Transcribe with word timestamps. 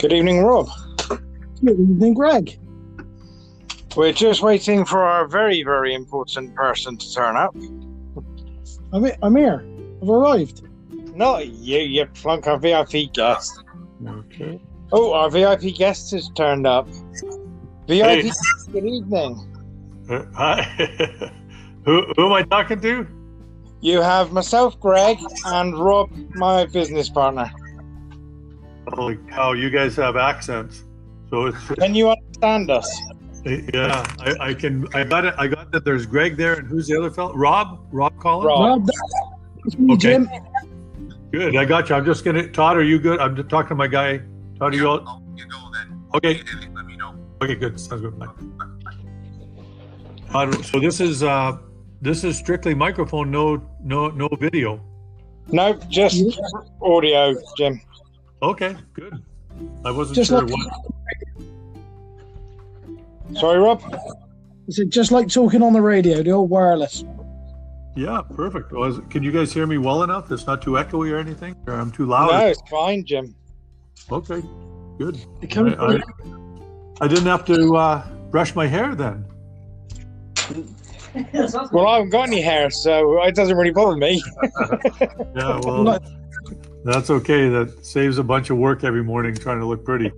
Good 0.00 0.14
evening, 0.14 0.42
Rob. 0.42 0.70
Good 1.08 1.78
evening, 1.78 2.14
Greg. 2.14 2.58
We're 3.94 4.14
just 4.14 4.40
waiting 4.40 4.86
for 4.86 5.02
our 5.02 5.28
very, 5.28 5.62
very 5.62 5.92
important 5.92 6.54
person 6.54 6.96
to 6.96 7.12
turn 7.12 7.36
up. 7.36 7.54
I'm, 8.94 9.06
I'm 9.22 9.36
here. 9.36 9.62
I've 10.00 10.08
arrived. 10.08 10.62
Not 11.14 11.48
you, 11.48 11.80
you 11.80 12.06
plunk 12.06 12.46
our 12.46 12.58
VIP 12.58 13.12
guest. 13.12 13.62
Okay. 14.08 14.58
Oh, 14.90 15.12
our 15.12 15.28
VIP 15.28 15.74
guest 15.76 16.12
has 16.12 16.30
turned 16.30 16.66
up. 16.66 16.88
VIP, 17.86 18.32
good 18.72 18.86
evening. 18.86 19.36
Uh, 20.08 20.24
hi. 20.34 20.62
who, 21.84 22.06
who 22.16 22.24
am 22.24 22.32
I 22.32 22.42
talking 22.44 22.80
to? 22.80 23.06
You 23.82 24.00
have 24.00 24.32
myself, 24.32 24.80
Greg, 24.80 25.18
and 25.44 25.78
Rob, 25.78 26.10
my 26.36 26.64
business 26.64 27.10
partner. 27.10 27.52
Holy 28.92 29.16
cow, 29.30 29.52
you 29.52 29.70
guys 29.70 29.96
have 29.96 30.16
accents. 30.16 30.82
So 31.30 31.46
it's 31.46 31.58
Can 31.78 31.94
you 31.94 32.10
understand 32.10 32.70
us? 32.70 33.00
yeah, 33.44 34.04
I, 34.18 34.48
I 34.48 34.54
can 34.54 34.86
I 34.94 35.04
got 35.04 35.24
it 35.24 35.34
I 35.38 35.46
got 35.46 35.70
that 35.72 35.84
there's 35.84 36.04
Greg 36.04 36.36
there 36.36 36.54
and 36.54 36.68
who's 36.68 36.86
the 36.88 36.98
other 36.98 37.10
fellow? 37.10 37.34
Rob? 37.34 37.86
Rob 37.92 38.18
Collins? 38.18 38.46
Rob. 38.46 38.80
Rob, 38.80 38.88
it's 39.64 39.78
me, 39.78 39.94
Okay. 39.94 40.00
Jim. 40.00 40.28
Good. 41.32 41.56
I 41.56 41.64
got 41.64 41.88
you. 41.88 41.94
I'm 41.94 42.04
just 42.04 42.24
gonna 42.24 42.48
Todd, 42.48 42.76
are 42.76 42.82
you 42.82 42.98
good? 42.98 43.20
I'm 43.20 43.36
just 43.36 43.48
talking 43.48 43.68
to 43.70 43.74
my 43.76 43.86
guy. 43.86 44.18
Todd, 44.58 44.74
are 44.74 44.76
you 44.76 44.88
all 44.88 45.22
you 45.36 45.46
go 45.48 45.58
then. 45.72 46.02
okay? 46.14 46.42
Let 46.74 46.84
me 46.84 46.96
know. 46.96 47.14
Okay, 47.40 47.54
good. 47.54 47.78
Sounds 47.80 48.02
good. 48.02 48.18
Bye. 48.18 48.26
Todd, 50.30 50.64
so 50.64 50.80
this 50.80 51.00
is 51.00 51.22
uh 51.22 51.56
this 52.02 52.24
is 52.24 52.36
strictly 52.36 52.74
microphone, 52.74 53.30
no 53.30 53.62
no 53.82 54.08
no 54.08 54.28
video. 54.40 54.80
No, 55.52 55.72
just 55.88 56.38
audio, 56.82 57.34
Jim. 57.56 57.80
Okay, 58.42 58.76
good. 58.94 59.22
I 59.84 59.90
wasn't 59.90 60.16
Just 60.16 60.30
sure 60.30 60.42
like- 60.42 60.50
what 60.50 60.72
Sorry, 63.38 63.58
Rob. 63.58 63.82
Is 64.66 64.78
it 64.78 64.88
just 64.88 65.12
like 65.12 65.28
talking 65.28 65.62
on 65.62 65.72
the 65.72 65.80
radio, 65.82 66.22
the 66.22 66.30
old 66.30 66.50
wireless? 66.50 67.04
Yeah, 67.96 68.22
perfect. 68.34 68.72
Was 68.72 69.00
can 69.10 69.22
you 69.22 69.30
guys 69.32 69.52
hear 69.52 69.66
me 69.66 69.78
well 69.78 70.02
enough? 70.02 70.30
It's 70.32 70.46
not 70.46 70.62
too 70.62 70.72
echoey 70.72 71.10
or 71.12 71.18
anything, 71.18 71.54
or 71.66 71.74
I'm 71.74 71.90
too 71.90 72.06
loud. 72.06 72.26
No, 72.26 72.32
loud. 72.32 72.46
it's 72.48 72.62
fine, 72.70 73.04
Jim. 73.04 73.34
Okay, 74.10 74.42
good. 74.98 75.18
I, 75.42 75.74
I, 75.74 76.00
I 77.02 77.08
didn't 77.08 77.26
have 77.26 77.44
to 77.46 77.76
uh, 77.76 78.08
brush 78.30 78.54
my 78.54 78.66
hair 78.66 78.94
then. 78.94 79.24
Well, 81.72 81.88
I 81.88 81.94
haven't 81.96 82.10
got 82.10 82.28
any 82.28 82.40
hair, 82.40 82.70
so 82.70 83.20
it 83.24 83.34
doesn't 83.34 83.56
really 83.56 83.72
bother 83.72 83.96
me. 83.96 84.22
Yeah, 85.34 85.58
well, 85.64 85.82
Not- 85.82 86.04
that's 86.84 87.10
okay. 87.10 87.48
That 87.48 87.84
saves 87.84 88.18
a 88.18 88.24
bunch 88.24 88.50
of 88.50 88.58
work 88.58 88.84
every 88.84 89.04
morning 89.04 89.34
trying 89.34 89.60
to 89.60 89.66
look 89.66 89.84
pretty. 89.84 90.12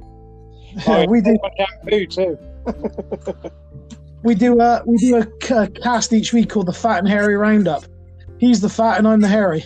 Oh, 0.87 1.07
we 1.07 1.21
do 1.21 1.37
I 1.45 1.51
shampoo 1.57 2.07
too. 2.07 2.39
we 4.23 4.35
do 4.35 4.61
uh 4.61 4.83
we 4.87 4.97
do 4.99 5.17
a 5.17 5.27
c- 5.43 5.81
cast 5.83 6.13
each 6.13 6.33
week 6.33 6.51
called 6.51 6.67
the 6.67 6.73
Fat 6.73 6.99
and 6.99 7.09
Hairy 7.09 7.37
Roundup. 7.37 7.85
He's 8.39 8.61
the 8.61 8.69
fat 8.69 8.99
and 8.99 9.07
I'm 9.07 9.21
the 9.21 9.29
hairy. 9.29 9.65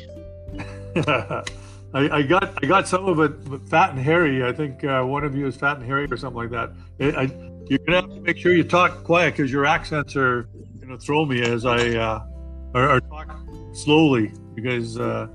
I, 1.94 2.16
I 2.18 2.22
got 2.22 2.62
I 2.62 2.66
got 2.66 2.88
some 2.88 3.06
of 3.06 3.20
it 3.20 3.48
but 3.48 3.66
fat 3.68 3.90
and 3.90 3.98
hairy. 3.98 4.44
I 4.44 4.52
think 4.52 4.84
uh, 4.84 5.02
one 5.02 5.24
of 5.24 5.34
you 5.34 5.46
is 5.46 5.56
fat 5.56 5.76
and 5.76 5.86
hairy 5.86 6.06
or 6.10 6.16
something 6.16 6.36
like 6.36 6.50
that. 6.50 6.72
I, 7.00 7.22
I, 7.22 7.22
you're 7.68 7.78
gonna 7.86 8.00
have 8.00 8.10
to 8.10 8.20
make 8.20 8.38
sure 8.38 8.52
you 8.52 8.64
talk 8.64 9.04
quiet 9.04 9.32
because 9.32 9.52
your 9.52 9.66
accents 9.66 10.16
are 10.16 10.48
gonna 10.80 10.98
throw 10.98 11.24
me 11.24 11.42
as 11.42 11.64
I 11.64 11.96
uh, 11.96 12.26
or, 12.74 12.90
or 12.90 13.00
talk 13.00 13.38
slowly 13.72 14.32
because 14.54 14.98
uh, 14.98 15.28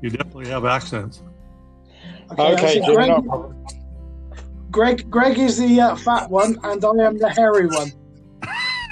you 0.00 0.10
definitely 0.10 0.48
have 0.48 0.64
accents. 0.64 1.22
Okay, 2.38 2.82
so 2.84 2.94
Greg. 2.94 3.12
Greg 4.70 5.10
Greg 5.10 5.38
is 5.38 5.58
the 5.58 5.80
uh, 5.80 5.96
fat 5.96 6.30
one 6.30 6.58
and 6.62 6.84
I 6.84 6.90
am 7.04 7.18
the 7.18 7.30
hairy 7.30 7.66
one. 7.66 7.92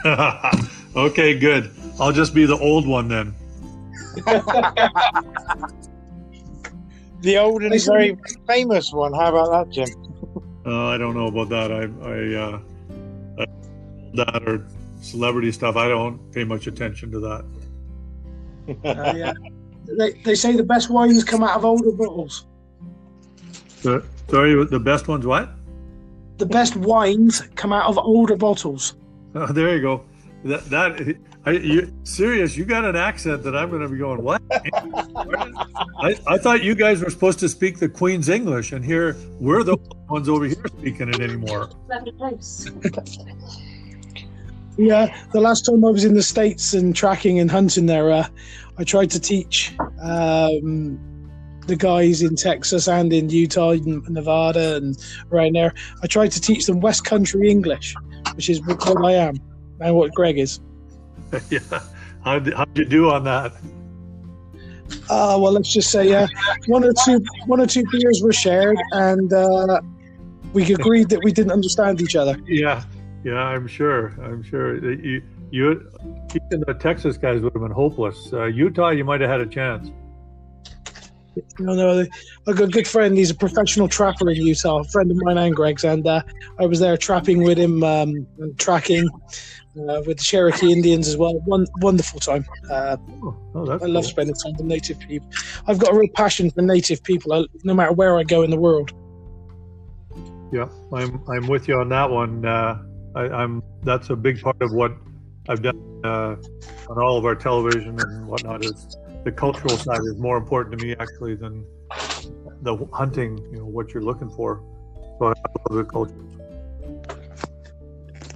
okay, 0.97 1.39
good. 1.39 1.71
I'll 2.01 2.13
just 2.13 2.35
be 2.35 2.47
the 2.47 2.59
old 2.59 2.87
one 2.87 3.09
then. 3.09 3.35
The 7.27 7.39
old 7.39 7.63
and 7.63 7.73
Listen- 7.73 7.93
very 7.93 8.17
famous 8.47 8.93
one. 8.93 9.13
How 9.13 9.35
about 9.35 9.51
that, 9.51 9.73
Jim? 9.73 9.89
Uh, 10.65 10.87
I 10.87 10.99
don't 10.99 11.17
know 11.17 11.27
about 11.27 11.49
that. 11.49 11.73
I, 11.73 11.83
I, 12.07 12.35
uh, 12.35 12.61
I 13.39 13.47
that 14.15 14.49
or 14.49 14.65
celebrity 15.01 15.51
stuff. 15.51 15.77
I 15.77 15.89
don't 15.89 16.21
pay 16.33 16.45
much 16.45 16.67
attention 16.67 17.11
to 17.13 17.21
that. 17.21 17.45
Uh, 18.85 19.15
yeah. 19.17 19.33
They, 19.87 20.13
they 20.25 20.35
say 20.35 20.57
the 20.57 20.63
best 20.63 20.91
wines 20.91 21.25
come 21.25 21.43
out 21.43 21.57
of 21.57 21.65
older 21.65 21.93
bottles. 21.93 22.47
The, 23.83 24.05
sorry, 24.29 24.65
the 24.65 24.81
best 24.81 25.09
ones. 25.09 25.27
What? 25.27 25.51
The 26.39 26.47
best 26.47 26.77
wines 26.77 27.43
come 27.55 27.73
out 27.73 27.89
of 27.89 27.99
older 27.99 28.37
bottles. 28.37 28.95
Oh, 29.39 29.53
there 29.53 29.77
you 29.77 29.83
go. 29.83 30.03
That 30.45 30.65
that 30.71 31.19
I, 31.45 31.51
you 31.51 31.93
serious? 32.05 32.57
You 32.57 32.65
got 32.65 32.87
an 32.87 32.97
accent 32.97 33.43
that 33.43 33.55
I'm 33.55 33.69
going 33.69 33.83
to 33.83 33.89
be 33.89 33.99
going. 33.99 34.23
What? 34.23 34.41
I, 34.51 36.17
I 36.27 36.39
thought 36.39 36.65
you 36.65 36.75
guys 36.75 37.03
were 37.03 37.11
supposed 37.11 37.39
to 37.41 37.49
speak 37.51 37.79
the 37.79 37.89
Queen's 37.89 38.31
English, 38.31 38.73
and 38.73 38.83
here 38.85 39.15
we're 39.39 39.63
the 39.63 39.77
ones 40.09 40.29
over 40.29 40.47
here 40.47 40.65
speaking 40.79 41.11
it 41.11 41.21
anymore. 41.21 41.69
Yeah, 44.79 45.15
the 45.33 45.41
last 45.41 45.65
time 45.65 45.85
I 45.85 45.91
was 45.91 46.05
in 46.05 46.15
the 46.15 46.23
states 46.23 46.75
and 46.75 46.95
tracking 46.95 47.39
and 47.39 47.51
hunting 47.51 47.87
there, 47.87 48.11
uh, 48.11 48.29
I 48.79 48.85
tried 48.85 49.11
to 49.13 49.21
teach 49.21 49.75
um, 50.03 50.99
the 51.67 51.77
guys 51.77 52.23
in 52.23 52.37
Texas 52.37 52.87
and 52.87 53.13
in 53.13 53.31
Utah, 53.31 53.71
and 53.71 54.09
Nevada, 54.09 54.77
and 54.77 54.97
around 55.33 55.55
there. 55.55 55.75
I 56.03 56.07
tried 56.07 56.33
to 56.33 56.41
teach 56.41 56.67
them 56.67 56.81
West 56.81 57.05
Country 57.05 57.51
English, 57.51 57.95
which 58.35 58.51
is 58.51 58.61
what 58.67 59.05
I 59.05 59.13
am 59.13 59.37
and 59.81 59.97
what 59.97 60.13
Greg 60.13 60.39
is. 60.39 60.61
yeah. 61.51 61.61
How 62.23 62.41
how'd 62.57 62.77
you 62.77 62.85
do 62.85 63.11
on 63.11 63.25
that? 63.25 63.53
Uh, 65.09 65.39
well, 65.41 65.53
let's 65.53 65.73
just 65.73 65.91
say 65.91 66.13
uh, 66.13 66.27
one 66.67 66.85
or 66.85 66.93
two 67.05 67.25
one 67.47 67.61
or 67.61 67.67
two 67.67 67.85
beers 67.91 68.21
were 68.23 68.33
shared, 68.33 68.77
and 68.93 69.33
uh, 69.33 69.81
we 70.53 70.73
agreed 70.73 71.09
that 71.09 71.23
we 71.23 71.33
didn't 71.33 71.53
understand 71.53 72.01
each 72.01 72.17
other. 72.17 72.37
Yeah, 72.47 72.85
yeah, 73.27 73.43
I'm 73.43 73.67
sure. 73.67 74.15
I'm 74.23 74.41
sure 74.41 74.81
that 74.81 75.03
you 75.03 75.21
you 75.51 75.91
even 76.31 76.63
the 76.65 76.75
Texas 76.75 77.17
guys 77.17 77.43
would 77.43 77.53
have 77.55 77.63
been 77.63 77.73
hopeless. 77.73 78.33
Uh, 78.33 78.45
Utah, 78.45 78.91
you 78.91 79.05
might 79.05 79.21
have 79.21 79.29
had 79.29 79.41
a 79.41 79.47
chance. 79.47 79.91
No, 81.59 81.75
no, 81.75 82.07
I've 82.47 82.57
got 82.57 82.69
a 82.69 82.71
good 82.71 82.87
friend. 82.87 83.17
He's 83.17 83.31
a 83.31 83.35
professional 83.35 83.89
trapper 83.89 84.31
in 84.31 84.37
Utah, 84.37 84.79
a 84.79 84.85
friend 84.85 85.11
of 85.11 85.17
mine 85.23 85.39
and 85.39 85.57
Greg's, 85.57 85.83
and 85.83 86.07
uh, 86.07 86.23
I 86.61 86.67
was 86.67 86.79
there 86.79 86.97
trapping 86.97 87.43
with 87.43 87.59
him 87.59 87.83
um, 87.83 88.29
and 88.39 88.57
tracking 88.61 89.09
uh, 89.09 90.03
with 90.07 90.19
the 90.19 90.25
Cherokee 90.25 90.73
Indians 90.73 91.09
as 91.09 91.17
well. 91.17 91.41
One 91.41 91.67
wonderful 91.81 92.21
time. 92.21 92.47
Uh, 92.71 92.97
Oh, 93.25 93.37
oh, 93.57 93.71
I 93.73 93.87
love 93.87 94.07
spending 94.07 94.37
time 94.37 94.53
with 94.53 94.67
native 94.67 95.01
people. 95.01 95.29
I've 95.67 95.79
got 95.79 95.93
a 95.93 95.99
real 95.99 96.09
passion 96.15 96.51
for 96.53 96.63
native 96.63 97.03
people, 97.03 97.33
I, 97.33 97.45
no 97.65 97.75
matter 97.75 97.93
where 97.93 98.17
I 98.17 98.23
go 98.23 98.43
in 98.43 98.51
the 98.51 98.57
world. 98.57 98.93
Yeah, 100.53 100.69
I'm 100.93 101.23
I'm 101.29 101.49
with 101.49 101.67
you 101.67 101.81
on 101.81 101.89
that 101.89 102.09
one. 102.09 102.45
I, 103.17 103.23
I'm 103.29 103.63
that's 103.83 104.11
a 104.11 104.17
big 104.17 104.41
part 104.41 104.61
of 104.61 104.73
what 104.73 104.93
I've 105.49 105.63
done 105.63 106.01
uh, 106.05 106.37
on 106.91 107.03
all 107.03 107.17
of 107.17 107.25
our 107.25 107.35
television 107.35 107.99
and 107.99 108.27
whatnot. 108.29 108.65
Is 108.65 108.97
the 109.25 109.33
cultural 109.33 109.77
side 109.77 110.01
is 110.01 110.19
more 110.19 110.37
important 110.37 110.79
to 110.79 110.87
me 110.87 110.95
actually 110.99 111.35
than 111.35 111.65
the 112.63 112.77
hunting. 112.93 113.39
You 113.51 113.59
know 113.59 113.67
what 113.67 113.95
you're 113.95 114.03
looking 114.03 114.31
for. 114.31 114.63
So 115.19 115.27
I 115.27 115.35
love 115.71 115.79
the 115.79 115.85
culture. 115.85 116.15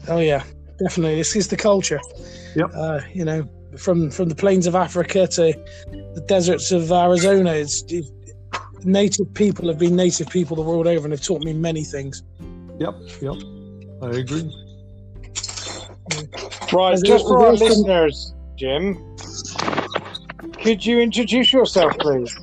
Oh 0.09 0.19
yeah, 0.19 0.43
definitely. 0.79 1.17
This 1.17 1.37
is 1.37 1.49
the 1.49 1.57
culture. 1.57 2.01
Yep. 2.57 2.71
Uh, 2.75 3.01
you 3.13 3.25
know, 3.25 3.47
from 3.77 4.11
from 4.11 4.29
the 4.31 4.35
plains 4.35 4.67
of 4.67 4.75
Africa 4.75 5.27
to 5.27 5.53
the 5.93 6.25
deserts 6.27 6.73
of 6.73 6.91
Arizona, 6.91 7.53
it's 7.53 7.83
it, 7.89 8.07
native 8.83 9.33
people 9.35 9.69
have 9.69 9.79
been 9.79 9.95
native 9.95 10.29
people 10.29 10.57
the 10.57 10.63
world 10.63 10.87
over, 10.87 11.05
and 11.05 11.13
have 11.13 11.23
taught 11.23 11.43
me 11.43 11.53
many 11.53 11.85
things. 11.85 12.23
Yep, 12.79 12.95
yep, 13.21 13.35
I 14.03 14.09
agree. 14.09 14.51
Right, 16.73 16.95
Is 16.95 17.03
just 17.03 17.25
there- 17.27 17.35
for 17.37 17.47
our 17.47 17.57
some- 17.57 17.67
listeners, 17.69 18.35
Jim, 18.57 18.99
could 20.63 20.85
you 20.85 21.01
introduce 21.01 21.53
yourself, 21.53 21.97
please? 21.99 22.37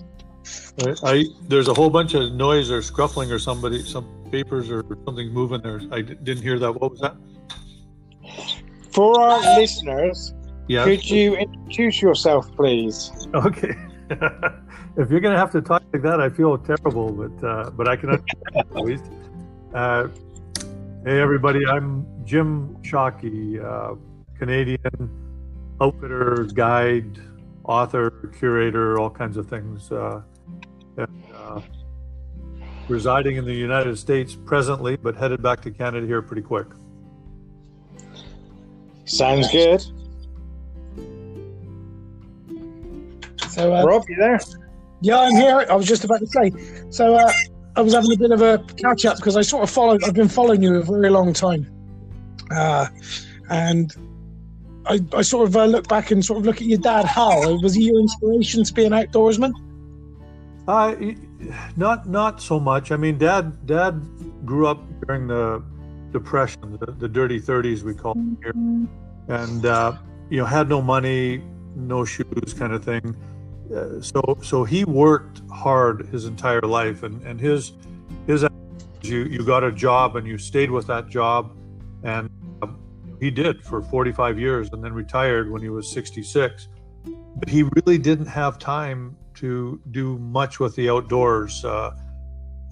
I, 0.86 0.96
I 1.04 1.24
there's 1.48 1.68
a 1.68 1.74
whole 1.74 1.90
bunch 1.90 2.14
of 2.14 2.34
noise 2.34 2.70
or 2.72 2.82
scuffling 2.82 3.32
or 3.32 3.40
somebody 3.40 3.82
some 3.84 4.06
papers 4.32 4.70
or 4.70 4.84
something 5.06 5.32
moving 5.34 5.62
there. 5.62 5.82
I 5.92 6.02
didn't 6.02 6.42
hear 6.44 6.60
that. 6.60 6.72
What 6.72 6.92
was 6.92 7.00
that? 7.00 7.16
For 8.92 9.20
our 9.20 9.40
listeners, 9.60 10.34
Yeah. 10.68 10.84
could 10.84 11.08
you 11.10 11.36
introduce 11.36 12.02
yourself, 12.02 12.52
please? 12.56 13.12
Okay. 13.34 13.74
if 14.98 15.10
you're 15.12 15.20
gonna 15.20 15.38
have 15.38 15.52
to 15.52 15.62
talk 15.62 15.84
like 15.94 16.02
that, 16.04 16.20
I 16.22 16.30
feel 16.30 16.58
terrible, 16.58 17.12
but 17.12 17.48
uh, 17.48 17.70
but 17.72 17.88
I 17.88 17.96
can 17.96 18.10
understand 18.10 18.56
at 18.56 18.76
least. 18.76 19.04
Uh, 19.74 20.08
hey 21.08 21.22
everybody, 21.22 21.66
I'm 21.66 22.06
Jim 22.26 22.76
Shockey, 22.82 23.64
uh, 23.64 23.96
Canadian 24.38 25.10
outfitter, 25.80 26.50
guide, 26.54 27.18
author, 27.64 28.30
curator, 28.38 29.00
all 29.00 29.10
kinds 29.10 29.38
of 29.38 29.48
things. 29.48 29.90
Uh, 29.90 30.22
and, 30.98 31.24
uh, 31.34 31.62
residing 32.90 33.38
in 33.38 33.46
the 33.46 33.54
United 33.54 33.98
States 33.98 34.36
presently, 34.36 34.98
but 34.98 35.16
headed 35.16 35.42
back 35.42 35.62
to 35.62 35.72
Canada 35.72 36.06
here 36.06 36.22
pretty 36.22 36.42
quick. 36.42 36.68
Sounds 39.06 39.50
good. 39.50 39.82
So, 43.50 43.74
uh, 43.74 43.86
Rob, 43.86 44.04
you 44.10 44.18
there? 44.18 44.40
yeah, 45.00 45.22
I'm 45.22 45.38
here. 45.38 45.66
I 45.70 45.74
was 45.74 45.88
just 45.88 46.04
about 46.04 46.20
to 46.20 46.28
say. 46.28 46.52
So, 46.90 47.16
uh, 47.16 47.32
I 47.78 47.82
was 47.82 47.94
having 47.94 48.12
a 48.12 48.18
bit 48.18 48.32
of 48.32 48.42
a 48.42 48.58
catch 48.74 49.06
up 49.06 49.18
because 49.18 49.38
I 49.38 49.44
sort 49.44 49.62
of 49.62 49.70
followed. 49.70 50.04
I've 50.04 50.16
been 50.16 50.28
following 50.28 50.64
you 50.64 50.78
a 50.78 50.82
very 50.82 51.12
long 51.12 51.32
time, 51.32 51.72
uh, 52.50 52.88
and 53.52 53.96
I, 54.88 55.00
I 55.14 55.22
sort 55.22 55.48
of 55.48 55.56
uh, 55.56 55.66
look 55.66 55.88
back 55.88 56.10
and 56.10 56.26
sort 56.26 56.40
of 56.40 56.46
look 56.46 56.56
at 56.56 56.64
your 56.64 56.80
dad, 56.80 57.06
Hal. 57.06 57.62
Was 57.62 57.76
he 57.76 57.84
your 57.84 58.00
inspiration 58.00 58.64
to 58.64 58.74
be 58.74 58.86
an 58.86 58.94
outdoorsman? 58.94 59.54
Uh, 60.68 60.96
not 61.78 62.10
not 62.10 62.42
so 62.42 62.60
much. 62.60 62.92
I 62.92 62.98
mean, 62.98 63.20
dad 63.20 63.68
dad 63.68 64.02
grew 64.44 64.66
up 64.66 64.82
during 65.06 65.28
the 65.28 65.64
depression, 66.12 66.80
the, 66.80 66.92
the 66.94 67.08
dirty 67.08 67.40
thirties 67.40 67.84
we 67.84 67.94
call 67.94 68.14
it 68.18 68.38
here, 68.44 68.88
and 69.28 69.66
uh, 69.68 69.96
you 70.32 70.38
know 70.40 70.46
had 70.46 70.68
no 70.68 70.82
money, 70.82 71.44
no 71.76 72.06
shoes, 72.06 72.56
kind 72.58 72.74
of 72.74 72.84
thing. 72.84 73.16
So 74.02 74.38
so 74.42 74.64
he 74.64 74.86
worked 74.86 75.42
hard 75.50 76.08
his 76.08 76.26
entire 76.26 76.62
life, 76.62 77.04
and 77.04 77.22
and 77.24 77.40
his 77.40 77.74
his 78.26 78.46
you 79.02 79.24
you 79.26 79.44
got 79.46 79.64
a 79.64 79.72
job 79.72 80.16
and 80.16 80.28
you 80.28 80.38
stayed 80.38 80.72
with 80.72 80.88
that 80.88 81.10
job, 81.10 81.56
and 82.04 82.30
uh, 82.62 82.68
he 83.20 83.30
did 83.32 83.64
for 83.64 83.82
45 83.82 84.40
years, 84.40 84.70
and 84.72 84.84
then 84.84 84.94
retired 84.94 85.52
when 85.52 85.62
he 85.62 85.70
was 85.70 85.90
66. 85.92 86.68
But 87.36 87.50
he 87.50 87.64
really 87.64 87.98
didn't 87.98 88.28
have 88.28 88.58
time 88.58 89.16
to 89.36 89.80
do 89.92 90.18
much 90.18 90.60
with 90.60 90.76
the 90.76 90.90
outdoors. 90.90 91.64
Uh, 91.64 91.96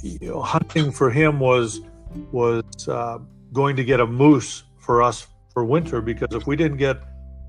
you 0.01 0.29
know, 0.29 0.41
hunting 0.41 0.91
for 0.91 1.09
him 1.09 1.39
was 1.39 1.81
was 2.31 2.63
uh, 2.87 3.19
going 3.53 3.75
to 3.75 3.83
get 3.83 3.99
a 3.99 4.05
moose 4.05 4.63
for 4.77 5.01
us 5.01 5.27
for 5.51 5.65
winter 5.65 6.01
because 6.01 6.33
if 6.33 6.47
we 6.47 6.55
didn't 6.55 6.77
get 6.77 7.01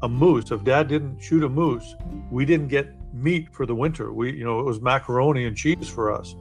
a 0.02 0.08
moose, 0.08 0.50
if 0.50 0.62
Dad 0.64 0.88
didn't 0.88 1.20
shoot 1.20 1.42
a 1.42 1.48
moose, 1.48 1.94
we 2.30 2.44
didn't 2.44 2.68
get 2.68 2.88
meat 3.22 3.48
for 3.52 3.66
the 3.66 3.74
winter. 3.74 4.12
We, 4.12 4.32
you 4.32 4.44
know, 4.44 4.60
it 4.60 4.64
was 4.64 4.80
macaroni 4.80 5.44
and 5.46 5.56
cheese 5.56 5.88
for 5.88 6.12
us, 6.12 6.34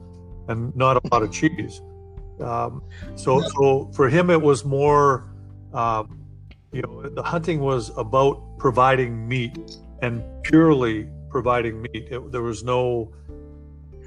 and 0.48 0.74
not 0.76 0.96
a 0.96 1.00
lot 1.12 1.22
of 1.22 1.32
cheese. 1.32 1.80
Um, 2.40 2.82
so, 3.14 3.40
so 3.40 3.90
for 3.94 4.08
him, 4.08 4.30
it 4.30 4.40
was 4.40 4.64
more, 4.64 5.28
um, 5.72 6.20
you 6.72 6.82
know, 6.82 7.08
the 7.08 7.22
hunting 7.22 7.60
was 7.60 7.90
about 7.96 8.58
providing 8.58 9.26
meat 9.26 9.78
and 10.02 10.22
purely 10.42 11.08
providing 11.30 11.82
meat. 11.82 12.08
It, 12.10 12.32
there 12.32 12.42
was 12.42 12.62
no, 12.62 13.12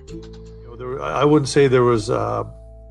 you 0.08 0.64
know, 0.66 0.76
there, 0.76 1.02
I 1.02 1.26
wouldn't 1.26 1.50
say 1.50 1.68
there 1.68 1.84
was 1.84 2.10
uh, 2.10 2.44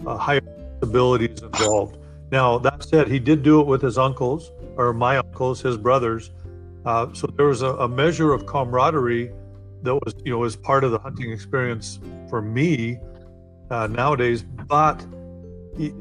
higher 0.06 0.40
abilities 0.82 1.42
involved. 1.42 1.98
Now 2.30 2.58
that 2.58 2.82
said, 2.82 3.08
he 3.08 3.18
did 3.18 3.42
do 3.42 3.60
it 3.60 3.66
with 3.66 3.82
his 3.82 3.96
uncles 3.96 4.50
or 4.76 4.92
my 4.92 5.18
uncles, 5.18 5.60
his 5.60 5.76
brothers. 5.76 6.30
Uh, 6.84 7.12
so 7.12 7.26
there 7.36 7.46
was 7.46 7.62
a, 7.62 7.74
a, 7.74 7.88
measure 7.88 8.32
of 8.32 8.46
camaraderie 8.46 9.32
that 9.82 9.94
was, 9.94 10.14
you 10.24 10.32
know, 10.32 10.38
was 10.38 10.56
part 10.56 10.84
of 10.84 10.90
the 10.90 10.98
hunting 10.98 11.30
experience 11.30 12.00
for 12.28 12.42
me 12.42 12.98
uh, 13.70 13.86
nowadays. 13.86 14.42
But 14.42 15.04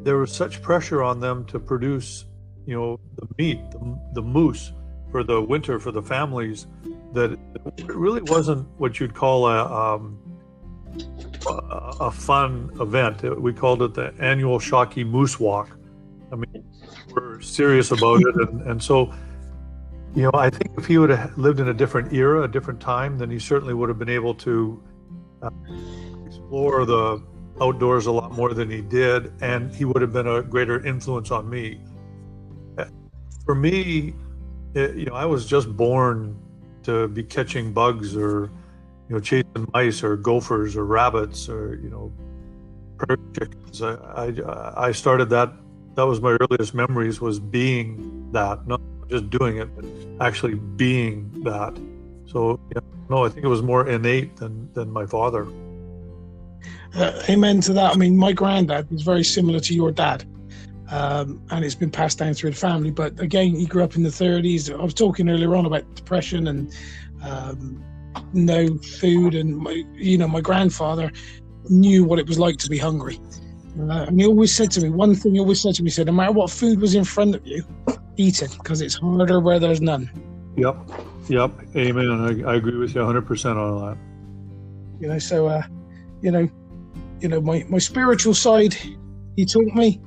there 0.03 0.17
was 0.17 0.31
such 0.31 0.61
pressure 0.61 1.03
on 1.03 1.19
them 1.19 1.45
to 1.45 1.59
produce, 1.59 2.25
you 2.65 2.75
know, 2.75 2.99
the 3.15 3.27
meat, 3.37 3.59
the, 3.71 3.99
the 4.13 4.21
moose 4.21 4.71
for 5.11 5.23
the 5.23 5.41
winter 5.41 5.79
for 5.79 5.91
the 5.91 6.01
families 6.01 6.67
that 7.13 7.37
it 7.77 7.87
really 7.87 8.21
wasn't 8.23 8.67
what 8.77 8.99
you'd 8.99 9.13
call 9.13 9.47
a 9.47 9.95
um, 9.95 10.19
a 11.99 12.11
fun 12.11 12.71
event. 12.81 13.21
We 13.39 13.53
called 13.53 13.81
it 13.81 13.93
the 13.93 14.13
annual 14.19 14.59
Shockey 14.59 15.05
Moose 15.05 15.39
Walk. 15.39 15.77
I 16.31 16.35
mean, 16.35 16.65
we're 17.13 17.39
serious 17.41 17.91
about 17.91 18.21
it, 18.21 18.35
and, 18.35 18.61
and 18.63 18.83
so 18.83 19.13
you 20.17 20.23
know, 20.23 20.31
I 20.33 20.49
think 20.49 20.71
if 20.79 20.87
he 20.87 20.97
would 20.97 21.11
have 21.11 21.37
lived 21.37 21.59
in 21.59 21.67
a 21.67 21.73
different 21.75 22.11
era, 22.11 22.41
a 22.41 22.47
different 22.47 22.81
time, 22.81 23.19
then 23.19 23.29
he 23.29 23.37
certainly 23.37 23.75
would 23.75 23.87
have 23.87 23.99
been 23.99 24.09
able 24.09 24.33
to 24.33 24.81
uh, 25.43 25.51
explore 26.25 26.87
the 26.87 27.21
outdoors 27.61 28.07
a 28.07 28.11
lot 28.11 28.31
more 28.31 28.55
than 28.55 28.67
he 28.67 28.81
did, 28.81 29.31
and 29.43 29.71
he 29.71 29.85
would 29.85 30.01
have 30.01 30.11
been 30.11 30.25
a 30.25 30.41
greater 30.41 30.83
influence 30.83 31.29
on 31.29 31.47
me. 31.47 31.79
For 33.45 33.53
me, 33.53 34.15
it, 34.73 34.95
you 34.95 35.05
know, 35.05 35.13
I 35.13 35.25
was 35.25 35.45
just 35.45 35.77
born 35.77 36.35
to 36.81 37.07
be 37.09 37.21
catching 37.21 37.71
bugs 37.71 38.17
or 38.17 38.49
you 39.09 39.15
know 39.15 39.19
chasing 39.19 39.69
mice 39.71 40.01
or 40.01 40.17
gophers 40.17 40.75
or 40.75 40.85
rabbits 40.85 41.47
or 41.47 41.75
you 41.75 41.91
know 41.91 42.11
prairie 42.97 43.21
chickens. 43.37 43.83
I, 43.83 43.93
I, 43.93 44.87
I 44.87 44.91
started 44.93 45.29
that. 45.29 45.53
That 45.93 46.07
was 46.07 46.21
my 46.21 46.37
earliest 46.41 46.73
memories 46.73 47.21
was 47.21 47.39
being 47.39 48.31
that, 48.31 48.65
not 48.65 48.81
just 49.09 49.29
doing 49.29 49.57
it, 49.57 49.69
but 49.75 49.85
actually 50.25 50.55
being 50.55 51.31
that. 51.43 51.79
So 52.25 52.59
no, 53.09 53.25
I 53.25 53.29
think 53.29 53.45
it 53.45 53.49
was 53.49 53.61
more 53.61 53.87
innate 53.87 54.35
than 54.37 54.71
than 54.73 54.91
my 54.91 55.05
father. 55.05 55.47
Uh, 56.95 57.21
amen 57.29 57.61
to 57.61 57.73
that. 57.73 57.93
I 57.93 57.97
mean, 57.97 58.17
my 58.17 58.31
granddad 58.31 58.89
was 58.89 59.01
very 59.01 59.23
similar 59.23 59.59
to 59.59 59.73
your 59.73 59.91
dad. 59.91 60.25
Um, 60.89 61.41
and 61.51 61.65
it's 61.65 61.75
been 61.75 61.91
passed 61.91 62.17
down 62.17 62.33
through 62.33 62.51
the 62.51 62.55
family. 62.55 62.91
But 62.91 63.19
again, 63.19 63.55
he 63.55 63.65
grew 63.65 63.83
up 63.83 63.95
in 63.95 64.03
the 64.03 64.09
30s. 64.09 64.73
I 64.73 64.81
was 64.81 64.93
talking 64.93 65.29
earlier 65.29 65.53
on 65.55 65.65
about 65.65 65.95
depression 65.95 66.47
and 66.47 66.73
um, 67.21 67.83
no 68.33 68.77
food, 68.77 69.35
and 69.35 69.57
my, 69.57 69.83
you 69.93 70.17
know, 70.17 70.27
my 70.27 70.41
grandfather 70.41 71.11
knew 71.69 72.05
what 72.05 72.19
it 72.19 72.27
was 72.27 72.39
like 72.39 72.57
to 72.57 72.69
be 72.69 72.77
hungry. 72.77 73.19
Uh, 73.79 74.05
and 74.07 74.19
he 74.19 74.25
always 74.25 74.55
said 74.55 74.71
to 74.71 74.81
me, 74.81 74.89
one 74.89 75.13
thing 75.13 75.33
he 75.33 75.39
always 75.39 75.61
said 75.61 75.75
to 75.75 75.83
me, 75.83 75.87
he 75.87 75.93
said, 75.93 76.07
no 76.07 76.13
matter 76.13 76.31
what 76.31 76.49
food 76.49 76.79
was 76.79 76.95
in 76.95 77.03
front 77.03 77.35
of 77.35 77.45
you, 77.45 77.63
eat 78.17 78.41
it 78.41 78.51
because 78.57 78.81
it's 78.81 78.95
harder 78.95 79.39
where 79.39 79.59
there's 79.59 79.81
none. 79.81 80.09
Yep, 80.57 80.77
yep, 81.29 81.51
amen. 81.75 82.45
I, 82.45 82.51
I 82.51 82.55
agree 82.55 82.77
with 82.77 82.95
you 82.95 83.01
100% 83.01 83.55
on 83.55 83.89
that. 83.89 83.97
You 84.99 85.09
know, 85.09 85.19
so, 85.19 85.47
uh, 85.47 85.61
you 86.21 86.31
know, 86.31 86.49
you 87.19 87.27
know, 87.27 87.41
my, 87.41 87.63
my 87.69 87.77
spiritual 87.77 88.33
side, 88.33 88.75
he 89.35 89.45
taught 89.45 89.73
me, 89.75 90.01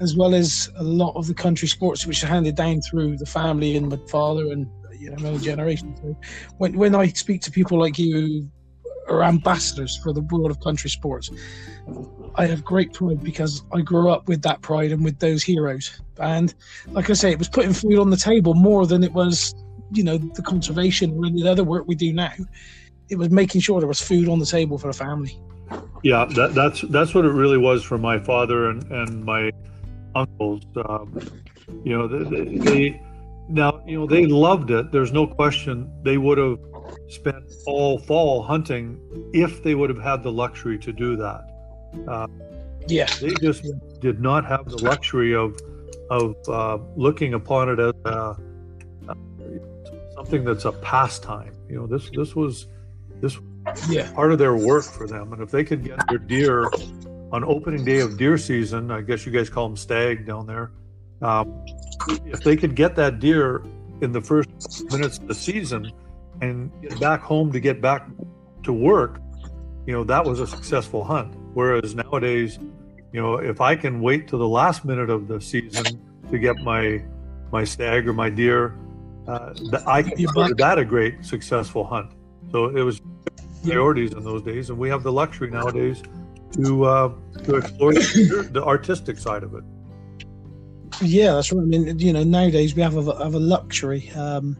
as 0.00 0.16
well 0.16 0.34
as 0.34 0.70
a 0.76 0.82
lot 0.82 1.14
of 1.16 1.26
the 1.26 1.34
country 1.34 1.68
sports 1.68 2.06
which 2.06 2.22
are 2.22 2.28
handed 2.28 2.54
down 2.54 2.80
through 2.82 3.16
the 3.16 3.26
family 3.26 3.76
and 3.76 3.88
my 3.88 3.98
father 4.08 4.52
and 4.52 4.68
you 4.98 5.10
know 5.10 5.22
many 5.22 5.38
generations. 5.38 5.98
So 6.00 6.16
when 6.58 6.76
when 6.76 6.94
I 6.94 7.08
speak 7.08 7.42
to 7.42 7.50
people 7.50 7.78
like 7.78 7.98
you 7.98 8.50
are 9.08 9.22
ambassadors 9.22 9.96
for 9.96 10.12
the 10.12 10.20
world 10.22 10.50
of 10.50 10.60
country 10.60 10.90
sports, 10.90 11.30
I 12.34 12.46
have 12.46 12.64
great 12.64 12.92
pride 12.92 13.22
because 13.22 13.62
I 13.72 13.80
grew 13.80 14.10
up 14.10 14.28
with 14.28 14.42
that 14.42 14.60
pride 14.62 14.92
and 14.92 15.04
with 15.04 15.18
those 15.18 15.42
heroes. 15.42 16.00
And 16.18 16.54
like 16.88 17.10
I 17.10 17.14
say, 17.14 17.30
it 17.30 17.38
was 17.38 17.48
putting 17.48 17.72
food 17.72 17.98
on 17.98 18.10
the 18.10 18.16
table 18.16 18.54
more 18.54 18.86
than 18.86 19.02
it 19.04 19.12
was, 19.12 19.54
you 19.92 20.02
know, 20.02 20.18
the 20.18 20.42
conservation 20.42 21.16
or 21.16 21.26
any 21.26 21.46
other 21.46 21.64
work 21.64 21.84
we 21.86 21.94
do 21.94 22.12
now. 22.12 22.32
It 23.08 23.16
was 23.16 23.30
making 23.30 23.60
sure 23.60 23.80
there 23.80 23.88
was 23.88 24.00
food 24.00 24.28
on 24.28 24.38
the 24.38 24.46
table 24.46 24.78
for 24.78 24.88
the 24.88 24.98
family. 24.98 25.38
Yeah, 26.02 26.26
that, 26.36 26.54
that's 26.54 26.82
that's 26.82 27.14
what 27.14 27.24
it 27.24 27.32
really 27.32 27.58
was 27.58 27.82
for 27.82 27.98
my 27.98 28.18
father 28.18 28.70
and, 28.70 28.84
and 28.92 29.24
my 29.24 29.50
uncles. 30.14 30.62
Um, 30.88 31.20
you 31.84 31.96
know, 31.96 32.06
they, 32.06 32.56
they, 32.56 33.02
now 33.48 33.82
you 33.86 33.98
know 33.98 34.06
they 34.06 34.26
loved 34.26 34.70
it. 34.70 34.92
There's 34.92 35.12
no 35.12 35.26
question 35.26 35.90
they 36.02 36.18
would 36.18 36.38
have 36.38 36.58
spent 37.08 37.44
all 37.66 37.98
fall 37.98 38.42
hunting 38.42 39.00
if 39.32 39.62
they 39.62 39.74
would 39.74 39.90
have 39.90 40.02
had 40.02 40.22
the 40.22 40.32
luxury 40.32 40.78
to 40.78 40.92
do 40.92 41.16
that. 41.16 41.44
Uh, 42.08 42.26
yeah, 42.88 43.06
they 43.20 43.30
just 43.40 43.64
did 44.00 44.20
not 44.20 44.44
have 44.44 44.68
the 44.68 44.82
luxury 44.82 45.34
of 45.34 45.58
of 46.10 46.36
uh, 46.48 46.78
looking 46.94 47.34
upon 47.34 47.68
it 47.68 47.80
as 47.80 47.94
a, 48.04 48.08
uh, 48.08 48.34
something 50.14 50.44
that's 50.44 50.64
a 50.64 50.72
pastime. 50.72 51.52
You 51.68 51.80
know, 51.80 51.86
this 51.86 52.10
this 52.10 52.36
was 52.36 52.66
this 53.20 53.38
yeah. 53.88 54.12
part 54.12 54.32
of 54.32 54.38
their 54.38 54.56
work 54.56 54.84
for 54.84 55.06
them, 55.06 55.32
and 55.32 55.42
if 55.42 55.50
they 55.50 55.64
could 55.64 55.84
get 55.84 55.98
their 56.08 56.18
deer 56.18 56.70
on 57.32 57.44
opening 57.44 57.84
day 57.84 58.00
of 58.00 58.16
deer 58.16 58.38
season, 58.38 58.90
I 58.90 59.00
guess 59.00 59.26
you 59.26 59.32
guys 59.32 59.50
call 59.50 59.68
them 59.68 59.76
stag 59.76 60.26
down 60.26 60.46
there. 60.46 60.70
Um, 61.22 61.64
if 62.26 62.42
they 62.44 62.56
could 62.56 62.76
get 62.76 62.94
that 62.96 63.20
deer 63.20 63.64
in 64.00 64.12
the 64.12 64.20
first 64.20 64.48
minutes 64.90 65.18
of 65.18 65.26
the 65.26 65.34
season 65.34 65.90
and 66.40 66.70
back 67.00 67.20
home 67.20 67.52
to 67.52 67.60
get 67.60 67.80
back 67.80 68.08
to 68.64 68.72
work, 68.72 69.20
you 69.86 69.92
know, 69.92 70.04
that 70.04 70.24
was 70.24 70.40
a 70.40 70.46
successful 70.46 71.04
hunt. 71.04 71.34
Whereas 71.54 71.94
nowadays, 71.94 72.58
you 73.12 73.20
know, 73.20 73.36
if 73.36 73.60
I 73.60 73.76
can 73.76 74.00
wait 74.00 74.28
to 74.28 74.36
the 74.36 74.48
last 74.48 74.84
minute 74.84 75.10
of 75.10 75.28
the 75.28 75.40
season 75.40 76.00
to 76.30 76.38
get 76.38 76.56
my 76.58 77.02
my 77.52 77.64
stag 77.64 78.08
or 78.08 78.12
my 78.12 78.28
deer, 78.28 78.76
uh, 79.28 79.54
I 79.86 80.02
consider 80.02 80.54
that 80.54 80.78
a 80.78 80.84
great 80.84 81.24
successful 81.24 81.84
hunt. 81.84 82.12
So 82.50 82.76
it 82.76 82.82
was 82.82 83.00
priorities 83.62 84.12
in 84.12 84.24
those 84.24 84.42
days, 84.42 84.70
and 84.70 84.78
we 84.78 84.88
have 84.88 85.02
the 85.02 85.12
luxury 85.12 85.50
nowadays 85.50 86.02
to 86.52 86.84
uh, 86.84 87.12
to 87.44 87.56
explore 87.56 87.92
the, 87.94 88.62
artistic 88.66 89.18
side 89.18 89.42
of 89.42 89.54
it. 89.54 89.64
Yeah, 91.02 91.34
that's 91.34 91.52
right. 91.52 91.62
I 91.62 91.64
mean, 91.64 91.98
you 91.98 92.12
know, 92.12 92.24
nowadays 92.24 92.74
we 92.74 92.82
have 92.82 92.96
a, 92.96 93.22
have 93.22 93.34
a 93.34 93.38
luxury. 93.38 94.10
Um, 94.10 94.56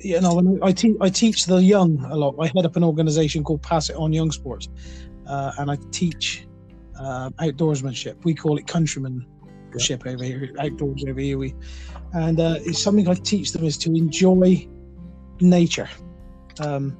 you 0.00 0.20
know, 0.20 0.58
I, 0.62 0.72
te- 0.72 0.96
I 1.00 1.08
teach 1.10 1.46
the 1.46 1.56
young 1.56 1.98
a 2.10 2.16
lot. 2.16 2.36
I 2.40 2.46
head 2.46 2.64
up 2.64 2.76
an 2.76 2.84
organization 2.84 3.44
called 3.44 3.62
Pass 3.62 3.90
It 3.90 3.96
On 3.96 4.12
Young 4.12 4.30
Sports, 4.30 4.68
uh, 5.26 5.52
and 5.58 5.70
I 5.70 5.76
teach 5.90 6.46
uh, 6.98 7.30
outdoorsmanship. 7.40 8.24
We 8.24 8.34
call 8.34 8.58
it 8.58 8.66
countrymanship 8.66 10.06
over 10.06 10.24
here, 10.24 10.50
outdoors 10.58 11.04
over 11.08 11.20
here. 11.20 11.38
We, 11.38 11.54
and 12.12 12.40
uh, 12.40 12.56
it's 12.60 12.82
something 12.82 13.08
I 13.08 13.14
teach 13.14 13.52
them 13.52 13.64
is 13.64 13.76
to 13.78 13.90
enjoy 13.90 14.68
nature. 15.40 15.88
Um, 16.60 16.96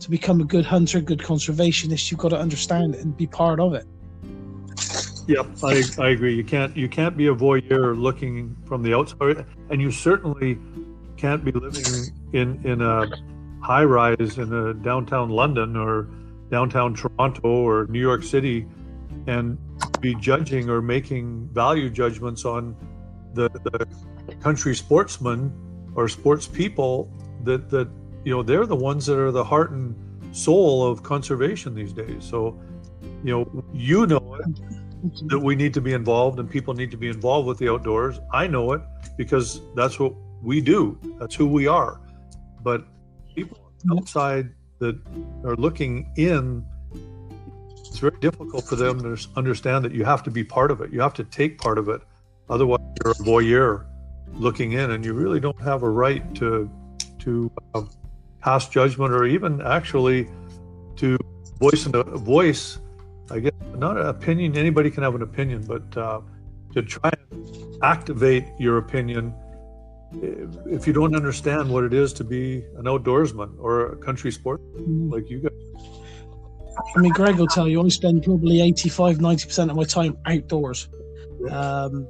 to 0.00 0.10
become 0.10 0.40
a 0.40 0.44
good 0.44 0.64
hunter, 0.66 1.00
good 1.00 1.20
conservationist, 1.20 2.10
you've 2.10 2.18
got 2.18 2.30
to 2.30 2.38
understand 2.38 2.94
it 2.94 3.02
and 3.02 3.16
be 3.16 3.26
part 3.26 3.60
of 3.60 3.74
it. 3.74 3.86
Yep, 5.26 5.46
I, 5.62 5.82
I 5.98 6.08
agree. 6.10 6.34
You 6.34 6.44
can't 6.44 6.76
you 6.76 6.88
can't 6.88 7.16
be 7.16 7.28
a 7.28 7.34
voyeur 7.34 7.98
looking 7.98 8.54
from 8.66 8.82
the 8.82 8.94
outside, 8.94 9.46
and 9.70 9.80
you 9.80 9.90
certainly 9.90 10.58
can't 11.24 11.42
be 11.42 11.52
living 11.52 12.12
in 12.34 12.48
in 12.70 12.82
a 12.82 13.06
high 13.62 13.86
rise 13.98 14.36
in 14.36 14.52
a 14.52 14.74
downtown 14.74 15.30
London 15.30 15.74
or 15.74 16.06
downtown 16.50 16.92
Toronto 16.94 17.48
or 17.48 17.86
New 17.86 18.04
York 18.10 18.22
City 18.22 18.66
and 19.26 19.56
be 20.02 20.14
judging 20.16 20.68
or 20.68 20.82
making 20.82 21.48
value 21.48 21.88
judgments 21.88 22.44
on 22.44 22.76
the, 23.32 23.48
the 23.48 24.34
country 24.46 24.74
sportsmen 24.74 25.50
or 25.94 26.10
sports 26.10 26.46
people 26.46 27.10
that 27.42 27.70
that 27.70 27.88
you 28.26 28.32
know 28.34 28.42
they're 28.42 28.66
the 28.66 28.82
ones 28.90 29.06
that 29.06 29.18
are 29.18 29.32
the 29.32 29.44
heart 29.52 29.70
and 29.70 29.96
soul 30.36 30.86
of 30.86 31.02
conservation 31.02 31.74
these 31.74 31.94
days. 31.94 32.22
So 32.32 32.60
you 33.24 33.32
know 33.32 33.64
you 33.72 34.06
know 34.06 34.24
it 34.40 34.46
that 35.30 35.38
we 35.38 35.56
need 35.56 35.72
to 35.72 35.80
be 35.80 35.94
involved 35.94 36.38
and 36.38 36.50
people 36.50 36.74
need 36.74 36.90
to 36.90 36.98
be 36.98 37.08
involved 37.08 37.48
with 37.48 37.56
the 37.56 37.70
outdoors. 37.72 38.20
I 38.30 38.46
know 38.46 38.72
it 38.72 38.82
because 39.16 39.62
that's 39.74 39.98
what 39.98 40.12
we 40.44 40.60
do. 40.60 40.98
That's 41.18 41.34
who 41.34 41.46
we 41.46 41.66
are. 41.66 42.00
But 42.62 42.86
people 43.34 43.58
outside 43.90 44.50
that 44.78 44.98
are 45.44 45.56
looking 45.56 46.10
in 46.16 46.64
it's 47.94 48.00
very 48.00 48.18
difficult 48.18 48.64
for 48.64 48.74
them 48.74 48.98
to 49.00 49.28
understand 49.36 49.84
that 49.84 49.92
you 49.92 50.04
have 50.04 50.24
to 50.24 50.30
be 50.30 50.42
part 50.42 50.72
of 50.72 50.80
it. 50.80 50.92
You 50.92 51.00
have 51.00 51.14
to 51.14 51.22
take 51.22 51.58
part 51.58 51.78
of 51.78 51.88
it. 51.88 52.00
Otherwise 52.50 52.80
you're 53.02 53.12
a 53.12 53.14
voyeur 53.14 53.86
looking 54.32 54.72
in 54.72 54.90
and 54.90 55.04
you 55.04 55.12
really 55.14 55.38
don't 55.38 55.60
have 55.60 55.84
a 55.84 55.88
right 55.88 56.34
to 56.34 56.68
to 57.20 57.50
uh, 57.74 57.82
pass 58.40 58.68
judgment 58.68 59.12
or 59.14 59.24
even 59.26 59.62
actually 59.62 60.28
to 60.96 61.16
voice 61.60 61.86
a 61.86 62.02
voice 62.02 62.78
i 63.30 63.38
guess 63.38 63.52
not 63.76 63.96
an 63.96 64.06
opinion. 64.06 64.56
Anybody 64.56 64.90
can 64.90 65.02
have 65.04 65.14
an 65.14 65.22
opinion 65.22 65.64
but 65.64 65.96
uh, 65.96 66.20
to 66.72 66.82
try 66.82 67.12
and 67.30 67.82
activate 67.82 68.44
your 68.58 68.78
opinion 68.78 69.32
if 70.66 70.86
you 70.86 70.92
don't 70.92 71.14
understand 71.14 71.70
what 71.70 71.84
it 71.84 71.92
is 71.92 72.12
to 72.14 72.24
be 72.24 72.64
an 72.76 72.84
outdoorsman 72.84 73.54
or 73.58 73.92
a 73.92 73.96
country 73.96 74.30
sport 74.30 74.60
like 74.74 75.28
you 75.30 75.40
guys. 75.40 75.52
I 76.96 77.00
mean, 77.00 77.12
Greg 77.12 77.36
will 77.36 77.46
tell 77.46 77.68
you, 77.68 77.84
I 77.84 77.88
spend 77.88 78.24
probably 78.24 78.60
85, 78.60 79.18
90% 79.18 79.70
of 79.70 79.76
my 79.76 79.84
time 79.84 80.18
outdoors. 80.26 80.88
Um, 81.50 82.08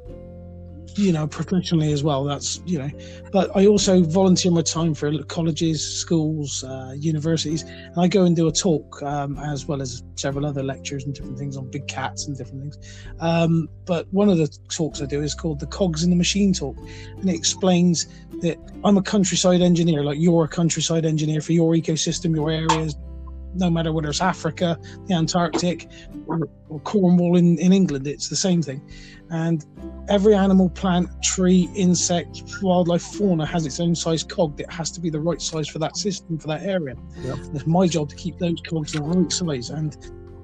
you 0.97 1.13
know, 1.13 1.27
professionally 1.27 1.93
as 1.93 2.03
well. 2.05 2.25
That's, 2.25 2.63
you 2.65 2.79
know, 2.79 2.91
but 3.33 3.55
I 3.57 3.67
also 3.67 4.03
volunteer 4.03 4.53
my 4.53 4.63
time 4.63 4.95
for 4.95 5.23
colleges, 5.25 5.85
schools, 5.85 6.63
uh, 6.65 6.95
universities, 6.97 7.63
and 7.63 7.99
I 7.99 8.09
go 8.09 8.25
and 8.25 8.37
do 8.37 8.49
a 8.49 8.53
talk 8.53 9.03
um, 9.03 9.39
as 9.39 9.67
well 9.67 9.83
as 9.83 10.03
several 10.17 10.47
other 10.47 10.63
lectures 10.63 11.05
and 11.05 11.15
different 11.15 11.39
things 11.39 11.57
on 11.57 11.71
big 11.71 11.87
cats 11.89 12.27
and 12.27 12.37
different 12.37 12.63
things. 12.63 12.79
Um, 13.21 13.69
but 13.87 14.07
one 14.13 14.29
of 14.29 14.39
the 14.39 14.49
talks 14.69 15.03
I 15.03 15.07
do 15.07 15.23
is 15.23 15.35
called 15.35 15.61
the 15.61 15.67
Cogs 15.67 16.05
in 16.05 16.11
the 16.11 16.17
Machine 16.17 16.53
talk, 16.53 16.77
and 17.19 17.29
it 17.29 17.35
explains 17.35 18.07
that 18.41 18.59
I'm 18.85 18.97
a 18.97 19.03
countryside 19.03 19.63
engineer, 19.63 20.05
like 20.05 20.19
you're 20.19 20.45
a 20.45 20.49
countryside 20.49 21.05
engineer 21.05 21.41
for 21.41 21.53
your 21.53 21.75
ecosystem, 21.75 22.35
your 22.35 22.51
areas, 22.51 22.97
no 23.55 23.71
matter 23.71 23.93
whether 23.93 24.09
it's 24.09 24.21
Africa, 24.21 24.79
the 25.07 25.15
Antarctic, 25.15 25.89
or, 26.27 26.49
or 26.69 26.81
Cornwall 26.81 27.37
in, 27.37 27.59
in 27.59 27.73
England, 27.73 28.07
it's 28.07 28.29
the 28.29 28.37
same 28.37 28.63
thing. 28.63 28.83
And 29.31 29.65
every 30.09 30.35
animal, 30.35 30.69
plant, 30.71 31.09
tree, 31.23 31.69
insect, 31.75 32.43
wildlife, 32.63 33.03
fauna 33.03 33.47
has 33.47 33.67
its 33.67 33.81
own 33.81 33.95
size 33.95 34.23
cog 34.23 34.57
that 34.57 34.73
has 34.73 34.91
to 34.93 35.01
be 35.01 35.11
the 35.11 35.21
right 35.21 35.41
size 35.41 35.69
for 35.69 35.79
that 35.79 35.97
system, 35.97 36.39
for 36.39 36.49
that 36.49 36.63
area. 36.63 36.95
Yep. 37.19 37.39
It's 37.55 37.67
my 37.67 37.87
job 37.87 38.09
to 38.11 38.17
keep 38.17 38.39
those 38.39 38.61
cogs 38.69 38.93
the 38.93 39.03
right 39.03 39.31
size. 39.33 39.71
And 39.71 39.97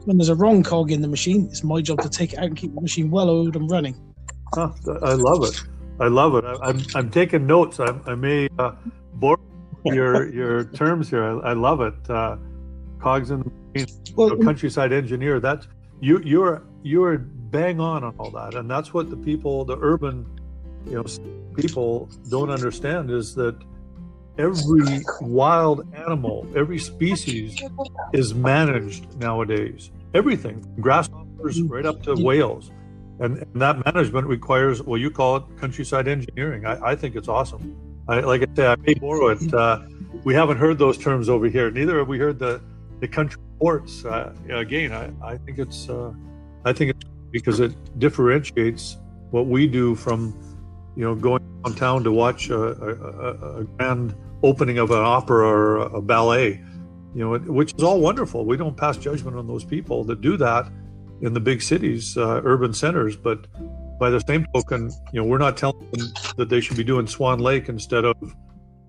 when 0.05 0.17
there's 0.17 0.29
a 0.29 0.35
wrong 0.35 0.63
cog 0.63 0.91
in 0.91 1.01
the 1.01 1.09
machine, 1.09 1.47
it's 1.51 1.63
my 1.63 1.81
job 1.81 2.01
to 2.03 2.09
take 2.09 2.33
it 2.33 2.39
out 2.39 2.47
and 2.47 2.57
keep 2.57 2.75
the 2.75 2.81
machine 2.81 3.11
well 3.11 3.29
oiled 3.29 3.57
and 3.57 3.71
running. 3.71 3.95
Huh, 4.55 4.73
I 5.03 5.13
love 5.15 5.45
it. 5.45 5.63
I 6.01 6.09
love 6.09 6.35
it. 6.35 6.45
I, 6.45 6.71
am 6.71 6.83
I'm 6.95 7.11
taking 7.11 7.47
notes. 7.47 7.79
I, 7.79 7.95
I 8.07 8.15
may 8.15 8.49
uh, 8.59 8.73
borrow 9.15 9.39
your 9.85 10.33
your 10.35 10.65
terms 10.65 11.11
here. 11.11 11.25
I, 11.25 11.51
I 11.51 11.53
love 11.53 11.81
it. 11.83 11.95
Uh, 12.09 12.37
cogs 13.01 13.31
in 13.31 13.41
the 13.41 13.51
machine, 13.75 14.15
well, 14.17 14.37
countryside 14.39 14.93
engineer. 14.93 15.41
That's 15.41 15.69
you. 16.01 16.21
You're 16.25 16.65
you're 16.83 17.27
bang 17.51 17.81
on 17.81 18.05
on 18.05 18.15
all 18.19 18.31
that, 18.31 18.55
and 18.55 18.71
that's 18.71 18.95
what 18.95 19.11
the 19.11 19.17
people, 19.17 19.65
the 19.65 19.77
urban, 19.81 20.27
you 20.87 20.95
know, 20.95 21.05
people 21.57 22.09
don't 22.29 22.51
understand 22.51 23.11
is 23.11 23.35
that 23.35 23.57
every 24.39 25.01
wild 25.21 25.87
animal, 25.95 26.47
every 26.57 26.79
species 26.79 27.61
is 28.13 28.35
managed 28.35 29.19
nowadays. 29.19 29.91
Everything, 30.15 30.65
grasshoppers 30.81 31.63
right 31.63 31.87
up 31.87 32.03
to 32.03 32.15
whales. 32.15 32.71
And, 33.21 33.39
and, 33.39 33.61
that 33.61 33.85
management 33.85 34.27
requires, 34.27 34.83
well, 34.83 34.99
you 34.99 35.11
call 35.11 35.37
it 35.37 35.43
countryside 35.61 36.09
engineering. 36.09 36.65
I, 36.65 36.93
I 36.93 36.97
think 36.97 37.17
it's 37.17 37.29
awesome. 37.29 37.77
I, 38.09 38.21
like 38.21 38.43
I 38.43 38.47
say, 38.57 38.67
I 38.67 38.77
may 38.77 38.95
borrow 38.95 39.29
it. 39.29 39.53
Uh, 39.53 39.81
we 40.25 40.35
haven't 40.35 40.57
heard 40.57 40.79
those 40.79 40.97
terms 40.97 41.29
over 41.29 41.47
here. 41.47 41.71
Neither 41.71 41.99
have 41.99 42.09
we 42.09 42.19
heard 42.19 42.39
the, 42.39 42.63
the 43.01 43.07
country 43.07 43.41
ports. 43.59 44.05
Uh, 44.05 44.35
again, 44.49 44.93
I, 44.93 45.33
I 45.33 45.37
think 45.37 45.59
it's, 45.59 45.89
uh, 45.89 46.13
I 46.65 46.73
think 46.73 46.93
it's 46.93 47.05
because 47.31 47.61
it 47.61 47.73
differentiates 47.99 48.97
what 49.31 49.47
we 49.47 49.67
do 49.67 49.95
from, 49.95 50.35
you 50.97 51.05
know, 51.05 51.15
going 51.15 51.43
downtown 51.65 52.03
to 52.05 52.13
watch 52.13 52.51
a, 52.51 52.61
a, 52.61 53.61
a 53.61 53.65
grand 53.65 54.15
opening 54.43 54.79
of 54.79 54.91
an 54.91 54.99
opera 54.99 55.47
or 55.47 55.77
a 55.79 56.01
ballet, 56.01 56.61
you 57.15 57.25
know, 57.25 57.39
which 57.39 57.75
is 57.75 57.83
all 57.83 58.01
wonderful. 58.01 58.45
We 58.45 58.57
don't 58.57 58.77
pass 58.77 58.97
judgment 58.97 59.37
on 59.37 59.47
those 59.47 59.65
people 59.65 60.05
that 60.05 60.21
do 60.21 60.37
that 60.39 60.71
in 61.21 61.35
the 61.35 61.41
big 61.41 61.63
cities, 61.63 62.17
uh, 62.17 62.41
urban 62.45 62.73
centers. 62.73 63.17
But 63.17 63.47
by 63.99 64.11
the 64.11 64.21
same 64.21 64.47
token, 64.55 64.91
you 65.13 65.21
know, 65.21 65.27
we're 65.27 65.39
not 65.39 65.57
telling 65.57 65.91
them 65.91 66.09
that 66.37 66.49
they 66.49 66.61
should 66.61 66.77
be 66.77 66.85
doing 66.85 67.07
Swan 67.07 67.39
Lake 67.39 67.69
instead 67.69 68.05
of, 68.05 68.17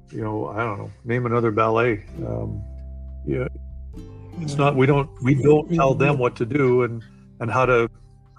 you 0.09 0.21
know, 0.21 0.47
I 0.47 0.59
don't 0.59 0.77
know, 0.77 0.91
name 1.03 1.25
another 1.25 1.51
ballet. 1.51 2.05
Um, 2.25 2.63
yeah, 3.25 3.47
it's 4.39 4.55
not. 4.55 4.75
We 4.75 4.85
don't. 4.85 5.09
We 5.21 5.35
don't 5.35 5.71
tell 5.73 5.93
them 5.93 6.17
what 6.17 6.35
to 6.37 6.45
do 6.45 6.83
and 6.83 7.03
and 7.39 7.51
how 7.51 7.65
to 7.65 7.89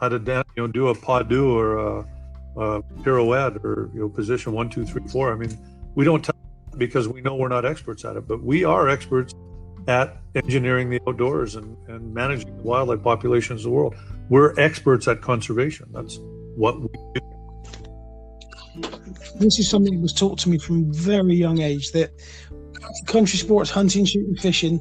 how 0.03 0.09
to 0.09 0.19
dance, 0.19 0.49
you 0.57 0.63
know, 0.65 0.67
do 0.67 0.89
a 0.89 0.95
pas 0.95 1.25
deux 1.29 1.49
or 1.49 1.77
a, 1.79 2.07
a, 2.57 2.83
pirouette 3.05 3.65
or 3.65 3.89
you 3.95 4.01
know, 4.01 4.09
position 4.09 4.53
one, 4.53 4.69
two, 4.69 4.85
three, 4.85 5.07
four. 5.07 5.33
I 5.33 5.37
mean, 5.37 5.57
we 5.95 6.05
don't 6.05 6.25
tell 6.25 6.35
because 6.77 7.07
we 7.07 7.21
know 7.21 7.37
we're 7.37 7.49
not 7.49 7.65
experts 7.65 8.05
at 8.05 8.17
it, 8.17 8.27
but 8.27 8.43
we 8.43 8.65
are 8.65 8.89
experts 8.89 9.33
at 9.87 10.17
engineering 10.35 10.91
the 10.91 11.01
outdoors 11.07 11.55
and, 11.55 11.77
and 11.87 12.13
managing 12.13 12.57
the 12.57 12.63
wildlife 12.63 13.03
populations 13.03 13.61
of 13.61 13.65
the 13.65 13.71
world. 13.71 13.95
We're 14.29 14.59
experts 14.59 15.07
at 15.07 15.21
conservation. 15.21 15.87
That's 15.93 16.19
what 16.57 16.81
we 16.81 16.89
do. 17.15 17.21
This 19.37 19.59
is 19.61 19.71
something 19.71 19.95
that 19.95 20.01
was 20.01 20.13
taught 20.13 20.39
to 20.41 20.49
me 20.49 20.59
from 20.59 20.93
very 20.93 21.35
young 21.35 21.61
age 21.61 21.93
that 21.93 22.11
country 23.07 23.39
sports, 23.39 23.71
hunting, 23.71 24.05
shooting, 24.05 24.35
fishing, 24.35 24.81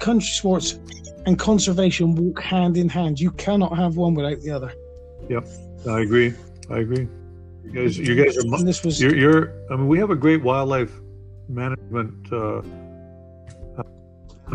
country 0.00 0.28
sports 0.28 0.78
and 1.26 1.38
conservation 1.38 2.14
walk 2.14 2.40
hand 2.40 2.76
in 2.76 2.88
hand. 2.88 3.20
You 3.20 3.30
cannot 3.32 3.76
have 3.76 3.96
one 3.96 4.14
without 4.14 4.40
the 4.40 4.50
other. 4.50 4.72
Yep, 5.28 5.46
I 5.88 6.00
agree. 6.00 6.34
I 6.70 6.78
agree. 6.78 7.08
You 7.64 7.72
guys, 7.72 7.98
you 7.98 8.14
guys 8.14 8.36
are. 8.36 8.40
And 8.40 8.66
this 8.66 8.84
was. 8.84 9.00
You're, 9.00 9.14
you're. 9.16 9.52
I 9.70 9.76
mean, 9.76 9.88
we 9.88 9.98
have 9.98 10.10
a 10.10 10.16
great 10.16 10.42
wildlife 10.42 10.92
management 11.48 12.32
uh, 12.32 12.62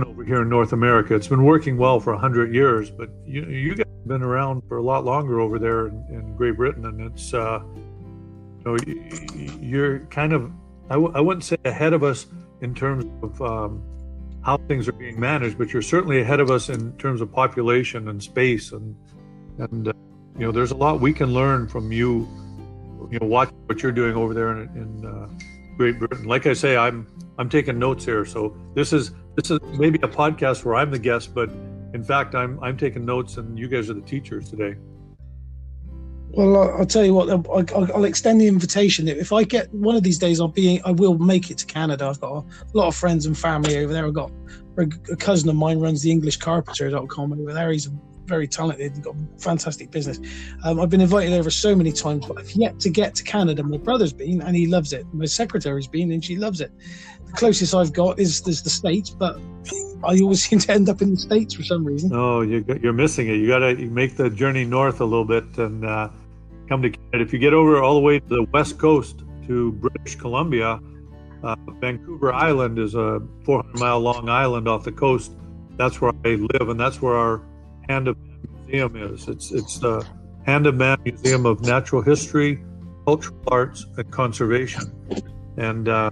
over 0.06 0.24
here 0.26 0.42
in 0.42 0.50
North 0.50 0.74
America. 0.74 1.16
It's 1.16 1.28
been 1.28 1.44
working 1.44 1.78
well 1.78 2.00
for 2.00 2.16
hundred 2.16 2.54
years, 2.54 2.90
but 2.90 3.10
you, 3.26 3.44
you 3.46 3.76
guys 3.76 3.86
have 3.88 4.08
been 4.08 4.24
around 4.24 4.62
for 4.68 4.78
a 4.78 4.84
lot 4.84 5.06
longer 5.06 5.40
over 5.40 5.58
there 5.58 5.88
in, 5.88 6.06
in 6.10 6.36
Great 6.36 6.58
Britain, 6.58 6.86
and 6.86 7.02
it's. 7.02 7.34
Uh, 7.34 7.62
you 8.60 8.64
know, 8.66 8.78
you're 9.62 10.00
kind 10.08 10.34
of. 10.34 10.52
I 10.90 10.96
w- 10.96 11.14
I 11.16 11.22
wouldn't 11.22 11.44
say 11.44 11.58
ahead 11.64 11.94
of 11.94 12.04
us 12.04 12.28
in 12.62 12.76
terms 12.76 13.06
of. 13.24 13.42
Um, 13.42 13.82
how 14.48 14.56
things 14.70 14.88
are 14.88 14.94
being 14.94 15.20
managed, 15.20 15.58
but 15.58 15.74
you're 15.74 15.82
certainly 15.82 16.22
ahead 16.22 16.40
of 16.40 16.50
us 16.50 16.70
in 16.70 16.94
terms 16.94 17.20
of 17.20 17.30
population 17.30 18.08
and 18.08 18.24
space, 18.24 18.72
and 18.72 18.96
and 19.60 19.90
uh, 19.90 19.94
you 20.40 20.46
know 20.46 20.54
there's 20.54 20.72
a 20.72 20.76
lot 20.76 21.02
we 21.02 21.12
can 21.12 21.34
learn 21.34 21.68
from 21.68 21.92
you. 21.92 22.26
You 23.12 23.20
know, 23.20 23.28
watch 23.28 23.50
what 23.66 23.84
you're 23.84 23.92
doing 23.92 24.16
over 24.16 24.34
there 24.34 24.54
in, 24.54 24.70
in 24.82 25.06
uh, 25.06 25.28
Great 25.76 26.00
Britain. 26.00 26.24
Like 26.26 26.48
I 26.48 26.54
say, 26.54 26.78
I'm 26.78 27.06
I'm 27.38 27.50
taking 27.50 27.78
notes 27.78 28.06
here, 28.06 28.24
so 28.24 28.56
this 28.74 28.94
is 28.94 29.12
this 29.36 29.52
is 29.52 29.60
maybe 29.78 30.00
a 30.02 30.08
podcast 30.08 30.64
where 30.64 30.76
I'm 30.76 30.92
the 30.92 31.00
guest, 31.00 31.36
but 31.36 31.50
in 31.94 32.02
fact, 32.02 32.34
I'm 32.34 32.58
I'm 32.64 32.78
taking 32.78 33.04
notes, 33.04 33.36
and 33.36 33.60
you 33.60 33.68
guys 33.68 33.90
are 33.90 33.96
the 33.96 34.08
teachers 34.16 34.50
today. 34.50 34.78
Well, 36.30 36.78
I'll 36.78 36.86
tell 36.86 37.06
you 37.06 37.14
what. 37.14 37.30
I'll, 37.30 38.04
extend 38.04 38.42
the 38.42 38.48
invitation. 38.48 39.08
If 39.08 39.32
I 39.32 39.44
get 39.44 39.74
one 39.74 39.96
of 39.96 40.04
these 40.04 40.20
days, 40.20 40.40
I'll 40.40 40.48
be. 40.48 40.82
I 40.84 40.92
will 40.92 41.18
make 41.18 41.50
it 41.50 41.58
to 41.60 41.66
Canada. 41.66 42.08
I've 42.08 42.20
got 42.20 42.32
a 42.32 42.78
lot 42.78 42.88
of 42.88 42.96
friends 42.96 43.26
and 43.26 43.38
family 43.38 43.78
over 43.78 43.94
there. 43.94 44.06
I've 44.06 44.14
got 44.14 44.32
a 44.78 45.16
cousin 45.16 45.50
of 45.50 45.56
mine 45.56 45.80
runs 45.80 46.02
the 46.04 46.12
EnglishCarpenter.com 46.12 47.34
over 47.34 47.54
there. 47.54 47.72
He's 47.72 47.88
a 47.88 47.92
very 48.28 48.48
talented 48.48 48.94
and 48.94 49.04
got 49.04 49.16
fantastic 49.40 49.90
business. 49.92 50.20
Um, 50.64 50.80
I've 50.80 50.90
been 50.90 51.02
invited 51.02 51.34
over 51.34 51.50
so 51.50 51.76
many 51.76 51.92
times, 51.92 52.26
but 52.26 52.38
I've 52.38 52.52
yet 52.52 52.80
to 52.82 52.90
get 52.90 53.16
to 53.16 53.24
Canada. 53.24 53.64
My 53.64 53.78
brother's 53.78 54.14
been 54.14 54.42
and 54.42 54.56
he 54.56 54.68
loves 54.68 54.94
it. 54.94 55.06
My 55.14 55.26
secretary's 55.26 55.88
been 55.88 56.12
and 56.12 56.24
she 56.24 56.36
loves 56.36 56.62
it. 56.62 56.72
The 57.26 57.32
closest 57.34 57.74
I've 57.74 57.94
got 57.94 58.20
is, 58.20 58.42
the 58.42 58.54
States, 58.54 59.10
but 59.10 59.40
I 60.04 60.20
always 60.20 60.44
seem 60.48 60.60
to 60.60 60.72
end 60.72 60.90
up 60.90 61.02
in 61.02 61.12
the 61.12 61.18
States 61.18 61.54
for 61.54 61.64
some 61.64 61.84
reason. 61.84 62.10
No, 62.10 62.42
you, 62.42 62.64
you're 62.82 62.94
missing 62.94 63.28
it. 63.28 63.36
You 63.36 63.48
got 63.48 63.60
to 63.60 63.76
make 63.76 64.18
the 64.18 64.30
journey 64.30 64.66
north 64.66 65.02
a 65.02 65.06
little 65.06 65.26
bit 65.26 65.46
and 65.58 65.86
uh, 65.86 66.10
come 66.68 66.82
to 66.82 66.90
Canada. 66.90 67.24
If 67.24 67.34
you 67.34 67.40
get 67.40 67.54
over 67.54 67.82
all 67.82 67.96
the 67.96 68.02
way 68.02 68.20
to 68.20 68.28
the 68.28 68.44
west 68.52 68.78
coast 68.78 69.24
to 69.48 69.72
British 69.74 70.16
Columbia, 70.16 70.80
uh, 71.44 71.56
Vancouver 71.80 72.34
Island 72.34 72.80
is 72.80 72.96
a 72.96 73.22
400 73.46 73.80
mile 73.80 74.00
long 74.00 74.30
island 74.30 74.68
off 74.68 74.84
the 74.84 74.92
coast. 74.92 75.32
That's 75.78 76.02
where 76.02 76.12
I 76.26 76.36
live, 76.36 76.70
and 76.70 76.80
that's 76.80 77.02
where 77.02 77.16
our 77.16 77.42
Hand 77.90 78.08
of 78.08 78.18
Man 78.18 78.40
Museum 78.66 78.96
is. 78.96 79.28
It's 79.28 79.52
it's 79.52 79.80
the 79.80 80.06
Hand 80.46 80.68
of 80.68 80.76
Man 80.76 80.98
Museum 81.04 81.46
of 81.46 81.62
Natural 81.62 82.02
History, 82.02 82.64
Cultural 83.06 83.40
Arts, 83.48 83.86
and 83.98 84.10
Conservation. 84.12 84.92
And 85.58 85.90
uh, 85.90 86.12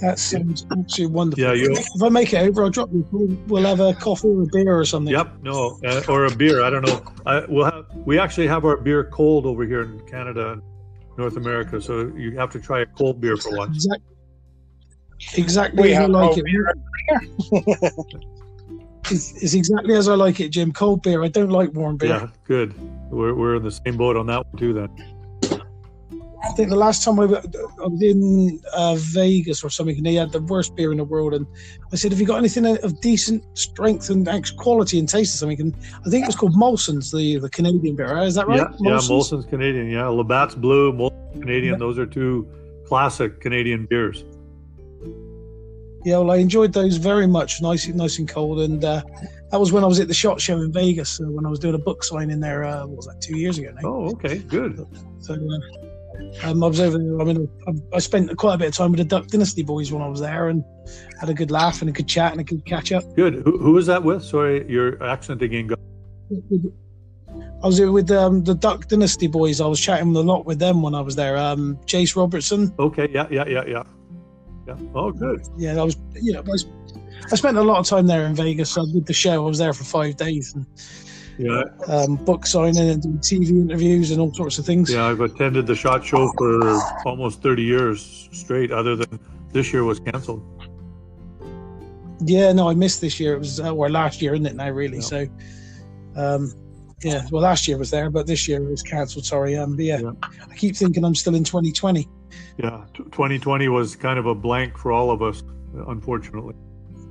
that 0.00 0.18
sounds 0.18 0.66
absolutely 0.70 1.14
wonderful. 1.14 1.44
Yeah, 1.44 1.52
you. 1.52 1.72
If 1.72 2.02
I 2.02 2.08
make 2.08 2.32
it 2.32 2.38
over, 2.38 2.64
I'll 2.64 2.70
drop 2.70 2.90
you. 2.92 3.06
We'll, 3.12 3.36
we'll 3.46 3.64
have 3.64 3.80
a 3.80 3.94
coffee 3.94 4.28
or 4.28 4.42
a 4.42 4.46
beer 4.46 4.78
or 4.78 4.84
something. 4.84 5.12
Yep. 5.12 5.42
No, 5.42 5.78
uh, 5.84 6.02
or 6.08 6.24
a 6.26 6.34
beer. 6.34 6.62
I 6.62 6.70
don't 6.70 6.86
know. 6.86 7.02
I, 7.26 7.44
we'll 7.46 7.66
have. 7.66 7.86
We 7.94 8.18
actually 8.18 8.46
have 8.48 8.64
our 8.64 8.76
beer 8.76 9.04
cold 9.04 9.46
over 9.46 9.64
here 9.64 9.82
in 9.82 10.00
Canada 10.06 10.52
and 10.52 10.62
North 11.18 11.36
America, 11.36 11.80
so 11.80 12.12
you 12.16 12.32
have 12.36 12.50
to 12.50 12.60
try 12.60 12.80
a 12.80 12.86
cold 12.86 13.20
beer 13.20 13.36
for 13.36 13.56
once. 13.56 13.86
Exactly. 13.86 14.06
Exactly 15.36 15.94
as 15.94 15.98
I 15.98 16.06
like 16.06 16.38
it. 16.38 18.04
it's, 19.10 19.42
it's, 19.42 19.54
exactly 19.54 19.94
as 19.94 20.08
I 20.08 20.14
like 20.14 20.40
it, 20.40 20.50
Jim. 20.50 20.72
Cold 20.72 21.02
beer. 21.02 21.22
I 21.22 21.28
don't 21.28 21.50
like 21.50 21.72
warm 21.72 21.96
beer. 21.96 22.10
Yeah, 22.10 22.26
good. 22.44 22.74
We're, 23.10 23.34
we're 23.34 23.56
in 23.56 23.62
the 23.62 23.70
same 23.70 23.96
boat 23.96 24.16
on 24.16 24.26
that 24.26 24.46
one 24.46 24.56
too. 24.56 24.72
Then. 24.72 24.88
I 26.42 26.52
think 26.52 26.70
the 26.70 26.76
last 26.76 27.04
time 27.04 27.20
I, 27.20 27.24
I 27.24 27.86
was 27.86 28.02
in 28.02 28.60
uh, 28.72 28.96
Vegas 28.98 29.62
or 29.62 29.68
something, 29.68 29.96
and 29.96 30.06
they 30.06 30.14
had 30.14 30.32
the 30.32 30.40
worst 30.40 30.74
beer 30.74 30.90
in 30.90 30.98
the 30.98 31.04
world. 31.04 31.34
And 31.34 31.46
I 31.92 31.96
said, 31.96 32.12
"Have 32.12 32.20
you 32.20 32.26
got 32.26 32.38
anything 32.38 32.66
of 32.66 33.00
decent 33.00 33.44
strength 33.58 34.08
and 34.10 34.26
quality 34.56 34.98
and 34.98 35.08
taste 35.08 35.34
or 35.34 35.38
something?" 35.38 35.60
And 35.60 35.76
I 36.06 36.08
think 36.08 36.24
it 36.24 36.26
was 36.26 36.36
called 36.36 36.54
Molson's, 36.54 37.10
the 37.10 37.38
the 37.38 37.50
Canadian 37.50 37.96
beer. 37.96 38.16
Is 38.18 38.34
that 38.36 38.48
right? 38.48 38.58
Yeah, 38.58 38.68
Molson's? 38.80 39.08
yeah, 39.08 39.14
Molson's 39.14 39.46
Canadian. 39.46 39.90
Yeah, 39.90 40.06
Labatt's 40.06 40.54
Blue, 40.54 40.92
Molson's 40.92 41.40
Canadian. 41.40 41.74
Yeah. 41.74 41.78
Those 41.78 41.98
are 41.98 42.06
two 42.06 42.48
classic 42.86 43.40
Canadian 43.40 43.86
beers 43.86 44.24
yeah, 46.04 46.18
well, 46.18 46.30
I 46.30 46.36
enjoyed 46.36 46.72
those 46.72 46.96
very 46.96 47.26
much, 47.26 47.60
nice, 47.60 47.86
nice 47.88 48.18
and 48.18 48.28
cold. 48.28 48.60
And 48.60 48.84
uh, 48.84 49.02
that 49.50 49.60
was 49.60 49.72
when 49.72 49.84
I 49.84 49.86
was 49.86 50.00
at 50.00 50.08
the 50.08 50.14
Shot 50.14 50.40
Show 50.40 50.60
in 50.60 50.72
Vegas 50.72 51.20
uh, 51.20 51.24
when 51.24 51.44
I 51.44 51.50
was 51.50 51.58
doing 51.58 51.74
a 51.74 51.78
book 51.78 52.02
signing 52.02 52.40
there. 52.40 52.64
Uh, 52.64 52.86
what 52.86 52.96
was 52.96 53.06
that? 53.06 53.20
Two 53.20 53.36
years 53.36 53.58
ago 53.58 53.72
now. 53.72 53.80
Oh, 53.84 54.10
okay, 54.12 54.38
good. 54.38 54.86
So 55.20 55.34
uh, 55.34 56.48
um, 56.48 56.62
I 56.64 56.66
was 56.66 56.80
over 56.80 56.98
there. 56.98 57.20
I 57.20 57.24
mean, 57.24 57.48
I, 57.68 57.96
I, 57.96 57.98
spent 57.98 58.34
quite 58.36 58.54
a 58.54 58.58
bit 58.58 58.68
of 58.68 58.74
time 58.74 58.92
with 58.92 58.98
the 58.98 59.04
Duck 59.04 59.26
Dynasty 59.26 59.62
boys 59.62 59.92
when 59.92 60.02
I 60.02 60.08
was 60.08 60.20
there, 60.20 60.48
and 60.48 60.64
had 61.18 61.28
a 61.28 61.34
good 61.34 61.50
laugh 61.50 61.80
and 61.82 61.90
a 61.90 61.92
good 61.92 62.08
chat 62.08 62.32
and 62.32 62.40
a 62.40 62.44
good 62.44 62.64
catch 62.64 62.92
up. 62.92 63.04
Good. 63.14 63.34
Who, 63.34 63.58
who 63.58 63.72
was 63.72 63.86
that 63.86 64.02
with? 64.02 64.24
Sorry, 64.24 64.68
your 64.70 65.02
accent 65.02 65.42
again. 65.42 65.66
Go. 65.66 65.76
I 67.62 67.66
was 67.66 67.80
with 67.80 68.10
um, 68.10 68.42
the 68.44 68.54
Duck 68.54 68.88
Dynasty 68.88 69.26
boys. 69.26 69.60
I 69.60 69.66
was 69.66 69.80
chatting 69.80 70.14
a 70.16 70.20
lot 70.20 70.46
with 70.46 70.58
them 70.58 70.80
when 70.80 70.94
I 70.94 71.00
was 71.00 71.14
there. 71.14 71.36
Um, 71.36 71.78
Jase 71.84 72.16
Robertson. 72.16 72.74
Okay. 72.78 73.08
Yeah. 73.10 73.26
Yeah. 73.30 73.46
Yeah. 73.46 73.64
Yeah. 73.66 73.82
Yeah. 74.78 74.86
Oh, 74.94 75.10
good. 75.10 75.42
Yeah, 75.56 75.80
I 75.80 75.84
was. 75.84 75.96
You 76.14 76.34
know, 76.34 76.40
I, 76.40 76.42
was, 76.42 76.66
I 77.32 77.36
spent 77.36 77.56
a 77.56 77.62
lot 77.62 77.78
of 77.78 77.86
time 77.86 78.06
there 78.06 78.26
in 78.26 78.34
Vegas. 78.34 78.76
I 78.76 78.82
did 78.92 79.06
the 79.06 79.12
show. 79.12 79.44
I 79.44 79.48
was 79.48 79.58
there 79.58 79.72
for 79.72 79.84
five 79.84 80.16
days 80.16 80.54
and 80.54 80.66
yeah, 81.38 81.62
um, 81.86 82.16
book 82.16 82.46
signing 82.46 82.90
and 82.90 83.02
doing 83.02 83.18
TV 83.18 83.48
interviews 83.48 84.10
and 84.10 84.20
all 84.20 84.32
sorts 84.34 84.58
of 84.58 84.66
things. 84.66 84.92
Yeah, 84.92 85.06
I've 85.06 85.20
attended 85.20 85.66
the 85.66 85.74
Shot 85.74 86.04
Show 86.04 86.30
for 86.36 86.80
almost 87.06 87.42
thirty 87.42 87.62
years 87.62 88.28
straight. 88.32 88.70
Other 88.70 88.96
than 88.96 89.18
this 89.52 89.72
year 89.72 89.84
was 89.84 90.00
canceled. 90.00 90.42
Yeah, 92.22 92.52
no, 92.52 92.68
I 92.68 92.74
missed 92.74 93.00
this 93.00 93.18
year. 93.18 93.34
It 93.34 93.38
was 93.38 93.60
uh, 93.60 93.74
or 93.74 93.88
last 93.88 94.20
year, 94.20 94.34
isn't 94.34 94.46
it 94.46 94.56
now? 94.56 94.70
Really, 94.70 94.98
yeah. 94.98 95.02
so. 95.02 95.26
Um, 96.16 96.52
yeah, 97.02 97.26
well, 97.30 97.40
last 97.40 97.66
year 97.66 97.78
was 97.78 97.90
there, 97.90 98.10
but 98.10 98.26
this 98.26 98.46
year 98.46 98.62
it 98.62 98.68
was 98.68 98.82
cancelled. 98.82 99.24
Sorry, 99.24 99.56
um, 99.56 99.74
but 99.74 99.86
yeah, 99.86 100.00
yeah, 100.00 100.10
I 100.50 100.54
keep 100.54 100.76
thinking 100.76 101.02
I'm 101.02 101.14
still 101.14 101.34
in 101.34 101.44
2020. 101.44 102.06
Yeah, 102.58 102.84
2020 102.94 103.68
was 103.68 103.96
kind 103.96 104.18
of 104.18 104.26
a 104.26 104.34
blank 104.34 104.76
for 104.76 104.92
all 104.92 105.10
of 105.10 105.22
us, 105.22 105.42
unfortunately. 105.88 106.54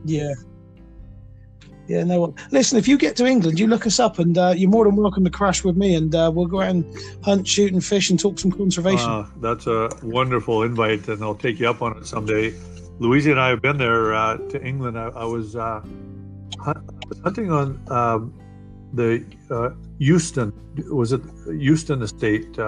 Yeah. 0.06 0.34
Yeah, 1.88 2.04
no. 2.04 2.36
Listen, 2.52 2.78
if 2.78 2.88
you 2.88 3.00
get 3.00 3.16
to 3.16 3.26
England, 3.26 3.60
you 3.60 3.66
look 3.66 3.88
us 3.88 4.00
up, 4.00 4.20
and 4.20 4.38
uh, 4.38 4.54
you're 4.56 4.70
more 4.70 4.86
than 4.86 4.96
welcome 4.96 5.24
to 5.26 5.32
crash 5.32 5.64
with 5.64 5.76
me, 5.76 5.96
and 5.96 6.14
uh, 6.14 6.32
we'll 6.32 6.46
go 6.46 6.62
out 6.62 6.70
and 6.70 6.86
hunt, 7.24 7.48
shoot, 7.48 7.74
and 7.74 7.84
fish, 7.84 8.12
and 8.12 8.20
talk 8.20 8.38
some 8.38 8.52
conservation. 8.52 9.10
Uh, 9.10 9.26
that's 9.42 9.66
a 9.66 9.90
wonderful 10.04 10.62
invite, 10.62 11.08
and 11.08 11.24
I'll 11.24 11.34
take 11.34 11.60
you 11.60 11.68
up 11.68 11.82
on 11.82 11.98
it 11.98 12.06
someday. 12.06 12.54
Louisa 13.00 13.32
and 13.32 13.40
I 13.40 13.50
have 13.50 13.64
been 13.64 13.78
there 13.78 14.14
uh, 14.14 14.38
to 14.38 14.64
England. 14.64 15.00
I, 15.00 15.08
I 15.08 15.26
was, 15.26 15.56
uh, 15.56 15.82
hunting 17.24 17.52
on 17.52 17.82
um, 17.90 18.36
the 18.94 19.26
uh, 19.50 19.72
Euston. 19.98 20.54
Was 20.92 21.12
it 21.12 21.22
Euston 21.48 22.04
Estate? 22.04 22.60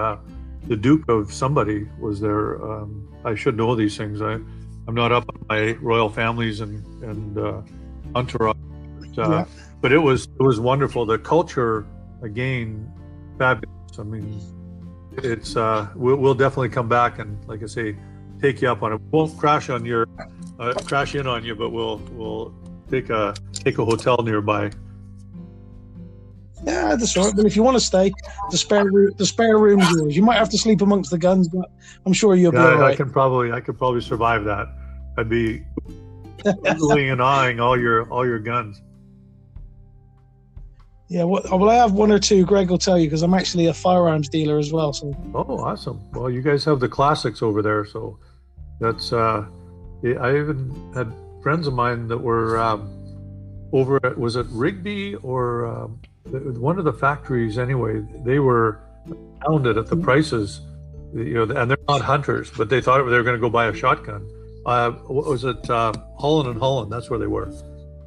The 0.66 0.76
Duke 0.76 1.08
of 1.08 1.32
somebody 1.32 1.88
was 1.98 2.20
there. 2.20 2.62
Um, 2.62 3.08
I 3.24 3.34
should 3.34 3.56
know 3.56 3.74
these 3.74 3.96
things. 3.96 4.22
I, 4.22 4.32
I'm 4.32 4.94
not 4.94 5.12
up 5.12 5.28
on 5.28 5.46
my 5.48 5.72
royal 5.80 6.08
families 6.08 6.60
and 6.60 6.84
and 7.02 7.38
uh, 7.38 7.62
entourage, 8.14 8.56
but, 9.00 9.18
uh, 9.18 9.30
yeah. 9.30 9.44
but 9.80 9.92
it 9.92 9.98
was 9.98 10.24
it 10.24 10.42
was 10.42 10.60
wonderful. 10.60 11.06
The 11.06 11.18
culture 11.18 11.86
again, 12.22 12.90
fabulous. 13.38 13.98
I 13.98 14.02
mean, 14.04 14.40
it's 15.18 15.56
uh, 15.56 15.88
we'll, 15.94 16.16
we'll 16.16 16.34
definitely 16.34 16.70
come 16.70 16.88
back 16.88 17.18
and 17.18 17.42
like 17.48 17.62
I 17.62 17.66
say, 17.66 17.96
take 18.40 18.62
you 18.62 18.70
up 18.70 18.82
on 18.82 18.92
it. 18.92 19.00
Won't 19.10 19.36
crash 19.38 19.70
on 19.70 19.84
your 19.84 20.06
uh, 20.58 20.74
crash 20.84 21.14
in 21.14 21.26
on 21.26 21.44
you, 21.44 21.54
but 21.54 21.70
we'll 21.70 21.98
we'll 22.12 22.54
take 22.90 23.10
a 23.10 23.34
take 23.52 23.78
a 23.78 23.84
hotel 23.84 24.16
nearby 24.22 24.70
yeah, 26.64 26.96
that's 26.96 27.16
right. 27.16 27.32
But 27.34 27.46
if 27.46 27.56
you 27.56 27.62
want 27.62 27.76
to 27.76 27.80
stay, 27.80 28.12
the 28.50 28.58
spare 28.58 28.84
room, 28.84 29.12
the 29.16 29.26
spare 29.26 29.58
room's 29.58 29.90
yours. 29.90 30.16
You 30.16 30.22
might 30.22 30.36
have 30.36 30.48
to 30.50 30.58
sleep 30.58 30.80
amongst 30.80 31.10
the 31.10 31.18
guns, 31.18 31.48
but 31.48 31.70
I'm 32.06 32.12
sure 32.12 32.34
you'll 32.34 32.54
yeah, 32.54 32.60
be 32.60 32.66
all 32.66 32.78
right. 32.78 32.92
I 32.92 32.96
can 32.96 33.10
probably, 33.10 33.52
I 33.52 33.60
could 33.60 33.78
probably 33.78 34.00
survive 34.00 34.44
that. 34.44 34.68
I'd 35.18 35.28
be 35.28 35.62
oohing 36.44 37.12
and 37.12 37.20
awing 37.20 37.60
all 37.60 37.78
your 37.78 38.08
all 38.10 38.26
your 38.26 38.38
guns. 38.38 38.80
Yeah, 41.08 41.24
well, 41.24 41.42
well, 41.50 41.68
I 41.68 41.74
have 41.74 41.92
one 41.92 42.10
or 42.10 42.18
two. 42.18 42.46
Greg 42.46 42.70
will 42.70 42.78
tell 42.78 42.98
you 42.98 43.06
because 43.06 43.22
I'm 43.22 43.34
actually 43.34 43.66
a 43.66 43.74
firearms 43.74 44.30
dealer 44.30 44.58
as 44.58 44.72
well. 44.72 44.94
So. 44.94 45.14
Oh, 45.34 45.58
awesome! 45.58 46.00
Well, 46.12 46.30
you 46.30 46.40
guys 46.40 46.64
have 46.64 46.80
the 46.80 46.88
classics 46.88 47.42
over 47.42 47.60
there, 47.60 47.84
so 47.84 48.18
that's. 48.80 49.12
uh 49.12 49.46
I 50.04 50.36
even 50.36 50.92
had 50.94 51.12
friends 51.42 51.66
of 51.68 51.74
mine 51.74 52.08
that 52.08 52.18
were 52.18 52.58
um, 52.58 52.90
over 53.72 54.04
at 54.04 54.18
was 54.18 54.36
it 54.36 54.46
Rigby 54.50 55.14
or 55.16 55.66
um, 55.66 56.00
one 56.24 56.78
of 56.78 56.84
the 56.84 56.92
factories 56.92 57.58
anyway 57.58 58.00
they 58.24 58.38
were 58.38 58.80
pounded 59.40 59.76
at 59.76 59.86
the 59.86 59.96
prices 59.96 60.60
you 61.14 61.34
know 61.34 61.42
and 61.42 61.70
they're 61.70 61.78
not 61.88 62.00
hunters 62.00 62.50
but 62.56 62.68
they 62.68 62.80
thought 62.80 62.98
they 62.98 63.16
were 63.16 63.22
going 63.22 63.36
to 63.36 63.40
go 63.40 63.50
buy 63.50 63.66
a 63.66 63.74
shotgun. 63.74 64.26
Uh, 64.64 64.92
what 64.92 65.26
was 65.26 65.44
it 65.44 65.68
uh, 65.68 65.92
holland 66.18 66.48
and 66.48 66.58
holland 66.58 66.90
that's 66.92 67.10
where 67.10 67.18
they 67.18 67.26
were. 67.26 67.52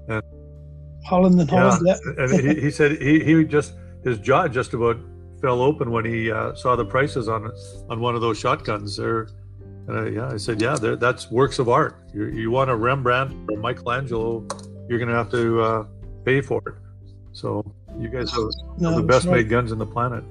And 0.07 0.23
holland 1.05 1.39
and 1.39 1.49
holland 1.49 1.81
yeah, 1.85 1.95
yeah. 2.05 2.23
and 2.23 2.49
he, 2.49 2.61
he, 2.61 2.71
said 2.71 3.01
he, 3.01 3.23
he 3.23 3.43
just 3.43 3.73
his 4.03 4.19
jaw 4.19 4.47
just 4.47 4.73
about 4.73 4.97
fell 5.41 5.61
open 5.61 5.91
when 5.91 6.05
he 6.05 6.31
uh, 6.31 6.55
saw 6.55 6.75
the 6.75 6.85
prices 6.85 7.27
on 7.27 7.51
on 7.89 7.99
one 7.99 8.15
of 8.15 8.21
those 8.21 8.39
shotguns 8.39 8.95
there. 8.95 9.27
And 9.87 10.15
yeah 10.15 10.29
i 10.29 10.37
said 10.37 10.61
yeah 10.61 10.75
that's 10.75 11.29
works 11.29 11.59
of 11.59 11.69
art. 11.69 11.99
You, 12.13 12.25
you 12.27 12.49
want 12.49 12.69
a 12.69 12.75
rembrandt 12.75 13.33
or 13.51 13.59
michelangelo 13.59 14.47
you're 14.87 14.99
going 14.99 15.09
to 15.09 15.15
have 15.15 15.31
to 15.31 15.61
uh, 15.61 15.85
pay 16.23 16.41
for 16.41 16.61
it. 16.65 16.75
So 17.33 17.65
you 17.99 18.09
guys 18.09 18.33
are 18.33 18.49
no, 18.77 18.95
the 18.95 19.03
best 19.03 19.25
right. 19.25 19.37
made 19.37 19.49
guns 19.49 19.71
in 19.71 19.77
the 19.77 19.85
planet. 19.85 20.23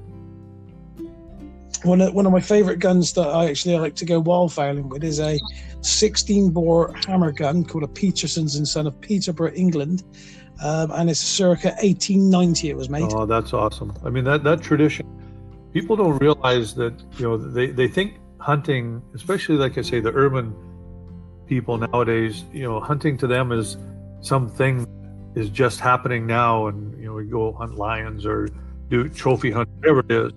One 1.83 2.01
of, 2.01 2.15
one 2.15 2.25
of 2.25 2.33
my 2.33 2.41
favorite 2.41 2.79
guns 2.79 3.13
that 3.15 3.29
I 3.29 3.51
actually 3.51 3.79
like 3.79 3.95
to 3.97 4.05
go 4.05 4.23
wildfowling 4.23 4.89
with 4.89 5.05
is 5.05 5.21
a 5.21 5.39
16 5.83 6.51
bore 6.51 6.95
hammer 7.07 7.31
gun 7.31 7.65
called 7.65 7.85
a 7.85 7.89
Peterson's 7.89 8.57
and 8.57 8.67
Son 8.67 8.87
of 8.87 8.99
Peterborough, 9.01 9.53
England. 9.53 10.03
Um, 10.63 10.93
and 10.93 11.11
it's 11.11 11.21
circa 11.21 11.69
1890 11.83 12.71
it 12.71 12.77
was 12.77 12.89
made. 12.89 13.13
Oh, 13.13 13.27
that's 13.27 13.53
awesome. 13.53 13.93
I 14.05 14.11
mean, 14.11 14.25
that, 14.25 14.45
that 14.45 14.63
tradition, 14.63 15.07
people 15.73 15.97
don't 15.97 16.17
realize 16.19 16.75
that, 16.77 16.95
you 17.19 17.29
know, 17.29 17.37
they, 17.37 17.67
they 17.67 17.89
think 17.89 18.21
hunting, 18.39 19.03
especially 19.15 19.57
like 19.57 19.77
I 19.77 19.83
say, 19.83 20.01
the 20.01 20.13
urban 20.13 20.55
people 21.47 21.77
nowadays, 21.77 22.45
you 22.53 22.63
know, 22.63 22.81
hunting 22.81 23.19
to 23.19 23.27
them 23.27 23.53
is 23.53 23.77
something 24.21 24.87
is 25.35 25.49
just 25.51 25.81
happening 25.81 26.27
now 26.27 26.67
and 26.67 26.99
you 26.99 27.07
know 27.07 27.15
we 27.15 27.25
go 27.25 27.53
hunt 27.53 27.77
lions 27.77 28.25
or 28.25 28.49
do 28.89 29.09
trophy 29.09 29.51
hunt 29.51 29.69
whatever 29.77 30.01
it 30.01 30.11
is. 30.11 30.33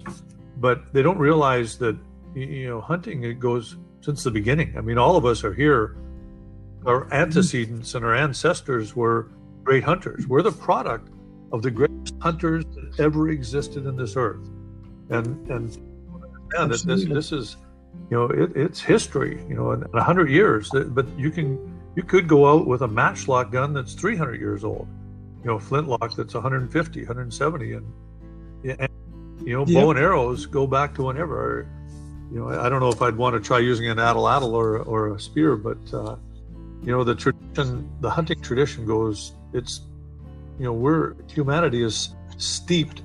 But 0.57 0.91
they 0.93 1.01
don't 1.01 1.19
realize 1.19 1.77
that 1.77 1.97
you 2.33 2.67
know 2.67 2.81
hunting 2.81 3.23
it 3.23 3.39
goes 3.39 3.77
since 4.01 4.23
the 4.23 4.31
beginning. 4.31 4.75
I 4.77 4.81
mean 4.81 4.97
all 4.97 5.15
of 5.15 5.25
us 5.25 5.43
are 5.43 5.53
here. 5.53 5.97
Our 6.85 7.03
mm-hmm. 7.03 7.13
antecedents 7.13 7.95
and 7.95 8.03
our 8.05 8.15
ancestors 8.15 8.95
were 8.95 9.29
great 9.63 9.83
hunters. 9.83 10.27
We're 10.27 10.41
the 10.41 10.51
product 10.51 11.09
of 11.51 11.61
the 11.61 11.71
greatest 11.71 12.15
hunters 12.19 12.65
that 12.75 12.99
ever 12.99 13.29
existed 13.29 13.85
in 13.85 13.95
this 13.95 14.15
earth. 14.15 14.47
And 15.09 15.47
and 15.49 15.77
yeah, 16.55 16.65
this 16.65 16.83
this 16.83 17.31
is 17.31 17.57
you 18.09 18.17
know 18.17 18.25
it, 18.25 18.55
it's 18.55 18.81
history. 18.81 19.43
You 19.47 19.55
know, 19.55 19.71
in 19.71 19.83
a 19.93 20.03
hundred 20.03 20.29
years, 20.29 20.69
but 20.71 21.05
you 21.17 21.29
can 21.31 21.76
you 21.97 22.03
could 22.03 22.27
go 22.27 22.47
out 22.47 22.67
with 22.67 22.83
a 22.83 22.87
matchlock 22.87 23.51
gun 23.51 23.73
that's 23.73 23.95
300 23.95 24.39
years 24.39 24.63
old. 24.63 24.87
You 25.43 25.47
know, 25.47 25.57
flintlock 25.57 26.15
that's 26.15 26.35
150, 26.35 26.99
170, 26.99 27.73
and, 27.73 27.93
and 28.63 28.89
you 29.43 29.53
know, 29.53 29.65
yep. 29.65 29.81
bow 29.81 29.89
and 29.89 29.99
arrows 29.99 30.45
go 30.45 30.67
back 30.67 30.93
to 30.95 31.03
whenever. 31.03 31.67
You 32.31 32.41
know, 32.41 32.49
I 32.49 32.69
don't 32.69 32.81
know 32.81 32.89
if 32.89 33.01
I'd 33.01 33.15
want 33.15 33.33
to 33.33 33.39
try 33.39 33.57
using 33.57 33.89
an 33.89 33.97
atlatl 33.97 34.51
or 34.51 34.77
or 34.79 35.15
a 35.15 35.19
spear, 35.19 35.55
but 35.55 35.79
uh, 35.91 36.17
you 36.83 36.91
know, 36.91 37.03
the 37.03 37.15
tradition, 37.15 37.89
the 38.01 38.11
hunting 38.11 38.41
tradition 38.41 38.85
goes. 38.85 39.31
It's 39.53 39.81
you 40.59 40.65
know, 40.65 40.73
we're 40.73 41.15
humanity 41.27 41.81
is 41.81 42.09
steeped 42.37 43.01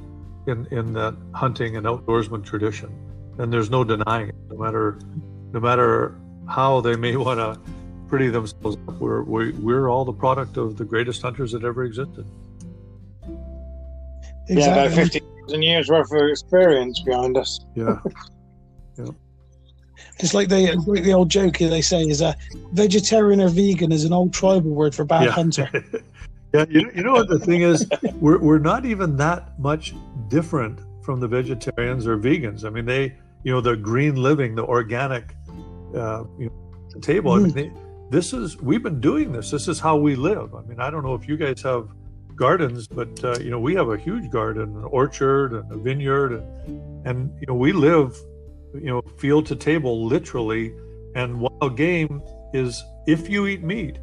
in 0.47 0.67
in 0.71 0.93
that 0.93 1.17
hunting 1.33 1.77
and 1.77 1.87
outdoorsman 1.87 2.45
tradition, 2.45 2.91
and 3.39 3.51
there's 3.51 3.71
no 3.71 3.85
denying 3.85 4.29
it. 4.29 4.35
No 4.51 4.59
matter 4.59 4.99
no 5.53 5.61
matter 5.61 6.15
how 6.47 6.83
they 6.83 6.97
may 6.97 7.17
want 7.27 7.39
to 7.39 7.59
pretty 8.13 8.29
themselves 8.29 8.77
up, 8.89 9.01
we're 9.01 9.23
we, 9.23 9.53
we're 9.53 9.89
all 9.89 10.05
the 10.05 10.13
product 10.13 10.59
of 10.59 10.77
the 10.77 10.85
greatest 10.85 11.23
hunters 11.23 11.53
that 11.53 11.65
ever 11.65 11.85
existed. 11.85 12.27
Exactly. 14.49 14.57
Yeah, 14.57 14.85
about 14.85 14.95
fifty 14.95 15.21
thousand 15.41 15.63
years 15.63 15.89
worth 15.89 16.13
of 16.13 16.29
experience 16.29 17.01
behind 17.01 17.39
us. 17.39 17.61
Yeah. 17.75 18.01
yeah. 18.99 19.07
It's 20.19 20.35
like 20.35 20.51
the 20.51 20.77
like 20.87 21.05
the 21.05 21.15
old 21.15 21.31
joke 21.31 21.57
they 21.57 21.81
say 21.81 22.03
is 22.03 22.21
a 22.21 22.37
vegetarian 22.73 23.41
or 23.41 23.49
vegan 23.49 23.93
is 23.93 24.05
an 24.05 24.13
old 24.13 24.35
tribal 24.35 24.73
word 24.73 24.95
for 24.95 25.07
bad 25.07 25.25
yeah. 25.25 25.31
hunter. 25.31 25.71
Yeah, 26.55 26.67
you, 26.69 26.91
you 26.95 27.03
know 27.03 27.13
what 27.13 27.31
the 27.31 27.39
thing 27.39 27.63
is? 27.63 27.89
We're, 28.21 28.37
we're 28.37 28.59
not 28.59 28.85
even 28.85 29.17
that 29.17 29.59
much 29.59 29.95
different 30.29 30.81
from 31.03 31.19
the 31.19 31.27
vegetarians 31.27 32.07
or 32.07 32.19
vegans. 32.19 32.67
I 32.67 32.69
mean, 32.69 32.85
they, 32.85 33.17
you 33.43 33.53
know, 33.55 33.63
the 33.63 33.75
green 33.75 34.17
living, 34.17 34.55
the 34.55 34.63
organic, 34.63 35.35
uh, 35.95 36.25
you 36.39 36.51
know, 36.51 37.01
table. 37.01 37.33
Mm. 37.33 37.37
I 37.37 37.41
mean, 37.41 37.53
they, 37.55 37.82
this 38.13 38.35
is 38.35 38.61
we've 38.61 38.83
been 38.83 39.01
doing 39.01 39.33
this. 39.33 39.51
This 39.51 39.69
is 39.69 39.81
how 39.81 39.97
we 39.97 40.15
live. 40.15 40.55
I 40.55 40.61
mean, 40.63 40.79
I 40.79 40.91
don't 40.91 41.03
know 41.03 41.15
if 41.15 41.27
you 41.27 41.39
guys 41.39 41.63
have 41.63 41.89
gardens, 42.37 42.87
but 42.87 43.25
uh, 43.25 43.39
you 43.41 43.51
know, 43.51 43.59
we 43.59 43.75
have 43.75 43.89
a 43.89 43.97
huge 43.97 44.31
garden, 44.31 44.77
an 44.77 44.85
orchard, 44.85 45.55
and 45.55 45.73
a 45.73 45.79
vineyard, 45.79 46.33
and 46.33 47.07
and 47.07 47.33
you 47.41 47.47
know, 47.47 47.55
we 47.55 47.73
live, 47.73 48.15
you 48.75 48.91
know, 48.91 49.01
field 49.17 49.47
to 49.47 49.57
table, 49.57 50.07
literally. 50.07 50.75
And 51.15 51.41
wild 51.41 51.77
game 51.77 52.23
is 52.53 52.85
if 53.07 53.31
you 53.31 53.47
eat 53.47 53.63
meat, 53.63 53.99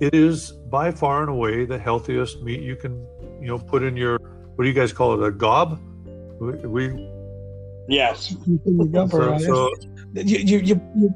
it 0.00 0.14
is 0.14 0.52
by 0.52 0.90
far 0.90 1.22
and 1.22 1.30
away 1.30 1.64
the 1.64 1.78
healthiest 1.78 2.42
meat 2.42 2.60
you 2.60 2.76
can, 2.76 3.06
you 3.40 3.46
know, 3.46 3.58
put 3.58 3.82
in 3.82 3.96
your 3.96 4.18
what 4.54 4.64
do 4.64 4.68
you 4.68 4.74
guys 4.74 4.92
call 4.92 5.14
it? 5.14 5.26
A 5.26 5.30
gob? 5.30 5.80
We, 6.40 6.52
we 6.76 7.08
yes. 7.88 8.34
So, 8.66 9.38
so, 9.38 9.70
you, 10.14 10.38
you, 10.38 10.58
you, 10.58 10.80
you, 10.94 11.14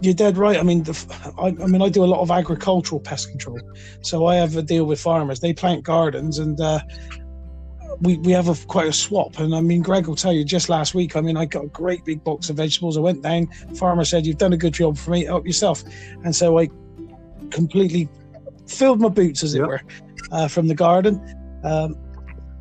you're 0.00 0.14
dead 0.14 0.36
right. 0.36 0.58
I 0.58 0.62
mean, 0.62 0.82
the, 0.82 1.32
I, 1.38 1.48
I, 1.62 1.66
mean, 1.66 1.82
I 1.82 1.88
do 1.88 2.04
a 2.04 2.06
lot 2.06 2.20
of 2.20 2.30
agricultural 2.30 3.00
pest 3.00 3.28
control, 3.28 3.60
so 4.02 4.26
I 4.26 4.36
have 4.36 4.56
a 4.56 4.62
deal 4.62 4.84
with 4.84 5.00
farmers. 5.00 5.40
They 5.40 5.52
plant 5.52 5.84
gardens, 5.84 6.38
and 6.38 6.60
uh, 6.60 6.80
we 8.00 8.16
we 8.18 8.32
have 8.32 8.48
a, 8.48 8.54
quite 8.66 8.88
a 8.88 8.92
swap. 8.92 9.38
And 9.38 9.54
I 9.54 9.60
mean, 9.60 9.82
Greg 9.82 10.06
will 10.06 10.16
tell 10.16 10.32
you. 10.32 10.44
Just 10.44 10.68
last 10.68 10.94
week, 10.94 11.16
I 11.16 11.20
mean, 11.20 11.36
I 11.36 11.44
got 11.44 11.64
a 11.64 11.68
great 11.68 12.04
big 12.04 12.24
box 12.24 12.48
of 12.50 12.56
vegetables. 12.56 12.96
I 12.96 13.00
went 13.00 13.22
down. 13.22 13.48
Farmer 13.76 14.04
said, 14.04 14.26
"You've 14.26 14.38
done 14.38 14.52
a 14.52 14.58
good 14.58 14.74
job 14.74 14.96
for 14.96 15.10
me. 15.10 15.24
Help 15.24 15.46
yourself." 15.46 15.82
And 16.24 16.34
so 16.34 16.58
I 16.58 16.68
completely 17.50 18.08
filled 18.66 19.00
my 19.00 19.08
boots, 19.08 19.42
as 19.42 19.54
it 19.54 19.60
were, 19.60 19.82
uh, 20.32 20.48
from 20.48 20.68
the 20.68 20.74
garden. 20.74 21.20
Um, 21.62 21.96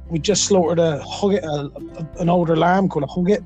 we 0.10 0.20
just 0.20 0.46
slaughtered 0.46 0.80
a 0.80 1.00
hogget, 1.06 1.44
a, 1.44 1.70
a, 2.00 2.22
an 2.22 2.30
older 2.30 2.56
lamb 2.56 2.90
called 2.90 3.04
a 3.04 3.08
hogget. 3.08 3.44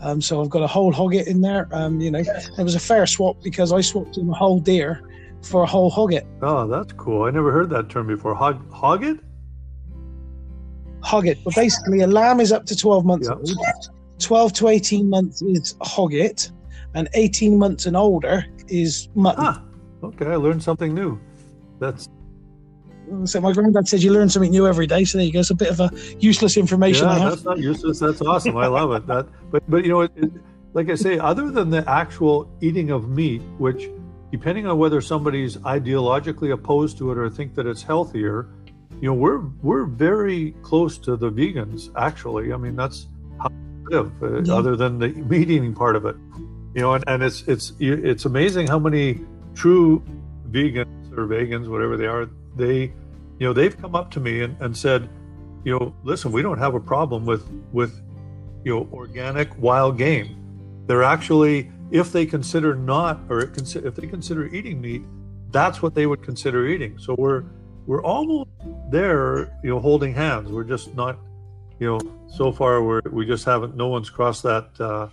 Um, 0.00 0.20
so 0.20 0.42
I've 0.42 0.50
got 0.50 0.62
a 0.62 0.66
whole 0.66 0.92
hogget 0.92 1.26
in 1.26 1.40
there. 1.40 1.68
Um, 1.72 2.00
you 2.00 2.10
know, 2.10 2.18
it 2.18 2.62
was 2.62 2.74
a 2.74 2.80
fair 2.80 3.06
swap 3.06 3.42
because 3.42 3.72
I 3.72 3.80
swapped 3.80 4.18
in 4.18 4.28
a 4.28 4.34
whole 4.34 4.60
deer 4.60 5.02
for 5.42 5.62
a 5.62 5.66
whole 5.66 5.90
hogget. 5.90 6.26
Oh, 6.42 6.66
that's 6.66 6.92
cool. 6.94 7.24
I 7.24 7.30
never 7.30 7.52
heard 7.52 7.70
that 7.70 7.88
term 7.88 8.06
before. 8.06 8.34
Hog 8.34 8.68
hogget? 8.70 9.20
Hogget. 11.02 11.38
But 11.44 11.54
basically, 11.54 12.00
a 12.00 12.06
lamb 12.06 12.40
is 12.40 12.52
up 12.52 12.66
to 12.66 12.76
12 12.76 13.04
months 13.04 13.28
yep. 13.28 13.38
old. 13.38 13.90
12 14.18 14.52
to 14.54 14.68
18 14.68 15.10
months 15.10 15.42
is 15.42 15.74
hogget, 15.82 16.50
and 16.94 17.08
18 17.14 17.58
months 17.58 17.86
and 17.86 17.96
older 17.96 18.46
is 18.68 19.08
mutton. 19.14 19.44
Ah, 19.46 19.62
okay. 20.02 20.26
I 20.26 20.36
learned 20.36 20.62
something 20.62 20.94
new. 20.94 21.20
That's 21.78 22.08
so 23.24 23.40
my 23.40 23.52
granddad 23.52 23.88
said 23.88 24.02
you 24.02 24.12
learn 24.12 24.28
something 24.28 24.50
new 24.50 24.66
every 24.66 24.86
day. 24.86 25.04
So 25.04 25.18
there 25.18 25.26
you 25.26 25.32
go. 25.32 25.40
It's 25.40 25.50
a 25.50 25.54
bit 25.54 25.70
of 25.70 25.80
a 25.80 25.90
useless 26.18 26.56
information. 26.56 27.08
Yeah, 27.08 27.30
that's 27.30 27.44
not 27.44 27.58
useless. 27.58 27.98
That's 27.98 28.20
awesome. 28.22 28.56
I 28.56 28.66
love 28.66 28.92
it. 28.92 29.06
That, 29.06 29.28
but 29.50 29.62
but 29.68 29.84
you 29.84 29.90
know, 29.90 30.02
it, 30.02 30.12
it, 30.16 30.32
like 30.72 30.90
I 30.90 30.94
say, 30.94 31.18
other 31.18 31.50
than 31.50 31.70
the 31.70 31.88
actual 31.88 32.50
eating 32.60 32.90
of 32.90 33.08
meat, 33.08 33.42
which 33.58 33.88
depending 34.30 34.66
on 34.66 34.78
whether 34.78 35.00
somebody's 35.00 35.56
ideologically 35.58 36.52
opposed 36.52 36.98
to 36.98 37.12
it 37.12 37.18
or 37.18 37.30
think 37.30 37.54
that 37.54 37.66
it's 37.66 37.82
healthier, 37.82 38.48
you 39.00 39.08
know, 39.08 39.14
we're 39.14 39.40
we're 39.62 39.84
very 39.84 40.52
close 40.62 40.98
to 40.98 41.16
the 41.16 41.30
vegans. 41.30 41.90
Actually, 41.96 42.52
I 42.52 42.56
mean, 42.56 42.76
that's 42.76 43.06
how 43.40 43.48
we 43.48 43.96
live. 43.96 44.12
Uh, 44.22 44.42
yeah. 44.42 44.54
Other 44.54 44.76
than 44.76 44.98
the 44.98 45.08
meat 45.08 45.50
eating 45.50 45.74
part 45.74 45.96
of 45.96 46.04
it, 46.06 46.16
you 46.74 46.82
know, 46.82 46.94
and, 46.94 47.04
and 47.06 47.22
it's 47.22 47.42
it's 47.42 47.72
it's 47.78 48.24
amazing 48.24 48.66
how 48.66 48.78
many 48.78 49.20
true 49.54 50.02
vegans 50.50 51.16
or 51.16 51.26
vegans, 51.26 51.68
whatever 51.68 51.96
they 51.96 52.06
are, 52.06 52.28
they, 52.56 52.92
you 53.38 53.46
know, 53.46 53.52
they've 53.52 53.76
come 53.76 53.94
up 53.94 54.10
to 54.12 54.20
me 54.20 54.42
and, 54.42 54.56
and 54.60 54.76
said, 54.76 55.08
you 55.64 55.72
know, 55.72 55.94
listen, 56.04 56.30
we 56.32 56.42
don't 56.42 56.58
have 56.58 56.74
a 56.74 56.80
problem 56.80 57.24
with 57.24 57.48
with, 57.72 58.00
you 58.64 58.74
know, 58.74 58.88
organic 58.92 59.56
wild 59.58 59.98
game. 59.98 60.36
They're 60.86 61.02
actually, 61.02 61.70
if 61.90 62.12
they 62.12 62.26
consider 62.26 62.74
not, 62.74 63.20
or 63.28 63.40
if 63.40 63.94
they 63.94 64.06
consider 64.06 64.46
eating 64.48 64.80
meat, 64.80 65.02
that's 65.50 65.80
what 65.80 65.94
they 65.94 66.06
would 66.06 66.22
consider 66.22 66.66
eating. 66.66 66.98
So 66.98 67.14
we're 67.16 67.44
we're 67.86 68.02
almost 68.02 68.50
there, 68.90 69.58
you 69.62 69.70
know, 69.70 69.80
holding 69.80 70.12
hands. 70.14 70.50
We're 70.50 70.64
just 70.64 70.94
not, 70.94 71.18
you 71.78 71.86
know, 71.86 72.00
so 72.28 72.52
far 72.52 72.82
we're 72.82 73.02
we 73.10 73.24
just 73.24 73.44
haven't. 73.44 73.76
No 73.76 73.88
one's 73.88 74.10
crossed 74.10 74.42
that 74.42 74.68
uh, 74.78 75.08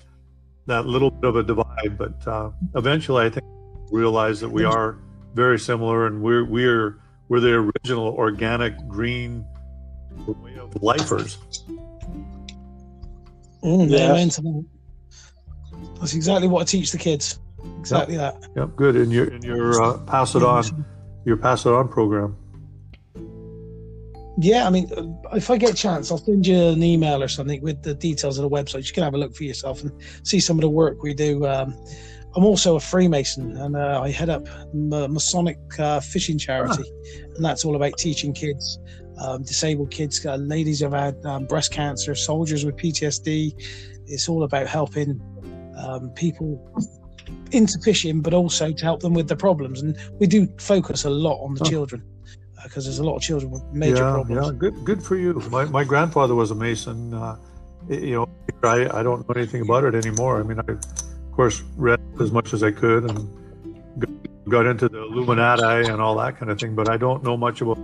that 0.65 0.85
little 0.85 1.11
bit 1.11 1.29
of 1.29 1.35
a 1.37 1.43
divide. 1.43 1.97
But 1.97 2.27
uh, 2.27 2.51
eventually, 2.75 3.25
I 3.25 3.29
think 3.29 3.45
realize 3.91 4.39
that 4.41 4.49
we 4.49 4.63
are 4.65 4.97
very 5.33 5.59
similar, 5.59 6.07
and 6.07 6.21
we're 6.21 6.45
we're 6.45 6.99
we're 7.31 7.39
the 7.39 7.53
original 7.53 8.09
organic 8.09 8.75
green 8.89 9.45
way 10.27 10.57
of 10.57 10.83
lifers. 10.83 11.37
Mm, 13.63 13.89
yeah. 13.89 14.67
That's 15.97 16.13
exactly 16.13 16.49
what 16.49 16.63
I 16.63 16.65
teach 16.65 16.91
the 16.91 16.97
kids. 16.97 17.39
Exactly 17.79 18.15
yep. 18.15 18.41
that. 18.41 18.49
Yep, 18.57 18.75
good. 18.75 18.97
And 18.97 19.13
your 19.13 19.29
and 19.29 19.41
your 19.45 19.81
uh, 19.81 19.97
pass 19.99 20.35
it 20.35 20.43
on, 20.43 20.85
your 21.23 21.37
pass 21.37 21.65
it 21.65 21.71
on 21.71 21.87
program. 21.87 22.35
Yeah, 24.37 24.67
I 24.67 24.69
mean, 24.69 24.91
if 25.31 25.49
I 25.49 25.57
get 25.57 25.69
a 25.69 25.73
chance, 25.73 26.11
I'll 26.11 26.17
send 26.17 26.45
you 26.45 26.57
an 26.57 26.83
email 26.83 27.23
or 27.23 27.29
something 27.29 27.61
with 27.61 27.81
the 27.81 27.93
details 27.93 28.39
of 28.39 28.43
the 28.43 28.49
website. 28.49 28.85
You 28.85 28.91
can 28.91 29.03
have 29.03 29.13
a 29.13 29.17
look 29.17 29.33
for 29.33 29.45
yourself 29.45 29.83
and 29.83 29.93
see 30.23 30.41
some 30.41 30.57
of 30.57 30.63
the 30.63 30.69
work 30.69 31.01
we 31.01 31.13
do. 31.13 31.47
Um, 31.47 31.77
I'm 32.35 32.45
also 32.45 32.75
a 32.75 32.79
Freemason, 32.79 33.57
and 33.57 33.75
uh, 33.75 34.01
I 34.01 34.09
head 34.09 34.29
up 34.29 34.47
Masonic 34.73 35.57
uh, 35.79 35.99
fishing 35.99 36.37
charity, 36.37 36.83
and 37.35 37.43
that's 37.43 37.65
all 37.65 37.75
about 37.75 37.97
teaching 37.97 38.33
kids, 38.33 38.79
um, 39.19 39.43
disabled 39.43 39.91
kids, 39.91 40.25
uh, 40.25 40.35
ladies 40.35 40.79
who've 40.79 40.93
had 40.93 41.23
um, 41.25 41.45
breast 41.45 41.73
cancer, 41.73 42.15
soldiers 42.15 42.63
with 42.65 42.77
PTSD. 42.77 43.53
It's 44.07 44.29
all 44.29 44.43
about 44.43 44.67
helping 44.67 45.19
um, 45.77 46.09
people 46.11 46.61
into 47.51 47.79
fishing, 47.79 48.21
but 48.21 48.33
also 48.33 48.71
to 48.71 48.83
help 48.83 49.01
them 49.01 49.13
with 49.13 49.27
the 49.27 49.35
problems. 49.35 49.81
And 49.81 49.97
we 50.19 50.27
do 50.27 50.47
focus 50.57 51.03
a 51.03 51.09
lot 51.09 51.43
on 51.43 51.55
the 51.55 51.65
children 51.65 52.03
because 52.63 52.85
uh, 52.85 52.89
there's 52.89 52.99
a 52.99 53.03
lot 53.03 53.15
of 53.15 53.21
children 53.21 53.51
with 53.51 53.63
major 53.73 54.03
yeah, 54.03 54.11
problems. 54.11 54.47
Yeah, 54.47 54.53
good, 54.57 54.85
good 54.85 55.03
for 55.03 55.15
you. 55.15 55.33
My, 55.49 55.65
my 55.65 55.83
grandfather 55.83 56.35
was 56.35 56.51
a 56.51 56.55
Mason. 56.55 57.13
Uh, 57.13 57.37
you 57.89 58.11
know, 58.11 58.29
I, 58.63 58.99
I 58.99 59.03
don't 59.03 59.27
know 59.27 59.35
anything 59.35 59.61
about 59.61 59.83
it 59.83 59.95
anymore. 59.95 60.39
I 60.39 60.43
mean, 60.43 60.59
I 60.59 60.63
of 61.31 61.37
course, 61.37 61.63
read 61.77 62.01
as 62.19 62.29
much 62.29 62.53
as 62.53 62.61
I 62.61 62.71
could 62.71 63.09
and 63.09 64.29
got 64.49 64.65
into 64.65 64.89
the 64.89 65.01
Illuminati 65.01 65.89
and 65.89 66.01
all 66.01 66.15
that 66.17 66.37
kind 66.37 66.51
of 66.51 66.59
thing. 66.59 66.75
But 66.75 66.89
I 66.89 66.97
don't 66.97 67.23
know 67.23 67.37
much 67.37 67.61
about 67.61 67.79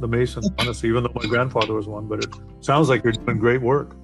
the 0.00 0.06
Masons, 0.06 0.50
honestly, 0.58 0.90
even 0.90 1.04
though 1.04 1.12
my 1.14 1.26
grandfather 1.26 1.72
was 1.72 1.86
one. 1.86 2.08
But 2.08 2.24
it 2.24 2.34
sounds 2.60 2.90
like 2.90 3.02
you're 3.02 3.14
doing 3.14 3.38
great 3.38 3.62
work. 3.62 3.96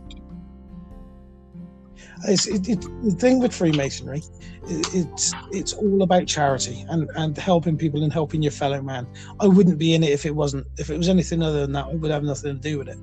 It's, 2.26 2.46
it, 2.46 2.66
it, 2.70 2.80
the 3.02 3.11
thing 3.11 3.38
with 3.38 3.54
Freemasonry, 3.54 4.22
it, 4.66 4.94
it's 4.94 5.35
it's 5.52 5.74
all 5.74 6.02
about 6.02 6.26
charity 6.26 6.87
and, 6.88 7.11
and 7.16 7.37
helping 7.37 7.76
people 7.76 8.02
and 8.02 8.11
helping 8.11 8.42
your 8.42 8.50
fellow 8.50 8.80
man. 8.80 9.06
I 9.40 9.46
wouldn't 9.46 9.76
be 9.76 9.94
in 9.94 10.02
it 10.02 10.11
if 10.11 10.24
it 10.24 10.35
wasn't. 10.35 10.66
If 10.78 10.88
it 10.88 10.96
was 10.96 11.11
anything 11.11 11.42
other 11.42 11.61
than 11.61 11.72
that, 11.72 11.85
I 11.85 11.94
would 11.94 12.11
have 12.11 12.22
nothing 12.22 12.54
to 12.56 12.61
do 12.61 12.78
with 12.78 12.88
it. 12.88 12.96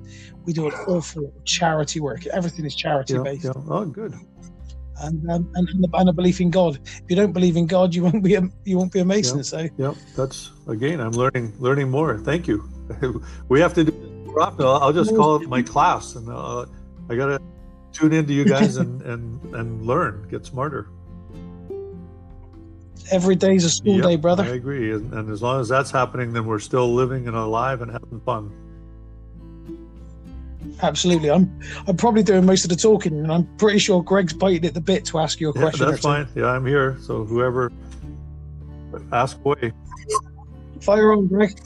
We 0.44 0.52
do 0.52 0.66
an 0.66 0.72
awful 0.88 1.32
charity 1.44 2.00
work. 2.00 2.26
Everything 2.26 2.64
is 2.64 2.74
charity 2.74 3.14
yeah, 3.14 3.22
based. 3.22 3.44
Yeah. 3.44 3.52
Oh, 3.68 3.84
good 3.84 4.14
and 5.00 5.30
um, 5.30 5.50
and, 5.54 5.68
and 5.68 6.08
a 6.08 6.12
belief 6.12 6.40
in 6.40 6.50
God. 6.50 6.78
If 6.84 7.02
you 7.08 7.16
don't 7.16 7.32
believe 7.32 7.56
in 7.56 7.66
God, 7.66 7.94
you 7.94 8.04
won't 8.04 8.22
be 8.22 8.34
a 8.34 8.42
you 8.64 8.78
won't 8.78 8.92
be 8.92 9.00
a 9.00 9.04
Mason. 9.04 9.38
Yeah, 9.38 9.42
so 9.42 9.68
yeah, 9.76 9.94
that's 10.16 10.52
again, 10.66 11.00
I'm 11.00 11.12
learning 11.12 11.54
learning 11.58 11.90
more. 11.90 12.18
Thank 12.18 12.46
you. 12.46 12.68
we 13.48 13.60
have 13.60 13.74
to 13.74 13.84
do 13.84 14.34
often. 14.38 14.66
I'll, 14.66 14.76
I'll 14.76 14.92
just 14.92 15.14
call 15.14 15.36
it 15.36 15.48
my 15.48 15.62
class, 15.62 16.14
and 16.14 16.28
uh, 16.28 16.66
I 17.08 17.16
gotta 17.16 17.40
tune 17.92 18.12
into 18.12 18.32
you 18.32 18.44
guys 18.44 18.76
and 18.76 19.02
and 19.12 19.54
and 19.54 19.86
learn, 19.86 20.26
get 20.28 20.46
smarter. 20.46 20.88
Every 23.10 23.36
day's 23.36 23.64
a 23.64 23.70
school 23.70 23.96
Yep, 23.96 24.04
day, 24.04 24.16
brother. 24.16 24.44
I 24.44 24.54
agree, 24.54 24.92
and, 24.92 25.12
and 25.12 25.30
as 25.30 25.42
long 25.42 25.60
as 25.60 25.68
that's 25.68 25.90
happening, 25.90 26.32
then 26.32 26.46
we're 26.46 26.58
still 26.58 26.94
living 26.94 27.28
and 27.28 27.36
alive 27.36 27.82
and 27.82 27.90
having 27.90 28.20
fun. 28.20 28.50
Absolutely. 30.82 31.30
I'm 31.30 31.60
I'm 31.86 31.96
probably 31.96 32.22
doing 32.22 32.44
most 32.44 32.64
of 32.64 32.70
the 32.70 32.76
talking, 32.76 33.18
and 33.18 33.32
I'm 33.32 33.44
pretty 33.56 33.78
sure 33.78 34.02
Greg's 34.02 34.32
biting 34.32 34.64
at 34.66 34.74
the 34.74 34.80
bit 34.80 35.04
to 35.06 35.18
ask 35.18 35.40
you 35.40 35.50
a 35.50 35.52
Yeah, 35.54 35.60
question. 35.62 35.88
that's 35.88 36.02
fine. 36.02 36.28
Yeah, 36.34 36.46
I'm 36.46 36.66
here. 36.66 36.98
So 37.00 37.24
whoever, 37.24 37.72
ask 39.12 39.38
away. 39.44 39.72
Fire 40.80 41.12
on, 41.12 41.28
Greg. 41.28 41.58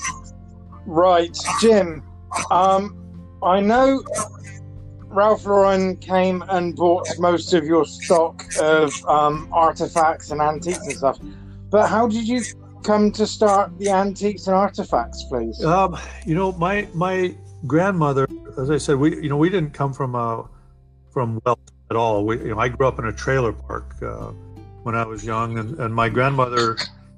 Right, 0.87 1.37
Jim. 1.61 2.03
Um, 2.51 2.97
I 3.43 3.61
know 3.61 4.03
Ralph 5.07 5.47
Lauren 5.47 5.97
came 5.97 6.43
and 6.49 6.77
bought 6.77 7.09
most 7.19 7.53
of 7.55 7.65
your 7.65 7.85
stock 7.87 8.45
of 8.61 8.93
um, 9.07 9.49
artifacts 9.53 10.31
and 10.31 10.41
antiques 10.41 10.79
and 10.87 10.93
stuff, 10.93 11.19
but 11.71 11.89
how 11.89 12.07
did 12.07 12.29
you 12.29 12.43
come 12.85 13.11
to 13.13 13.27
start 13.27 13.77
the 13.79 13.89
antiques 13.91 14.47
and 14.47 14.55
artifacts, 14.55 15.25
please? 15.25 15.63
Um, 15.65 15.99
you 16.27 16.35
know, 16.35 16.53
my 16.53 16.87
my 16.95 17.35
grandmother, 17.67 18.27
as 18.57 18.71
I 18.71 18.79
said, 18.79 18.97
we 18.97 19.23
you 19.23 19.29
know 19.29 19.37
we 19.37 19.51
didn't 19.51 19.73
come 19.73 19.93
from 19.93 20.15
uh 20.15 20.43
from 21.11 21.41
wealth 21.45 21.61
at 21.91 21.97
all. 21.97 22.25
We 22.25 22.39
you 22.39 22.55
know 22.55 22.59
I 22.59 22.69
grew 22.69 22.87
up 22.87 22.99
in 22.99 23.07
a 23.07 23.13
trailer 23.13 23.53
park 23.53 23.95
uh, 24.03 24.33
when 24.83 24.95
I 24.95 25.05
was 25.05 25.25
young, 25.25 25.59
and, 25.59 25.79
and 25.79 25.95
my 25.95 26.09
grandmother, 26.09 26.77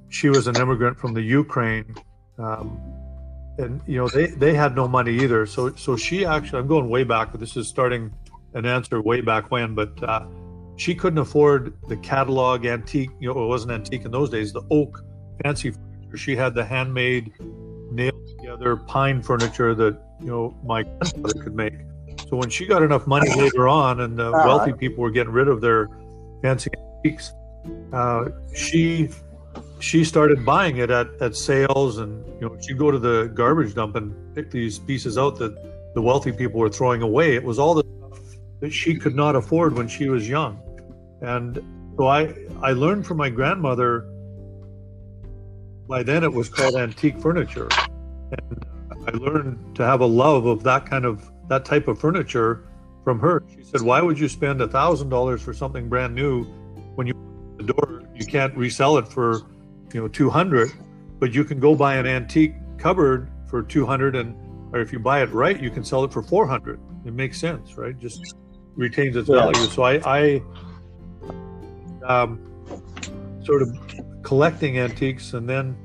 she 0.09 0.29
was 0.29 0.47
an 0.47 0.57
immigrant 0.57 0.99
from 0.99 1.15
the 1.15 1.23
Ukraine, 1.23 1.95
um, 2.39 2.81
and 3.59 3.81
you 3.87 3.99
know 3.99 4.09
they 4.09 4.27
they 4.27 4.55
had 4.55 4.75
no 4.75 4.89
money 4.89 5.19
either. 5.23 5.47
So 5.47 5.75
so 5.75 5.97
she 5.97 6.25
actually 6.25 6.61
I'm 6.61 6.69
going 6.69 6.89
way 6.89 7.05
back, 7.05 7.31
but 7.33 7.41
this 7.41 7.57
is 7.57 7.69
starting 7.69 8.13
an 8.55 8.67
answer 8.67 9.01
way 9.01 9.21
back 9.21 9.51
when, 9.51 9.75
but. 9.75 10.03
Uh, 10.03 10.27
she 10.77 10.95
couldn't 10.95 11.19
afford 11.19 11.75
the 11.89 11.97
catalog 11.99 12.65
antique, 12.65 13.11
you 13.21 13.29
know, 13.29 13.45
it 13.45 13.47
wasn't 13.47 13.71
antique 13.71 14.07
in 14.07 14.11
those 14.11 14.31
days, 14.31 14.51
the 14.51 14.63
oak 14.71 15.05
fancy 15.43 15.73
furniture. 15.73 16.17
She 16.17 16.35
had 16.35 16.55
the 16.55 16.65
handmade 16.65 17.35
nailed 17.93 18.27
together 18.39 18.77
pine 18.77 19.21
furniture 19.21 19.75
that 19.75 20.01
you 20.21 20.29
know 20.29 20.55
my 20.65 20.83
grandfather 20.83 21.43
could 21.43 21.55
make. 21.55 21.75
So 22.29 22.37
when 22.37 22.51
she 22.51 22.67
got 22.67 22.83
enough 22.83 23.07
money 23.07 23.31
later 23.35 23.69
on, 23.69 24.01
and 24.01 24.19
the 24.19 24.31
wealthy 24.31 24.73
people 24.73 25.03
were 25.03 25.11
getting 25.11 25.33
rid 25.33 25.49
of 25.49 25.61
their 25.61 25.89
fancy 26.43 26.71
antiques, 27.05 27.33
uh, 27.93 28.27
she 28.55 29.11
she 29.81 30.05
started 30.05 30.45
buying 30.45 30.77
it 30.77 30.91
at, 30.91 31.09
at 31.21 31.35
sales, 31.35 31.99
and 31.99 32.25
you 32.41 32.49
know 32.49 32.57
she'd 32.61 32.79
go 32.79 32.91
to 32.91 32.99
the 32.99 33.31
garbage 33.35 33.75
dump 33.75 33.97
and 33.97 34.15
pick 34.35 34.51
these 34.51 34.79
pieces 34.79 35.19
out 35.19 35.39
that 35.39 35.95
the 35.95 36.03
wealthy 36.03 36.33
people 36.33 36.61
were 36.61 36.71
throwing 36.71 37.03
away. 37.03 37.35
It 37.35 37.43
was 37.43 37.59
all 37.59 37.75
the 37.75 37.85
stuff 37.99 38.37
that 38.61 38.73
she 38.73 38.97
could 38.97 39.15
not 39.15 39.35
afford 39.35 39.77
when 39.77 39.89
she 39.89 40.09
was 40.09 40.29
young, 40.29 40.61
and 41.23 41.59
so 41.97 42.07
I 42.07 42.35
I 42.63 42.73
learned 42.73 43.07
from 43.07 43.17
my 43.17 43.31
grandmother. 43.31 44.07
By 45.89 46.05
then, 46.05 46.23
it 46.23 46.33
was 46.33 46.49
called 46.49 46.77
antique 46.77 47.19
furniture 47.19 47.69
and 48.31 48.65
I 49.07 49.11
learned 49.13 49.77
to 49.77 49.85
have 49.85 50.01
a 50.01 50.07
love 50.07 50.47
of 50.47 50.63
that 50.65 50.87
kind 50.87 51.05
of 51.05 51.31
that 51.49 51.65
type 51.65 51.89
of 51.89 51.99
furniture 51.99 52.69
from 53.05 53.19
her. 53.21 53.43
She 53.55 53.65
said, 53.65 53.83
"Why 53.83 54.01
would 54.01 54.19
you 54.19 54.29
spend 54.29 54.61
a 54.61 54.69
thousand 54.69 55.09
dollars 55.09 55.43
for 55.43 55.53
something 55.55 55.89
brand 55.89 56.15
new 56.15 56.45
when 56.95 57.07
you 57.07 57.15
open 57.15 57.67
the 57.67 57.73
door 57.73 58.01
you 58.21 58.27
can't 58.27 58.55
resell 58.55 58.99
it 58.99 59.09
for 59.09 59.41
you 59.93 60.01
know 60.01 60.09
two 60.09 60.29
hundred, 60.29 60.71
but 61.19 61.33
you 61.33 61.43
can 61.43 61.59
go 61.59 61.75
buy 61.75 61.97
an 61.97 62.07
antique 62.07 62.55
cupboard 62.77 63.31
for 63.49 63.63
two 63.63 63.87
hundred 63.87 64.15
and 64.15 64.37
or 64.73 64.81
if 64.81 64.93
you 64.93 64.99
buy 64.99 65.23
it 65.23 65.31
right, 65.33 65.61
you 65.61 65.71
can 65.71 65.83
sell 65.83 66.05
it 66.05 66.13
for 66.13 66.23
four 66.23 66.47
hundred. 66.47 66.79
It 67.07 67.15
makes 67.15 67.41
sense, 67.41 67.77
right? 67.77 67.99
Just 67.99 68.35
retains 68.77 69.17
its 69.17 69.29
value. 69.29 69.55
So 69.69 69.83
I, 69.83 70.01
I 70.05 70.43
um, 72.05 72.39
sort 73.43 73.63
of 73.63 73.77
collecting 74.23 74.79
antiques, 74.79 75.33
and 75.33 75.49
then 75.49 75.77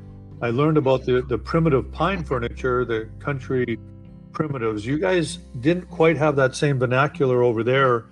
I 0.45 0.51
learned 0.51 0.77
about 0.77 1.05
the 1.05 1.23
the 1.23 1.39
primitive 1.39 1.91
pine 1.91 2.23
furniture, 2.23 2.85
the 2.85 3.09
country 3.17 3.79
primitives. 4.31 4.85
You 4.85 4.99
guys 4.99 5.37
didn't 5.59 5.87
quite 5.89 6.17
have 6.17 6.35
that 6.35 6.55
same 6.55 6.77
vernacular 6.77 7.41
over 7.41 7.63
there. 7.63 8.05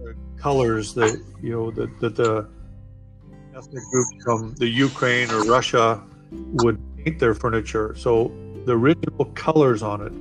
The 0.00 0.16
colors 0.36 0.94
that 0.94 1.14
you 1.40 1.52
know 1.52 1.70
that, 1.70 2.00
the 2.00 2.48
ethnic 3.56 3.84
groups 3.92 4.24
from 4.24 4.54
the 4.56 4.66
Ukraine 4.66 5.30
or 5.30 5.44
Russia 5.44 6.02
would 6.62 6.78
paint 6.96 7.20
their 7.20 7.34
furniture. 7.34 7.94
So 7.96 8.32
the 8.64 8.72
original 8.72 9.26
colors 9.46 9.84
on 9.84 9.98
it, 10.06 10.14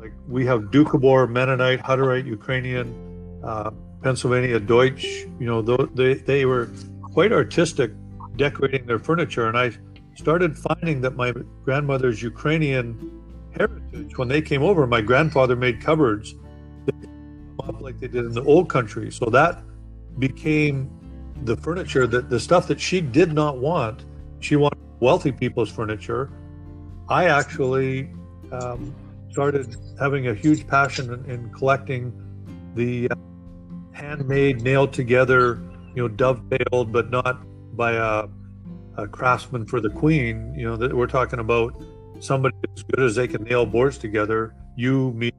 like 0.00 0.12
we 0.26 0.44
have 0.46 0.62
Doukhobor, 0.74 1.30
Mennonite, 1.30 1.80
Hutterite, 1.80 2.26
Ukrainian, 2.26 2.88
uh, 3.44 3.70
Pennsylvania 4.02 4.58
Deutsch. 4.58 5.04
You 5.38 5.46
know, 5.46 5.62
they 5.62 6.14
they 6.14 6.44
were 6.44 6.70
quite 7.14 7.30
artistic 7.30 7.92
decorating 8.36 8.84
their 8.86 8.98
furniture, 8.98 9.46
and 9.46 9.56
I 9.56 9.70
started 10.14 10.56
finding 10.56 11.00
that 11.00 11.16
my 11.16 11.32
grandmother's 11.64 12.22
Ukrainian 12.22 13.22
heritage, 13.56 14.16
when 14.18 14.28
they 14.28 14.42
came 14.42 14.62
over, 14.62 14.86
my 14.86 15.00
grandfather 15.00 15.56
made 15.56 15.80
cupboards 15.80 16.34
up 17.60 17.80
like 17.80 17.98
they 18.00 18.08
did 18.08 18.24
in 18.24 18.32
the 18.32 18.44
old 18.44 18.68
country. 18.68 19.10
So 19.10 19.26
that 19.26 19.62
became 20.18 20.90
the 21.44 21.56
furniture 21.56 22.06
that 22.06 22.30
the 22.30 22.40
stuff 22.40 22.66
that 22.68 22.80
she 22.80 23.00
did 23.00 23.32
not 23.32 23.58
want. 23.58 24.04
She 24.40 24.56
wanted 24.56 24.78
wealthy 25.00 25.32
people's 25.32 25.70
furniture. 25.70 26.30
I 27.08 27.26
actually 27.26 28.10
um, 28.50 28.94
started 29.30 29.76
having 29.98 30.28
a 30.28 30.34
huge 30.34 30.66
passion 30.66 31.12
in, 31.12 31.30
in 31.30 31.50
collecting 31.50 32.12
the 32.74 33.08
uh, 33.10 33.14
handmade, 33.92 34.62
nailed 34.62 34.92
together, 34.92 35.62
you 35.94 36.02
know, 36.02 36.08
dovetailed, 36.08 36.92
but 36.92 37.10
not 37.10 37.42
by 37.76 37.92
a, 37.92 38.28
a 38.96 39.06
craftsman 39.06 39.66
for 39.66 39.80
the 39.80 39.90
queen. 39.90 40.54
You 40.54 40.66
know, 40.66 40.76
that 40.76 40.94
we're 40.94 41.06
talking 41.06 41.38
about 41.38 41.74
somebody 42.20 42.56
as 42.76 42.82
good 42.84 43.04
as 43.04 43.14
they 43.14 43.26
can 43.26 43.42
nail 43.44 43.66
boards 43.66 43.98
together. 43.98 44.54
You, 44.76 45.12
me, 45.12 45.32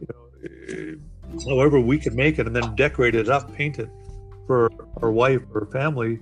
you 0.00 0.06
know, 0.10 0.74
eh, 0.74 1.44
however 1.48 1.80
we 1.80 1.98
can 1.98 2.14
make 2.14 2.38
it, 2.38 2.46
and 2.46 2.54
then 2.54 2.74
decorate 2.74 3.14
it 3.14 3.28
up, 3.28 3.52
paint 3.54 3.78
it 3.78 3.88
for 4.46 4.70
our 5.02 5.10
wife 5.10 5.42
or 5.52 5.66
family. 5.66 6.20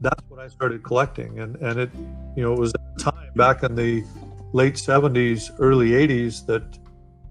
That's 0.00 0.22
what 0.28 0.40
I 0.40 0.48
started 0.48 0.82
collecting, 0.82 1.38
and 1.40 1.56
and 1.56 1.80
it, 1.80 1.90
you 2.36 2.42
know, 2.42 2.52
it 2.52 2.58
was 2.58 2.72
a 2.74 2.98
time 2.98 3.30
back 3.36 3.62
in 3.62 3.74
the 3.74 4.04
late 4.52 4.74
'70s, 4.74 5.50
early 5.58 5.90
'80s 5.90 6.46
that 6.46 6.78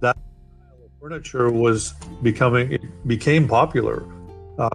that 0.02 0.18
furniture 1.02 1.52
was 1.52 1.94
becoming 2.22 2.72
it 2.72 3.08
became 3.08 3.48
popular. 3.48 4.04
Uh, 4.58 4.70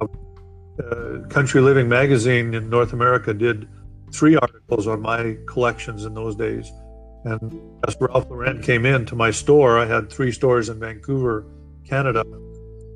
uh, 0.82 1.20
Country 1.28 1.60
Living 1.60 1.88
magazine 1.88 2.52
in 2.54 2.68
North 2.68 2.92
America 2.92 3.32
did 3.32 3.68
three 4.14 4.36
articles 4.36 4.86
on 4.86 5.02
my 5.02 5.36
collections 5.46 6.04
in 6.04 6.14
those 6.14 6.36
days. 6.36 6.72
And 7.24 7.60
as 7.88 7.96
Ralph 8.00 8.30
Lauren 8.30 8.62
came 8.62 8.86
in 8.86 9.06
to 9.06 9.16
my 9.16 9.30
store, 9.30 9.78
I 9.78 9.86
had 9.86 10.10
three 10.10 10.30
stores 10.30 10.68
in 10.68 10.78
Vancouver, 10.78 11.46
Canada, 11.88 12.22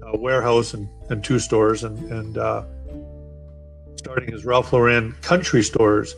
a 0.02 0.16
warehouse 0.16 0.74
and, 0.74 0.88
and 1.10 1.24
two 1.24 1.38
stores, 1.38 1.82
and, 1.82 1.98
and 2.10 2.38
uh, 2.38 2.62
starting 3.96 4.32
as 4.32 4.44
Ralph 4.44 4.72
Lauren 4.72 5.12
country 5.22 5.62
stores 5.62 6.14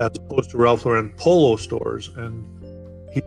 as 0.00 0.10
opposed 0.16 0.50
to 0.50 0.58
Ralph 0.58 0.84
Lauren 0.84 1.12
polo 1.16 1.56
stores. 1.56 2.10
And 2.16 2.44
he 3.12 3.22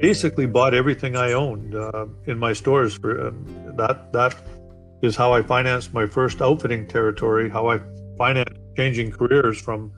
basically 0.00 0.46
bought 0.46 0.72
everything 0.72 1.16
I 1.16 1.32
owned 1.32 1.74
uh, 1.74 2.06
in 2.26 2.38
my 2.38 2.52
stores. 2.52 2.94
For 2.94 3.28
and 3.28 3.78
that 3.78 4.12
that 4.12 4.34
is 5.02 5.14
how 5.16 5.32
I 5.32 5.42
financed 5.42 5.92
my 5.92 6.06
first 6.06 6.40
outfitting 6.40 6.86
territory. 6.86 7.50
How 7.50 7.68
I 7.68 7.80
financed 8.16 8.56
changing 8.76 9.12
careers 9.12 9.60
from 9.60 9.92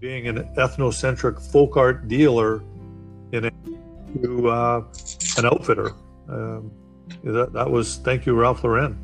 being 0.00 0.28
an 0.28 0.38
ethnocentric 0.56 1.40
folk 1.52 1.76
art 1.76 2.08
dealer 2.08 2.62
in 3.32 3.44
a, 3.44 3.50
to 4.22 4.48
uh, 4.48 4.84
an 5.36 5.44
outfitter. 5.44 5.92
Um, 6.28 6.72
that, 7.22 7.52
that 7.52 7.70
was 7.70 7.98
thank 7.98 8.24
you, 8.24 8.34
Ralph 8.34 8.64
Lauren. 8.64 8.98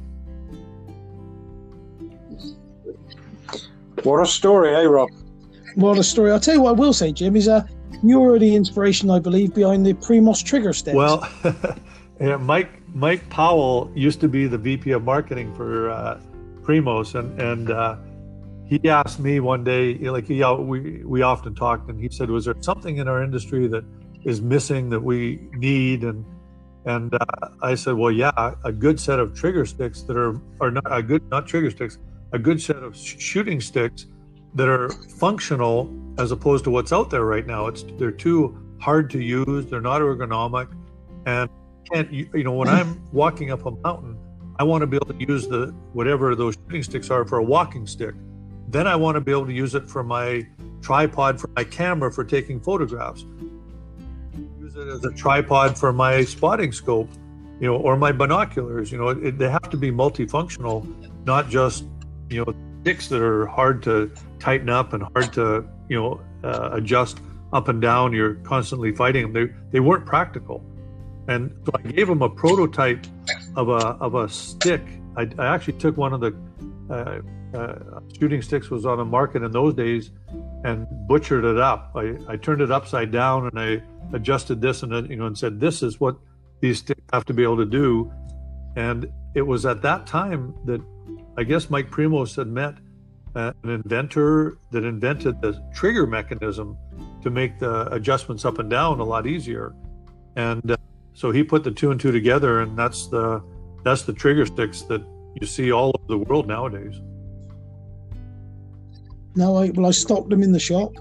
What 4.03 4.23
a 4.23 4.27
story, 4.27 4.75
eh, 4.75 4.83
Rob? 4.83 5.11
What 5.75 5.99
a 5.99 6.03
story. 6.03 6.31
I'll 6.31 6.41
tell 6.41 6.55
you 6.55 6.63
what 6.63 6.71
I 6.71 6.73
will 6.73 6.93
say, 6.93 7.13
Jim, 7.13 7.37
is 7.37 7.49
uh, 7.49 7.67
you 8.03 8.21
were 8.21 8.39
the 8.39 8.55
inspiration, 8.55 9.11
I 9.11 9.19
believe, 9.19 9.55
behind 9.55 9.85
the 9.85 9.95
Primos 9.95 10.45
trigger 10.45 10.73
sticks. 10.73 10.95
Well, 10.95 11.29
yeah, 12.21 12.37
Mike 12.37 12.83
Mike 12.95 13.29
Powell 13.29 13.91
used 13.95 14.21
to 14.21 14.29
be 14.29 14.47
the 14.47 14.59
VP 14.59 14.93
of 14.93 15.05
marketing 15.05 15.55
for 15.55 15.91
uh, 15.91 16.21
Primos, 16.63 17.15
and 17.19 17.39
and 17.41 17.71
uh, 17.71 17.97
he 18.69 18.89
asked 18.89 19.21
me 19.21 19.41
one 19.41 19.65
day, 19.65 19.95
like 19.95 20.27
he, 20.27 20.45
we 20.45 21.03
we 21.05 21.23
often 21.23 21.55
talked, 21.55 21.89
and 21.89 22.01
he 22.01 22.09
said, 22.11 22.31
"Was 22.31 22.47
there 22.47 22.55
something 22.61 22.97
in 22.99 23.09
our 23.09 23.23
industry 23.23 23.69
that 23.69 23.85
is 24.25 24.41
missing 24.41 24.91
that 24.91 25.01
we 25.01 25.49
need?" 25.53 26.03
And 26.05 26.25
and 26.85 27.15
uh, 27.15 27.19
I 27.63 27.75
said, 27.75 27.95
"Well, 27.95 28.11
yeah, 28.11 28.55
a 28.65 28.73
good 28.73 28.99
set 28.99 29.19
of 29.19 29.35
trigger 29.35 29.67
sticks 29.67 30.03
that 30.03 30.17
are 30.17 30.41
are 30.61 30.71
not 30.71 30.91
a 30.91 31.03
good 31.03 31.23
not 31.31 31.47
trigger 31.47 31.71
sticks, 31.71 31.99
a 32.33 32.39
good 32.39 32.61
set 32.61 32.83
of 32.83 32.97
sh- 32.97 33.17
shooting 33.19 33.61
sticks 33.61 34.07
that 34.55 34.69
are 34.69 34.89
functional 35.19 35.93
as 36.19 36.33
opposed 36.33 36.65
to 36.65 36.71
what's 36.71 36.93
out 36.93 37.11
there 37.11 37.25
right 37.25 37.47
now. 37.47 37.67
It's 37.67 37.85
they're 37.99 38.11
too 38.11 38.59
hard 38.81 39.11
to 39.11 39.21
use. 39.21 39.67
They're 39.67 39.81
not 39.81 40.01
ergonomic." 40.01 40.69
and 41.27 41.51
can't 41.93 42.11
you, 42.13 42.29
you 42.33 42.45
know 42.45 42.53
when 42.53 42.69
I'm 42.69 43.03
walking 43.13 43.51
up 43.51 43.67
a 43.67 43.71
mountain, 43.71 44.17
I 44.59 44.65
want 44.65 44.83
to 44.83 44.87
be 44.87 44.97
able 44.97 45.07
to 45.07 45.27
use 45.29 45.47
the 45.47 45.75
whatever 45.93 46.35
those 46.35 46.55
shooting 46.55 46.83
sticks 46.83 47.11
are 47.11 47.27
for 47.27 47.39
a 47.39 47.45
walking 47.45 47.87
stick. 47.87 48.15
Then 48.69 48.87
I 48.87 48.97
want 48.97 49.15
to 49.15 49.21
be 49.21 49.33
able 49.33 49.47
to 49.47 49.53
use 49.53 49.75
it 49.75 49.89
for 49.89 50.03
my 50.03 50.47
tripod 50.83 51.41
for 51.41 51.51
my 51.57 51.65
camera 51.65 52.13
for 52.13 52.25
taking 52.25 52.61
photographs. 52.61 53.25
Use 54.61 54.77
it 54.77 54.89
as 54.89 55.05
a 55.05 55.13
tripod 55.13 55.79
for 55.79 55.93
my 55.93 56.25
spotting 56.25 56.73
scope, 56.73 57.09
you 57.61 57.67
know, 57.67 57.77
or 57.77 57.97
my 57.97 58.13
binoculars. 58.13 58.93
You 58.93 58.99
know, 58.99 59.09
it, 59.09 59.39
they 59.39 59.49
have 59.49 59.71
to 59.71 59.77
be 59.77 59.91
multifunctional, 59.91 60.87
not 61.25 61.49
just 61.49 61.85
you 62.29 62.45
know 62.45 62.55
sticks 62.83 63.09
that 63.09 63.23
are 63.23 63.47
hard 63.47 63.83
to 63.85 64.11
tighten 64.39 64.69
up 64.69 64.93
and 64.93 65.03
hard 65.15 65.33
to 65.33 65.65
you 65.89 66.01
know 66.01 66.21
uh, 66.45 66.71
adjust 66.73 67.19
up 67.53 67.69
and 67.69 67.81
down. 67.81 68.13
You're 68.13 68.35
constantly 68.37 68.93
fighting 68.93 69.23
them. 69.23 69.33
They 69.33 69.53
they 69.71 69.81
weren't 69.81 70.07
practical, 70.07 70.65
and 71.29 71.53
so 71.65 71.73
I 71.75 71.83
gave 71.89 72.09
them 72.09 72.23
a 72.23 72.29
prototype 72.29 73.07
of 73.57 73.69
a 73.69 73.97
of 74.01 74.15
a 74.15 74.29
stick. 74.29 74.83
I, 75.17 75.29
I 75.39 75.47
actually 75.47 75.79
took 75.79 75.97
one 75.97 76.13
of 76.13 76.21
the 76.21 76.37
uh, 76.91 77.21
uh, 77.55 78.01
shooting 78.19 78.43
sticks 78.43 78.71
was 78.71 78.87
on 78.87 78.99
the 78.99 79.05
market 79.05 79.43
in 79.43 79.53
those 79.53 79.75
days, 79.75 80.11
and 80.65 80.87
butchered 81.07 81.45
it 81.45 81.59
up. 81.59 81.93
I, 81.95 82.17
I 82.29 82.37
turned 82.37 82.61
it 82.61 82.71
upside 82.71 83.11
down 83.11 83.47
and 83.47 83.59
I 83.59 83.83
adjusted 84.13 84.61
this 84.61 84.83
and 84.83 85.09
you 85.11 85.17
know 85.17 85.27
and 85.27 85.37
said 85.37 85.61
this 85.61 85.83
is 85.83 86.01
what 86.01 86.17
these 86.61 86.79
sticks 86.79 87.03
have 87.13 87.25
to 87.27 87.35
be 87.35 87.43
able 87.43 87.57
to 87.59 87.67
do. 87.67 88.13
And 88.77 89.11
it 89.35 89.43
was 89.43 89.67
at 89.67 89.83
that 89.83 90.07
time 90.07 90.55
that 90.65 90.81
I 91.37 91.45
guess 91.45 91.71
Mike 91.71 91.91
Primos 91.91 92.37
had 92.37 92.49
met 92.49 92.75
uh, 93.35 93.53
an 93.63 93.71
inventor 93.71 94.59
that 94.71 94.85
invented 94.85 95.41
the 95.43 95.63
trigger 95.75 96.07
mechanism 96.07 96.77
to 97.23 97.31
make 97.31 97.59
the 97.59 97.93
adjustments 97.93 98.45
up 98.45 98.59
and 98.59 98.71
down 98.71 98.99
a 99.01 99.05
lot 99.05 99.27
easier. 99.27 99.75
And 100.37 100.71
uh, 100.71 100.77
so 101.13 101.31
he 101.31 101.43
put 101.43 101.63
the 101.65 101.71
two 101.71 101.91
and 101.91 102.01
two 102.01 102.13
together, 102.13 102.61
and 102.61 102.79
that's 102.79 103.07
the 103.09 103.43
that's 103.85 104.03
the 104.03 104.13
trigger 104.13 104.47
sticks 104.47 104.83
that 104.83 105.03
you 105.41 105.47
see 105.47 105.71
all 105.71 105.93
over 105.95 106.07
the 106.09 106.19
world 106.19 106.49
nowadays. 106.49 107.01
No, 109.37 109.57
I 109.57 109.71
well 109.71 109.87
I 109.87 109.91
stocked 109.91 110.31
them 110.31 110.43
in 110.43 110.53
the 110.53 110.59
shop, 110.61 110.93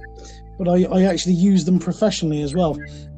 but 0.58 0.67
I, 0.67 0.84
I 0.84 1.04
actually 1.04 1.34
use 1.36 1.65
them 1.65 1.80
professionally 1.80 2.41
as 2.41 2.54
well. 2.54 2.78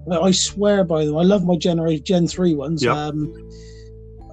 I 0.09 0.31
swear 0.31 0.83
by 0.85 1.05
them. 1.05 1.17
I 1.17 1.23
love 1.23 1.43
my 1.45 1.57
Generation 1.57 2.03
Gen 2.05 2.27
three 2.27 2.55
ones. 2.55 2.83
Yep. 2.83 2.95
Um, 2.95 3.33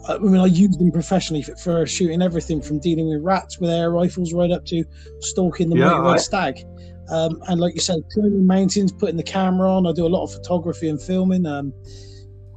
I 0.07 0.19
mean, 0.19 0.41
I 0.41 0.47
use 0.47 0.77
them 0.77 0.93
professionally 0.93 1.43
for, 1.43 1.57
for, 1.57 1.87
shooting 1.87 2.21
everything 2.21 2.61
from 2.61 2.79
dealing 2.79 3.09
with 3.09 3.23
rats 3.23 3.59
with 3.59 3.71
air 3.71 3.91
rifles 3.91 4.35
right 4.35 4.51
up 4.51 4.67
to 4.67 4.85
stalking 5.21 5.71
the 5.71 5.77
Yeah, 5.77 6.01
white 6.01 6.21
stag. 6.21 6.63
Um, 7.09 7.43
and 7.49 7.59
like 7.61 7.75
you 7.75 7.81
said, 7.81 8.01
climbing 8.13 8.47
mountains, 8.47 8.93
putting 8.93 9.17
the 9.17 9.23
camera 9.23 9.71
on. 9.71 9.87
I 9.87 9.93
do 9.93 10.07
a 10.07 10.09
lot 10.09 10.25
of 10.25 10.33
photography 10.33 10.89
and 10.89 11.01
filming. 11.01 11.47
Um, 11.47 11.73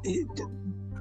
it, 0.03 0.27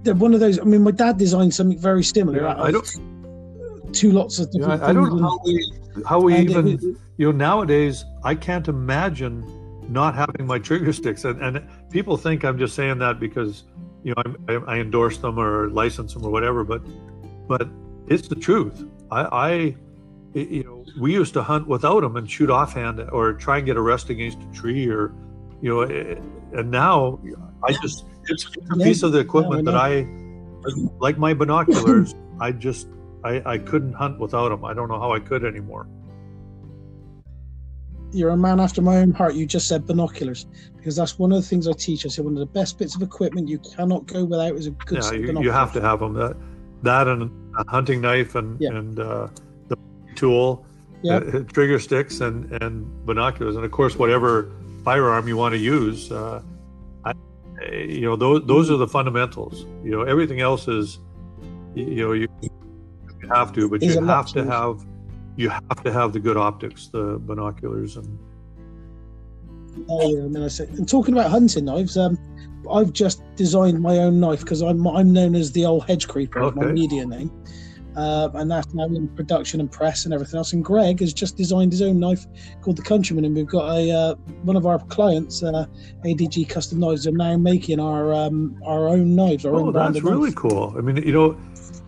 they're 0.05 0.15
one 0.15 0.35
of 0.35 0.41
those. 0.41 0.59
I 0.61 0.63
mean, 0.63 0.83
my 0.83 0.93
dad 0.93 1.19
designed 1.19 1.53
something 1.53 1.79
very 1.79 2.05
similar. 2.05 2.43
Yeah, 2.43 2.63
I 2.63 2.71
don't- 2.71 3.93
two 3.93 4.11
lots 4.13 4.39
of 4.39 4.49
Yeah, 4.53 4.61
different 4.61 4.83
I, 4.83 4.89
I 4.89 4.93
don't 4.93 5.17
know 5.17 5.29
how 5.29 5.39
we 5.45 5.73
how 6.05 6.21
we 6.21 6.37
even 6.37 6.69
it- 6.69 6.97
you 7.17 7.27
know 7.27 7.33
nowadays 7.33 8.05
I 8.25 8.35
can't 8.35 8.69
imagine 8.69 9.45
not 9.89 10.15
having 10.15 10.47
my 10.47 10.59
trigger 10.59 10.93
sticks. 10.93 11.25
And, 11.25 11.41
and 11.41 11.69
people 11.91 12.17
think 12.17 12.45
I'm 12.45 12.59
just 12.59 12.75
saying 12.75 12.99
that 12.99 13.21
because 13.21 13.65
you 14.03 14.15
know 14.15 14.23
I'm, 14.25 14.67
I, 14.69 14.75
I 14.75 14.79
endorse 14.79 15.19
them 15.19 15.39
or 15.39 15.71
license 15.71 16.15
them 16.15 16.25
or 16.25 16.31
whatever 16.31 16.65
but 16.65 16.83
but 17.49 17.69
it's 18.09 18.29
the 18.29 18.35
truth. 18.35 18.85
I, 19.11 19.23
I 19.23 19.77
you 20.35 20.65
know 20.65 20.85
we 21.01 21.13
used 21.13 21.33
to 21.35 21.43
hunt 21.43 21.67
without 21.67 22.01
them 22.01 22.17
and 22.17 22.31
shoot 22.31 22.51
offhand 22.51 23.01
or 23.11 23.33
try 23.33 23.59
and 23.59 23.67
get 23.67 23.77
a 23.77 23.81
rest 23.81 24.11
against 24.11 24.39
a 24.43 24.55
tree 24.55 24.89
or 24.89 25.15
you 25.63 25.71
know 25.71 25.81
eh, 25.83 26.17
and 26.53 26.71
now 26.71 27.19
I 27.65 27.73
just 27.83 28.05
it's 28.25 28.47
a 28.71 28.77
piece 28.77 29.03
of 29.03 29.13
the 29.13 29.19
equipment 29.19 29.65
that 29.65 29.77
I 29.77 30.07
like 30.99 31.17
my 31.17 31.33
binoculars 31.33 32.15
I 32.41 32.53
just 32.53 32.89
I, 33.25 33.43
I 33.47 33.59
couldn't 33.59 33.95
hunt 33.95 34.19
without 34.19 34.51
them 34.51 34.65
I 34.65 34.75
don't 34.75 34.89
know 34.89 34.99
how 34.99 35.13
I 35.13 35.21
could 35.21 35.45
anymore 35.45 35.89
you're 38.17 38.31
a 38.31 38.37
man 38.37 38.61
after 38.61 38.81
my 38.81 38.97
own 38.97 39.11
heart. 39.13 39.35
You 39.35 39.47
just 39.47 39.69
said 39.69 39.87
binoculars 39.87 40.47
because 40.77 40.97
that's 40.97 41.19
one 41.19 41.33
of 41.33 41.41
the 41.41 41.47
things 41.47 41.69
I 41.69 41.73
teach. 41.73 42.07
I 42.07 42.09
said 42.09 42.25
one 42.25 42.35
of 42.35 42.41
the 42.41 42.47
best 42.47 42.79
bits 42.79 42.97
of 42.97 43.03
equipment 43.03 43.49
you 43.49 43.59
cannot 43.59 44.07
go 44.07 44.25
without 44.25 44.55
is 44.55 44.67
a 44.67 44.71
good 44.71 44.97
yeah, 44.97 45.01
set 45.03 45.15
of 45.15 45.21
you, 45.21 45.27
binoculars. 45.27 45.45
you 45.45 45.53
have 45.53 45.73
to 45.75 45.81
have 45.83 46.01
them. 46.01 46.15
That, 46.15 46.37
that 46.83 47.09
and 47.09 47.31
a 47.59 47.71
hunting 47.71 48.01
knife 48.01 48.35
and 48.35 48.61
Yeah. 48.61 48.71
and 48.71 48.99
uh, 48.99 49.29
the 49.69 49.77
tool, 50.15 50.65
Yeah. 51.03 51.17
uh, 51.17 51.41
trigger 51.45 51.79
sticks 51.79 52.21
and 52.21 52.51
and 52.63 52.87
binoculars, 53.05 53.57
and 53.57 53.65
of 53.65 53.71
course 53.71 53.97
whatever 53.97 54.51
firearm 54.85 55.29
you 55.29 55.37
want 55.37 55.53
to 55.53 55.59
use. 55.59 56.11
Uh, 56.11 56.43
I, 57.05 57.13
you 57.73 58.03
know 58.03 58.17
those 58.17 58.47
those 58.47 58.71
are 58.71 58.77
the 58.79 58.89
fundamentals. 58.89 59.67
You 59.85 59.91
know 59.91 60.03
everything 60.03 60.41
else 60.41 60.69
is, 60.69 60.99
you, 61.75 62.07
know 62.07 62.13
you, 62.13 62.29
have 63.35 63.53
to, 63.55 63.69
but 63.69 63.83
you 63.83 64.01
have 64.05 64.27
to 64.33 64.45
have 64.45 64.85
you 65.37 65.49
have 65.51 65.83
to 65.85 65.93
have 65.93 66.13
the 66.13 66.21
good 66.21 66.37
optics, 66.37 66.89
the 66.89 67.19
binoculars, 67.21 67.97
and 67.97 68.19
Oh, 69.91 70.09
yeah, 70.11 70.25
I 70.25 70.29
mean, 70.29 70.43
I 70.43 70.49
say, 70.49 70.65
and 70.65 70.89
talking 70.89 71.13
about 71.13 71.31
hunting 71.31 71.67
knives, 71.67 71.99
um, 71.99 72.19
I've 72.71 72.95
just 72.95 73.23
designed 73.37 73.81
my 73.81 73.99
own 73.99 74.19
knife 74.19 74.41
because 74.41 74.63
I'm 74.63 74.87
I'm 74.89 75.13
known 75.13 75.35
as 75.35 75.53
the 75.53 75.67
old 75.67 75.87
hedge 75.87 76.09
creeper, 76.09 76.51
my 76.53 76.73
media 76.73 77.05
name, 77.05 77.31
uh, 77.95 78.31
and 78.35 78.51
that's 78.51 78.73
now 78.73 78.87
in 78.87 79.07
production 79.09 79.61
and 79.61 79.71
press 79.71 80.07
and 80.07 80.15
everything 80.15 80.39
else. 80.39 80.55
And 80.55 80.65
Greg 80.65 81.01
has 81.01 81.13
just 81.13 81.37
designed 81.37 81.73
his 81.73 81.83
own 81.83 82.01
knife 82.01 82.25
called 82.63 82.79
the 82.79 82.83
Countryman, 82.83 83.27
and 83.27 83.37
we've 83.37 83.47
got 83.47 83.71
a 83.77 83.91
uh, 83.93 84.15
one 84.45 84.57
of 84.57 84.65
our 84.65 84.79
clients, 84.79 85.43
uh, 85.43 85.67
ADG 86.07 86.49
Custom 86.49 86.81
Knives, 86.81 87.07
are 87.07 87.13
now 87.13 87.37
making 87.37 87.79
our 87.79 88.15
um, 88.15 88.59
our 88.65 88.89
own 88.89 89.15
knives. 89.15 89.45
Our 89.45 89.55
Oh, 89.55 89.67
own 89.67 89.73
that's 89.75 90.01
really 90.01 90.31
knife. 90.31 90.37
cool. 90.37 90.75
I 90.79 90.81
mean, 90.81 90.97
you 90.97 91.13
know, 91.13 91.37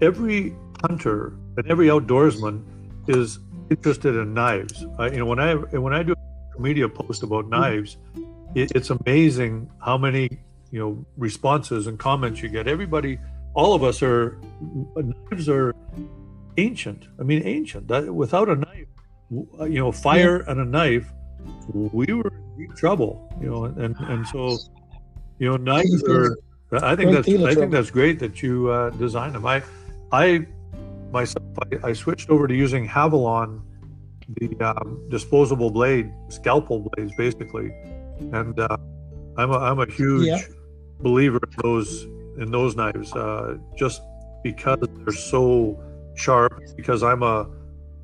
every 0.03 0.55
hunter 0.83 1.33
and 1.57 1.67
every 1.69 1.87
outdoorsman 1.87 2.63
is 3.09 3.39
interested 3.71 4.17
in 4.17 4.35
knives. 4.35 4.85
I, 4.99 5.11
you 5.11 5.19
know, 5.19 5.27
when 5.27 5.39
I 5.39 5.55
when 5.55 5.93
I 5.93 6.03
do 6.03 6.15
a 6.57 6.61
media 6.61 6.89
post 6.89 7.23
about 7.23 7.49
knives, 7.49 7.97
it, 8.55 8.73
it's 8.75 8.91
amazing 8.91 9.71
how 9.85 9.99
many 9.99 10.29
you 10.71 10.79
know 10.79 11.05
responses 11.17 11.87
and 11.87 11.99
comments 11.99 12.43
you 12.43 12.49
get. 12.49 12.69
Everybody, 12.69 13.19
all 13.55 13.75
of 13.75 13.83
us 13.83 14.03
are 14.03 14.39
knives 14.97 15.49
are 15.49 15.75
ancient. 16.57 17.09
I 17.19 17.23
mean, 17.23 17.43
ancient. 17.45 17.89
That 17.89 18.13
without 18.13 18.49
a 18.49 18.57
knife, 18.57 18.87
you 19.31 19.79
know, 19.81 19.93
fire 19.93 20.39
and 20.49 20.61
a 20.61 20.65
knife, 20.65 21.11
we 21.73 22.13
were 22.13 22.29
in 22.31 22.59
deep 22.59 22.77
trouble. 22.77 23.33
You 23.41 23.51
know, 23.51 23.65
and 23.65 23.97
and 24.01 24.27
so 24.29 24.59
you 25.39 25.49
know, 25.51 25.57
knives 25.57 26.03
are. 26.05 26.37
I 26.71 26.95
think 26.97 27.13
that's 27.13 27.29
I 27.29 27.55
think 27.55 27.73
that's 27.73 27.91
great 27.91 28.19
that 28.19 28.43
you 28.43 28.69
uh, 28.69 28.91
designed 28.91 29.35
them. 29.35 29.47
I 29.47 29.63
I 30.13 30.47
myself 31.11 31.45
I, 31.83 31.89
I 31.89 31.93
switched 31.93 32.31
over 32.31 32.47
to 32.47 32.55
using 32.55 32.87
Havalon, 32.89 33.63
the 34.37 34.55
um, 34.61 35.01
disposable 35.11 35.71
blade, 35.71 36.13
scalpel 36.29 36.89
blades, 36.91 37.13
basically, 37.17 37.71
and 38.33 38.59
uh, 38.59 38.77
I'm 39.37 39.51
a, 39.51 39.59
I'm 39.59 39.81
a 39.81 39.87
huge 39.91 40.27
Yeah. 40.27 40.41
believer 41.01 41.39
in 41.43 41.55
those 41.63 42.05
in 42.39 42.51
those 42.51 42.77
knives, 42.77 43.13
uh, 43.15 43.57
just 43.77 44.03
because 44.45 44.79
they're 44.81 45.13
so 45.15 45.79
sharp. 46.15 46.61
Because 46.77 47.03
I'm 47.03 47.23
a 47.23 47.49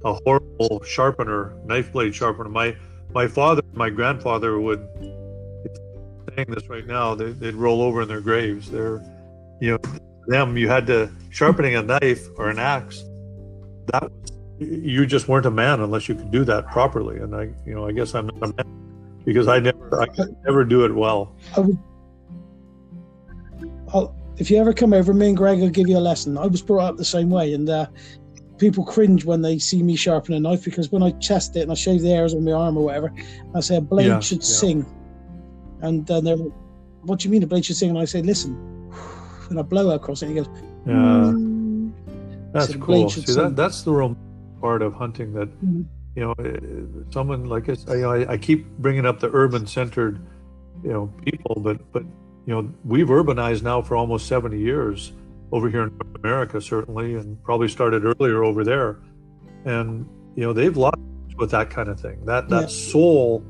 a 0.04 0.14
horrible 0.24 0.82
sharpener, 0.84 1.54
knife 1.64 1.92
blade 1.92 2.14
sharpener. 2.14 2.48
My 2.48 2.76
my 3.14 3.26
father, 3.28 3.62
my 3.74 3.90
grandfather 3.90 4.58
would 4.60 4.86
saying 6.34 6.50
this 6.50 6.68
right 6.68 6.86
now. 6.86 7.14
They, 7.14 7.32
they'd 7.32 7.54
roll 7.54 7.80
over 7.82 8.02
in 8.02 8.08
their 8.08 8.20
graves. 8.20 8.70
They're, 8.70 9.00
you 9.60 9.72
know, 9.72 9.78
them. 10.26 10.56
You 10.56 10.68
had 10.68 10.86
to 10.88 11.10
sharpening 11.30 11.76
a 11.76 11.82
knife 11.82 12.26
or 12.36 12.48
an 12.48 12.58
axe. 12.58 13.02
That 13.92 14.10
was 14.10 14.34
you 14.58 15.06
just 15.06 15.28
weren't 15.28 15.46
a 15.46 15.50
man 15.50 15.80
unless 15.80 16.08
you 16.08 16.14
could 16.14 16.30
do 16.30 16.44
that 16.44 16.66
properly. 16.68 17.18
And 17.18 17.34
I, 17.34 17.50
you 17.66 17.74
know, 17.74 17.86
I 17.86 17.92
guess 17.92 18.14
I'm 18.14 18.26
not 18.26 18.50
a 18.50 18.64
man 18.64 19.20
because 19.24 19.48
I 19.48 19.58
never, 19.58 20.00
I 20.00 20.06
could 20.06 20.36
never 20.44 20.64
do 20.64 20.84
it 20.84 20.94
well. 20.94 21.34
I'll, 23.92 24.14
if 24.36 24.50
you 24.50 24.58
ever 24.58 24.72
come 24.72 24.92
over, 24.92 25.14
me 25.14 25.28
and 25.28 25.36
Greg 25.36 25.60
will 25.60 25.70
give 25.70 25.88
you 25.88 25.96
a 25.96 26.00
lesson. 26.00 26.36
I 26.36 26.46
was 26.46 26.62
brought 26.62 26.90
up 26.90 26.96
the 26.96 27.04
same 27.04 27.30
way, 27.30 27.54
and 27.54 27.68
uh, 27.68 27.86
people 28.58 28.84
cringe 28.84 29.24
when 29.24 29.42
they 29.42 29.58
see 29.58 29.82
me 29.82 29.96
sharpen 29.96 30.34
a 30.34 30.40
knife 30.40 30.64
because 30.64 30.90
when 30.90 31.02
I 31.02 31.12
test 31.12 31.56
it 31.56 31.60
and 31.60 31.70
I 31.70 31.74
shave 31.74 32.02
the 32.02 32.10
hairs 32.10 32.34
on 32.34 32.44
my 32.44 32.52
arm 32.52 32.76
or 32.76 32.84
whatever, 32.84 33.12
I 33.54 33.60
say 33.60 33.76
a 33.76 33.80
blade 33.80 34.06
Yeah, 34.06 34.20
should 34.20 34.38
yeah. 34.38 34.44
sing, 34.44 34.86
and 35.82 36.10
uh, 36.10 36.20
they're 36.20 36.36
like, 36.36 36.52
"What 37.02 37.20
do 37.20 37.28
you 37.28 37.32
mean 37.32 37.42
a 37.44 37.46
blade 37.46 37.64
should 37.64 37.76
sing?" 37.76 37.90
And 37.90 37.98
I 37.98 38.06
say, 38.06 38.22
"Listen," 38.22 38.73
and 39.50 39.58
I 39.58 39.62
blow 39.62 39.90
across 39.90 40.22
it, 40.22 40.26
and 40.28 40.36
he 40.38 40.42
goes, 40.42 40.50
Yeah, 40.86 40.92
"Mm." 40.94 41.92
that's 42.52 42.66
So 42.66 42.72
the 42.74 42.78
cool. 42.78 43.08
See, 43.10 43.32
that, 43.34 43.56
that's 43.56 43.82
the 43.82 43.92
real 43.92 44.16
part 44.60 44.82
of 44.82 44.94
hunting 44.94 45.32
that 45.34 45.48
Mhm. 45.64 45.84
you 46.16 46.22
know, 46.24 46.32
eh, 46.44 46.58
someone 47.10 47.44
like 47.46 47.68
us. 47.68 47.84
I, 47.88 48.02
I, 48.02 48.32
I 48.32 48.36
keep 48.36 48.66
bringing 48.78 49.04
up 49.04 49.18
the 49.18 49.28
urban-centered, 49.32 50.20
you 50.84 50.92
know, 50.92 51.10
people, 51.24 51.56
but 51.60 51.78
but 51.92 52.04
you 52.46 52.54
know, 52.54 52.70
we've 52.84 53.08
urbanized 53.08 53.62
now 53.62 53.80
for 53.82 53.96
almost 53.96 54.26
seventy 54.26 54.58
years 54.60 55.12
over 55.52 55.68
here 55.68 55.82
in 55.84 55.90
North 56.00 56.16
America, 56.22 56.60
certainly, 56.60 57.14
and 57.16 57.42
probably 57.42 57.68
started 57.68 58.04
earlier 58.04 58.44
over 58.44 58.62
there, 58.64 58.98
and 59.64 60.06
you 60.36 60.42
know, 60.44 60.52
they've 60.52 60.76
lost 60.76 60.98
with 61.36 61.50
that 61.50 61.70
kind 61.70 61.88
of 61.88 61.98
thing. 61.98 62.24
That 62.24 62.48
that 62.50 62.62
Yeah. 62.62 62.66
soul 62.92 63.42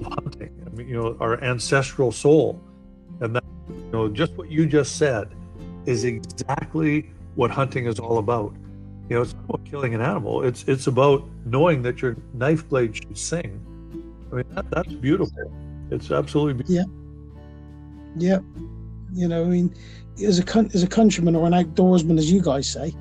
of 0.00 0.12
hunting. 0.24 0.50
I 0.66 0.70
mean, 0.76 0.88
you 0.88 0.94
know, 0.96 1.16
our 1.20 1.40
ancestral 1.42 2.10
soul, 2.12 2.60
you 3.88 3.92
know, 3.92 4.08
just 4.08 4.34
what 4.34 4.50
you 4.50 4.66
just 4.66 4.96
said 4.96 5.34
is 5.86 6.04
exactly 6.04 7.10
what 7.36 7.50
hunting 7.50 7.86
is 7.86 7.98
all 7.98 8.18
about. 8.18 8.54
You 9.08 9.16
know, 9.16 9.22
it's 9.22 9.32
not 9.32 9.44
about 9.48 9.64
killing 9.64 9.94
an 9.94 10.02
animal. 10.02 10.42
It's 10.44 10.64
it's 10.64 10.86
about 10.86 11.26
knowing 11.46 11.80
that 11.82 12.02
your 12.02 12.16
knife 12.34 12.68
blade 12.68 12.96
should 12.96 13.16
sing. 13.16 13.64
I 14.30 14.36
mean, 14.36 14.44
that, 14.50 14.70
that's 14.70 14.92
beautiful. 14.92 15.50
It's 15.90 16.10
absolutely 16.10 16.62
beautiful. 16.62 16.92
Yeah. 18.18 18.38
Yeah. 18.38 18.38
You 19.14 19.28
know, 19.28 19.44
I 19.44 19.46
mean, 19.46 19.74
as 20.22 20.38
a 20.38 20.58
as 20.74 20.82
a 20.82 20.86
countryman 20.86 21.34
or 21.34 21.46
an 21.46 21.54
outdoorsman, 21.54 22.18
as 22.18 22.30
you 22.30 22.42
guys 22.42 22.68
say, 22.68 22.94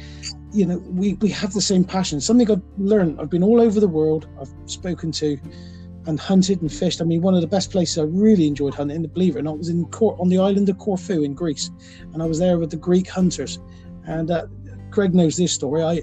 you 0.53 0.65
know, 0.65 0.77
we 0.77 1.15
we 1.15 1.27
have 1.29 1.51
the 1.51 1.61
same 1.61 1.83
passion. 1.83 2.21
Something 2.21 2.49
I've 2.49 2.61
learned. 2.77 3.19
I've 3.19 3.29
been 3.29 3.43
all 3.43 3.59
over 3.59 3.81
the 3.81 3.89
world. 3.89 4.29
I've 4.39 4.53
spoken 4.65 5.11
to 5.13 5.37
and 6.07 6.19
hunted 6.19 6.61
and 6.61 6.71
fished. 6.71 7.01
I 7.01 7.05
mean, 7.05 7.21
one 7.21 7.35
of 7.35 7.41
the 7.41 7.47
best 7.47 7.71
places 7.71 7.97
I 7.97 8.03
really 8.03 8.47
enjoyed 8.47 8.73
hunting, 8.73 9.05
believe 9.05 9.35
it 9.35 9.39
or 9.39 9.43
not, 9.43 9.57
was 9.57 9.69
in 9.69 9.85
Cor- 9.85 10.19
on 10.19 10.29
the 10.29 10.39
island 10.39 10.69
of 10.69 10.77
Corfu 10.77 11.23
in 11.23 11.33
Greece, 11.33 11.69
and 12.13 12.23
I 12.23 12.25
was 12.25 12.39
there 12.39 12.57
with 12.57 12.71
the 12.71 12.77
Greek 12.77 13.09
hunters. 13.09 13.59
And 14.05 14.31
uh, 14.31 14.47
Greg 14.89 15.13
knows 15.13 15.35
this 15.35 15.51
story. 15.51 15.83
I, 15.83 16.01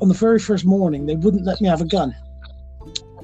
on 0.00 0.08
the 0.08 0.14
very 0.14 0.40
first 0.40 0.64
morning, 0.64 1.06
they 1.06 1.14
wouldn't 1.14 1.46
let 1.46 1.60
me 1.60 1.68
have 1.68 1.80
a 1.80 1.86
gun 1.86 2.14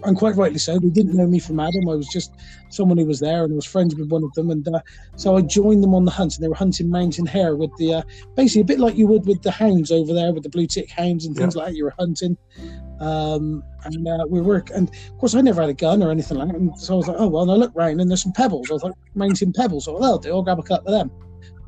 and 0.04 0.16
quite 0.16 0.36
rightly 0.36 0.58
so. 0.58 0.78
They 0.78 0.88
didn't 0.88 1.16
know 1.16 1.26
me 1.26 1.38
from 1.38 1.60
Adam. 1.60 1.88
I 1.88 1.94
was 1.94 2.08
just 2.08 2.34
someone 2.70 2.98
who 2.98 3.06
was 3.06 3.20
there, 3.20 3.44
and 3.44 3.52
I 3.52 3.56
was 3.56 3.64
friends 3.64 3.94
with 3.94 4.10
one 4.10 4.24
of 4.24 4.32
them. 4.34 4.50
And 4.50 4.66
uh, 4.66 4.80
so 5.16 5.36
I 5.36 5.42
joined 5.42 5.82
them 5.82 5.94
on 5.94 6.04
the 6.04 6.10
hunt, 6.10 6.36
and 6.36 6.44
they 6.44 6.48
were 6.48 6.54
hunting 6.54 6.90
mountain 6.90 7.26
hare 7.26 7.56
with 7.56 7.70
the 7.78 7.94
uh, 7.94 8.02
basically 8.36 8.62
a 8.62 8.64
bit 8.64 8.80
like 8.80 8.96
you 8.96 9.06
would 9.06 9.26
with 9.26 9.42
the 9.42 9.50
hounds 9.50 9.90
over 9.90 10.12
there, 10.12 10.32
with 10.32 10.42
the 10.42 10.48
blue 10.48 10.66
tick 10.66 10.90
hounds 10.90 11.26
and 11.26 11.36
things 11.36 11.54
yeah. 11.54 11.62
like 11.62 11.70
that. 11.70 11.76
You 11.76 11.84
were 11.84 11.94
hunting, 11.98 12.36
um, 13.00 13.62
and 13.84 14.08
uh, 14.08 14.26
we 14.28 14.40
were. 14.40 14.64
And 14.74 14.88
of 14.88 15.18
course, 15.18 15.34
I 15.34 15.40
never 15.40 15.60
had 15.60 15.70
a 15.70 15.74
gun 15.74 16.02
or 16.02 16.10
anything 16.10 16.38
like 16.38 16.48
that. 16.48 16.56
And 16.56 16.78
so 16.78 16.94
I 16.94 16.96
was 16.96 17.08
like, 17.08 17.16
oh 17.18 17.28
well. 17.28 17.42
And 17.42 17.52
I 17.52 17.54
looked 17.54 17.76
round, 17.76 18.00
and 18.00 18.10
there's 18.10 18.22
some 18.22 18.32
pebbles. 18.32 18.70
I 18.70 18.74
was 18.74 18.82
like, 18.82 18.94
mountain 19.14 19.52
pebbles. 19.52 19.86
So 19.86 19.98
well, 19.98 20.20
I'll 20.26 20.42
grab 20.42 20.58
a 20.58 20.62
couple 20.62 20.94
of 20.94 21.00
them. 21.00 21.10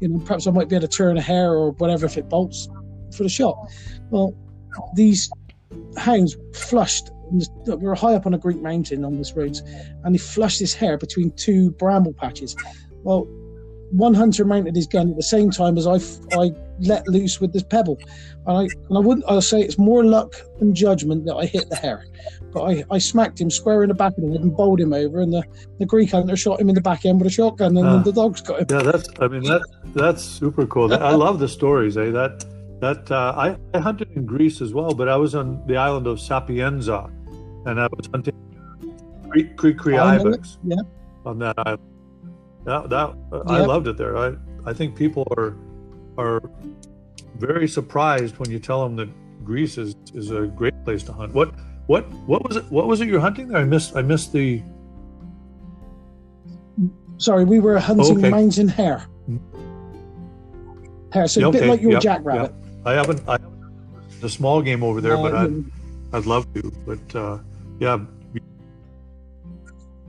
You 0.00 0.08
know, 0.08 0.18
perhaps 0.18 0.46
I 0.46 0.50
might 0.50 0.68
be 0.68 0.76
able 0.76 0.88
to 0.88 0.96
turn 0.96 1.18
a 1.18 1.22
hare 1.22 1.52
or 1.52 1.72
whatever 1.72 2.06
if 2.06 2.16
it 2.16 2.28
bolts 2.28 2.68
for 3.14 3.22
the 3.22 3.28
shot. 3.28 3.56
Well, 4.10 4.34
these 4.94 5.30
hounds 5.96 6.36
flushed 6.54 7.10
we 7.30 7.76
were 7.76 7.94
high 7.94 8.14
up 8.14 8.26
on 8.26 8.34
a 8.34 8.38
Greek 8.38 8.60
mountain 8.60 9.04
on 9.04 9.16
this 9.16 9.32
road, 9.34 9.58
and 10.04 10.14
he 10.14 10.18
flushed 10.18 10.60
his 10.60 10.74
hare 10.74 10.98
between 10.98 11.30
two 11.32 11.70
bramble 11.72 12.12
patches. 12.12 12.56
Well, 13.02 13.26
one 13.92 14.14
hunter 14.14 14.44
mounted 14.44 14.76
his 14.76 14.86
gun 14.86 15.10
at 15.10 15.16
the 15.16 15.22
same 15.22 15.50
time 15.50 15.76
as 15.76 15.84
I, 15.84 15.96
I 16.38 16.52
let 16.78 17.08
loose 17.08 17.40
with 17.40 17.52
this 17.52 17.64
pebble. 17.64 17.98
And 18.46 18.58
I, 18.58 18.62
and 18.62 18.96
I 18.96 19.00
wouldn't, 19.00 19.26
I'll 19.28 19.42
say 19.42 19.60
it's 19.60 19.78
more 19.78 20.04
luck 20.04 20.34
than 20.60 20.76
judgment 20.76 21.26
that 21.26 21.34
I 21.34 21.46
hit 21.46 21.68
the 21.70 21.76
hare. 21.76 22.06
But 22.52 22.62
I, 22.62 22.84
I 22.88 22.98
smacked 22.98 23.40
him 23.40 23.50
square 23.50 23.82
in 23.82 23.88
the 23.88 23.94
back 23.94 24.16
of 24.16 24.22
the 24.22 24.30
head 24.30 24.42
and 24.42 24.56
bowled 24.56 24.80
him 24.80 24.92
over. 24.92 25.20
And 25.20 25.32
the, 25.32 25.42
the 25.80 25.86
Greek 25.86 26.12
hunter 26.12 26.36
shot 26.36 26.60
him 26.60 26.68
in 26.68 26.76
the 26.76 26.80
back 26.80 27.04
end 27.04 27.18
with 27.18 27.26
a 27.26 27.30
shotgun, 27.30 27.76
and 27.76 27.86
uh, 27.86 27.98
the 27.98 28.12
dogs 28.12 28.40
got 28.40 28.60
him. 28.60 28.66
Yeah, 28.70 28.92
that's, 28.92 29.08
I 29.18 29.26
mean, 29.26 29.42
that 29.42 29.62
that's 29.94 30.22
super 30.22 30.66
cool. 30.66 30.94
I 30.94 31.10
love 31.10 31.40
the 31.40 31.48
stories, 31.48 31.96
eh? 31.96 32.10
That, 32.10 32.44
that, 32.80 33.10
uh, 33.10 33.34
I, 33.36 33.56
I 33.76 33.80
hunted 33.80 34.12
in 34.12 34.24
Greece 34.24 34.60
as 34.60 34.72
well, 34.72 34.94
but 34.94 35.08
I 35.08 35.16
was 35.16 35.34
on 35.34 35.66
the 35.66 35.76
island 35.76 36.06
of 36.06 36.20
Sapienza 36.20 37.10
and 37.66 37.80
I 37.80 37.88
was 37.96 38.06
hunting 38.12 38.34
kri-kri 39.56 39.96
ibex 39.96 40.58
yeah. 40.64 40.76
on 41.24 41.38
that 41.38 41.54
island. 41.58 41.82
That, 42.64 42.90
that 42.90 43.16
I 43.46 43.60
loved 43.64 43.86
it 43.86 43.96
there. 43.96 44.16
I 44.16 44.34
I 44.66 44.72
think 44.72 44.96
people 44.96 45.26
are 45.36 45.56
are 46.18 46.42
very 47.38 47.66
surprised 47.66 48.38
when 48.38 48.50
you 48.50 48.58
tell 48.58 48.82
them 48.82 48.96
that 48.96 49.08
Greece 49.44 49.78
is, 49.78 49.96
is 50.14 50.30
a 50.30 50.46
great 50.46 50.84
place 50.84 51.02
to 51.04 51.12
hunt. 51.12 51.32
What 51.32 51.54
what 51.86 52.08
what 52.26 52.46
was 52.46 52.56
it? 52.56 52.64
What 52.70 52.86
was 52.86 53.00
it 53.00 53.08
you're 53.08 53.20
hunting 53.20 53.48
there? 53.48 53.58
I 53.58 53.64
missed 53.64 53.96
I 53.96 54.02
missed 54.02 54.32
the. 54.32 54.62
Sorry, 57.16 57.44
we 57.44 57.60
were 57.60 57.78
hunting 57.78 58.18
okay. 58.18 58.30
mountain 58.30 58.68
hare. 58.68 59.06
Hare, 61.12 61.26
so 61.26 61.48
a 61.48 61.52
bit 61.52 61.66
like 61.66 61.80
your 61.80 61.92
yep, 61.92 62.02
jackrabbit. 62.02 62.54
Yep. 62.54 62.86
I 62.86 62.92
haven't 62.92 63.28
I 63.28 63.32
haven't 63.32 64.20
the 64.20 64.28
small 64.28 64.62
game 64.62 64.82
over 64.82 65.00
there, 65.00 65.16
uh, 65.16 65.22
but 65.22 65.34
I 65.34 65.48
I'd 66.16 66.26
love 66.26 66.52
to. 66.54 66.72
But 66.86 67.16
uh, 67.16 67.38
yeah. 67.80 67.98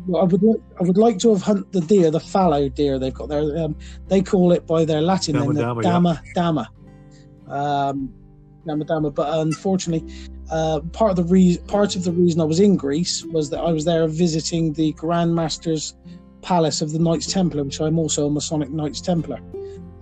Well, 0.08 0.22
I 0.22 0.26
would 0.26 0.42
like, 0.42 0.62
I 0.80 0.84
would 0.84 0.98
like 0.98 1.20
to 1.20 1.30
have 1.30 1.42
hunt 1.42 1.72
the 1.72 1.82
deer, 1.82 2.10
the 2.12 2.20
fallow 2.20 2.70
deer 2.70 2.98
they've 3.00 3.14
got 3.14 3.30
there. 3.30 3.58
Um, 3.58 3.76
they 4.08 4.22
call 4.22 4.52
it 4.52 4.66
by 4.66 4.84
their 4.86 5.02
Latin 5.02 5.36
name, 5.36 5.54
the 5.54 5.62
dama 5.62 6.22
yeah. 6.26 6.34
dama, 6.34 6.72
um, 7.48 8.14
dama 8.66 8.86
dama. 8.86 9.12
But 9.12 9.40
unfortunately, 9.40 10.12
uh, 10.50 10.80
part 10.92 11.12
of 11.12 11.18
the 11.18 11.24
reason 11.24 11.64
part 11.68 11.96
of 11.96 12.04
the 12.04 12.12
reason 12.12 12.42
I 12.42 12.46
was 12.46 12.60
in 12.60 12.78
Greece 12.78 13.24
was 13.26 13.50
that 13.52 13.60
I 13.60 13.72
was 13.72 13.86
there 13.86 14.08
visiting 14.08 14.74
the 14.74 14.92
Grand 14.94 15.36
Master's 15.36 15.96
palace 16.42 16.82
of 16.82 16.92
the 16.92 17.00
Knights 17.00 17.32
Templar, 17.32 17.64
which 17.64 17.80
I'm 17.80 18.00
also 18.00 18.26
a 18.26 18.32
Masonic 18.32 18.72
Knights 18.72 19.02
Templar. 19.02 19.40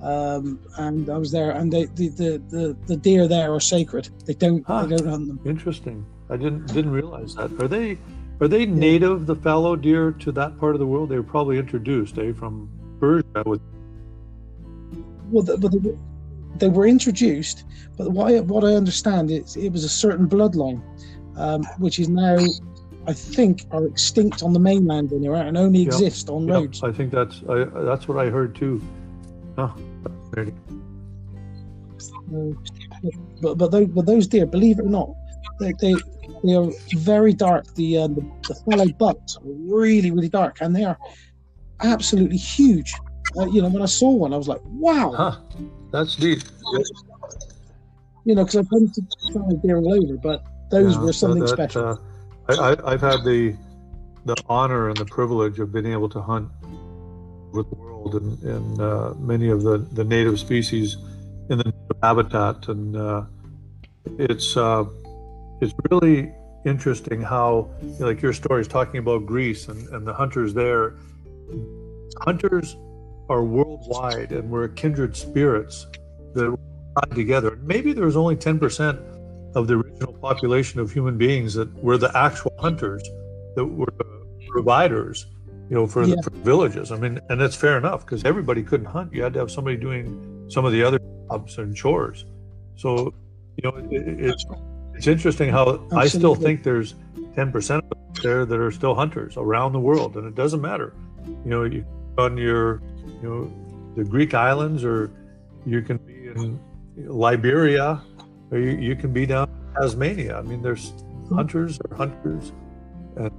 Um, 0.01 0.61
and 0.77 1.09
I 1.09 1.17
was 1.17 1.33
there, 1.33 1.51
and 1.51 1.73
they, 1.73 1.85
the, 1.85 2.07
the, 2.07 2.43
the 2.47 2.77
the 2.87 2.95
deer 2.95 3.27
there 3.27 3.53
are 3.53 3.59
sacred. 3.59 4.09
They 4.25 4.33
don't 4.33 4.65
they 4.65 4.95
don't 4.95 5.07
hunt 5.07 5.27
them. 5.27 5.41
Interesting. 5.43 6.05
I 6.29 6.37
didn't 6.37 6.67
didn't 6.67 6.91
realize 6.91 7.35
that. 7.35 7.51
Are 7.61 7.67
they 7.67 7.97
are 8.41 8.47
they 8.47 8.65
native 8.65 9.25
the 9.25 9.35
fallow 9.35 9.75
deer 9.75 10.11
to 10.11 10.31
that 10.33 10.57
part 10.59 10.75
of 10.75 10.79
the 10.79 10.85
world? 10.85 11.09
They 11.09 11.17
were 11.17 11.23
probably 11.23 11.57
introduced, 11.57 12.17
eh, 12.17 12.31
from 12.31 12.69
Persia. 12.99 13.43
With 13.45 13.61
well, 15.31 15.43
the, 15.43 15.57
but 15.57 15.71
the, 15.71 15.97
they 16.57 16.69
were 16.69 16.87
introduced, 16.87 17.65
but 17.97 18.11
what 18.11 18.33
I, 18.33 18.39
what 18.39 18.63
I 18.63 18.73
understand 18.75 19.31
is 19.31 19.55
it 19.55 19.71
was 19.71 19.83
a 19.83 19.89
certain 19.89 20.27
bloodline, 20.27 20.81
um, 21.35 21.63
which 21.77 21.99
is 21.99 22.09
now, 22.09 22.37
I 23.07 23.13
think, 23.13 23.65
are 23.71 23.85
extinct 23.85 24.41
on 24.41 24.53
the 24.53 24.59
mainland 24.59 25.11
in 25.11 25.23
Iraq 25.23 25.45
and 25.47 25.57
only 25.57 25.81
exist 25.81 26.29
on 26.29 26.47
Rhodes. 26.47 26.83
I 26.83 26.91
think 26.91 27.11
that's 27.11 27.41
I, 27.49 27.65
that's 27.65 28.07
what 28.07 28.17
I 28.17 28.29
heard 28.29 28.55
too. 28.55 28.81
Huh. 29.55 29.69
Uh, 30.37 30.45
but 33.41 33.55
but 33.55 33.71
those, 33.71 33.87
but 33.87 34.05
those 34.05 34.27
deer, 34.27 34.45
believe 34.45 34.79
it 34.79 34.85
or 34.85 34.89
not, 34.89 35.09
they, 35.59 35.73
they 35.81 35.95
they 36.43 36.55
are 36.55 36.69
very 36.95 37.33
dark. 37.33 37.73
The 37.75 37.97
uh, 37.97 38.07
the, 38.07 38.31
the 38.47 38.55
fallow 38.65 38.85
are 39.07 39.15
really 39.43 40.11
really 40.11 40.29
dark, 40.29 40.61
and 40.61 40.75
they 40.75 40.83
are 40.83 40.97
absolutely 41.81 42.37
huge. 42.37 42.93
Uh, 43.37 43.45
you 43.47 43.61
know, 43.61 43.69
when 43.69 43.81
I 43.81 43.85
saw 43.85 44.09
one, 44.09 44.33
I 44.33 44.37
was 44.37 44.47
like, 44.47 44.61
"Wow, 44.65 45.13
huh. 45.15 45.37
that's 45.91 46.15
deep." 46.15 46.39
You 48.25 48.35
know, 48.35 48.43
because 48.43 48.57
I've 48.57 48.67
hunted 48.69 49.61
deer 49.61 49.77
all 49.77 49.93
over, 49.93 50.17
but 50.17 50.43
those 50.71 50.95
yeah, 50.95 51.01
were 51.01 51.13
something 51.13 51.41
that, 51.41 51.49
special. 51.49 51.99
Uh, 52.49 52.77
I, 52.85 52.91
have 52.91 53.01
had 53.01 53.23
the 53.23 53.55
the 54.25 54.35
honor 54.47 54.89
and 54.89 54.97
the 54.97 55.05
privilege 55.05 55.59
of 55.59 55.71
being 55.71 55.87
able 55.87 56.09
to 56.09 56.21
hunt 56.21 56.49
with 57.51 57.69
the 57.69 57.75
world 57.75 58.15
and, 58.15 58.43
and 58.43 58.81
uh, 58.81 59.13
many 59.17 59.49
of 59.49 59.63
the, 59.63 59.77
the 59.93 60.03
native 60.03 60.39
species 60.39 60.97
in 61.49 61.57
the 61.57 61.73
habitat, 62.03 62.67
and 62.67 62.95
uh, 62.95 63.23
it's 64.17 64.55
uh, 64.55 64.85
it's 65.61 65.73
really 65.89 66.33
interesting 66.65 67.21
how, 67.21 67.69
like 67.99 68.21
your 68.21 68.33
story 68.33 68.61
is 68.61 68.67
talking 68.67 68.99
about 68.99 69.25
Greece 69.25 69.67
and, 69.67 69.87
and 69.89 70.05
the 70.05 70.13
hunters 70.13 70.53
there. 70.53 70.95
Hunters 72.21 72.75
are 73.29 73.43
worldwide 73.43 74.31
and 74.31 74.49
we're 74.49 74.67
kindred 74.69 75.15
spirits 75.15 75.87
that 76.33 76.45
are 76.45 76.57
tied 77.01 77.15
together. 77.15 77.57
Maybe 77.61 77.93
there's 77.93 78.15
only 78.15 78.35
10% 78.35 79.55
of 79.55 79.67
the 79.67 79.75
original 79.75 80.13
population 80.13 80.79
of 80.79 80.91
human 80.91 81.17
beings 81.17 81.53
that 81.53 81.73
were 81.83 81.97
the 81.97 82.15
actual 82.17 82.53
hunters, 82.59 83.03
that 83.55 83.65
were 83.65 83.93
the 83.97 84.05
providers, 84.49 85.27
you 85.69 85.75
know, 85.75 85.87
for, 85.87 86.03
yeah. 86.03 86.15
the, 86.15 86.23
for 86.23 86.31
villages. 86.31 86.91
I 86.91 86.97
mean, 86.97 87.19
and 87.29 87.39
that's 87.39 87.55
fair 87.55 87.77
enough 87.77 88.05
because 88.05 88.25
everybody 88.25 88.63
couldn't 88.63 88.87
hunt. 88.87 89.13
You 89.13 89.23
had 89.23 89.33
to 89.33 89.39
have 89.39 89.51
somebody 89.51 89.77
doing 89.77 90.47
some 90.49 90.65
of 90.65 90.71
the 90.71 90.83
other 90.83 90.99
jobs 91.29 91.57
and 91.57 91.75
chores. 91.75 92.25
So, 92.75 93.13
you 93.57 93.69
know, 93.69 93.77
it, 93.91 94.19
it's 94.19 94.45
it's 94.99 95.07
interesting 95.07 95.49
how 95.49 95.61
Absolutely. 95.61 95.97
I 95.97 96.07
still 96.07 96.35
think 96.35 96.61
there's 96.61 96.95
10% 97.37 97.81
there 98.21 98.45
that 98.45 98.59
are 98.59 98.69
still 98.69 98.93
hunters 98.93 99.37
around 99.37 99.71
the 99.71 99.79
world, 99.79 100.17
and 100.17 100.27
it 100.27 100.35
doesn't 100.35 100.59
matter. 100.59 100.93
You 101.25 101.49
know, 101.49 101.63
you 101.63 101.85
on 102.17 102.35
your, 102.35 102.81
you 103.21 103.23
know, 103.23 103.93
the 103.95 104.03
Greek 104.03 104.33
islands, 104.33 104.83
or 104.83 105.09
you 105.65 105.81
can 105.81 105.99
be 105.99 106.27
in 106.27 106.59
Liberia, 106.97 108.03
or 108.51 108.59
you, 108.59 108.71
you 108.71 108.93
can 108.93 109.13
be 109.13 109.25
down 109.25 109.47
in 109.47 109.81
Tasmania. 109.81 110.37
I 110.37 110.41
mean, 110.41 110.61
there's 110.61 110.91
mm-hmm. 110.91 111.35
hunters 111.35 111.79
or 111.79 111.95
hunters, 111.95 112.51
and 113.15 113.31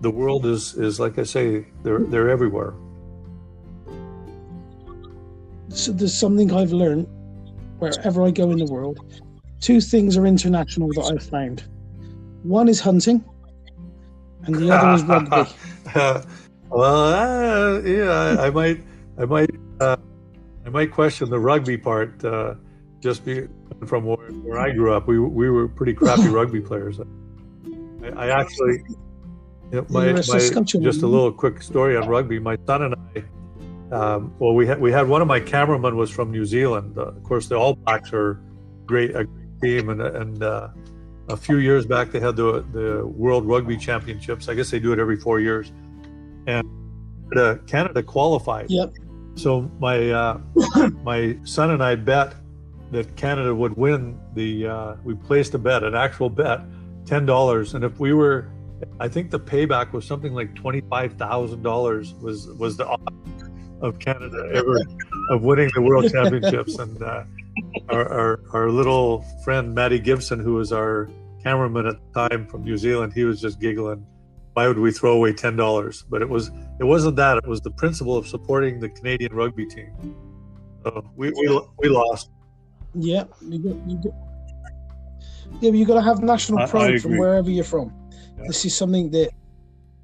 the 0.00 0.10
world 0.10 0.46
is 0.46 0.74
is 0.74 0.98
like 0.98 1.16
I 1.16 1.22
say, 1.22 1.64
they're 1.84 2.00
they're 2.00 2.28
everywhere. 2.28 2.74
So 5.68 5.92
there's 5.92 6.18
something 6.18 6.52
I've 6.52 6.72
learned 6.72 7.06
wherever 7.78 8.24
I 8.24 8.32
go 8.32 8.50
in 8.50 8.58
the 8.58 8.66
world 8.66 8.98
two 9.60 9.80
things 9.80 10.16
are 10.16 10.26
international 10.26 10.88
that 10.88 11.12
I've 11.12 11.22
found. 11.22 11.64
One 12.42 12.68
is 12.68 12.80
hunting, 12.80 13.24
and 14.44 14.54
the 14.54 14.70
other 14.70 14.94
is 14.94 15.02
rugby. 15.04 15.52
well, 16.70 17.04
uh, 17.04 17.80
yeah, 17.80 18.40
I, 18.40 18.46
I, 18.46 18.50
might, 18.50 18.84
I 19.18 19.24
might, 19.24 19.50
uh, 19.80 19.96
I 20.64 20.68
might 20.68 20.92
question 20.92 21.30
the 21.30 21.40
rugby 21.40 21.76
part. 21.76 22.24
Uh, 22.24 22.54
just 23.00 23.24
be, 23.24 23.48
from 23.86 24.04
where, 24.04 24.16
where, 24.16 24.58
I 24.58 24.70
grew 24.72 24.92
up, 24.92 25.06
we 25.06 25.18
we 25.18 25.50
were 25.50 25.68
pretty 25.68 25.94
crappy 25.94 26.28
rugby 26.28 26.60
players. 26.60 27.00
I, 27.00 28.08
I 28.08 28.40
actually, 28.40 28.82
you 28.88 28.96
know, 29.72 29.86
my, 29.88 30.12
my 30.12 30.20
just 30.20 31.02
a 31.02 31.06
little 31.06 31.32
quick 31.32 31.62
story 31.62 31.96
on 31.96 32.08
rugby. 32.08 32.38
My 32.38 32.56
son 32.66 32.82
and 32.82 32.94
I 32.94 33.24
um, 33.90 34.34
well, 34.38 34.54
we 34.54 34.66
had 34.66 34.80
we 34.80 34.92
had 34.92 35.08
one 35.08 35.22
of 35.22 35.28
my 35.28 35.40
cameramen 35.40 35.96
was 35.96 36.10
from 36.10 36.30
New 36.30 36.44
Zealand. 36.44 36.98
Uh, 36.98 37.06
of 37.06 37.22
course, 37.22 37.48
the 37.48 37.56
All 37.56 37.74
Blacks 37.74 38.12
are 38.12 38.40
great 38.86 39.16
a 39.16 39.24
great 39.24 39.37
team, 39.60 39.88
and 39.90 40.00
and 40.00 40.42
uh, 40.42 40.68
a 41.28 41.36
few 41.36 41.58
years 41.58 41.86
back 41.86 42.10
they 42.10 42.20
had 42.20 42.36
the 42.36 42.64
the 42.72 43.06
World 43.06 43.46
Rugby 43.46 43.76
Championships. 43.76 44.48
I 44.48 44.54
guess 44.54 44.70
they 44.70 44.78
do 44.78 44.92
it 44.92 44.98
every 44.98 45.16
four 45.16 45.40
years, 45.40 45.72
and 46.46 46.66
Canada, 47.32 47.60
Canada 47.66 48.02
qualified. 48.02 48.70
Yep. 48.70 48.94
So 49.34 49.70
my 49.78 50.10
uh, 50.10 50.40
my 51.02 51.38
son 51.44 51.70
and 51.70 51.82
I 51.82 51.94
bet 51.94 52.34
that 52.90 53.14
Canada 53.16 53.54
would 53.54 53.76
win 53.76 54.18
the. 54.34 54.66
Uh, 54.66 54.96
we 55.04 55.14
placed 55.14 55.54
a 55.54 55.58
bet, 55.58 55.82
an 55.82 55.94
actual 55.94 56.30
bet, 56.30 56.60
ten 57.04 57.26
dollars, 57.26 57.74
and 57.74 57.84
if 57.84 58.00
we 58.00 58.12
were, 58.12 58.50
I 59.00 59.08
think 59.08 59.30
the 59.30 59.40
payback 59.40 59.92
was 59.92 60.04
something 60.06 60.32
like 60.32 60.54
twenty 60.54 60.80
five 60.80 61.14
thousand 61.14 61.62
dollars 61.62 62.14
was 62.14 62.48
was 62.52 62.76
the 62.76 62.86
odds 62.86 63.44
of 63.80 63.98
Canada 63.98 64.50
ever 64.54 64.80
of 65.30 65.42
winning 65.42 65.70
the 65.74 65.82
World 65.82 66.10
Championships, 66.12 66.78
and 66.78 67.02
uh, 67.02 67.24
our, 67.88 68.08
our 68.08 68.40
our 68.52 68.70
little 68.70 69.22
friend 69.44 69.74
Matty 69.74 69.98
Gibson, 69.98 70.38
who 70.38 70.54
was 70.54 70.72
our 70.72 71.08
cameraman 71.42 71.86
at 71.86 71.96
the 72.00 72.28
time 72.28 72.46
from 72.46 72.64
New 72.64 72.76
Zealand, 72.76 73.12
he 73.12 73.24
was 73.24 73.40
just 73.40 73.60
giggling. 73.60 74.04
Why 74.54 74.66
would 74.66 74.78
we 74.78 74.90
throw 74.90 75.12
away 75.12 75.32
ten 75.32 75.56
dollars? 75.56 76.04
But 76.08 76.22
it 76.22 76.28
was 76.28 76.50
it 76.80 76.84
wasn't 76.84 77.16
that. 77.16 77.38
It 77.38 77.46
was 77.46 77.60
the 77.60 77.70
principle 77.70 78.16
of 78.16 78.26
supporting 78.26 78.80
the 78.80 78.88
Canadian 78.88 79.34
rugby 79.34 79.66
team. 79.66 79.92
So 80.84 81.04
we 81.16 81.30
we, 81.30 81.60
we 81.78 81.88
lost. 81.88 82.30
Yeah, 82.94 83.24
you 83.40 83.58
got, 83.58 83.88
you 83.88 83.96
got, 83.98 84.12
yeah, 85.60 85.70
you 85.70 85.84
got 85.84 85.94
to 85.94 86.02
have 86.02 86.22
national 86.22 86.58
I- 86.60 86.64
I 86.64 86.66
pride 86.66 87.02
from 87.02 87.18
wherever 87.18 87.50
you're 87.50 87.64
from. 87.64 87.92
Yeah. 88.10 88.44
This 88.48 88.64
is 88.64 88.76
something 88.76 89.10
that 89.10 89.30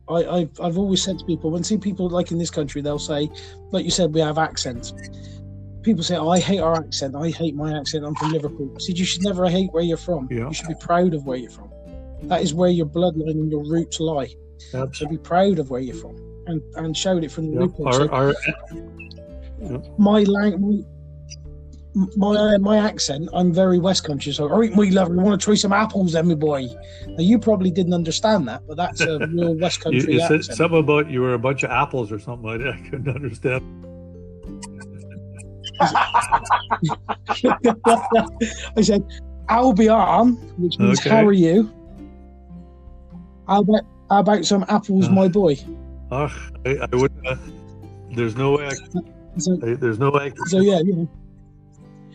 I, 0.09 0.25
I've 0.25 0.61
I've 0.61 0.79
always 0.79 1.03
said 1.03 1.19
to 1.19 1.25
people. 1.25 1.51
When 1.51 1.65
see 1.65 1.79
people 1.79 2.09
like 2.09 2.31
in 2.31 2.39
this 2.39 2.51
country, 2.51 2.83
they'll 2.83 2.99
say, 2.99 3.31
like 3.71 3.85
you 3.85 3.91
said, 3.91 4.13
we 4.13 4.21
have 4.21 4.39
accents. 4.39 4.93
People 5.85 6.03
say, 6.03 6.17
oh, 6.17 6.29
"I 6.29 6.41
hate 6.41 6.61
our 6.61 6.77
accent. 6.77 7.15
I 7.15 7.31
hate 7.31 7.55
my 7.55 7.79
accent. 7.79 8.05
I'm 8.05 8.15
from 8.17 8.33
Liverpool." 8.33 8.73
I 8.75 8.79
said, 8.81 8.99
"You 8.99 9.05
should 9.05 9.23
never 9.23 9.49
hate 9.49 9.73
where 9.73 9.83
you're 9.83 9.97
from. 9.97 10.29
Yeah. 10.31 10.49
You 10.49 10.55
should 10.55 10.69
be 10.69 10.75
proud 10.81 11.15
of 11.15 11.25
where 11.27 11.37
you're 11.37 11.51
from. 11.51 11.71
That 12.25 12.43
is 12.43 12.55
where 12.55 12.71
your 12.71 12.87
bloodline 12.87 13.39
and 13.43 13.51
your 13.51 13.65
roots 13.65 14.01
lie. 14.01 14.35
Absolutely. 14.73 14.95
So 14.95 15.07
be 15.09 15.19
proud 15.19 15.59
of 15.59 15.71
where 15.71 15.81
you're 15.81 15.95
from 15.95 16.17
and 16.47 16.63
and 16.77 16.97
showed 16.97 17.25
it 17.25 17.31
from 17.31 17.51
the 17.55 17.61
loophole. 17.61 17.89
Our, 17.89 17.95
So 17.95 18.09
our, 18.09 18.35
my 19.99 20.23
language, 20.23 20.85
my 22.17 22.29
uh, 22.29 22.59
my 22.59 22.79
accent, 22.79 23.29
I'm 23.33 23.53
very 23.53 23.79
West 23.79 24.05
Country. 24.05 24.33
So, 24.33 24.49
all 24.49 24.59
right, 24.61 24.75
my 24.75 24.89
love, 24.89 25.09
we 25.09 25.17
want 25.17 25.41
to 25.41 25.45
try 25.45 25.55
some 25.55 25.73
apples, 25.73 26.13
then, 26.13 26.29
my 26.29 26.35
boy. 26.35 26.67
Now, 27.07 27.23
you 27.23 27.39
probably 27.39 27.71
didn't 27.71 27.95
understand 27.95 28.49
that, 28.49 28.63
but 28.67 28.77
that's 28.77 29.01
a 29.01 29.19
real 29.27 29.55
West 29.55 29.81
Country 29.83 30.15
you 30.15 30.21
said 30.21 30.41
accent. 30.41 30.57
something 30.59 30.81
about 30.81 31.11
you 31.11 31.21
were 31.21 31.35
a 31.35 31.39
bunch 31.39 31.63
of 31.63 31.71
apples 31.71 32.13
or 32.13 32.19
something. 32.19 32.49
like 32.49 32.61
that. 32.61 32.75
I 32.75 32.91
couldn't 32.91 33.15
understand. 33.15 33.63
I 38.77 38.83
said, 38.83 39.03
Albion, 39.49 40.37
which 40.59 40.79
means 40.79 41.01
Okay. 41.01 41.11
how 41.11 41.27
are 41.27 41.33
you? 41.33 41.71
How 43.47 43.61
about 43.61 43.83
how 44.11 44.21
about 44.21 44.45
some 44.45 44.65
apples, 44.69 45.09
Uh. 45.09 45.13
my 45.13 45.29
boy? 45.29 45.57
Oh, 46.11 46.33
I, 46.67 46.79
I 46.93 46.97
would. 46.97 47.13
Uh, 47.27 47.37
there's 48.13 48.37
no 48.37 48.57
way. 48.57 48.69
I, 48.69 48.75
So, 49.39 49.59
I, 49.63 49.75
there's 49.75 49.99
no 49.99 50.11
way. 50.11 50.33
So 50.47 50.61
yeah, 50.61 50.79
you 50.81 50.95
know, 50.95 51.09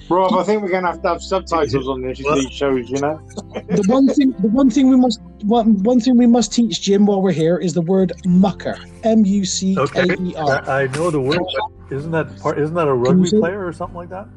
Rob, 0.07 0.33
I 0.33 0.43
think 0.43 0.61
we're 0.63 0.69
going 0.69 0.83
to 0.83 0.89
have 0.91 1.01
to 1.03 1.07
have 1.09 1.21
subtitles 1.21 1.87
on 1.87 2.01
this, 2.01 2.21
Well- 2.23 2.35
these 2.35 2.51
shows, 2.51 2.89
you 2.89 2.99
know? 2.99 3.19
the 3.67 3.83
one 3.87 4.07
thing 4.07 4.31
the 4.39 4.47
one 4.47 4.69
thing 4.69 4.89
we 4.89 4.95
must 4.95 5.19
one, 5.43 5.81
one 5.83 5.99
thing 5.99 6.17
we 6.17 6.25
must 6.27 6.51
teach 6.53 6.81
Jim 6.81 7.05
while 7.05 7.21
we're 7.21 7.31
here 7.31 7.57
is 7.57 7.73
the 7.73 7.81
word 7.81 8.13
mucker. 8.25 8.77
M 9.03 9.25
U 9.25 9.45
C 9.45 9.75
K 9.75 9.81
Okay. 9.81 10.15
E 10.23 10.35
R. 10.35 10.67
I, 10.69 10.83
I 10.83 10.87
know 10.87 11.11
the 11.11 11.19
word. 11.19 11.39
But 11.89 11.95
isn't 11.95 12.11
that 12.11 12.39
part? 12.39 12.57
Isn't 12.59 12.75
that 12.75 12.87
a 12.87 12.93
rugby 12.93 13.29
player 13.29 13.65
or 13.65 13.73
something 13.73 13.97
like 13.97 14.09
that? 14.09 14.27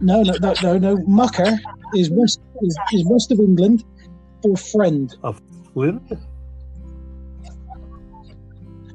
No, 0.00 0.22
no, 0.22 0.34
no, 0.40 0.54
no, 0.62 0.78
no. 0.78 0.96
Mucker 1.06 1.56
is 1.94 2.10
west 2.10 2.40
is, 2.62 2.76
is 2.92 3.06
west 3.08 3.30
of 3.32 3.38
England 3.40 3.84
for 4.42 4.56
friend. 4.56 5.16
Flynn? 5.72 6.00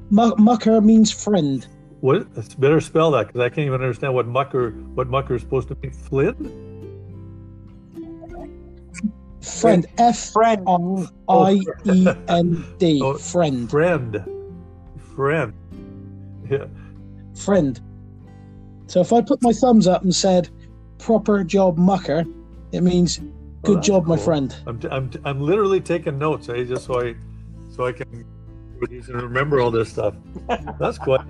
Mu- 0.10 0.36
mucker 0.38 0.82
means 0.82 1.12
friend. 1.12 1.66
What? 2.04 2.28
It's 2.36 2.54
better 2.54 2.82
spell 2.82 3.12
that 3.12 3.28
because 3.28 3.40
I 3.40 3.48
can't 3.48 3.66
even 3.66 3.80
understand 3.80 4.14
what 4.14 4.28
mucker 4.28 4.72
what 4.72 5.08
mucker 5.08 5.36
is 5.36 5.42
supposed 5.42 5.70
to 5.70 5.78
mean. 5.82 5.94
Flynn? 5.94 6.36
Friend. 9.42 9.86
F 9.98 10.32
Friend. 10.34 10.68
R 10.68 11.08
I 11.30 11.62
E 11.86 12.08
N 12.28 12.66
D. 12.78 13.00
Oh. 13.06 13.14
Friend. 13.18 13.70
Friend. 13.70 14.22
Friend. 15.16 15.54
Yeah. 16.52 16.66
Friend. 17.36 17.80
So 18.88 19.00
if 19.00 19.14
I 19.14 19.22
put 19.22 19.42
my 19.42 19.54
thumbs 19.54 19.88
up 19.88 20.04
and 20.04 20.14
said 20.14 20.50
proper 20.98 21.42
job 21.46 21.78
mucker, 21.78 22.26
it 22.74 22.82
means 22.82 23.22
Oh, 23.22 23.32
good 23.64 23.78
that's 23.78 23.88
job, 23.88 24.08
my 24.08 24.18
friend. 24.18 24.54
I'm, 24.68 24.78
t- 24.78 24.90
I'm, 24.92 25.10
t- 25.10 25.20
I'm 25.24 25.40
literally 25.40 25.80
taking 25.80 26.20
notes, 26.20 26.50
eh? 26.50 26.66
Just 26.66 26.84
so 26.84 27.00
I 27.02 27.16
so 27.74 27.86
I 27.86 27.94
can 27.94 28.26
remember 29.08 29.62
all 29.62 29.72
this 29.72 29.88
stuff. 29.88 30.16
That's 30.78 30.98
quite. 30.98 31.22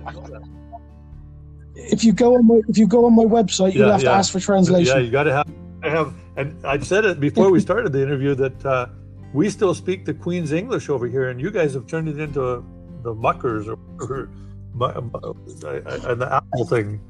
If 1.76 2.04
you 2.04 2.12
go 2.12 2.34
on 2.36 2.46
my 2.46 2.60
if 2.68 2.78
you 2.78 2.86
go 2.86 3.04
on 3.06 3.14
my 3.14 3.24
website, 3.24 3.74
you'll 3.74 3.86
Yeah, 3.86 3.92
have 3.92 4.02
to 4.02 4.10
ask 4.10 4.32
for 4.32 4.40
translation. 4.40 4.96
Yeah, 4.96 5.02
you 5.02 5.10
got 5.10 5.24
to 5.24 5.32
have. 5.32 5.48
I 5.82 5.88
have, 5.90 6.14
and 6.36 6.64
I 6.64 6.78
said 6.78 7.04
it 7.04 7.20
before 7.20 7.50
we 7.50 7.60
started 7.60 7.92
the 7.92 8.02
interview 8.02 8.34
that 8.36 8.64
uh, 8.64 8.86
we 9.32 9.50
still 9.50 9.74
speak 9.74 10.04
the 10.04 10.14
Queen's 10.14 10.52
English 10.52 10.88
over 10.88 11.06
here, 11.06 11.28
and 11.28 11.40
you 11.40 11.50
guys 11.50 11.74
have 11.74 11.86
turned 11.86 12.08
it 12.08 12.18
into 12.18 12.64
the 13.02 13.14
muckers 13.14 13.68
or, 13.68 13.78
or 14.00 14.30
mu- 14.74 14.88
mu- 15.00 15.34
and 15.62 16.20
the 16.20 16.28
apple 16.32 16.64
thing. 16.64 17.00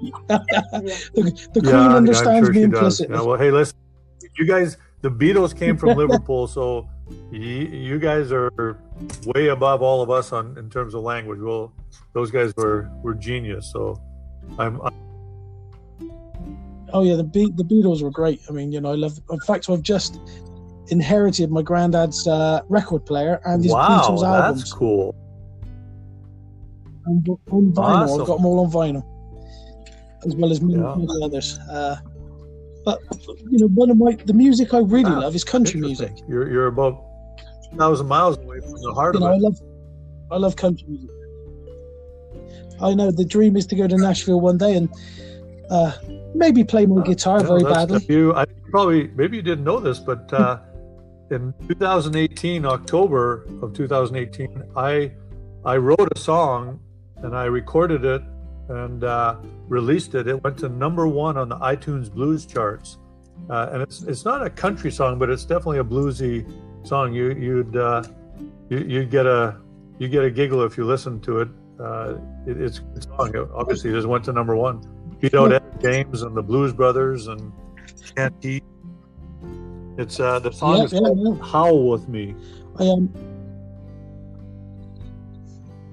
the 0.28 1.48
the 1.54 1.60
Yeah, 1.62 1.70
Queen 1.70 1.92
understands 1.92 2.46
sure 2.46 2.52
me 2.52 2.62
implicitly. 2.62 3.14
Yeah, 3.16 3.22
well, 3.22 3.38
hey, 3.38 3.50
listen, 3.50 3.76
you 4.38 4.46
guys, 4.46 4.76
the 5.02 5.10
Beatles 5.10 5.56
came 5.56 5.76
from 5.76 5.96
Liverpool, 5.96 6.46
so 6.46 6.88
you, 7.30 7.40
you 7.40 7.98
guys 7.98 8.32
are 8.32 8.78
way 9.24 9.48
above 9.48 9.82
all 9.82 10.02
of 10.02 10.10
us 10.10 10.32
on 10.32 10.56
in 10.58 10.68
terms 10.70 10.94
of 10.94 11.02
language. 11.02 11.40
Well, 11.40 11.72
those 12.12 12.30
guys 12.30 12.52
were 12.56 12.90
were 13.02 13.14
genius. 13.14 13.70
So 13.72 14.00
I'm, 14.58 14.80
I'm 14.82 14.94
Oh 16.92 17.02
yeah, 17.02 17.14
the 17.16 17.24
Be- 17.24 17.52
the 17.54 17.64
Beatles 17.64 18.02
were 18.02 18.10
great. 18.10 18.40
I 18.48 18.52
mean, 18.52 18.72
you 18.72 18.80
know, 18.80 18.92
I 18.92 18.96
love. 18.96 19.18
In 19.30 19.40
fact, 19.40 19.70
I've 19.70 19.82
just 19.82 20.20
inherited 20.88 21.50
my 21.50 21.62
granddad's 21.62 22.26
uh, 22.26 22.62
record 22.68 23.06
player 23.06 23.40
and 23.44 23.62
his 23.62 23.72
wow, 23.72 23.88
Beatles 24.02 24.24
albums 24.26 24.60
that's 24.62 24.72
cool. 24.72 25.14
on, 27.06 27.24
on 27.50 27.72
vinyl. 27.72 27.78
Awesome. 27.78 28.20
I've 28.22 28.26
got 28.26 28.36
them 28.38 28.46
all 28.46 28.60
on 28.66 28.70
vinyl, 28.72 29.04
as 30.26 30.34
well 30.34 30.50
as 30.50 30.60
many, 30.60 30.80
Yeah. 30.80 31.24
others. 31.24 31.58
Uh, 31.70 31.96
but 32.84 33.00
you 33.50 33.58
know, 33.58 33.68
one 33.68 33.90
of 33.90 33.96
my 33.96 34.12
the 34.24 34.32
music 34.32 34.72
I 34.74 34.78
really 34.78 35.10
Ah, 35.10 35.20
love 35.20 35.34
is 35.34 35.44
country 35.44 35.80
music. 35.80 36.12
You're 36.28 36.50
you're 36.50 36.66
about 36.66 37.02
thousand 37.76 38.08
miles 38.08 38.36
away 38.38 38.60
from 38.60 38.80
the 38.82 38.92
heart 38.92 39.14
You 39.14 39.20
know, 39.20 39.26
of 39.26 39.32
I 39.32 39.36
love 39.36 39.60
I 40.30 40.36
love 40.36 40.56
country 40.56 40.86
music. 40.88 41.10
I 42.80 42.94
know 42.94 43.10
the 43.10 43.24
dream 43.24 43.56
is 43.56 43.66
to 43.66 43.76
go 43.76 43.86
to 43.86 43.96
Nashville 43.96 44.40
one 44.40 44.56
day 44.56 44.74
and 44.74 44.88
uh, 45.70 45.92
maybe 46.34 46.64
play 46.64 46.86
my 46.86 47.02
guitar 47.04 47.40
Yeah, 47.40 47.46
very 47.46 47.62
badly. 47.62 48.06
You, 48.08 48.34
I 48.34 48.46
probably 48.70 49.08
maybe 49.08 49.36
you 49.36 49.42
didn't 49.42 49.64
know 49.64 49.80
this, 49.80 49.98
but 49.98 50.32
uh, 50.32 50.60
in 51.30 51.54
2018, 51.68 52.64
October 52.64 53.46
of 53.62 53.74
2018, 53.74 54.62
I 54.76 55.12
I 55.64 55.76
wrote 55.76 56.08
a 56.14 56.18
song 56.18 56.80
and 57.22 57.36
I 57.36 57.44
recorded 57.44 58.04
it 58.04 58.22
and 58.70 59.04
uh, 59.04 59.36
released 59.68 60.14
it. 60.14 60.26
It 60.28 60.42
went 60.42 60.56
to 60.58 60.68
number 60.68 61.06
one 61.06 61.36
on 61.36 61.48
the 61.48 61.56
iTunes 61.58 62.10
Blues 62.12 62.46
charts, 62.46 62.98
uh, 63.50 63.68
and 63.72 63.82
it's 63.82 64.02
it's 64.04 64.24
not 64.24 64.44
a 64.46 64.50
country 64.50 64.90
song, 64.90 65.18
but 65.18 65.28
it's 65.30 65.44
definitely 65.44 65.78
a 65.78 65.84
bluesy 65.84 66.46
song. 66.86 67.12
You 67.12 67.32
you'd 67.32 67.76
uh, 67.76 68.02
you, 68.68 68.78
you'd 68.78 69.10
get 69.10 69.26
a 69.26 69.56
you 69.98 70.08
get 70.08 70.24
a 70.24 70.30
giggle 70.30 70.62
if 70.64 70.78
you 70.78 70.84
listen 70.84 71.20
to 71.22 71.40
it. 71.40 71.48
Uh, 71.78 72.14
it 72.46 72.60
it's 72.60 72.78
a 72.78 72.82
good 72.82 73.02
song. 73.04 73.34
It 73.34 73.48
obviously, 73.54 73.90
it 73.90 73.94
just 73.94 74.08
went 74.08 74.24
to 74.24 74.32
number 74.32 74.56
one. 74.56 74.80
Beat 75.20 75.34
out 75.34 75.52
Etta 75.52 75.78
James 75.82 76.22
and 76.22 76.36
the 76.36 76.42
Blues 76.42 76.72
Brothers 76.72 77.26
and 77.26 77.52
Shanty. 78.16 78.62
It's 79.98 80.18
uh, 80.20 80.38
the 80.38 80.50
song 80.50 80.78
Yeah, 80.78 80.84
is 80.84 80.92
yeah, 80.92 81.00
called 81.00 81.38
yeah. 81.38 81.44
"Howl 81.44 81.90
with 81.90 82.08
Me." 82.08 82.34
I 82.78 82.86
um. 82.88 83.12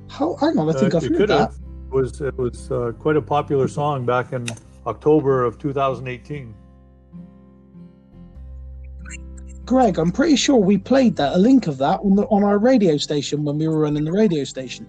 How? 0.10 0.36
Hang 0.38 0.58
on, 0.58 0.70
I 0.70 0.74
think 0.80 0.94
Uh, 0.94 0.98
I've 0.98 1.04
you 1.04 1.10
heard 1.10 1.18
could 1.18 1.30
that. 1.30 1.40
have. 1.40 1.56
It 1.98 2.02
was 2.02 2.22
it 2.22 2.38
was 2.38 2.72
uh, 2.72 2.92
quite 3.00 3.16
a 3.18 3.22
popular 3.22 3.68
song 3.68 4.06
back 4.06 4.32
in 4.32 4.46
October 4.86 5.44
of 5.44 5.58
2018. 5.58 6.54
Greg, 9.66 9.98
I'm 9.98 10.12
pretty 10.12 10.36
sure 10.36 10.58
we 10.58 10.78
played 10.78 11.16
that 11.16 11.34
a 11.34 11.38
link 11.40 11.66
of 11.66 11.80
that 11.80 12.00
on 12.02 12.16
the 12.16 12.24
on 12.28 12.44
our 12.44 12.60
radio 12.60 12.98
station 12.98 13.44
when 13.44 13.58
we 13.58 13.68
were 13.68 13.80
running 13.80 14.06
the 14.06 14.12
radio 14.12 14.44
station. 14.44 14.86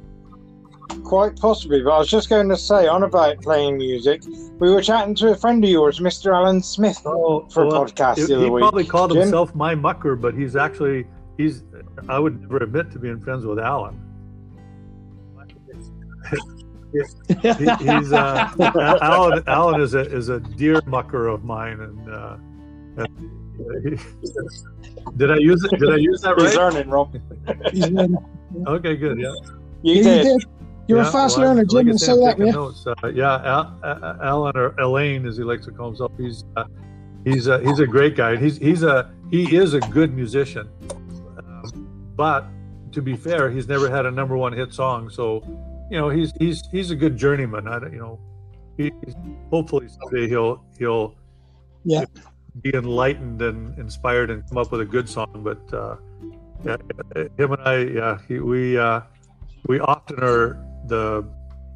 Quite 1.03 1.37
possibly, 1.37 1.81
but 1.83 1.93
I 1.93 1.99
was 1.99 2.11
just 2.11 2.29
going 2.29 2.51
to 2.51 2.57
say, 2.59 2.87
on 2.87 3.03
about 3.03 3.41
playing 3.41 3.79
music, 3.79 4.23
we 4.59 4.71
were 4.71 4.83
chatting 4.83 5.15
to 5.17 5.31
a 5.31 5.35
friend 5.35 5.65
of 5.65 5.71
yours, 5.71 6.01
Mr. 6.01 6.35
Alan 6.35 6.63
Smith, 6.63 7.01
Oh, 7.07 7.47
for 7.49 7.67
well, 7.67 7.85
a 7.85 7.87
podcast 7.87 8.17
he, 8.17 8.25
the 8.25 8.35
other 8.37 8.45
he 8.45 8.51
week. 8.51 8.61
probably 8.61 8.85
called 8.85 9.13
Jim? 9.13 9.23
himself 9.23 9.55
my 9.55 9.75
mucker, 9.75 10.15
but 10.15 10.35
he's 10.35 10.57
actually 10.57 11.07
he's 11.39 11.65
I 12.09 12.19
would 12.19 12.43
never 12.43 12.59
admit 12.59 12.91
to 12.93 12.99
being 12.99 13.19
friends 13.19 13.47
with 13.47 13.59
Alan. 13.59 14.05
He, 16.93 17.75
he's 17.85 18.13
uh, 18.13 18.49
Alan. 19.03 19.43
Alan 19.47 19.81
is 19.81 19.95
a 19.95 20.01
is 20.01 20.29
a 20.29 20.41
deer 20.41 20.81
mucker 20.87 21.29
of 21.29 21.45
mine, 21.45 21.81
and, 21.81 22.11
uh, 22.11 22.37
and 22.97 23.83
he, 23.85 23.97
did 25.17 25.31
I 25.31 25.37
use 25.37 25.63
it? 25.65 25.79
Did 25.79 25.91
I 25.93 25.97
use 25.97 26.21
that 26.23 26.35
He's 26.39 26.57
right? 26.57 26.73
learning, 26.73 26.91
Rob. 26.91 27.17
He's 27.73 27.91
learning. 27.91 28.17
Okay, 28.67 28.97
good. 28.97 29.19
Yeah, 29.19 29.33
You 29.83 29.95
Yeah, 30.03 30.23
did. 30.23 30.45
You're 30.89 30.99
Yeah, 31.03 31.09
a 31.09 31.13
fast 31.13 31.37
well, 31.37 31.49
learner, 31.49 31.63
like 31.63 31.69
Jim. 31.71 31.79
I 31.81 31.83
We'll 31.91 31.99
say, 31.99 32.07
say 32.07 32.21
that, 32.21 32.31
taking 32.31 32.47
yeah. 32.47 32.53
notes. 32.53 32.87
Uh, 32.87 33.09
yeah, 33.09 33.35
Al, 33.45 33.79
uh, 33.83 34.17
Alan 34.23 34.57
or 34.57 34.75
Elaine, 34.81 35.27
as 35.27 35.37
he 35.37 35.45
likes 35.45 35.67
to 35.67 35.71
call 35.73 35.89
himself, 35.89 36.13
he's 36.17 36.45
uh, 36.57 36.65
he's 37.25 37.47
a, 37.47 37.61
he's 37.61 37.79
a 37.81 37.87
great 37.87 38.17
guy. 38.17 38.37
He's 38.37 38.57
he's 38.57 38.83
a 38.83 39.11
he 39.31 39.55
is 39.57 39.75
a 39.75 39.81
good 39.81 40.15
musician, 40.15 40.69
um, 41.39 42.13
but 42.17 42.47
to 42.93 43.03
be 43.03 43.17
fair, 43.17 43.51
he's 43.51 43.69
never 43.69 43.91
had 43.91 44.07
a 44.07 44.11
number 44.11 44.35
one 44.37 44.53
hit 44.55 44.73
song. 44.73 45.11
So, 45.11 45.43
you 45.91 45.99
know, 45.99 46.09
he's 46.11 46.33
he's 46.39 46.63
he's 46.71 46.91
a 46.91 46.97
good 46.97 47.17
journeyman. 47.17 47.67
I 47.69 47.79
don't, 47.79 47.93
you 47.93 47.99
know, 48.01 48.19
he 48.77 48.85
he's- 49.05 49.17
hopefully 49.51 49.89
someday 49.89 50.29
he'll 50.29 50.63
he'll 50.79 51.15
Yeah. 51.85 52.05
be 52.63 52.71
enlightened 52.75 53.41
and 53.43 53.79
inspired 53.79 54.31
and 54.31 54.47
come 54.49 54.59
up 54.59 54.71
with 54.73 54.81
a 54.81 54.85
good 54.85 55.09
song. 55.09 55.31
But 55.43 55.63
uh, 55.73 55.97
yeah, 56.65 56.77
him 57.39 57.53
and 57.53 57.63
I, 57.63 57.77
yeah, 57.85 58.19
he, 58.27 58.41
we 58.41 58.77
uh, 58.79 59.01
we 59.69 59.81
often 59.81 60.19
are 60.23 60.59
the 60.87 61.25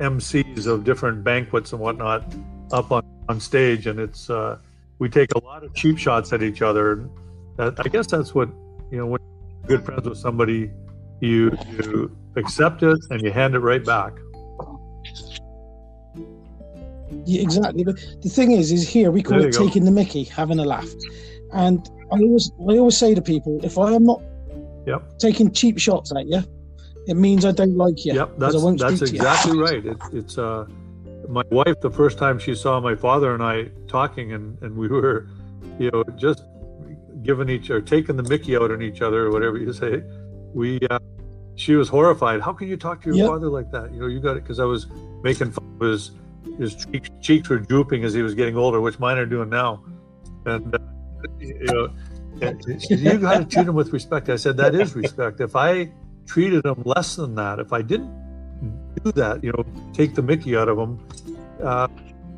MCs 0.00 0.66
of 0.66 0.84
different 0.84 1.22
banquets 1.22 1.72
and 1.72 1.80
whatnot 1.80 2.24
up 2.72 2.90
on, 2.90 3.04
on 3.28 3.38
stage, 3.40 3.86
and 3.86 4.00
it's 4.00 4.28
uh, 4.30 4.58
we 4.98 5.08
take 5.08 5.32
a 5.34 5.44
lot 5.44 5.62
of 5.64 5.72
cheap 5.74 5.98
shots 5.98 6.32
at 6.32 6.42
each 6.42 6.62
other. 6.62 6.92
And 6.92 7.10
that, 7.56 7.74
I 7.78 7.88
guess 7.88 8.06
that's 8.08 8.34
what 8.34 8.48
you 8.90 8.98
know 8.98 9.06
when 9.06 9.20
you're 9.68 9.78
good 9.78 9.86
friends 9.86 10.08
with 10.08 10.18
somebody, 10.18 10.70
you 11.20 11.56
you 11.78 12.16
accept 12.36 12.82
it 12.82 12.98
and 13.10 13.20
you 13.22 13.30
hand 13.30 13.54
it 13.54 13.60
right 13.60 13.84
back. 13.84 14.12
Yeah, 17.24 17.42
exactly. 17.42 17.84
But 17.84 17.96
the 18.22 18.28
thing 18.28 18.52
is, 18.52 18.72
is 18.72 18.88
here 18.88 19.10
we 19.10 19.22
call 19.22 19.42
it 19.42 19.52
go. 19.52 19.64
taking 19.66 19.84
the 19.84 19.90
Mickey, 19.90 20.24
having 20.24 20.58
a 20.58 20.64
laugh. 20.64 20.88
And 21.52 21.88
I 22.10 22.18
always, 22.18 22.50
I 22.60 22.78
always 22.78 22.96
say 22.96 23.14
to 23.14 23.22
people, 23.22 23.60
if 23.62 23.78
I 23.78 23.92
am 23.92 24.04
not 24.04 24.22
Yep. 24.86 25.18
taking 25.18 25.52
cheap 25.52 25.78
shots 25.78 26.10
at 26.16 26.26
you, 26.26 26.42
it 27.06 27.14
means 27.14 27.44
I 27.44 27.52
don't 27.52 27.76
like 27.76 28.04
you. 28.04 28.14
Yep, 28.14 28.38
that's 28.38 28.54
that's 28.78 28.98
to 28.98 29.08
you. 29.08 29.14
exactly 29.14 29.58
right. 29.58 29.84
It, 29.84 29.96
it's 30.12 30.38
uh, 30.38 30.66
my 31.28 31.42
wife. 31.50 31.80
The 31.80 31.90
first 31.90 32.18
time 32.18 32.38
she 32.38 32.54
saw 32.54 32.80
my 32.80 32.96
father 32.96 33.32
and 33.34 33.42
I 33.42 33.70
talking, 33.86 34.32
and 34.32 34.60
and 34.62 34.76
we 34.76 34.88
were, 34.88 35.28
you 35.78 35.90
know, 35.92 36.02
just 36.16 36.42
giving 37.22 37.48
each 37.48 37.70
or 37.70 37.80
taking 37.80 38.16
the 38.16 38.24
Mickey 38.24 38.56
out 38.56 38.70
on 38.72 38.82
each 38.82 39.02
other 39.02 39.26
or 39.26 39.30
whatever 39.30 39.56
you 39.56 39.72
say. 39.72 40.02
We, 40.52 40.80
uh, 40.90 40.98
she 41.57 41.74
was 41.74 41.88
horrified. 41.88 42.40
How 42.40 42.53
can 42.53 42.68
you 42.68 42.76
talk 42.76 43.03
to 43.03 43.09
your 43.09 43.16
Yep. 43.18 43.26
father 43.28 43.48
like 43.48 43.70
that? 43.72 43.92
You 43.92 44.00
know, 44.00 44.07
you 44.07 44.20
got 44.20 44.36
it 44.36 44.42
because 44.44 44.59
I 44.59 44.64
was 44.64 44.86
making 45.22 45.50
fun 45.53 45.64
of 45.80 45.86
his 45.88 46.12
his 46.59 46.74
cheeks, 46.74 47.09
cheeks 47.20 47.48
were 47.48 47.59
drooping 47.59 48.05
as 48.05 48.12
he 48.14 48.22
was 48.22 48.34
getting 48.34 48.57
older, 48.57 48.80
which 48.80 48.98
mine 48.98 49.16
are 49.18 49.26
doing 49.26 49.48
now, 49.48 49.82
and 50.46 50.74
uh, 50.74 50.78
you 51.38 51.64
know. 51.66 51.88
and 52.40 52.82
said, 52.82 52.98
You 52.98 53.18
got 53.18 53.38
to 53.38 53.44
treat 53.55 53.66
him 53.68 53.74
with 53.74 53.92
respect. 53.92 54.28
I 54.28 54.36
said, 54.36 54.57
That 54.57 54.74
is 54.74 54.94
respect. 54.96 55.40
If 55.40 55.55
I 55.57 55.92
treated 56.26 56.64
him 56.64 56.82
less 56.84 57.16
than 57.16 57.34
that, 57.36 57.59
if 57.59 57.72
I 57.72 57.80
didn't 57.82 58.11
do 59.05 59.12
that, 59.12 59.42
you 59.44 59.53
know, 59.53 59.64
take 59.92 60.14
the 60.14 60.22
Mickey 60.22 60.57
out 60.57 60.68
of 60.68 60.78
him, 60.78 60.98
uh, 61.62 61.88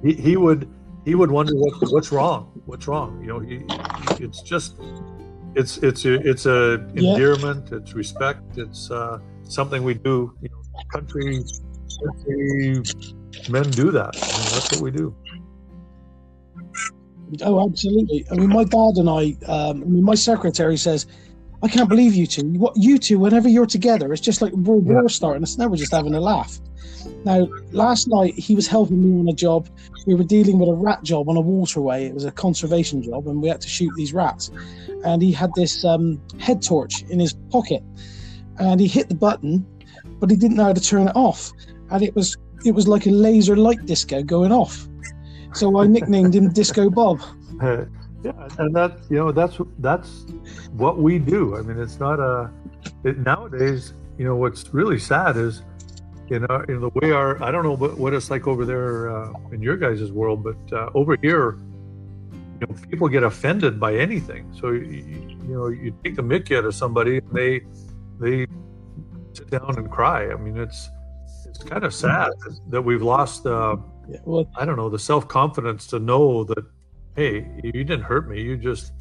he, 0.02 0.12
he 0.14 0.36
would 0.36 0.68
he 1.04 1.14
would 1.14 1.30
wonder 1.30 1.52
what 1.54 1.74
what's 1.92 2.12
wrong, 2.12 2.60
what's 2.66 2.86
wrong. 2.86 3.20
You 3.22 3.26
know, 3.28 3.38
he, 3.40 3.62
it's 4.22 4.42
just 4.42 4.76
it's 5.56 5.78
it's 5.78 6.04
it's 6.04 6.46
a 6.46 6.84
Yeah. 6.94 7.12
endearment, 7.12 7.72
it's 7.72 7.94
respect, 7.94 8.42
it's 8.56 8.90
uh, 8.90 9.18
something 9.44 9.82
we 9.82 9.94
do. 9.94 10.32
You 10.42 10.48
know, 10.50 10.62
country, 10.92 11.42
country 12.02 12.82
men 13.50 13.70
do 13.70 13.90
that. 13.90 14.12
I 14.16 14.26
mean, 14.38 14.48
that's 14.52 14.72
what 14.72 14.80
we 14.82 14.90
do. 14.90 15.14
Oh, 17.42 17.66
absolutely. 17.68 18.24
I 18.30 18.34
mean, 18.34 18.50
my 18.50 18.64
dad 18.64 18.94
and 18.96 19.08
I, 19.08 19.36
um, 19.50 19.82
I 19.82 19.86
mean, 19.86 20.02
my 20.04 20.14
secretary 20.14 20.76
says, 20.76 21.06
I 21.62 21.68
can't 21.68 21.88
believe 21.88 22.14
you 22.14 22.26
two. 22.26 22.44
What 22.58 22.74
you 22.76 22.98
two, 22.98 23.18
whenever 23.18 23.48
you're 23.48 23.66
together, 23.66 24.12
it's 24.12 24.20
just 24.20 24.42
like 24.42 24.52
World 24.52 24.86
Yeah. 24.86 25.00
War 25.00 25.08
starting. 25.08 25.42
It's 25.42 25.58
never 25.58 25.74
just 25.76 25.90
having 25.92 26.14
a 26.14 26.20
laugh. 26.20 26.60
Now, 27.24 27.48
last 27.72 28.06
night 28.08 28.34
he 28.34 28.54
was 28.54 28.66
helping 28.66 29.02
me 29.02 29.20
on 29.20 29.28
a 29.28 29.32
job. 29.32 29.68
We 30.06 30.14
were 30.14 30.24
dealing 30.24 30.58
with 30.58 30.68
a 30.68 30.74
rat 30.74 31.02
job 31.02 31.28
on 31.28 31.36
a 31.36 31.40
waterway. 31.40 32.04
It 32.04 32.14
was 32.14 32.24
a 32.24 32.30
conservation 32.30 33.02
job, 33.02 33.26
and 33.26 33.40
we 33.42 33.48
had 33.48 33.60
to 33.62 33.68
shoot 33.68 33.92
these 33.96 34.12
rats. 34.12 34.50
And 35.04 35.22
he 35.22 35.32
had 35.32 35.50
this 35.54 35.84
um, 35.84 36.20
head 36.40 36.62
torch 36.62 37.02
in 37.10 37.20
his 37.20 37.34
pocket, 37.50 37.82
and 38.58 38.80
he 38.80 38.88
hit 38.88 39.08
the 39.08 39.14
button, 39.14 39.66
but 40.18 40.30
he 40.30 40.36
didn't 40.36 40.56
know 40.56 40.64
how 40.64 40.72
to 40.72 40.80
turn 40.80 41.08
it 41.08 41.16
off. 41.16 41.52
And 41.90 42.02
it 42.02 42.14
was 42.14 42.36
it 42.64 42.74
was 42.74 42.88
like 42.88 43.06
a 43.06 43.10
laser 43.10 43.56
light 43.56 43.84
disco 43.86 44.22
going 44.22 44.52
off. 44.52 44.88
So 45.52 45.78
I 45.80 45.86
nicknamed 45.86 46.34
him 46.34 46.52
Disco 46.52 46.90
Bob. 46.90 47.20
Yeah, 48.24 48.48
and 48.56 48.74
that 48.74 48.96
you 49.10 49.18
know 49.18 49.32
that's 49.32 49.58
that's 49.80 50.24
what 50.72 50.96
we 50.96 51.18
do. 51.18 51.58
I 51.58 51.60
mean, 51.60 51.78
it's 51.78 52.00
not 52.00 52.20
a 52.20 52.50
it, 53.04 53.18
nowadays. 53.18 53.92
You 54.16 54.24
know, 54.24 54.34
what's 54.36 54.72
really 54.72 54.98
sad 54.98 55.36
is 55.36 55.60
you 56.28 56.38
know 56.38 56.64
in 56.66 56.80
the 56.80 56.88
way 56.94 57.10
our 57.10 57.42
I 57.42 57.50
don't 57.50 57.64
know 57.64 57.76
what, 57.76 57.98
what 57.98 58.14
it's 58.14 58.30
like 58.30 58.46
over 58.46 58.64
there 58.64 59.14
uh, 59.14 59.30
in 59.52 59.60
your 59.60 59.76
guys' 59.76 60.10
world, 60.10 60.42
but 60.42 60.56
uh, 60.72 60.88
over 60.94 61.18
here, 61.20 61.58
you 62.68 62.74
know, 62.74 62.82
people 62.90 63.08
get 63.08 63.22
offended 63.22 63.78
by 63.78 63.94
anything. 63.96 64.52
So 64.60 64.70
you, 64.70 64.82
you 65.48 65.54
know, 65.54 65.68
you 65.68 65.96
take 66.04 66.16
the 66.16 66.22
mickey 66.22 66.56
out 66.56 66.64
of 66.64 66.74
somebody, 66.74 67.18
and 67.18 67.32
they 67.32 67.60
they 68.20 68.46
sit 69.32 69.50
down 69.50 69.76
and 69.76 69.90
cry. 69.90 70.30
I 70.30 70.36
mean, 70.36 70.56
it's 70.56 70.88
it's 71.46 71.62
kind 71.62 71.84
of 71.84 71.94
sad 71.94 72.30
that 72.70 72.82
we've 72.82 73.02
lost. 73.02 73.46
Uh, 73.46 73.76
Yeah, 74.08 74.20
well, 74.24 74.44
I 74.54 74.64
don't 74.66 74.76
know 74.76 74.90
the 74.90 74.98
self 74.98 75.26
confidence 75.28 75.86
to 75.88 75.98
know 75.98 76.44
that 76.44 76.64
hey 77.16 77.46
you 77.62 77.72
didn't 77.72 78.02
hurt 78.02 78.28
me 78.28 78.42
you 78.42 78.56
just 78.56 78.92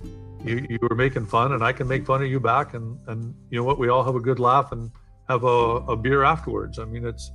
you 0.45 0.65
you 0.69 0.77
were 0.81 0.95
making 0.95 1.25
fun 1.25 1.53
and 1.53 1.63
I 1.63 1.73
can 1.73 1.87
make 1.87 2.05
fun 2.05 2.21
of 2.21 2.29
you 2.29 2.39
back 2.39 2.73
and 2.73 2.97
and 3.07 3.33
you 3.49 3.57
know 3.57 3.63
what 3.63 3.79
we 3.79 3.89
all 3.89 4.03
have 4.03 4.15
a 4.15 4.19
good 4.19 4.39
laugh 4.39 4.71
and 4.71 4.91
have 5.27 5.43
a, 5.43 5.57
a 5.93 5.95
beer 5.97 6.23
afterwards 6.23 6.79
I 6.79 6.85
mean 6.85 7.05
it's 7.05 7.31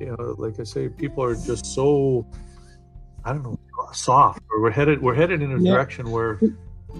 you 0.00 0.06
know 0.06 0.34
like 0.38 0.58
I 0.60 0.64
say 0.64 0.88
people 0.88 1.22
are 1.22 1.36
just 1.36 1.66
so 1.66 2.26
I 3.24 3.32
don't 3.32 3.42
know 3.42 3.58
soft 3.92 4.42
or 4.50 4.60
we're 4.60 4.70
headed 4.70 5.00
we're 5.00 5.14
headed 5.14 5.40
in 5.42 5.52
a 5.52 5.58
Yeah. 5.58 5.72
direction 5.72 6.10
where 6.10 6.34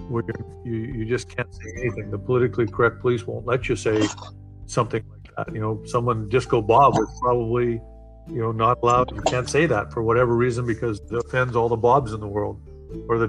where 0.07 0.23
you 0.65 0.73
you 0.73 1.05
just 1.05 1.29
can't 1.35 1.53
say 1.53 1.71
anything 1.77 2.09
the 2.09 2.17
politically 2.17 2.65
correct 2.67 2.99
police 3.01 3.27
won't 3.27 3.45
let 3.45 3.69
you 3.69 3.75
say 3.75 4.07
something 4.65 5.03
like 5.11 5.35
that 5.35 5.53
you 5.53 5.61
know 5.61 5.81
someone 5.85 6.27
disco 6.29 6.61
bob 6.61 6.93
is 6.99 7.09
probably 7.21 7.81
you 8.27 8.41
know 8.41 8.51
not 8.51 8.77
allowed 8.81 9.11
you 9.13 9.21
can't 9.21 9.49
say 9.49 9.65
that 9.65 9.91
for 9.93 10.01
whatever 10.01 10.35
reason 10.35 10.65
because 10.65 10.99
it 11.11 11.17
offends 11.25 11.55
all 11.55 11.69
the 11.69 11.77
bobs 11.77 12.13
in 12.13 12.19
the 12.19 12.27
world 12.27 12.59
or 13.07 13.17
the 13.19 13.27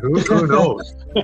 who, 0.00 0.18
who 0.20 0.46
knows 0.46 0.94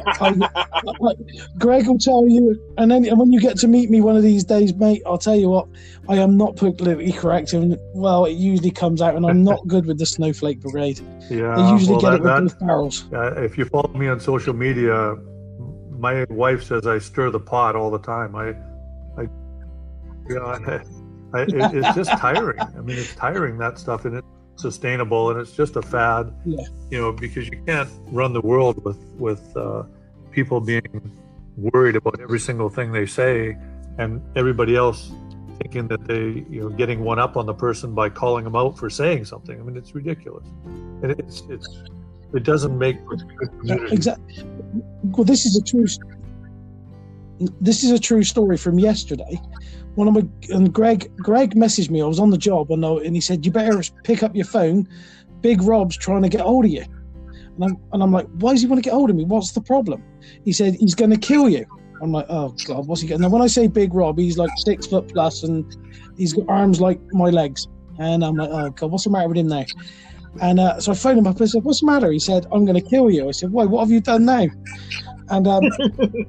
Greg 1.59 1.87
will 1.87 1.99
tell 1.99 2.27
you, 2.27 2.59
and 2.79 2.91
then 2.91 3.05
and 3.07 3.19
when 3.19 3.31
you 3.33 3.41
get 3.41 3.57
to 3.59 3.69
meet 3.69 3.91
me 3.91 4.01
one 4.01 4.17
of 4.17 4.23
these 4.23 4.45
days, 4.45 4.75
mate, 4.75 5.03
I'll 5.07 5.19
tell 5.19 5.37
you 5.37 5.49
what, 5.51 5.69
I 6.09 6.17
am 6.17 6.37
not 6.37 6.57
politically 6.57 7.13
correct, 7.13 7.53
and 7.53 7.77
well, 7.95 8.25
it 8.25 8.33
usually 8.33 8.71
comes 8.71 9.03
out, 9.03 9.15
and 9.15 9.27
I'm 9.27 9.45
not 9.45 9.67
good 9.69 9.87
with 9.87 9.99
the 9.99 10.07
snowflake 10.07 10.61
brigade. 10.61 11.01
yeah 11.31 11.55
They 11.57 11.69
usually 11.71 11.93
well, 11.93 12.01
get 12.01 12.11
that- 12.11 12.15
it 12.17 12.23
with 12.23 12.25
that- 12.25 12.59
both 12.59 12.59
barrels. 12.61 13.05
Uh, 13.13 13.35
if 13.43 13.59
you 13.59 13.65
follow 13.67 13.93
me 13.95 14.09
on 14.09 14.19
social 14.21 14.55
media, 14.55 15.17
my 15.91 16.25
wife 16.31 16.63
says 16.65 16.87
I 16.87 16.99
stir 16.99 17.31
the 17.31 17.41
pot 17.41 17.77
all 17.77 17.91
the 17.91 17.99
time. 17.99 18.35
I, 18.35 18.49
I, 19.21 19.23
you 20.29 20.37
know, 20.37 20.47
I, 20.47 20.81
I, 21.35 21.43
it, 21.43 21.75
it's 21.75 21.95
just 21.95 22.11
tiring. 22.13 22.61
I 22.61 22.81
mean, 22.81 22.97
it's 22.99 23.15
tiring 23.15 23.59
that 23.59 23.79
stuff, 23.79 24.05
and 24.07 24.17
it's 24.17 24.27
sustainable, 24.57 25.31
and 25.31 25.41
it's 25.41 25.53
just 25.53 25.77
a 25.77 25.83
fad. 25.83 26.33
Yeah. 26.45 26.65
You 26.91 27.01
know, 27.01 27.13
because 27.13 27.49
you 27.49 27.63
can't 27.67 27.91
run 28.09 28.33
the 28.33 28.41
world 28.41 28.85
with 28.85 28.99
with 29.19 29.57
uh, 29.57 29.85
people 30.31 30.61
being 30.61 31.11
worried 31.57 31.97
about 31.97 32.21
every 32.21 32.41
single 32.41 32.69
thing 32.69 32.93
they 32.93 33.07
say, 33.07 33.57
and 33.99 34.21
everybody 34.37 34.77
else 34.77 35.13
thinking 35.59 35.87
that 35.89 36.07
they, 36.07 36.45
you 36.51 36.61
know, 36.61 36.69
getting 36.71 37.05
one 37.05 37.19
up 37.19 37.37
on 37.37 37.47
the 37.47 37.55
person 37.55 37.95
by 37.95 38.09
calling 38.09 38.45
them 38.45 38.57
out 38.57 38.79
for 38.79 38.91
saying 38.91 39.25
something. 39.25 39.59
I 39.59 39.63
mean, 39.63 39.77
it's 39.77 39.95
ridiculous, 39.95 40.47
and 41.03 41.13
it's 41.13 41.43
it's 41.49 41.83
it 42.35 42.45
doesn't 42.45 42.77
make 42.77 43.05
good. 43.07 43.23
Exactly. 43.91 44.45
Well, 45.05 45.25
this 45.25 45.45
is 45.45 45.57
a 45.57 45.63
true. 45.63 45.87
This 47.61 47.83
is 47.83 47.91
a 47.91 47.99
true 47.99 48.23
story 48.23 48.57
from 48.57 48.79
yesterday. 48.79 49.41
One 49.95 50.09
of 50.09 50.15
my 50.15 50.27
and 50.49 50.73
Greg 50.73 51.11
Greg 51.17 51.55
messaged 51.55 51.91
me. 51.91 52.01
I 52.01 52.07
was 52.07 52.19
on 52.19 52.31
the 52.31 52.39
job 52.39 52.71
and, 52.71 52.85
I, 52.85 52.93
and 52.93 53.15
he 53.15 53.21
said, 53.21 53.45
"You 53.45 53.53
better 53.53 53.83
pick 54.05 54.23
up 54.23 54.35
your 54.35 54.47
phone. 54.47 54.89
Big 55.41 55.63
Rob's 55.63 55.97
trying 55.97 56.23
to 56.23 56.29
get 56.29 56.41
hold 56.41 56.65
of 56.65 56.71
you." 56.71 56.85
And 57.57 57.65
I'm, 57.65 57.77
and 57.93 58.03
I'm 58.03 58.13
like, 58.13 58.27
"Why 58.39 58.53
does 58.53 58.63
he 58.63 58.67
want 58.67 58.83
to 58.83 58.89
get 58.89 58.95
hold 58.95 59.11
of 59.11 59.17
me? 59.17 59.25
What's 59.25 59.53
the 59.53 59.61
problem?" 59.61 60.03
He 60.45 60.53
said, 60.53 60.77
"He's 60.77 60.95
going 60.95 61.11
to 61.11 61.19
kill 61.19 61.49
you." 61.49 61.67
I'm 62.01 62.11
like, 62.11 62.27
"Oh 62.31 62.55
God, 62.67 62.87
what's 62.87 63.03
he 63.03 63.09
getting?" 63.09 63.23
Now, 63.23 63.29
when 63.29 63.43
I 63.43 63.47
say 63.47 63.67
Big 63.67 63.93
Rob, 63.93 64.19
he's 64.19 64.39
like 64.39 64.51
six 64.65 64.87
foot 64.87 65.09
plus 65.09 65.43
and 65.43 65.65
he's 66.17 66.33
got 66.33 66.49
arms 66.49 66.81
like 66.81 66.99
my 67.13 67.29
legs. 67.29 67.69
And 67.99 68.25
I'm 68.25 68.37
like, 68.37 68.51
"Oh 68.51 68.71
God, 68.71 68.91
what's 68.91 69.05
the 69.05 69.11
matter 69.11 69.29
with 69.29 69.37
him 69.37 69.49
now?" 69.49 69.65
And 70.41 70.59
uh, 70.59 70.81
so 70.81 70.93
I 70.93 70.95
phoned 70.95 71.19
him 71.19 71.27
up 71.27 71.37
and 71.37 71.43
I 71.43 71.47
said, 71.47 71.63
What's 71.63 71.81
the 71.81 71.87
matter? 71.87 72.11
He 72.11 72.19
said, 72.19 72.47
I'm 72.51 72.65
going 72.65 72.83
to 72.83 72.89
kill 72.89 73.11
you. 73.11 73.29
I 73.29 73.33
said, 73.33 73.53
Why? 73.53 73.67
What 73.67 73.81
have 73.81 73.91
you 73.91 74.01
done 74.01 74.25
now? 74.25 74.47
And 75.29 75.47
um, 75.47 75.63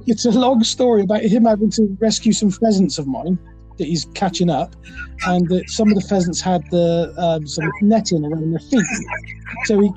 it's 0.08 0.26
a 0.26 0.32
long 0.32 0.62
story 0.66 1.04
about 1.04 1.22
him 1.22 1.46
having 1.46 1.72
to 1.72 1.98
rescue 2.02 2.34
some 2.34 2.52
pheasants 2.52 2.98
of 2.98 3.08
mine 3.08 3.40
that 3.78 3.88
he's 3.88 4.06
catching 4.14 4.50
up, 4.50 4.76
and 5.28 5.48
that 5.50 5.70
some 5.70 5.90
of 5.90 5.96
the 5.96 6.02
pheasants 6.02 6.42
had 6.42 6.64
the 6.72 7.14
um, 7.18 7.48
some 7.48 7.70
netting 7.82 8.26
around 8.26 8.52
their 8.52 8.60
feet. 8.60 8.86
So 9.66 9.80
he 9.80 9.92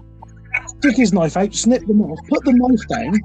took 0.83 0.97
his 0.97 1.13
knife 1.13 1.37
out, 1.37 1.55
snipped 1.55 1.87
them 1.87 2.03
off, 2.03 2.19
put 2.29 2.45
the 2.45 2.53
knife 2.53 2.87
down. 2.89 3.21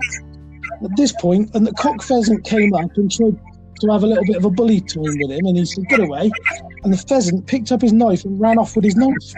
At 0.83 0.95
this 0.97 1.13
point, 1.13 1.53
and 1.53 1.65
the 1.65 1.73
cock 1.73 2.01
pheasant 2.01 2.43
came 2.43 2.73
up 2.73 2.95
and 2.97 3.11
tried 3.11 3.37
to 3.81 3.91
have 3.91 4.03
a 4.03 4.07
little 4.07 4.25
bit 4.25 4.37
of 4.37 4.45
a 4.45 4.49
bully 4.49 4.81
time 4.81 5.03
with 5.03 5.31
him, 5.31 5.45
and 5.45 5.57
he 5.57 5.65
said, 5.65 5.87
"Get 5.89 5.99
away!" 5.99 6.31
And 6.83 6.93
the 6.93 6.97
pheasant 6.97 7.45
picked 7.45 7.71
up 7.71 7.81
his 7.81 7.93
knife 7.93 8.25
and 8.25 8.39
ran 8.39 8.57
off 8.57 8.75
with 8.75 8.85
his 8.85 8.95
knife. 8.95 9.33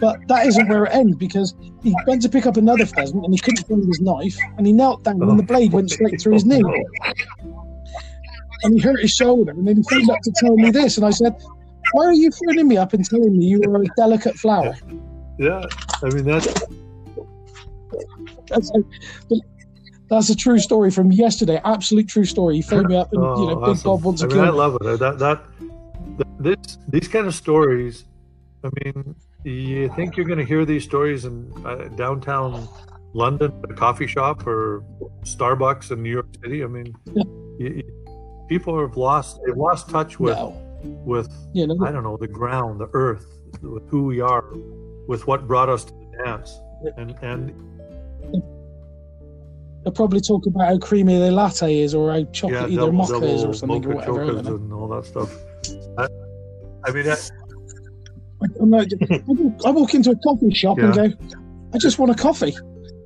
But 0.00 0.26
that 0.28 0.46
isn't 0.46 0.68
where 0.68 0.84
it 0.84 0.94
ends 0.94 1.16
because 1.16 1.54
he 1.82 1.94
went 2.06 2.22
to 2.22 2.28
pick 2.28 2.46
up 2.46 2.56
another 2.56 2.86
pheasant 2.86 3.24
and 3.24 3.32
he 3.32 3.38
couldn't 3.38 3.66
find 3.66 3.86
his 3.86 4.00
knife, 4.00 4.36
and 4.56 4.66
he 4.66 4.72
knelt 4.72 5.02
down 5.04 5.22
and 5.22 5.38
the 5.38 5.42
blade 5.42 5.72
went 5.72 5.90
straight 5.90 6.20
through 6.20 6.34
his 6.34 6.44
knee. 6.44 6.62
And 8.64 8.74
he 8.74 8.80
hurt 8.80 9.00
his 9.00 9.10
shoulder, 9.12 9.52
and 9.52 9.66
then 9.68 9.76
he 9.76 9.82
came 9.84 10.08
up 10.10 10.18
to 10.22 10.32
tell 10.40 10.56
me 10.56 10.70
this, 10.70 10.96
and 10.96 11.04
I 11.06 11.10
said, 11.10 11.34
"Why 11.92 12.06
are 12.06 12.12
you 12.12 12.30
phoning 12.30 12.66
me 12.68 12.76
up 12.76 12.92
and 12.94 13.04
telling 13.04 13.36
me 13.38 13.44
you 13.46 13.62
are 13.68 13.82
a 13.82 13.86
delicate 13.96 14.36
flower?" 14.36 14.74
Yeah, 15.38 15.64
I 16.02 16.08
mean 16.14 16.24
that's 16.24 16.46
That's 18.48 18.70
a, 18.74 18.82
that's 20.08 20.28
a 20.30 20.36
true 20.36 20.58
story 20.58 20.90
from 20.90 21.12
yesterday. 21.12 21.60
Absolute 21.64 22.08
true 22.08 22.24
story. 22.24 22.56
He 22.56 22.62
phoned 22.62 22.88
me 22.88 22.96
up, 22.96 23.12
and 23.12 23.22
you 23.22 23.46
know, 23.46 23.60
Oh, 23.64 23.74
Big. 23.74 23.82
Bob 23.82 24.02
wants 24.04 24.20
to 24.22 24.26
I 24.26 24.28
mean, 24.28 24.36
kill 24.44 24.46
I 24.60 24.64
love 24.66 24.76
it. 24.80 24.98
That 24.98 25.18
that 25.18 25.42
th- 26.18 26.28
this 26.40 26.78
these 26.88 27.08
kind 27.08 27.26
of 27.26 27.34
stories. 27.34 28.04
I 28.64 28.70
mean, 28.84 29.14
you 29.44 29.90
think 29.94 30.16
you're 30.16 30.26
going 30.26 30.38
to 30.38 30.44
hear 30.44 30.64
these 30.64 30.84
stories 30.84 31.24
in 31.26 31.52
uh, 31.66 31.88
downtown 31.96 32.66
London, 33.12 33.52
a 33.68 33.74
coffee 33.74 34.06
shop, 34.06 34.46
or 34.46 34.82
Starbucks 35.24 35.90
in 35.90 36.02
New 36.02 36.10
York 36.10 36.26
City? 36.42 36.64
I 36.64 36.66
mean, 36.66 36.94
Yeah. 37.12 37.22
you, 37.58 37.68
you- 37.76 38.03
people 38.48 38.78
have 38.80 38.96
lost 38.96 39.40
they've 39.46 39.56
lost 39.56 39.88
touch 39.90 40.18
with 40.18 40.36
No, 40.36 40.56
with 41.04 41.32
you 41.52 41.66
know, 41.66 41.76
I 41.84 41.90
don't 41.90 42.02
know 42.02 42.16
the 42.16 42.28
ground, 42.28 42.80
the 42.80 42.88
earth, 42.92 43.26
with 43.62 43.88
who 43.88 44.04
we 44.04 44.20
are, 44.20 44.44
with 45.08 45.26
what 45.26 45.46
brought 45.46 45.68
us 45.68 45.84
to 45.84 45.92
the 45.92 46.24
dance, 46.24 46.58
and 46.96 47.14
and 47.22 47.52
they'll 49.82 49.92
probably 49.92 50.20
talk 50.20 50.46
about 50.46 50.68
how 50.68 50.78
creamy 50.78 51.18
their 51.18 51.32
latte 51.32 51.78
is, 51.78 51.94
or 51.94 52.10
how 52.10 52.18
yeah, 52.18 52.24
chocolatey 52.24 52.68
their 52.68 52.76
double, 52.76 52.92
mocha 52.92 53.24
is, 53.24 53.44
or 53.44 53.54
something, 53.54 53.84
or 53.86 53.94
whatever. 53.96 54.22
I 54.22 54.26
don't 54.26 54.36
chocas 54.36 54.44
know. 54.44 54.54
and 54.56 54.72
all 54.72 54.88
that 54.88 55.04
stuff. 55.04 55.34
I, 55.98 56.06
I 56.86 56.92
mean, 56.92 57.06
I'm 58.60 58.70
like, 58.70 58.88
I 59.64 59.70
walk- 59.70 59.94
into 59.94 60.10
a 60.10 60.16
coffee 60.16 60.52
shop 60.52 60.78
and 60.78 60.94
go, 60.94 61.10
I 61.72 61.78
just 61.78 61.98
want 61.98 62.12
a 62.12 62.14
coffee. 62.14 62.54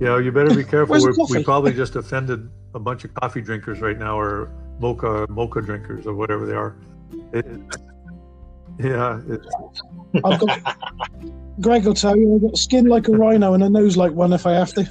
Yeah, 0.01 0.19
you 0.19 0.33
better 0.33 0.55
be 0.55 0.65
careful. 0.77 0.97
We 1.31 1.45
probably 1.45 1.73
just 1.73 1.97
offended 1.97 2.49
a 2.75 2.79
bunch 2.79 3.05
of 3.05 3.15
coffee 3.15 3.41
drinkers 3.41 3.81
right 3.81 3.99
now, 3.99 4.19
or 4.19 4.51
mocha 4.79 5.27
mocha 5.29 5.61
drinkers, 5.61 6.07
or 6.07 6.15
whatever 6.15 6.47
they 6.47 6.55
are. 6.55 6.77
It, 7.33 7.47
yeah, 8.79 9.21
it, 9.29 9.41
I've 10.25 10.41
got, 10.41 10.77
Greg 11.61 11.85
will 11.85 11.95
tell 11.95 12.17
you, 12.17 12.37
I've 12.37 12.43
got 12.43 12.57
skin 12.57 12.87
like 12.87 13.09
a 13.09 13.13
rhino 13.13 13.55
and 13.55 13.63
a 13.65 13.69
nose 13.69 13.97
like 13.97 14.13
one 14.13 14.33
if 14.33 14.47
I 14.47 14.53
have 14.53 14.73
to. 14.75 14.89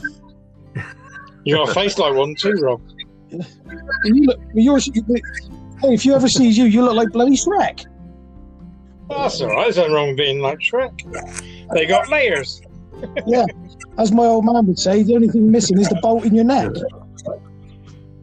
You 1.46 1.56
got 1.56 1.70
a 1.70 1.74
face 1.74 1.98
like 1.98 2.14
one 2.14 2.36
too, 2.36 2.54
Rob. 2.62 2.82
And 3.32 3.46
you 4.04 4.24
look, 4.24 4.40
yours, 4.54 4.88
you, 4.88 5.04
hey, 5.82 5.94
if 5.94 6.06
you 6.06 6.14
ever 6.14 6.28
see 6.28 6.50
you, 6.50 6.66
you 6.66 6.82
look 6.82 6.96
like 6.96 7.10
bloody 7.12 7.38
Shrek. 7.38 7.86
That's 9.10 9.40
all 9.42 9.48
right. 9.48 9.64
There's 9.64 9.78
nothing 9.78 9.94
wrong 9.94 10.08
with 10.10 10.18
being 10.18 10.42
like 10.42 10.60
Shrek. 10.60 10.94
They 11.74 11.86
got 11.86 12.10
layers. 12.10 12.62
Yeah, 13.26 13.46
as 13.98 14.12
my 14.12 14.26
old 14.26 14.44
man 14.44 14.66
would 14.66 14.80
say, 14.80 15.04
the 15.04 15.16
only 15.16 15.30
thing 15.30 15.50
missing 15.50 15.80
is 15.80 15.88
the 15.88 15.96
bolt 16.02 16.26
in 16.26 16.36
your 16.36 16.44
neck. 16.44 16.72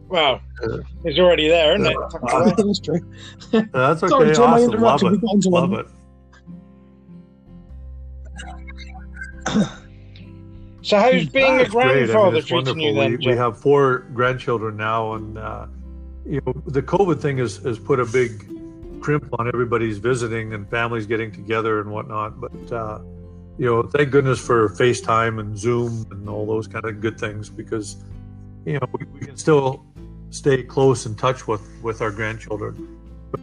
Well, 0.07 0.39
it's 1.03 1.19
already 1.19 1.47
there, 1.47 1.75
isn't 1.75 1.87
it? 1.87 1.97
That's 2.57 2.79
true. 2.79 2.99
that's 3.73 4.03
okay. 4.03 4.33
Sorry, 4.33 4.35
Tim, 4.35 4.43
I 4.43 4.61
awesome. 4.61 4.81
Love 4.81 5.01
interrupted. 5.01 5.11
We 5.11 5.17
got 5.17 5.27
onto 5.33 5.49
Love 5.49 5.69
one. 5.71 5.85
it. 9.47 9.67
So 10.85 10.99
how's 10.99 11.25
being 11.29 11.55
a 11.55 11.57
That's 11.57 11.71
great. 11.71 11.85
I 11.87 11.95
mean, 11.95 12.05
grandfather 12.05 12.41
treating 12.43 12.79
you 12.79 12.93
then? 12.93 13.17
We, 13.17 13.29
we 13.29 13.35
have 13.35 13.59
four 13.59 14.05
grandchildren 14.13 14.77
now, 14.77 15.13
and 15.13 15.35
uh, 15.35 15.65
you 16.27 16.39
know 16.45 16.53
the 16.67 16.83
COVID 16.83 17.19
thing 17.19 17.39
has, 17.39 17.57
has 17.57 17.79
put 17.79 17.99
a 17.99 18.05
big 18.05 19.01
crimp 19.01 19.27
on 19.39 19.47
everybody's 19.47 19.97
visiting 19.97 20.53
and 20.53 20.69
families 20.69 21.07
getting 21.07 21.31
together 21.31 21.79
and 21.81 21.89
whatnot. 21.89 22.39
But 22.39 22.71
uh, 22.71 22.99
you 23.57 23.65
know, 23.65 23.81
thank 23.81 24.11
goodness 24.11 24.39
for 24.39 24.69
FaceTime 24.69 25.39
and 25.39 25.57
Zoom 25.57 26.05
and 26.11 26.29
all 26.29 26.45
those 26.45 26.67
kind 26.67 26.85
of 26.85 27.01
good 27.01 27.19
things 27.19 27.49
because 27.49 27.97
you 28.63 28.73
know 28.73 28.87
we, 28.99 29.07
we 29.07 29.19
can 29.21 29.37
still 29.37 29.87
stay 30.35 30.61
close 30.63 31.05
in 31.05 31.15
touch 31.15 31.47
with 31.47 31.63
with 31.81 32.01
our 32.01 32.11
grandchildren. 32.11 32.99
But 33.31 33.41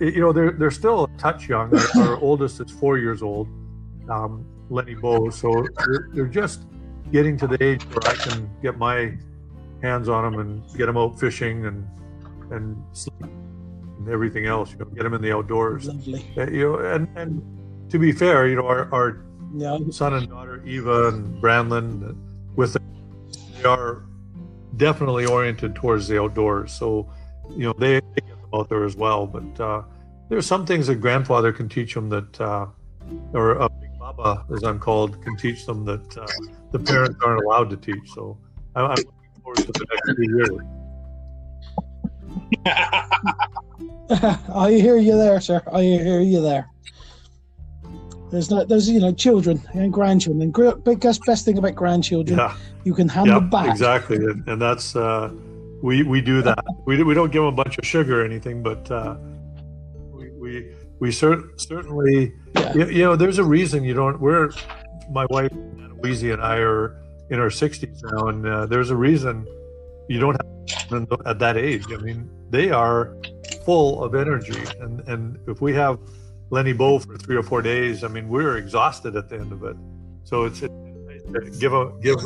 you 0.00 0.20
know, 0.20 0.32
they're 0.32 0.52
they're 0.52 0.70
still 0.70 1.04
a 1.04 1.08
touch 1.18 1.48
young. 1.48 1.74
Our, 1.74 2.02
our 2.02 2.16
oldest 2.28 2.60
is 2.60 2.70
four 2.70 2.98
years 2.98 3.22
old, 3.22 3.48
um, 4.10 4.44
Leni 4.68 4.94
Bow. 4.94 5.30
So 5.30 5.66
they're, 5.78 6.08
they're 6.12 6.26
just 6.26 6.66
getting 7.10 7.36
to 7.38 7.46
the 7.46 7.62
age 7.62 7.82
where 7.84 8.06
I 8.12 8.14
can 8.14 8.50
get 8.62 8.76
my 8.76 9.14
hands 9.82 10.08
on 10.08 10.24
them 10.24 10.40
and 10.40 10.76
get 10.76 10.86
them 10.86 10.96
out 10.98 11.18
fishing 11.18 11.66
and 11.66 11.88
and 12.50 12.82
sleep 12.92 13.22
and 13.22 14.08
everything 14.08 14.46
else. 14.46 14.72
You 14.72 14.78
know, 14.78 14.84
get 14.86 15.04
them 15.04 15.14
in 15.14 15.22
the 15.22 15.32
outdoors. 15.32 15.86
Lovely. 15.86 16.24
Uh, 16.36 16.50
you 16.50 16.72
know, 16.72 16.78
and 16.78 17.08
and 17.16 17.90
to 17.90 17.98
be 17.98 18.12
fair, 18.12 18.46
you 18.48 18.56
know, 18.56 18.66
our, 18.66 18.92
our 18.92 19.24
Yeah, 19.54 19.78
son 19.90 20.12
and 20.14 20.28
daughter 20.28 20.62
Eva 20.66 21.08
and 21.08 21.42
Branlin, 21.42 22.16
with 22.54 22.76
they 23.56 23.64
are 23.64 24.04
definitely 24.78 25.26
oriented 25.26 25.74
towards 25.74 26.08
the 26.08 26.20
outdoors. 26.22 26.72
So, 26.72 27.10
you 27.50 27.64
know, 27.66 27.74
they, 27.78 28.00
they 28.14 28.22
get 28.26 28.36
out 28.54 28.68
there 28.68 28.84
as 28.84 28.96
well. 28.96 29.26
But 29.26 29.60
uh, 29.60 29.82
there's 30.28 30.46
some 30.46 30.64
things 30.64 30.86
that 30.86 30.96
grandfather 30.96 31.52
can 31.52 31.68
teach 31.68 31.92
them 31.94 32.08
that, 32.08 32.40
uh, 32.40 32.66
or 33.32 33.52
a 33.52 33.68
big 33.68 33.98
baba, 33.98 34.44
as 34.54 34.62
I'm 34.64 34.78
called, 34.78 35.20
can 35.22 35.36
teach 35.36 35.66
them 35.66 35.84
that 35.84 36.16
uh, 36.16 36.26
the 36.72 36.78
parents 36.78 37.18
aren't 37.24 37.44
allowed 37.44 37.68
to 37.70 37.76
teach. 37.76 38.10
So, 38.14 38.38
I- 38.74 38.82
I'm 38.82 38.88
looking 38.96 39.42
forward 39.42 39.56
to 39.58 39.72
the 39.72 39.86
next 39.92 40.16
few 40.16 40.36
years. 40.36 40.58
I 44.54 44.70
hear 44.72 44.96
you 44.96 45.16
there, 45.16 45.40
sir. 45.40 45.62
I 45.72 45.82
hear 45.82 46.20
you 46.20 46.40
there. 46.40 46.68
There's 48.30 48.50
not, 48.50 48.68
there's 48.68 48.88
you 48.88 49.00
know, 49.00 49.12
children 49.12 49.62
and 49.72 49.92
grandchildren. 49.92 50.42
And 50.42 50.84
biggest 50.84 51.24
best 51.24 51.44
thing 51.44 51.56
about 51.58 51.74
grandchildren, 51.74 52.38
Yeah. 52.38 52.54
you 52.84 52.94
can 52.94 53.08
hand 53.08 53.28
yeah, 53.28 53.34
them 53.34 53.50
back. 53.50 53.68
exactly, 53.70 54.16
and, 54.16 54.46
and 54.48 54.60
that's 54.60 54.94
uh, 54.94 55.30
we 55.82 56.02
we 56.02 56.20
do 56.20 56.42
that. 56.42 56.62
We 56.86 57.02
we 57.02 57.14
don't 57.14 57.32
give 57.32 57.42
them 57.42 57.52
a 57.54 57.56
bunch 57.64 57.78
of 57.78 57.86
sugar 57.86 58.20
or 58.22 58.24
anything, 58.24 58.62
but 58.62 58.90
uh, 58.90 59.16
we 60.12 60.30
we 60.30 60.74
we 60.98 61.10
cer- 61.12 61.44
certainly 61.56 62.32
Yeah. 62.54 62.74
you, 62.74 62.86
you 62.86 63.02
know 63.04 63.16
there's 63.16 63.38
a 63.38 63.44
reason 63.44 63.82
you 63.84 63.94
don't. 63.94 64.20
We're 64.20 64.50
my 65.10 65.26
wife 65.30 65.52
Louise 66.02 66.22
and 66.24 66.42
I 66.42 66.56
are 66.58 67.00
in 67.30 67.40
our 67.40 67.48
60s 67.50 68.02
now, 68.12 68.28
and 68.28 68.46
uh, 68.46 68.66
there's 68.66 68.90
a 68.90 68.96
reason 68.96 69.46
you 70.08 70.18
don't 70.20 70.36
have 70.90 71.06
at 71.26 71.38
that 71.38 71.56
age. 71.56 71.84
I 71.92 71.96
mean, 71.96 72.28
they 72.50 72.70
are 72.70 73.16
full 73.64 74.02
of 74.04 74.14
energy, 74.14 74.62
and 74.80 75.00
and 75.08 75.38
if 75.46 75.60
we 75.60 75.72
have 75.74 75.98
Leni 76.50 76.72
Bow 76.72 76.98
for 76.98 77.16
three 77.18 77.36
or 77.36 77.42
four 77.42 77.60
days, 77.62 78.04
I 78.04 78.08
mean, 78.08 78.28
we're 78.28 78.56
exhausted 78.56 79.16
at 79.16 79.28
the 79.28 79.36
end 79.38 79.52
of 79.52 79.64
it. 79.64 79.76
So 80.24 80.44
it's, 80.44 80.62
it's 80.62 80.72
nice 81.28 81.58
give 81.58 81.72
a 81.74 81.92
give 82.00 82.18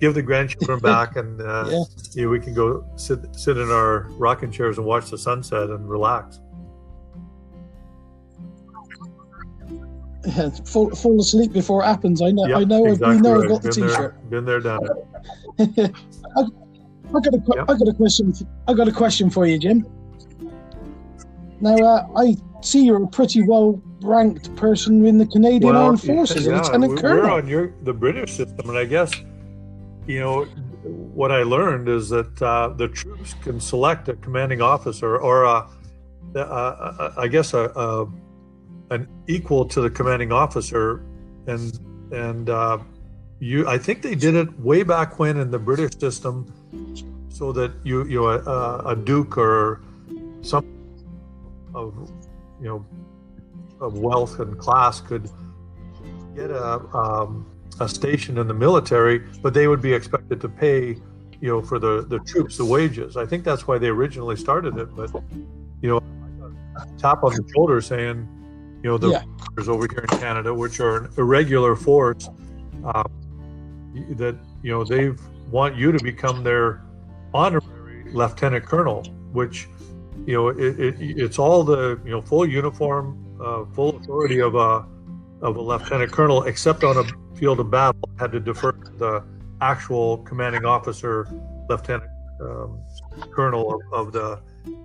give 0.00 0.14
the 0.14 0.22
grandchildren 0.22 0.78
back, 0.92 1.16
and 1.16 1.40
uh, 1.40 1.66
Yeah. 1.68 1.84
you 2.12 2.24
know, 2.24 2.30
we 2.30 2.40
can 2.40 2.54
go 2.54 2.84
sit 2.96 3.20
sit 3.36 3.56
in 3.58 3.70
our 3.70 4.08
rocking 4.18 4.50
chairs 4.50 4.78
and 4.78 4.86
watch 4.86 5.10
the 5.10 5.18
sunset 5.18 5.70
and 5.70 5.88
relax. 5.88 6.40
Yeah, 10.26 10.50
fall, 10.66 10.90
fall 10.90 11.18
asleep 11.20 11.52
before 11.52 11.82
it 11.82 11.86
happens. 11.86 12.20
I 12.20 12.30
know. 12.30 12.46
Yeah, 12.46 12.58
I 12.58 12.64
know. 12.64 12.84
exactly 12.86 13.16
we 13.16 13.22
know. 13.22 13.34
right. 13.36 13.44
I've 13.44 13.48
got 13.50 13.62
the 13.62 13.68
Been 13.70 13.80
there- 13.80 13.88
t-shirt. 13.96 14.30
Been 14.30 14.44
there, 14.44 14.60
done 14.60 14.80
it. 15.58 15.94
I, 16.36 16.40
I 16.40 17.20
got 17.20 17.34
a. 17.34 17.42
Yep. 17.56 17.64
I 17.70 17.74
got 17.74 17.88
a 17.88 17.94
question. 17.94 18.32
I 18.68 18.74
got 18.74 18.88
a 18.88 18.92
question 18.92 19.30
for 19.30 19.46
you, 19.46 19.58
Jim. 19.58 19.86
Now, 21.60 21.76
uh, 21.76 22.06
I 22.16 22.36
see 22.62 22.84
you're 22.84 23.04
a 23.04 23.06
pretty 23.06 23.42
well 23.42 23.80
ranked 24.02 24.54
person 24.56 25.04
in 25.04 25.18
the 25.18 25.26
Canadian 25.26 25.76
Armed 25.76 26.00
Forces, 26.00 26.46
a 26.46 26.56
Lieutenant 26.56 26.94
we- 26.94 27.00
Colonel. 27.00 27.24
We're 27.24 27.30
on 27.30 27.48
your 27.48 27.72
the 27.82 27.92
British 27.92 28.32
system, 28.32 28.68
and 28.68 28.78
I 28.78 28.84
guess 28.84 29.12
you 30.06 30.20
know 30.20 30.44
what 30.82 31.30
I 31.30 31.42
learned 31.42 31.88
is 31.88 32.08
that 32.08 32.42
uh, 32.42 32.68
the 32.68 32.88
troops 32.88 33.34
can 33.42 33.60
select 33.60 34.08
a 34.08 34.14
commanding 34.14 34.62
officer 34.62 35.18
or 35.18 35.44
a, 35.44 35.68
a, 36.34 36.40
a, 36.40 37.14
I 37.18 37.28
guess 37.28 37.52
a, 37.52 38.06
an 38.90 39.06
equal 39.26 39.66
to 39.66 39.82
the 39.82 39.90
commanding 39.90 40.32
officer, 40.32 41.04
and 41.46 41.78
and 42.12 42.48
uh, 42.48 42.78
you 43.38 43.68
I 43.68 43.76
think 43.76 44.00
they 44.00 44.14
did 44.14 44.34
it 44.34 44.58
way 44.60 44.82
back 44.82 45.18
when 45.18 45.36
in 45.36 45.50
the 45.50 45.58
British 45.58 45.98
system, 45.98 46.46
so 47.28 47.52
that 47.52 47.72
you 47.84 48.04
you 48.06 48.22
know, 48.22 48.28
a, 48.28 48.92
a 48.92 48.96
duke 48.96 49.36
or 49.36 49.82
some 50.40 50.79
of 51.74 52.10
you 52.60 52.68
know 52.68 52.86
of 53.80 53.98
wealth 53.98 54.40
and 54.40 54.58
class 54.58 55.00
could 55.00 55.30
get 56.34 56.50
a 56.50 56.80
um, 56.94 57.46
a 57.80 57.88
station 57.88 58.38
in 58.38 58.46
the 58.46 58.54
military, 58.54 59.20
but 59.42 59.54
they 59.54 59.66
would 59.66 59.80
be 59.80 59.92
expected 59.92 60.40
to 60.40 60.48
pay 60.48 60.96
you 61.40 61.48
know, 61.48 61.62
for 61.62 61.78
the 61.78 62.04
the 62.08 62.18
troops, 62.20 62.56
the 62.56 62.64
wages. 62.64 63.16
I 63.16 63.26
think 63.26 63.44
that's 63.44 63.66
why 63.66 63.78
they 63.78 63.88
originally 63.88 64.36
started 64.36 64.76
it. 64.76 64.94
But 64.94 65.10
you 65.80 65.88
know, 65.88 66.00
tap 66.98 67.24
on 67.24 67.32
the 67.32 67.44
shoulder 67.54 67.80
saying, 67.80 68.28
you 68.82 68.90
know, 68.90 68.98
the 68.98 69.10
Yeah. 69.10 69.22
Over 69.66 69.86
here 69.90 70.06
in 70.10 70.18
Canada, 70.18 70.54
which 70.54 70.80
are 70.80 71.04
an 71.04 71.12
irregular 71.18 71.76
force, 71.76 72.28
um, 72.84 73.04
that 74.16 74.36
you 74.62 74.70
know 74.70 74.84
they 74.84 75.12
want 75.50 75.76
you 75.76 75.92
to 75.92 76.02
become 76.02 76.42
their 76.42 76.82
honorary 77.34 78.10
lieutenant 78.12 78.64
colonel, 78.64 79.02
which 79.32 79.68
you 80.26 80.34
know 80.34 80.48
it, 80.48 80.78
it, 80.78 80.94
it's 80.98 81.38
all 81.38 81.64
the 81.64 82.00
you 82.04 82.10
know 82.10 82.22
full 82.22 82.46
uniform, 82.46 83.38
uh, 83.40 83.64
full 83.74 83.96
authority 83.96 84.40
of 84.40 84.54
a 84.54 84.86
of 85.42 85.56
a 85.56 85.60
lieutenant 85.60 86.12
colonel, 86.12 86.44
except 86.44 86.84
on 86.84 86.98
a 86.98 87.36
field 87.36 87.60
of 87.60 87.70
battle, 87.70 88.08
had 88.18 88.32
to 88.32 88.40
defer 88.40 88.72
to 88.72 88.90
the 88.92 89.24
actual 89.60 90.18
commanding 90.18 90.64
officer, 90.64 91.26
lieutenant 91.68 92.10
um, 92.40 92.80
colonel 93.30 93.74
of, 93.74 93.80
of 93.92 94.12
the 94.12 94.40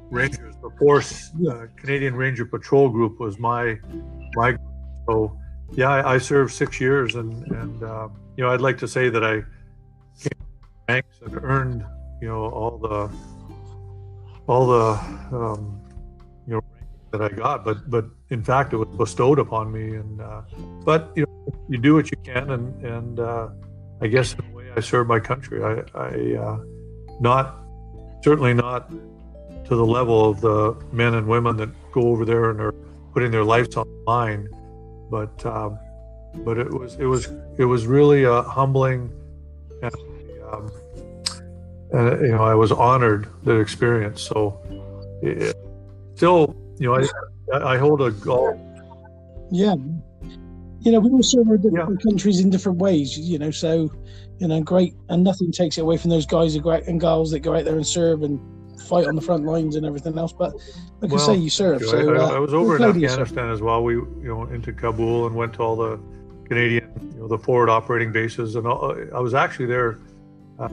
Rangers. 0.09 0.55
The 0.61 0.69
Force 0.77 1.31
uh, 1.49 1.67
Canadian 1.75 2.15
Ranger 2.15 2.45
Patrol 2.45 2.89
Group 2.89 3.19
was 3.19 3.37
my 3.39 3.77
my 4.35 4.51
group. 4.51 4.61
so 5.07 5.37
yeah, 5.73 5.89
I, 5.89 6.13
I 6.13 6.17
served 6.17 6.53
six 6.53 6.79
years, 6.79 7.15
and 7.15 7.45
and 7.51 7.83
uh, 7.83 8.07
you 8.37 8.43
know 8.43 8.51
I'd 8.51 8.61
like 8.61 8.77
to 8.79 8.87
say 8.87 9.09
that 9.09 9.23
I 9.23 9.43
came 10.21 10.47
ranks 10.87 11.19
and 11.25 11.35
earned 11.43 11.85
you 12.21 12.27
know 12.27 12.45
all 12.45 12.77
the 12.77 13.09
all 14.47 14.67
the 14.67 15.35
um, 15.35 15.81
you 16.47 16.53
know 16.53 16.63
that 17.11 17.21
I 17.21 17.29
got, 17.29 17.65
but 17.65 17.89
but 17.89 18.05
in 18.29 18.43
fact 18.43 18.73
it 18.73 18.77
was 18.77 18.89
bestowed 18.97 19.39
upon 19.39 19.71
me, 19.71 19.95
and 19.95 20.21
uh, 20.21 20.41
but 20.83 21.11
you 21.15 21.25
know 21.25 21.53
you 21.69 21.77
do 21.77 21.95
what 21.95 22.11
you 22.11 22.17
can, 22.23 22.51
and 22.51 22.85
and 22.85 23.19
uh, 23.19 23.49
I 24.01 24.07
guess 24.07 24.33
in 24.33 24.53
way 24.53 24.65
I 24.75 24.79
serve 24.79 25.07
my 25.07 25.19
country. 25.19 25.63
I, 25.63 25.83
I 25.95 26.35
uh, 26.35 26.59
not 27.19 27.57
certainly 28.23 28.53
not 28.53 28.89
to 28.91 29.75
the 29.75 29.85
level 29.85 30.29
of 30.29 30.41
the 30.41 30.75
men 30.91 31.15
and 31.15 31.27
women 31.27 31.57
that 31.57 31.69
go 31.91 32.09
over 32.09 32.25
there 32.25 32.49
and 32.51 32.59
are 32.59 32.73
putting 33.13 33.31
their 33.31 33.43
lives 33.43 33.75
on 33.77 33.87
the 33.87 34.11
line, 34.11 34.49
but 35.09 35.45
um, 35.45 35.79
but 36.43 36.57
it 36.57 36.71
was 36.71 36.95
it 36.95 37.05
was 37.05 37.29
it 37.57 37.65
was 37.65 37.87
really 37.87 38.23
a 38.23 38.41
humbling 38.43 39.11
and 39.81 39.95
um, 40.51 40.71
and 41.91 42.21
you 42.21 42.31
know 42.31 42.43
I 42.43 42.55
was 42.55 42.71
honored 42.71 43.27
that 43.43 43.59
experience. 43.59 44.21
So 44.21 44.59
it, 45.21 45.55
still, 46.15 46.55
you 46.79 46.87
know, 46.87 47.05
I 47.53 47.73
I 47.75 47.77
hold 47.77 48.01
a 48.01 48.11
golf. 48.11 48.57
Yeah. 49.51 49.75
You 50.81 50.91
know, 50.91 50.99
we 50.99 51.09
all 51.09 51.23
serve 51.23 51.47
our 51.49 51.57
different 51.57 52.01
countries 52.03 52.39
in 52.41 52.51
different 52.51 52.77
ways, 52.77 53.17
you 53.17 53.39
know, 53.39 53.49
so, 53.49 53.91
you 54.37 54.47
know, 54.47 54.61
great. 54.61 54.93
And 55.09 55.23
nothing 55.23 55.51
takes 55.51 55.79
it 55.79 55.81
away 55.81 55.97
from 55.97 56.11
those 56.11 56.27
guys 56.27 56.53
who 56.53 56.61
go 56.61 56.71
out 56.73 56.83
and 56.83 56.99
girls 57.01 57.31
that 57.31 57.39
go 57.39 57.55
out 57.55 57.65
there 57.65 57.75
and 57.75 57.87
serve 57.87 58.21
and 58.21 58.39
fight 58.81 59.07
on 59.07 59.15
the 59.15 59.21
front 59.21 59.45
lines 59.45 59.75
and 59.77 59.85
everything 59.85 60.15
else. 60.15 60.31
But 60.31 60.53
like 61.01 61.11
I 61.11 61.17
say, 61.17 61.35
you 61.35 61.49
serve. 61.49 61.81
I, 61.81 61.85
So, 61.85 62.13
I- 62.13 62.17
uh, 62.19 62.35
I 62.35 62.39
was 62.39 62.53
over 62.53 62.75
in 62.75 62.81
fair 62.81 62.91
play 62.91 62.99
to 62.99 62.99
you, 62.99 63.07
sir. 63.07 63.21
Afghanistan 63.21 63.49
as 63.49 63.61
well. 63.61 63.83
We 63.83 63.93
you 63.95 64.15
know 64.25 64.43
into 64.43 64.73
Kabul 64.73 65.25
and 65.25 65.35
went 65.35 65.53
to 65.53 65.61
all 65.63 65.75
the 65.75 65.99
Canadian 66.45 67.11
you 67.13 67.19
know 67.21 67.27
the 67.27 67.39
forward 67.39 67.69
operating 67.69 68.11
bases 68.11 68.55
and 68.55 68.67
all, 68.67 68.95
I 69.15 69.19
was 69.19 69.33
actually 69.33 69.65
there 69.65 69.97
uh, 70.59 70.69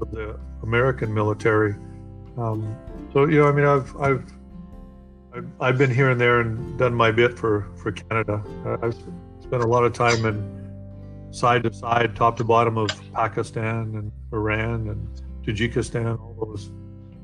of 0.00 0.10
the 0.10 0.38
American 0.62 1.12
military. 1.12 1.74
Um, 2.36 2.76
so 3.12 3.26
you 3.26 3.40
know 3.40 3.48
I 3.48 3.52
mean 3.52 3.64
I've 3.64 3.96
I've 3.96 4.32
I've, 5.60 5.78
been 5.78 5.90
here 5.90 6.10
and 6.10 6.20
there 6.20 6.40
and 6.40 6.78
done 6.78 6.94
my 6.94 7.10
bit 7.10 7.38
for 7.38 7.68
for 7.76 7.92
Canada. 7.92 8.42
Uh, 8.64 8.78
I've 8.82 8.96
spent 9.40 9.62
a 9.62 9.66
lot 9.66 9.84
of 9.84 9.92
time 9.92 10.24
in 10.24 10.58
side 11.30 11.62
to 11.64 11.72
side, 11.72 12.16
top 12.16 12.36
to 12.38 12.44
bottom 12.44 12.78
of 12.78 12.88
Pakistan 13.12 13.94
and 13.94 14.12
Iran 14.32 14.88
and 14.88 15.22
Tajikistan, 15.44 16.18
all 16.18 16.36
those 16.46 16.70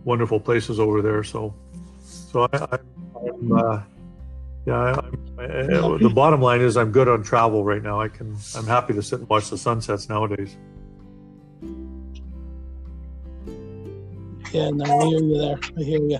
wonderful 0.04 0.40
places 0.40 0.78
over 0.78 1.02
there. 1.02 1.22
So, 1.22 1.54
so 2.00 2.48
I, 2.52 2.78
I'm, 3.28 3.52
uh, 3.52 3.82
yeah, 4.66 5.00
I, 5.38 5.42
I, 5.42 5.46
the 5.98 6.12
bottom 6.14 6.40
line 6.40 6.60
is 6.60 6.76
I'm 6.76 6.90
good 6.90 7.08
on 7.08 7.22
travel 7.22 7.64
right 7.64 7.82
now. 7.82 8.00
I 8.00 8.08
can, 8.08 8.36
I'm 8.54 8.66
happy 8.66 8.94
to 8.94 9.02
sit 9.02 9.20
and 9.20 9.28
watch 9.28 9.50
the 9.50 9.58
sunsets 9.58 10.08
nowadays. 10.08 10.56
Yeah, 14.54 14.70
no, 14.70 14.84
I 14.84 15.06
hear 15.06 15.20
you 15.22 15.38
there. 15.38 15.58
I 15.78 15.82
hear 15.82 16.02
you. 16.08 16.18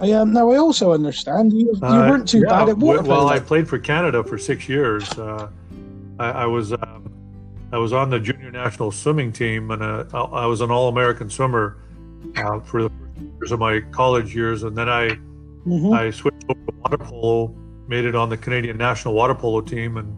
I 0.00 0.12
um, 0.12 0.32
now 0.32 0.50
I 0.50 0.56
also 0.56 0.92
understand 0.92 1.52
you, 1.52 1.74
you 1.74 1.80
Uh, 1.82 2.08
weren't 2.08 2.28
too 2.28 2.40
yeah, 2.40 2.48
bad 2.48 2.68
at 2.70 2.78
water 2.78 3.02
Well, 3.02 3.28
I 3.28 3.38
played 3.38 3.68
for 3.68 3.78
Canada 3.78 4.24
for 4.24 4.38
six 4.38 4.68
years. 4.68 5.06
Uh, 5.18 5.48
I, 6.18 6.30
I 6.44 6.46
was 6.46 6.72
um, 6.72 7.12
I 7.72 7.78
was 7.78 7.92
on 7.92 8.08
the 8.08 8.18
junior 8.18 8.50
national 8.50 8.92
swimming 8.92 9.32
team, 9.32 9.70
and 9.72 9.82
uh, 9.82 10.04
I 10.14 10.44
I 10.44 10.46
was 10.46 10.60
an 10.62 10.70
all-American 10.70 11.28
swimmer 11.28 11.76
uh, 12.36 12.60
for 12.60 12.84
the 12.84 12.90
years 13.38 13.52
of 13.52 13.58
my 13.58 13.80
college 13.90 14.34
years, 14.34 14.62
and 14.62 14.76
then 14.76 14.88
I 14.88 15.18
Mhm. 15.66 15.92
I 15.94 16.10
switched 16.10 16.44
over 16.48 16.58
to 16.58 16.72
water 16.82 16.96
polo, 16.96 17.54
made 17.86 18.06
it 18.06 18.14
on 18.14 18.30
the 18.30 18.36
Canadian 18.36 18.78
national 18.78 19.12
water 19.12 19.34
polo 19.34 19.60
team, 19.60 19.98
and 19.98 20.16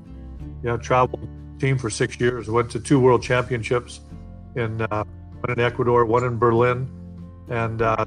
yeah, 0.62 0.76
traveled 0.76 1.28
team 1.58 1.76
for 1.76 1.90
six 1.90 2.20
years. 2.20 2.48
Went 2.48 2.70
to 2.70 2.78
two 2.78 3.00
world 3.00 3.22
championships 3.22 4.00
in 4.54 4.80
uh, 4.82 5.02
one 5.40 5.58
in 5.58 5.60
Ecuador, 5.60 6.04
one 6.04 6.22
in 6.22 6.38
Berlin, 6.38 6.88
and 7.49 7.82
uh, 7.82 8.05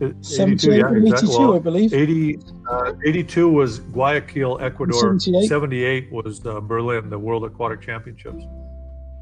we. 0.00 0.12
78 0.20 0.76
yeah, 0.78 0.86
and 0.88 1.06
exact- 1.06 1.22
82, 1.24 1.38
well, 1.38 1.54
I 1.54 1.58
believe. 1.58 1.94
80, 1.94 2.38
uh, 2.70 2.92
82 3.06 3.48
was 3.48 3.78
Guayaquil, 3.78 4.60
Ecuador. 4.60 5.18
78? 5.18 5.48
78 5.48 6.12
was 6.12 6.44
uh, 6.44 6.60
Berlin, 6.60 7.08
the 7.08 7.18
World 7.18 7.44
Aquatic 7.44 7.80
Championships. 7.80 8.44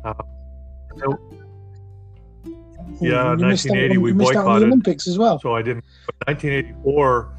Uh, 0.05 0.15
so, 0.99 1.17
yeah, 3.01 3.35
You 3.35 3.45
1980 3.45 3.97
on- 3.97 4.03
we 4.03 4.09
you 4.11 4.15
missed 4.17 4.31
out 4.33 4.37
on 4.39 4.45
the 4.45 4.51
boycotted. 4.51 4.67
Olympics 4.69 5.07
as 5.07 5.17
well. 5.17 5.39
so 5.39 5.55
I 5.55 5.63
didn't. 5.63 5.85
But 6.07 6.17
1984, 6.27 7.33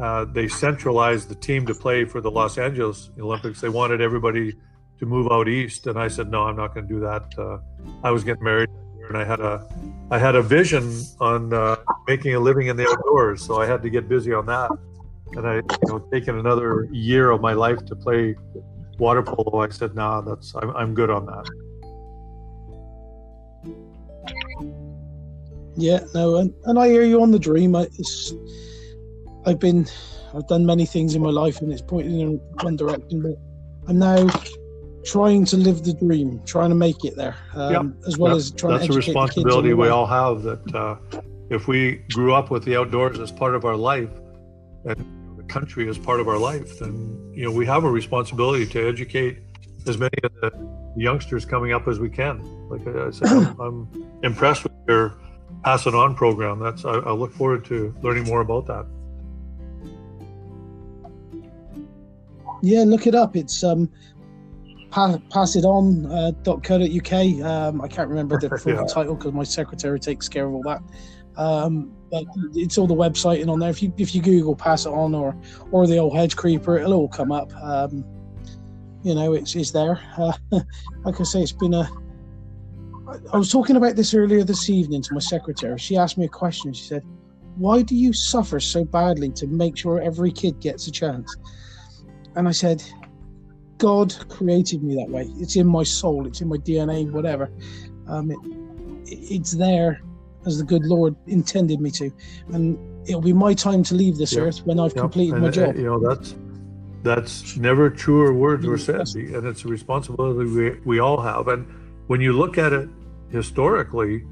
uh, 0.00 0.24
they 0.26 0.46
centralized 0.48 1.28
the 1.30 1.34
team 1.36 1.64
to 1.66 1.74
play 1.74 2.04
for 2.04 2.20
the 2.20 2.30
Los 2.30 2.58
Angeles 2.58 3.10
Olympics. 3.18 3.62
They 3.62 3.70
wanted 3.70 4.02
everybody 4.02 4.52
to 4.98 5.06
move 5.06 5.28
out 5.32 5.48
east, 5.48 5.86
and 5.86 5.98
I 5.98 6.08
said, 6.08 6.30
no, 6.30 6.42
I'm 6.42 6.56
not 6.56 6.74
going 6.74 6.86
to 6.86 6.94
do 6.94 7.00
that. 7.00 7.32
Uh, 7.38 7.58
I 8.02 8.10
was 8.10 8.24
getting 8.24 8.44
married, 8.44 8.68
and 9.08 9.16
I 9.16 9.24
had 9.24 9.40
a, 9.40 9.66
I 10.10 10.18
had 10.18 10.34
a 10.34 10.42
vision 10.42 11.02
on 11.20 11.52
uh, 11.52 11.76
making 12.06 12.34
a 12.34 12.40
living 12.40 12.68
in 12.68 12.76
the 12.76 12.88
outdoors, 12.88 13.42
so 13.42 13.60
I 13.60 13.66
had 13.66 13.82
to 13.82 13.90
get 13.90 14.08
busy 14.08 14.32
on 14.32 14.46
that. 14.46 14.70
And 15.32 15.46
I, 15.46 15.56
you 15.56 15.88
know, 15.88 15.98
taken 16.12 16.38
another 16.38 16.88
year 16.92 17.30
of 17.30 17.40
my 17.40 17.52
life 17.52 17.84
to 17.86 17.96
play 17.96 18.36
water 18.98 19.22
polo. 19.22 19.62
I 19.62 19.68
said, 19.68 19.94
nah, 19.94 20.20
that's 20.20 20.54
I'm, 20.54 20.70
I'm 20.76 20.94
good 20.94 21.10
on 21.10 21.26
that. 21.26 21.48
Yeah, 25.76 26.00
no, 26.14 26.36
and, 26.36 26.54
and 26.64 26.78
I 26.78 26.88
hear 26.88 27.02
you 27.02 27.20
on 27.20 27.32
the 27.32 27.38
dream. 27.38 27.74
I, 27.74 27.88
I've 29.44 29.58
been, 29.58 29.88
I've 30.32 30.46
done 30.46 30.64
many 30.64 30.86
things 30.86 31.16
in 31.16 31.22
my 31.22 31.30
life, 31.30 31.60
and 31.60 31.72
it's 31.72 31.82
pointing 31.82 32.20
in 32.20 32.36
one 32.62 32.76
direction. 32.76 33.22
But 33.22 33.36
I'm 33.88 33.98
now 33.98 34.28
trying 35.04 35.44
to 35.46 35.56
live 35.56 35.84
the 35.84 35.94
dream, 35.94 36.40
trying 36.44 36.70
to 36.70 36.74
make 36.74 37.04
it 37.04 37.16
there, 37.16 37.36
um, 37.54 37.96
as 38.06 38.18
well 38.18 38.32
Yep, 38.32 38.38
as 38.38 38.50
trying 38.50 38.72
That's 38.74 38.86
to 38.86 38.92
a 38.92 38.94
the 38.94 39.00
kids 39.00 39.06
responsibility 39.08 39.74
we 39.74 39.88
all 39.88 40.06
have. 40.06 40.42
That 40.42 40.74
uh, 40.74 40.96
if 41.50 41.68
we 41.68 41.96
grew 42.12 42.34
up 42.34 42.50
with 42.50 42.64
the 42.64 42.76
outdoors 42.76 43.18
as 43.18 43.30
part 43.30 43.54
of 43.54 43.64
our 43.64 43.76
life, 43.76 44.10
and 44.84 45.38
the 45.38 45.44
country 45.44 45.88
as 45.88 45.98
part 45.98 46.20
of 46.20 46.28
our 46.28 46.38
life, 46.38 46.78
then 46.78 47.32
you 47.34 47.44
know 47.44 47.52
we 47.52 47.66
have 47.66 47.84
a 47.84 47.90
responsibility 47.90 48.66
to 48.66 48.88
educate 48.88 49.38
as 49.86 49.98
many 49.98 50.16
of 50.22 50.32
the 50.40 50.50
youngsters 50.96 51.44
coming 51.44 51.72
up 51.72 51.86
as 51.88 51.98
we 51.98 52.08
can. 52.08 52.40
Like 52.68 52.86
I 52.86 53.10
said, 53.10 53.28
I'm, 53.28 53.60
I'm 53.60 54.20
impressed 54.22 54.64
with 54.64 54.72
your 54.88 55.18
pass 55.62 55.86
it 55.86 55.94
on 55.94 56.14
program. 56.14 56.58
That's 56.58 56.84
I, 56.84 56.92
I 56.92 57.12
look 57.12 57.32
forward 57.32 57.64
to 57.66 57.94
learning 58.02 58.24
more 58.24 58.40
about 58.40 58.66
that. 58.66 58.86
Yeah, 62.62 62.84
look 62.86 63.06
it 63.06 63.14
up. 63.14 63.36
It's 63.36 63.62
um, 63.62 63.90
pass 64.94 65.56
it 65.56 65.64
on 65.64 66.02
dot 66.42 66.56
uh, 66.56 66.60
.co.uk. 66.60 67.12
Um, 67.44 67.80
I 67.80 67.88
can't 67.88 68.08
remember 68.08 68.38
the 68.38 68.56
full 68.58 68.72
Yeah. 68.72 68.84
title 68.84 69.16
because 69.16 69.32
my 69.32 69.42
secretary 69.42 69.98
takes 69.98 70.28
care 70.28 70.46
of 70.46 70.54
all 70.54 70.62
that. 70.62 70.80
Um, 71.36 71.92
but 72.10 72.24
it's 72.54 72.78
all 72.78 72.86
the 72.86 72.94
website 72.94 73.40
and 73.40 73.50
on 73.50 73.58
there. 73.58 73.70
If 73.70 73.82
you 73.82 73.92
if 73.98 74.14
you 74.14 74.22
Google 74.22 74.54
pass 74.54 74.86
it 74.86 74.90
on 74.90 75.14
or 75.14 75.36
or 75.72 75.86
the 75.86 75.98
old 75.98 76.16
hedge 76.16 76.36
creeper, 76.36 76.78
it'll 76.78 76.92
all 76.94 77.08
come 77.08 77.32
up. 77.32 77.52
Um, 77.56 78.04
you 79.02 79.14
know, 79.14 79.32
it's 79.32 79.54
it's 79.56 79.72
there. 79.72 80.00
Uh, 80.16 80.32
like 81.04 81.20
I 81.20 81.24
say, 81.24 81.42
it's 81.42 81.52
been 81.52 81.74
a. 81.74 81.90
I 83.32 83.36
was 83.36 83.50
talking 83.50 83.76
about 83.76 83.96
this 83.96 84.14
earlier 84.14 84.44
this 84.44 84.70
evening 84.70 85.02
to 85.02 85.14
my 85.14 85.20
secretary. 85.20 85.78
She 85.78 85.96
asked 85.96 86.16
me 86.16 86.24
a 86.24 86.28
question. 86.28 86.72
She 86.72 86.84
said, 86.84 87.02
"Why 87.56 87.82
do 87.82 87.96
you 87.96 88.12
suffer 88.12 88.60
so 88.60 88.84
badly 88.84 89.30
to 89.32 89.46
make 89.48 89.76
sure 89.76 90.00
every 90.00 90.30
kid 90.30 90.60
gets 90.60 90.86
a 90.86 90.92
chance?" 90.92 91.36
And 92.36 92.48
I 92.48 92.52
said, 92.52 92.82
God 93.78 94.14
created 94.28 94.82
me 94.82 94.94
that 94.96 95.08
way. 95.08 95.26
It's 95.38 95.56
in 95.56 95.66
my 95.66 95.82
soul. 95.82 96.26
It's 96.26 96.40
in 96.40 96.48
my 96.48 96.56
DNA. 96.56 97.10
Whatever. 97.10 97.50
Um, 98.06 98.30
it, 98.30 98.38
it's 99.06 99.52
there 99.52 100.00
as 100.46 100.58
the 100.58 100.64
good 100.64 100.84
Lord 100.84 101.16
intended 101.26 101.80
me 101.80 101.90
to, 101.92 102.10
and 102.52 102.78
it'll 103.08 103.20
be 103.20 103.32
my 103.32 103.54
time 103.54 103.82
to 103.84 103.94
leave 103.94 104.16
this 104.16 104.32
Yeah. 104.32 104.42
earth 104.42 104.64
when 104.66 104.78
I've 104.78 104.94
Yep. 104.94 105.00
completed 105.00 105.34
and, 105.34 105.42
my 105.42 105.48
uh, 105.48 105.52
job. 105.52 105.76
You 105.76 105.84
know 105.84 105.98
that's 106.00 106.34
that's 107.02 107.56
never 107.56 107.90
truer 107.90 108.32
words 108.32 108.66
were 108.66 108.78
said, 108.78 109.06
and 109.14 109.46
it's 109.46 109.64
a 109.64 109.68
responsibility 109.68 110.50
we, 110.50 110.80
we 110.84 110.98
all 111.00 111.20
have. 111.20 111.48
And 111.48 111.66
when 112.06 112.20
you 112.20 112.32
look 112.32 112.56
at 112.56 112.72
it 112.72 112.88
historically, 113.30 114.24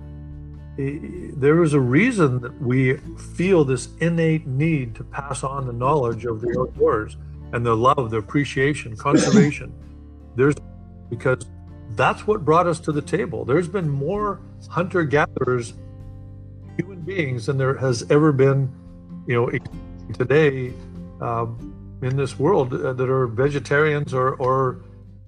there 0.79 1.63
is 1.63 1.75
a 1.75 1.81
reason 1.81 2.41
that 2.41 2.63
we 2.63 2.97
feel 3.35 3.65
this 3.65 3.89
innate 4.01 4.47
need 4.47 4.95
to 4.95 5.05
pass 5.05 5.45
on 5.45 5.67
the 5.67 5.73
knowledge 5.73 6.25
of 6.25 6.41
the 6.41 6.49
outdoors 6.59 7.17
and 7.53 7.65
the 7.65 7.77
love, 7.77 8.11
the 8.11 8.19
appreciation, 8.19 8.97
conservation. 8.97 9.73
There's 10.37 10.55
because 11.11 11.45
that's 11.95 12.27
what 12.27 12.45
brought 12.45 12.67
us 12.67 12.81
to 12.81 12.93
the 12.93 13.03
table. 13.03 13.45
There's 13.45 13.69
been 13.69 13.89
more 13.89 14.41
hunter 14.71 15.05
gatherers, 15.05 15.75
human 16.79 17.03
beings, 17.03 17.47
than 17.47 17.59
there 17.59 17.75
has 17.75 18.11
ever 18.11 18.33
been, 18.33 18.73
you 19.27 19.35
know, 19.35 19.51
today 20.15 20.73
um, 21.21 21.99
in 22.03 22.17
this 22.17 22.39
world 22.39 22.73
uh, 22.73 22.95
that 22.95 23.11
are 23.11 23.27
vegetarians 23.27 24.15
or, 24.15 24.37
or, 24.37 24.83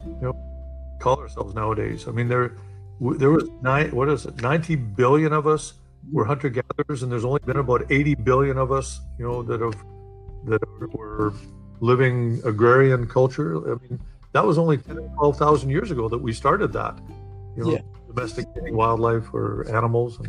you 0.07 0.19
know, 0.23 0.99
call 1.01 1.19
ourselves 1.21 1.55
nowadays. 1.55 2.09
I 2.09 2.13
mean, 2.13 2.29
there, 2.29 2.57
there 3.01 3.31
was 3.31 3.49
nine, 3.61 3.91
what 3.91 4.09
is 4.09 4.25
it, 4.25 4.41
90 4.41 4.77
billion 4.77 5.35
of 5.35 5.47
us 5.47 5.75
were 6.11 6.25
hunter 6.25 6.49
gatherers, 6.49 7.03
and 7.03 7.13
there's 7.13 7.25
only 7.25 7.41
been 7.45 7.59
about 7.59 7.91
80 7.91 8.15
billion 8.17 8.57
of 8.57 8.73
us, 8.73 9.01
you 9.19 9.27
know, 9.27 9.43
that 9.43 9.61
have 9.61 9.77
that 10.47 10.61
were 10.93 11.33
living 11.85 12.41
agrarian 12.45 13.07
culture. 13.07 13.57
I 13.73 13.77
mean, 13.83 14.01
that 14.33 14.45
was 14.45 14.59
only 14.59 14.79
10 14.79 14.97
12,000 14.97 15.71
years 15.71 15.91
ago 15.91 16.09
that 16.09 16.19
we 16.19 16.33
started 16.33 16.73
that, 16.73 16.99
you 17.57 17.65
know, 17.65 17.73
yeah. 17.73 17.79
domesticating 18.09 18.75
wildlife 18.75 19.33
or 19.33 19.67
animals. 19.69 20.19
And, 20.19 20.29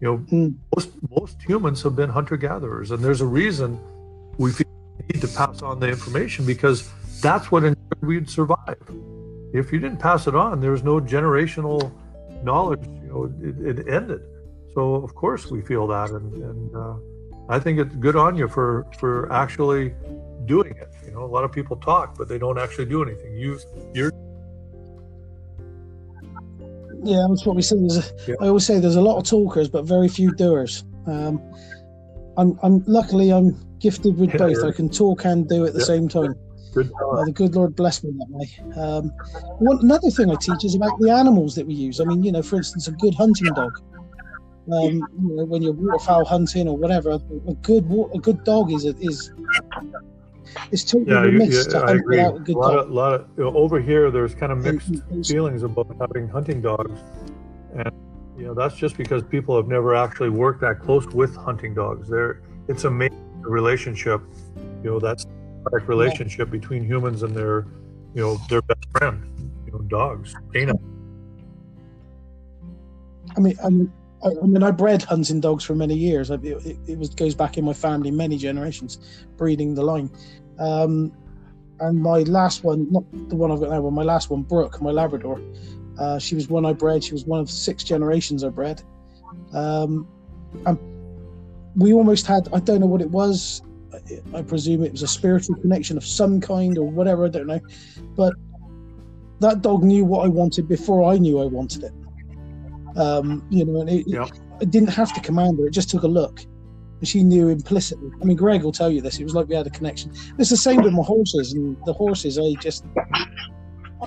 you 0.00 0.06
know, 0.08 0.18
mm. 0.18 0.54
most, 0.74 0.90
most 1.10 1.42
humans 1.42 1.82
have 1.82 1.94
been 1.94 2.10
hunter 2.10 2.36
gatherers. 2.36 2.90
And 2.90 3.02
there's 3.04 3.20
a 3.20 3.26
reason 3.26 3.78
we 4.38 4.50
feel 4.52 4.66
need 5.12 5.20
to 5.20 5.28
pass 5.28 5.62
on 5.62 5.80
the 5.80 5.88
information 5.88 6.46
because 6.46 6.90
that's 7.20 7.50
what 7.50 7.64
ensured 7.64 8.02
we'd 8.02 8.30
survive. 8.30 8.82
If 9.52 9.72
you 9.72 9.78
didn't 9.78 9.98
pass 9.98 10.26
it 10.26 10.34
on, 10.34 10.60
there 10.60 10.70
was 10.70 10.82
no 10.82 11.00
generational 11.00 11.92
knowledge, 12.42 12.84
you 13.02 13.08
know, 13.08 13.24
it, 13.42 13.78
it 13.78 13.88
ended. 13.88 14.22
So 14.74 14.94
of 14.94 15.14
course 15.14 15.50
we 15.50 15.60
feel 15.62 15.86
that. 15.88 16.10
And, 16.10 16.32
and 16.34 16.76
uh, 16.76 16.96
I 17.48 17.58
think 17.58 17.78
it's 17.78 17.94
good 17.96 18.16
on 18.16 18.36
you 18.36 18.48
for, 18.48 18.86
for 18.98 19.30
actually 19.32 19.94
doing 20.46 20.74
it. 20.76 20.93
You 21.14 21.20
know, 21.20 21.26
a 21.26 21.30
lot 21.30 21.44
of 21.44 21.52
people 21.52 21.76
talk, 21.76 22.18
but 22.18 22.28
they 22.28 22.38
don't 22.38 22.58
actually 22.58 22.86
do 22.86 23.00
anything. 23.00 23.36
You, 23.36 23.60
you're. 23.94 24.10
Yeah, 27.04 27.24
that's 27.28 27.46
what 27.46 27.54
we 27.54 27.62
say. 27.62 27.76
Yeah. 28.26 28.34
I 28.40 28.48
always 28.48 28.66
say 28.66 28.80
there's 28.80 28.96
a 28.96 29.00
lot 29.00 29.18
of 29.18 29.24
talkers, 29.24 29.68
but 29.68 29.84
very 29.84 30.08
few 30.08 30.34
doers. 30.34 30.82
Um, 31.06 31.40
I'm, 32.36 32.58
I'm 32.64 32.82
luckily 32.86 33.32
I'm 33.32 33.54
gifted 33.78 34.18
with 34.18 34.36
both. 34.36 34.64
I 34.64 34.72
can 34.72 34.88
talk 34.88 35.24
and 35.24 35.48
do 35.48 35.64
at 35.66 35.74
the 35.74 35.80
yeah. 35.80 35.84
same 35.84 36.08
time. 36.08 36.34
Good 36.72 36.90
uh, 37.00 37.24
the 37.24 37.30
good 37.30 37.54
Lord 37.54 37.76
bless 37.76 38.02
me 38.02 38.10
that 38.18 38.26
way. 38.30 38.50
Um, 38.76 39.10
one, 39.60 39.78
another 39.82 40.10
thing 40.10 40.32
I 40.32 40.34
teach 40.40 40.64
is 40.64 40.74
about 40.74 40.98
the 40.98 41.10
animals 41.10 41.54
that 41.54 41.64
we 41.64 41.74
use. 41.74 42.00
I 42.00 42.04
mean, 42.04 42.24
you 42.24 42.32
know, 42.32 42.42
for 42.42 42.56
instance, 42.56 42.88
a 42.88 42.92
good 42.92 43.14
hunting 43.14 43.52
dog. 43.54 43.78
Um, 44.72 44.94
you 45.22 45.36
know, 45.36 45.44
when 45.44 45.62
you're 45.62 45.74
waterfowl 45.74 46.24
hunting 46.24 46.66
or 46.66 46.76
whatever, 46.76 47.20
a 47.46 47.54
good 47.62 47.84
a 48.12 48.18
good 48.18 48.42
dog 48.42 48.72
is 48.72 48.84
is 48.84 49.30
it's 50.70 50.84
totally 50.84 51.36
yeah, 51.36 51.46
yeah, 51.46 51.78
I 51.80 51.92
agree. 51.92 52.18
a, 52.18 52.30
a 52.30 52.52
lot 52.52 52.78
of, 52.78 52.90
lot 52.90 53.14
of 53.14 53.28
you 53.36 53.44
know, 53.44 53.56
over 53.56 53.80
here, 53.80 54.10
there's 54.10 54.34
kind 54.34 54.52
of 54.52 54.58
mixed 54.58 54.90
mm-hmm, 54.90 55.12
mm-hmm. 55.12 55.22
feelings 55.22 55.62
about 55.62 55.94
having 56.00 56.28
hunting 56.28 56.60
dogs, 56.60 57.00
and 57.74 57.90
you 58.38 58.46
know 58.46 58.54
that's 58.54 58.76
just 58.76 58.96
because 58.96 59.22
people 59.22 59.56
have 59.56 59.68
never 59.68 59.94
actually 59.94 60.30
worked 60.30 60.60
that 60.60 60.80
close 60.80 61.06
with 61.08 61.34
hunting 61.36 61.74
dogs. 61.74 62.08
There, 62.08 62.42
it's 62.68 62.84
amazing 62.84 63.24
relationship, 63.42 64.22
you 64.82 64.90
know, 64.90 64.98
that's 64.98 65.26
relationship 65.86 66.48
yeah. 66.48 66.52
between 66.52 66.84
humans 66.84 67.22
and 67.22 67.34
their, 67.34 67.66
you 68.14 68.22
know, 68.22 68.36
their 68.48 68.62
best 68.62 68.84
friend, 68.92 69.52
you 69.66 69.72
know, 69.72 69.78
dogs, 69.80 70.34
canine. 70.52 70.78
I 73.36 73.40
mean, 73.40 73.56
I 73.64 73.68
mean, 73.68 73.92
I, 74.24 74.28
I 74.42 74.46
mean, 74.46 74.62
I 74.62 74.70
bred 74.70 75.02
hunting 75.02 75.40
dogs 75.40 75.64
for 75.64 75.74
many 75.74 75.94
years. 75.94 76.30
It, 76.30 76.44
it, 76.44 76.78
it 76.86 76.98
was 76.98 77.10
goes 77.10 77.34
back 77.34 77.58
in 77.58 77.64
my 77.64 77.72
family 77.72 78.10
many 78.10 78.36
generations, 78.38 78.98
breeding 79.36 79.74
the 79.74 79.82
line. 79.82 80.10
Um, 80.58 81.12
and 81.80 82.00
my 82.00 82.20
last 82.20 82.64
one, 82.64 82.90
not 82.90 83.04
the 83.28 83.36
one 83.36 83.50
I've 83.50 83.60
got 83.60 83.70
now, 83.70 83.82
but 83.82 83.90
my 83.90 84.02
last 84.02 84.30
one, 84.30 84.42
Brooke, 84.42 84.80
my 84.80 84.90
Labrador, 84.90 85.40
uh, 85.98 86.18
she 86.18 86.34
was 86.34 86.48
one 86.48 86.64
I 86.64 86.72
bred. 86.72 87.02
She 87.02 87.12
was 87.12 87.24
one 87.24 87.40
of 87.40 87.50
six 87.50 87.84
generations 87.84 88.44
I 88.44 88.48
bred. 88.48 88.82
Um, 89.52 90.06
and 90.66 90.78
we 91.76 91.92
almost 91.92 92.26
had, 92.26 92.48
I 92.52 92.60
don't 92.60 92.80
know 92.80 92.86
what 92.86 93.00
it 93.00 93.10
was. 93.10 93.62
I 94.34 94.42
presume 94.42 94.84
it 94.84 94.92
was 94.92 95.02
a 95.02 95.08
spiritual 95.08 95.56
connection 95.56 95.96
of 95.96 96.04
some 96.04 96.40
kind 96.40 96.78
or 96.78 96.88
whatever, 96.88 97.24
I 97.24 97.28
don't 97.28 97.46
know. 97.46 97.60
But 98.16 98.34
that 99.40 99.62
dog 99.62 99.82
knew 99.82 100.04
what 100.04 100.24
I 100.24 100.28
wanted 100.28 100.68
before 100.68 101.12
I 101.12 101.18
knew 101.18 101.40
I 101.40 101.46
wanted 101.46 101.84
it. 101.84 101.92
Um, 102.96 103.44
you 103.50 103.64
know, 103.64 103.80
and 103.80 103.90
it, 103.90 104.06
yeah. 104.06 104.26
it, 104.60 104.70
didn't 104.70 104.90
have 104.90 105.12
to 105.14 105.20
command 105.20 105.58
her, 105.58 105.66
it 105.66 105.72
just 105.72 105.90
took 105.90 106.04
a 106.04 106.08
look 106.08 106.40
she 107.06 107.22
knew 107.22 107.48
implicitly. 107.48 108.10
I 108.20 108.24
mean, 108.24 108.36
Greg 108.36 108.62
will 108.62 108.72
tell 108.72 108.90
you 108.90 109.00
this. 109.00 109.18
It 109.18 109.24
was 109.24 109.34
like 109.34 109.48
we 109.48 109.54
had 109.54 109.66
a 109.66 109.70
connection. 109.70 110.12
It's 110.38 110.50
the 110.50 110.56
same 110.56 110.82
with 110.82 110.92
my 110.92 111.02
horses, 111.02 111.52
and 111.52 111.76
the 111.84 111.92
horses, 111.92 112.38
I 112.38 112.54
just. 112.60 112.84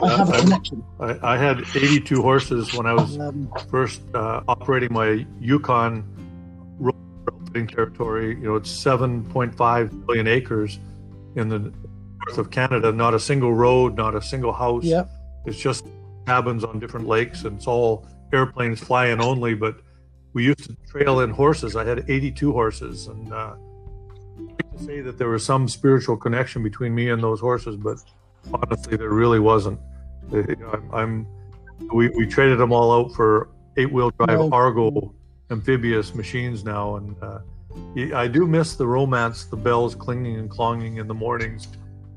I 0.02 0.16
have 0.16 0.30
a 0.30 0.40
connection. 0.40 0.84
I, 1.00 1.18
I, 1.24 1.38
had 1.38 1.60
82 1.76 2.22
horses 2.22 2.74
when 2.76 2.86
I 2.86 2.94
was 2.94 3.18
um, 3.18 3.52
first 3.70 4.02
uh, 4.14 4.42
operating 4.48 4.94
my 4.94 5.26
Yukon 5.40 6.04
road 6.78 6.96
territory. 7.68 8.36
You 8.36 8.50
know, 8.50 8.56
it's 8.56 8.72
7.5 8.72 10.06
million 10.06 10.28
acres 10.28 10.80
in 11.36 11.50
the 11.50 11.60
north 11.60 12.38
of 12.38 12.52
Canada. 12.52 12.92
Not 12.92 13.16
a 13.16 13.20
single 13.20 13.54
road, 13.54 13.96
not 13.96 14.16
a 14.16 14.22
single 14.22 14.54
house. 14.54 14.84
Yeah. 14.84 15.06
It's 15.46 15.58
just 15.58 15.86
cabins 16.28 16.64
on 16.64 16.80
different 16.80 17.08
lakes, 17.08 17.46
and 17.46 17.58
it's 17.58 17.68
all 17.68 18.06
airplanes 18.34 18.80
flying 18.80 19.22
only. 19.22 19.56
But 19.56 19.80
we 20.34 20.46
used 20.46 20.64
to 20.66 20.76
trail 20.88 21.22
in 21.22 21.30
horses. 21.30 21.76
I 21.76 21.86
had 21.86 22.06
82 22.08 22.52
horses, 22.52 23.08
and 23.08 23.34
uh, 23.34 23.56
like 24.40 24.78
to 24.78 24.84
say 24.84 25.02
that 25.02 25.18
there 25.18 25.30
was 25.30 25.46
some 25.46 25.68
spiritual 25.68 26.18
connection 26.18 26.64
between 26.64 26.94
me 26.94 27.10
and 27.10 27.22
those 27.22 27.40
horses, 27.40 27.76
but 27.76 27.98
honestly, 28.54 28.98
there 28.98 29.10
really 29.10 29.40
wasn't. 29.40 29.80
I'm, 30.32 30.90
I'm 30.94 31.28
we, 31.94 32.10
we 32.10 32.26
traded 32.26 32.60
them 32.60 32.72
all 32.72 32.92
out 32.92 33.14
for 33.14 33.50
eight-wheel 33.78 34.12
drive 34.20 34.40
oh. 34.40 34.50
Argo 34.52 35.14
amphibious 35.50 36.14
machines 36.14 36.64
now, 36.64 36.98
and 36.98 37.16
uh, 37.22 37.40
I 38.16 38.28
do 38.28 38.48
miss 38.48 38.76
the 38.76 38.88
romance, 38.88 39.46
the 39.46 39.56
bells 39.56 39.96
clanging 39.96 40.38
and 40.38 40.50
clonging 40.50 40.98
in 40.98 41.08
the 41.08 41.14
mornings. 41.14 41.68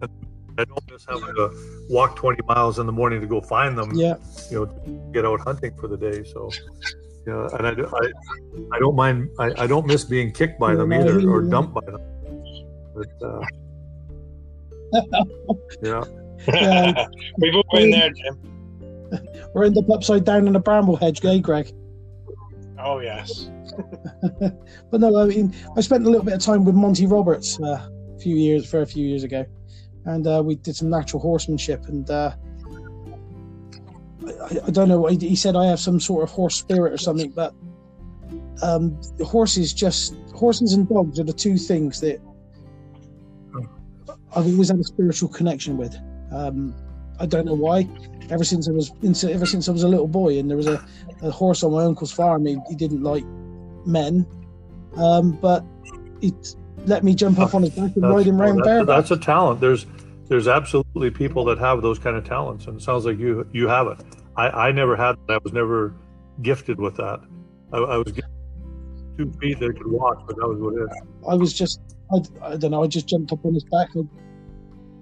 I 0.03 0.65
don't 0.65 0.91
miss 0.91 1.07
having 1.09 1.35
to 1.37 1.87
walk 1.89 2.17
20 2.17 2.43
miles 2.47 2.79
in 2.79 2.87
the 2.87 2.93
morning 2.93 3.21
to 3.21 3.27
go 3.27 3.41
find 3.41 3.79
them. 3.79 3.95
Yeah, 3.95 4.17
you 4.51 4.67
know, 4.67 5.11
get 5.13 5.25
out 5.25 5.41
hunting 5.41 5.75
for 5.77 5.87
the 5.87 5.97
day. 5.97 6.25
So 6.25 6.51
yeah, 7.27 7.49
and 7.53 7.67
I, 7.67 7.71
I, 7.71 8.77
I 8.77 8.79
don't 8.79 8.97
mind. 8.97 9.31
I, 9.39 9.53
I 9.59 9.67
don't 9.67 9.87
miss 9.87 10.05
being 10.05 10.33
kicked 10.33 10.59
by 10.59 10.75
them 10.75 10.93
either 10.93 11.29
or 11.29 11.43
dumped 11.43 11.75
by 11.75 11.83
them. 11.85 12.01
But 12.95 13.09
uh, 13.23 13.41
yeah, 15.83 16.05
yeah. 16.49 17.07
we've 17.39 17.55
all 17.55 17.65
been 17.73 17.91
there, 17.91 18.11
Jim. 18.11 18.39
We're 19.55 19.65
in 19.65 19.75
the 19.75 19.85
upside 19.93 20.25
down 20.25 20.49
in 20.49 20.57
a 20.57 20.61
bramble 20.61 20.97
hedge, 20.97 21.25
eh, 21.25 21.39
Greg? 21.39 21.73
Oh 22.79 23.01
yes. 23.01 23.51
but 24.91 25.01
no, 25.01 25.19
I 25.19 25.27
mean, 25.27 25.55
I 25.77 25.81
spent 25.83 26.07
a 26.07 26.11
little 26.11 26.25
bit 26.25 26.35
of 26.35 26.41
time 26.41 26.65
with 26.65 26.75
Monty 26.75 27.07
Roberts 27.07 27.61
uh, 27.61 27.87
a 28.17 28.19
few 28.19 28.37
years, 28.37 28.69
for 28.69 28.81
a 28.81 28.87
few 28.87 29.07
years 29.07 29.25
ago, 29.25 29.45
and 30.07 30.27
uh, 30.27 30.43
we 30.45 30.57
did 30.57 30.75
some 30.75 30.89
natural 30.89 31.21
horsemanship 31.21 31.85
and. 31.87 32.11
I, 34.27 34.67
I 34.67 34.71
don't 34.71 34.89
know. 34.89 35.07
He 35.07 35.37
said 35.37 35.57
I 35.57 35.67
have 35.67 35.81
some 35.81 36.01
sort 36.01 36.23
of 36.23 36.31
horse 36.31 36.57
spirit 36.57 36.93
or 36.93 36.99
something, 36.99 37.31
but 37.31 37.55
um, 38.63 38.99
horses 39.25 39.73
just 39.73 40.15
horses 40.35 40.75
and 40.75 40.89
dogs 40.89 41.19
are 41.19 41.25
the 41.25 41.33
two 41.33 41.57
things 41.57 42.01
that 42.01 42.21
I've 44.37 44.47
always 44.47 44.69
had 44.69 44.79
a 44.79 44.85
spiritual 44.85 45.29
connection 45.29 45.77
with. 45.77 45.97
Um, 46.31 46.75
I 47.19 47.27
don't 47.27 47.45
know 47.45 47.55
why. 47.55 47.89
Ever 48.31 48.45
since 48.45 48.69
I 48.69 48.73
was 48.73 48.93
ever 49.25 49.47
since 49.47 49.69
I 49.69 49.73
was 49.73 49.83
a 49.83 49.89
little 49.89 50.07
boy, 50.07 50.39
and 50.39 50.49
there 50.49 50.57
was 50.57 50.69
a, 50.69 50.85
a 51.23 51.31
horse 51.31 51.65
on 51.65 51.73
my 51.73 51.85
uncle's 51.85 52.13
farm. 52.13 52.47
He, 52.47 52.57
he 52.69 52.77
didn't 52.77 53.03
like 53.03 53.25
men, 53.85 54.27
um, 54.97 55.33
but 55.33 55.65
he 56.21 56.33
let 56.87 57.03
me 57.03 57.15
jump 57.15 57.39
up 57.39 57.55
on 57.55 57.63
his 57.63 57.71
back 57.71 57.95
and 57.95 58.05
that's, 58.05 58.15
ride 58.15 58.27
him 58.27 58.41
around 58.41 58.63
that's, 58.65 58.87
That's 58.87 59.11
a 59.11 59.17
talent. 59.17 59.61
There's 59.61 59.85
there's 60.31 60.47
absolutely 60.47 61.11
people 61.11 61.45
that 61.45 61.59
have 61.59 61.83
those 61.83 61.99
kind 61.99 62.17
of 62.17 62.25
talents, 62.25 62.67
and 62.67 62.77
it 62.77 62.83
sounds 62.83 63.05
like 63.05 63.19
you 63.19 63.47
you 63.53 63.67
have 63.67 63.89
it. 63.89 63.99
I, 64.37 64.69
I 64.69 64.73
never 64.73 64.97
had 64.97 65.17
that. 65.27 65.35
I 65.35 65.39
was 65.43 65.53
never 65.53 65.93
gifted 66.41 66.79
with 66.79 66.97
that. 66.97 67.21
I, 67.73 67.79
I 67.79 67.97
was 67.99 68.13
two 69.19 69.33
feet 69.41 69.59
that 69.59 69.77
could 69.77 69.91
walk, 69.91 70.25
but 70.29 70.37
that 70.37 70.47
was 70.47 70.61
what 70.61 70.75
it 70.75 70.83
is. 70.85 70.91
I 71.29 71.35
was 71.35 71.53
just 71.53 71.81
I, 72.13 72.53
I 72.53 72.57
don't 72.57 72.71
know. 72.71 72.85
I 72.85 72.87
just 72.87 73.09
jumped 73.09 73.33
up 73.33 73.45
on 73.45 73.55
his 73.55 73.65
back. 73.65 73.89
I, 73.97 74.03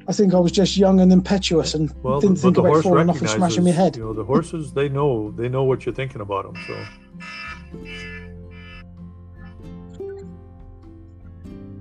I 0.09 0.12
think 0.14 0.33
I 0.33 0.39
was 0.39 0.51
just 0.51 0.79
young 0.79 0.99
and 1.01 1.12
impetuous 1.12 1.74
and 1.74 1.95
well, 2.03 2.20
didn't 2.20 2.37
think 2.37 2.57
about 2.57 2.83
falling 2.83 3.11
off 3.11 3.20
and 3.20 3.29
smashing 3.29 3.64
my 3.64 3.70
head. 3.70 3.97
You 3.97 4.05
know, 4.05 4.14
the 4.14 4.24
horses 4.24 4.72
they 4.72 4.89
know 4.89 5.31
they 5.33 5.51
know 5.51 5.64
what 5.64 5.85
you're 5.85 5.95
thinking 5.95 6.22
about 6.22 6.45
them. 6.45 6.57
So. 6.66 6.87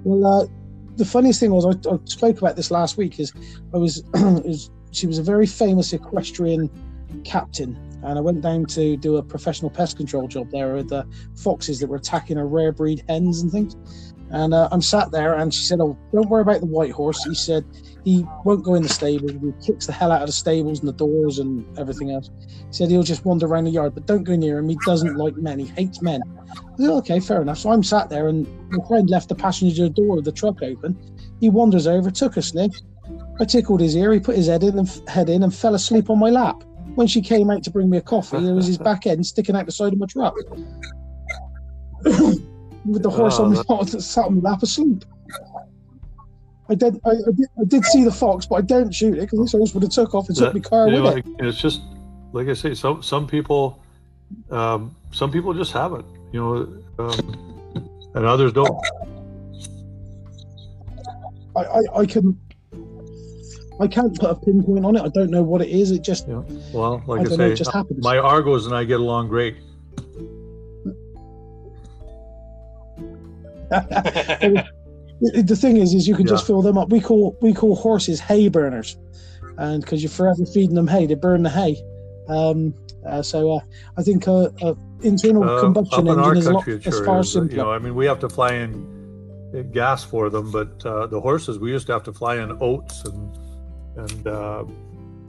Well, 0.04 0.42
uh, 0.44 0.48
the 0.98 1.06
funniest 1.06 1.40
thing 1.40 1.52
was 1.52 1.66
I, 1.66 1.90
I, 1.90 1.98
spoke 2.06 2.40
about 2.40 2.56
this 2.56 2.72
last 2.72 2.98
week. 2.98 3.20
Is 3.20 3.34
I 3.74 3.78
was, 3.78 4.04
is 4.46 4.70
she 4.92 5.08
was 5.08 5.20
a 5.20 5.24
very 5.24 5.46
famous 5.46 5.94
equestrian 5.94 6.70
captain 7.24 7.78
and 8.04 8.18
I 8.18 8.22
went 8.22 8.42
down 8.42 8.66
to 8.68 8.96
do 8.98 9.18
a 9.18 9.24
professional 9.24 9.72
pest 9.72 9.98
control 9.98 10.28
job 10.28 10.50
there 10.52 10.76
with 10.76 10.90
the 10.90 11.06
foxes 11.36 11.80
that 11.80 11.88
were 11.88 11.98
attacking 11.98 12.38
our 12.38 12.48
rare 12.48 12.72
breed 12.72 13.04
hens 13.08 13.42
and 13.42 13.52
things. 13.52 13.76
And 14.30 14.54
uh, 14.54 14.68
I'm 14.72 14.82
sat 14.82 15.12
there, 15.12 15.36
and 15.36 15.54
she 15.54 15.64
said, 15.64 15.80
"Oh, 15.80 15.98
don't 16.12 16.30
worry 16.30 16.42
about 16.42 16.60
the 16.60 16.68
white 16.68 16.92
horse." 16.92 17.24
He 17.24 17.34
said 17.34 17.64
he 18.08 18.26
won't 18.46 18.64
go 18.64 18.76
in 18.76 18.84
the 18.84 18.88
stables. 18.88 19.32
He 19.32 19.52
kicks 19.62 19.86
the 19.86 19.92
hell 19.92 20.14
out 20.14 20.22
of 20.22 20.28
the 20.28 20.32
stables 20.32 20.80
and 20.80 20.88
the 20.88 20.94
doors 20.94 21.40
and 21.40 21.66
everything 21.78 22.10
else. 22.10 22.30
He 22.48 22.72
said 22.72 22.90
he'll 22.90 23.04
just 23.04 23.26
wander 23.26 23.48
around 23.48 23.66
the 23.66 23.72
yard, 23.72 23.96
but 23.96 24.06
don't 24.06 24.24
go 24.24 24.34
near 24.34 24.60
him. 24.60 24.70
He 24.70 24.78
doesn't 24.86 25.18
like 25.18 25.36
men. 25.36 25.60
He 25.60 25.66
hates 25.66 26.02
men. 26.02 26.22
I 26.50 26.78
said, 26.78 26.90
"Okay, 26.90 27.20
fair 27.20 27.42
enough." 27.42 27.58
So 27.58 27.70
I'm 27.70 27.84
sat 27.84 28.10
there, 28.10 28.30
and 28.30 28.48
my 28.72 28.82
friend 28.88 29.10
left 29.10 29.28
the 29.28 29.36
passenger 29.36 29.90
door 29.90 30.20
of 30.20 30.24
the 30.24 30.32
truck 30.32 30.64
open. 30.64 30.98
He 31.42 31.50
wanders 31.50 31.86
over, 31.86 32.10
took 32.10 32.38
a 32.38 32.42
sniff. 32.42 32.72
I 33.42 33.44
tickled 33.44 33.82
his 33.82 33.94
ear. 33.98 34.14
He 34.14 34.22
put 34.22 34.38
his 34.38 34.48
head 34.48 34.64
in 34.64 34.80
and 34.80 34.88
head 35.10 35.28
in 35.28 35.44
and 35.44 35.54
fell 35.54 35.76
asleep 35.76 36.10
on 36.10 36.18
my 36.18 36.30
lap. 36.30 36.64
When 36.96 37.08
she 37.08 37.22
came 37.22 37.50
out 37.50 37.62
to 37.66 37.72
bring 37.72 37.90
me 37.90 37.98
a 37.98 38.02
coffee, 38.02 38.40
there 38.40 38.56
was 38.56 38.68
his 38.68 38.78
back 38.78 39.06
end 39.06 39.26
sticking 39.26 39.58
out 39.58 39.66
the 39.66 39.74
side 39.74 39.92
of 39.92 40.00
my 40.00 40.06
truck. 40.06 40.34
With 42.06 43.04
the 43.04 43.10
horse 43.10 43.38
Oh, 43.38 43.44
on 43.44 43.54
my 43.54 43.84
sat 44.00 44.28
on 44.28 44.42
my 44.42 44.52
lap 44.52 44.64
asleep. 44.64 45.04
I 46.70 46.76
did, 46.76 47.00
I, 47.06 47.12
I 47.12 47.32
did, 47.36 47.48
I 47.60 47.64
did 47.66 47.86
see 47.86 48.04
the 48.04 48.12
fox, 48.12 48.46
but 48.46 48.56
I 48.56 48.62
don't 48.62 48.94
shoot 48.94 49.18
it 49.18 49.22
because 49.22 49.40
this 49.40 49.52
horse 49.54 49.74
would 49.74 49.84
have 49.84 49.92
took 49.92 50.14
off 50.14 50.28
and 50.28 50.38
took 50.38 50.54
That- 50.54 50.64
my 50.64 50.70
car 50.70 50.88
you 50.90 51.02
know, 51.02 51.08
it. 51.08 51.26
it's 51.40 51.58
just 51.60 51.82
like 52.34 52.48
I 52.50 52.54
say, 52.54 52.74
some 52.74 53.02
some 53.02 53.26
people, 53.26 53.82
um, 54.52 54.96
some 55.12 55.32
people 55.32 55.54
just 55.54 55.72
have 55.72 55.94
it, 55.94 56.06
you 56.34 56.40
know, 56.40 57.04
um, 57.04 57.84
and 58.16 58.26
others 58.26 58.52
don't. 58.54 58.78
I, 61.56 61.62
I, 61.62 61.82
I 62.02 62.06
can, 62.06 62.38
I 63.80 63.88
can't 63.88 64.14
put 64.20 64.30
a 64.30 64.36
pinpoint 64.36 64.86
on 64.86 64.96
it. 64.96 65.02
I 65.02 65.08
don't 65.08 65.32
know 65.32 65.42
what 65.42 65.62
it 65.62 65.70
is. 65.70 65.92
It 65.92 66.04
just, 66.04 66.28
know, 66.28 66.46
well, 66.74 67.02
like 67.08 67.22
I, 67.22 67.24
know. 67.24 67.38
say, 67.38 67.52
It 67.54 67.56
just 67.56 67.72
happens. 67.74 68.04
my 68.04 68.18
Argos 68.18 68.66
and 68.68 68.76
I 68.76 68.84
get 68.84 69.00
along 69.00 69.30
great. 69.30 69.56
the 73.70 74.66
the 75.22 75.56
thing 75.56 75.78
is, 75.78 75.94
is 75.94 76.08
you 76.08 76.16
can 76.16 76.28
just 76.28 76.46
fill 76.46 76.62
them 76.62 76.78
up. 76.78 76.90
We 76.90 77.02
call 77.02 77.38
we 77.42 77.54
call 77.54 77.76
horses 77.76 78.20
hay 78.20 78.50
burners, 78.50 78.98
and 79.58 79.82
because 79.82 80.04
you're 80.04 80.10
forever 80.10 80.46
feeding 80.46 80.76
them 80.76 80.88
hay, 80.88 81.06
they 81.06 81.16
burn 81.16 81.44
the 81.44 81.50
hay. 81.50 81.82
Um, 82.28 82.74
uh, 83.06 83.22
so 83.22 83.54
uh, 83.54 83.60
I 83.98 84.04
think 84.04 84.28
uh, 84.28 84.50
uh, 84.62 84.76
internal 85.02 85.44
Uh, 85.44 85.62
combustion 85.62 86.08
up 86.08 86.18
in 86.18 86.24
engine 86.24 86.38
is 86.38 86.48
a 86.48 86.54
lot 86.54 86.66
country, 86.66 86.74
it 86.76 86.88
is 86.88 86.96
sure 86.96 87.06
far 87.06 87.20
is. 87.22 87.28
uh, 87.36 87.40
simpler. 87.40 87.58
You 87.58 87.64
know, 87.64 87.72
I 87.72 87.80
mean, 87.80 87.96
we 87.96 88.06
have 88.06 88.20
to 88.20 88.30
fly 88.30 88.54
in 88.54 89.72
gas 89.72 90.04
for 90.04 90.30
them, 90.30 90.52
but 90.52 90.86
uh, 90.86 91.08
the 91.08 91.20
horses 91.20 91.58
we 91.58 91.72
used 91.72 91.88
to 91.88 91.94
have 91.94 92.04
to 92.04 92.14
fly 92.14 92.38
in 92.38 92.56
oats 92.60 93.06
and 93.06 93.38
and 93.98 94.28
uh, 94.28 94.64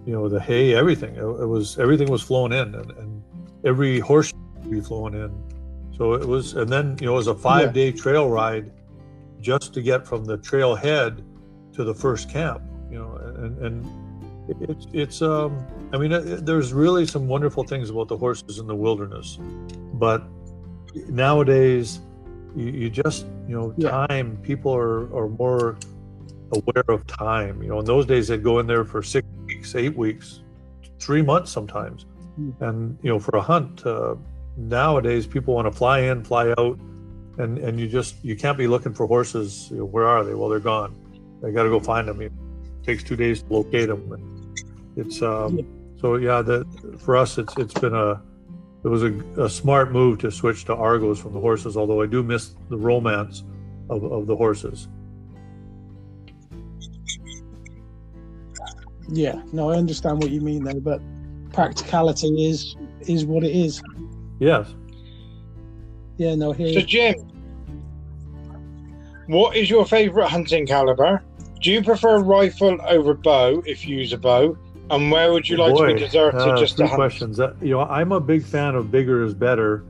you 0.04 0.12
know 0.12 0.28
the 0.28 0.40
hay, 0.40 0.74
everything. 0.74 1.14
It, 1.14 1.22
it 1.22 1.46
was 1.46 1.78
everything 1.78 2.10
was 2.10 2.22
flown 2.22 2.52
in, 2.52 2.74
and, 2.74 2.90
and 2.92 3.22
every 3.64 4.00
horse 4.00 4.32
would 4.34 4.70
be 4.70 4.80
flown 4.80 5.14
in. 5.14 5.30
So 5.96 6.14
it 6.14 6.26
was, 6.26 6.54
and 6.54 6.68
then 6.70 6.96
you 7.00 7.06
know, 7.06 7.14
it 7.14 7.16
was 7.16 7.26
a 7.28 7.34
five 7.34 7.72
day 7.72 7.92
trail 7.92 8.28
ride 8.28 8.70
just 9.40 9.72
to 9.74 9.82
get 9.82 10.06
from 10.06 10.24
the 10.24 10.38
trailhead 10.38 11.22
to 11.74 11.84
the 11.84 11.94
first 11.94 12.30
camp. 12.30 12.62
You 12.90 12.98
know, 12.98 13.16
and 13.42 13.58
and 13.58 13.86
it's 14.68 14.86
it's 14.92 15.22
um 15.22 15.58
I 15.92 15.98
mean 15.98 16.12
it, 16.12 16.46
there's 16.46 16.72
really 16.72 17.06
some 17.06 17.28
wonderful 17.28 17.64
things 17.64 17.90
about 17.90 18.08
the 18.08 18.16
horses 18.16 18.58
in 18.58 18.66
the 18.66 18.74
wilderness, 18.74 19.38
but 19.94 20.22
nowadays 21.08 22.00
you, 22.56 22.66
you 22.66 22.90
just 22.90 23.26
you 23.46 23.54
know 23.56 23.74
Yeah. 23.76 23.90
time 24.06 24.38
people 24.42 24.74
are 24.74 25.14
are 25.14 25.28
more 25.28 25.76
aware 26.52 26.84
of 26.88 27.06
time. 27.06 27.62
You 27.62 27.68
know, 27.68 27.78
in 27.80 27.84
those 27.84 28.06
days 28.06 28.28
they'd 28.28 28.42
go 28.42 28.58
in 28.58 28.66
there 28.66 28.84
for 28.84 29.02
six 29.02 29.26
weeks, 29.46 29.74
eight 29.74 29.96
weeks, 29.96 30.40
three 30.98 31.22
months 31.22 31.50
sometimes, 31.50 32.06
Mm. 32.40 32.54
and 32.60 32.98
you 33.02 33.10
know 33.10 33.18
for 33.18 33.36
a 33.36 33.40
hunt. 33.42 33.84
Uh, 33.84 34.14
nowadays 34.56 35.26
people 35.26 35.54
want 35.54 35.66
to 35.70 35.72
fly 35.76 36.00
in, 36.00 36.24
fly 36.24 36.54
out, 36.56 36.78
and 37.38 37.58
and 37.58 37.78
you 37.78 37.88
just 37.88 38.22
you 38.24 38.36
can't 38.36 38.58
be 38.58 38.66
looking 38.66 38.92
for 38.92 39.06
horses. 39.06 39.68
You 39.70 39.78
know, 39.78 39.84
where 39.84 40.06
are 40.06 40.24
they? 40.24 40.34
Well, 40.34 40.48
they're 40.48 40.58
gone. 40.58 40.94
I 41.46 41.50
got 41.50 41.62
to 41.62 41.70
go 41.70 41.80
find 41.80 42.08
them. 42.08 42.20
It 42.20 42.32
takes 42.82 43.02
two 43.02 43.16
days 43.16 43.42
to 43.42 43.52
locate 43.52 43.88
them. 43.88 44.54
It's 44.96 45.22
um, 45.22 45.60
so 46.00 46.16
yeah. 46.16 46.42
The 46.42 46.66
for 46.98 47.16
us, 47.16 47.38
it's 47.38 47.56
it's 47.56 47.74
been 47.74 47.94
a 47.94 48.20
it 48.84 48.88
was 48.88 49.04
a, 49.04 49.12
a 49.38 49.48
smart 49.48 49.92
move 49.92 50.18
to 50.20 50.30
switch 50.30 50.64
to 50.66 50.74
Argos 50.74 51.20
from 51.20 51.32
the 51.32 51.40
horses. 51.40 51.76
Although 51.76 52.02
I 52.02 52.06
do 52.06 52.22
miss 52.22 52.54
the 52.68 52.76
romance 52.76 53.44
of, 53.88 54.04
of 54.04 54.26
the 54.26 54.36
horses. 54.36 54.88
Yeah, 59.10 59.40
no, 59.52 59.70
I 59.70 59.76
understand 59.76 60.22
what 60.22 60.30
you 60.30 60.40
mean 60.40 60.64
there, 60.64 60.80
but 60.80 61.00
practicality 61.52 62.46
is 62.46 62.76
is 63.02 63.24
what 63.24 63.44
it 63.44 63.54
is. 63.54 63.80
Yes. 64.40 64.74
Yeah, 66.18 66.34
no, 66.34 66.52
here. 66.52 66.72
So, 66.72 66.80
Jim, 66.80 67.14
what 69.28 69.56
is 69.56 69.70
your 69.70 69.86
favourite 69.86 70.28
hunting 70.28 70.66
caliber? 70.66 71.22
Do 71.60 71.70
you 71.70 71.82
prefer 71.82 72.18
rifle 72.18 72.78
over 72.86 73.14
bow 73.14 73.62
if 73.66 73.86
you 73.86 73.98
use 73.98 74.12
a 74.12 74.18
bow? 74.18 74.56
And 74.90 75.10
where 75.10 75.32
would 75.32 75.48
you 75.48 75.58
like 75.58 75.74
to 75.76 75.86
be 75.86 75.98
deserted 75.98 76.40
uh, 76.40 76.58
just 76.58 76.76
three 76.76 76.84
to 76.84 76.88
hunt? 76.88 76.98
questions. 76.98 77.40
Uh, 77.40 77.54
you 77.60 77.70
know, 77.70 77.80
I'm 77.82 78.12
a 78.12 78.20
big 78.20 78.42
fan 78.42 78.74
of 78.74 78.90
bigger 78.90 79.22
is 79.22 79.34
better. 79.34 79.84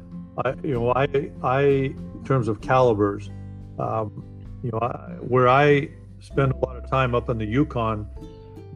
I, 0.44 0.54
you 0.62 0.74
know, 0.74 0.92
I, 0.92 1.30
I, 1.42 1.60
in 1.62 2.22
terms 2.24 2.48
of 2.48 2.60
calibers, 2.60 3.30
um, 3.78 4.24
you 4.62 4.70
know, 4.72 4.80
I, 4.80 5.16
where 5.20 5.48
I 5.48 5.88
spend 6.20 6.52
a 6.52 6.56
lot 6.56 6.76
of 6.76 6.90
time 6.90 7.14
up 7.14 7.28
in 7.28 7.38
the 7.38 7.46
Yukon, 7.46 8.08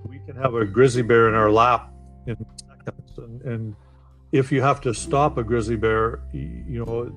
we 0.05 0.21
can 0.21 0.37
have 0.37 0.55
a 0.55 0.65
grizzly 0.65 1.03
bear 1.03 1.29
in 1.29 1.35
our 1.35 1.51
lap 1.51 1.93
in 2.27 2.37
seconds, 2.57 3.19
and, 3.19 3.43
and 3.43 3.77
if 4.31 4.53
you 4.53 4.63
have 4.63 4.81
to 4.83 4.95
stop 4.95 5.39
a 5.39 5.43
grizzly 5.43 5.77
bear, 5.77 6.23
y- 6.33 6.65
you 6.69 6.85
know, 6.85 7.13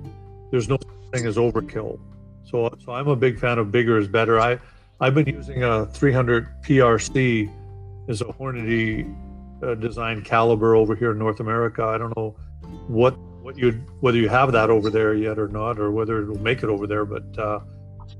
there's 0.55 0.69
no 0.69 0.77
thing 1.11 1.25
as 1.25 1.35
overkill. 1.35 1.99
So, 2.45 2.73
so 2.85 2.93
I'm 2.93 3.09
a 3.09 3.15
big 3.15 3.37
fan 3.37 3.59
of 3.59 3.73
bigger 3.73 3.97
is 3.97 4.07
better. 4.07 4.39
I, 4.39 4.57
I've 5.01 5.13
been 5.13 5.27
using 5.27 5.63
a 5.63 5.85
300 5.87 6.47
PRC 6.61 7.51
as 8.07 8.21
a 8.21 8.25
Hornady 8.25 9.13
uh, 9.61 9.75
design 9.75 10.21
caliber 10.21 10.73
over 10.73 10.95
here 10.95 11.11
in 11.11 11.19
North 11.19 11.41
America. 11.41 11.83
I 11.83 11.97
don't 11.97 12.15
know 12.15 12.37
what 12.87 13.17
what 13.41 13.57
you 13.57 13.73
whether 13.99 14.17
you 14.17 14.29
have 14.29 14.53
that 14.53 14.69
over 14.69 14.89
there 14.89 15.13
yet 15.13 15.37
or 15.37 15.49
not, 15.49 15.77
or 15.77 15.91
whether 15.91 16.21
it'll 16.21 16.39
make 16.39 16.63
it 16.63 16.69
over 16.69 16.87
there. 16.87 17.03
But 17.03 17.37
uh, 17.37 17.59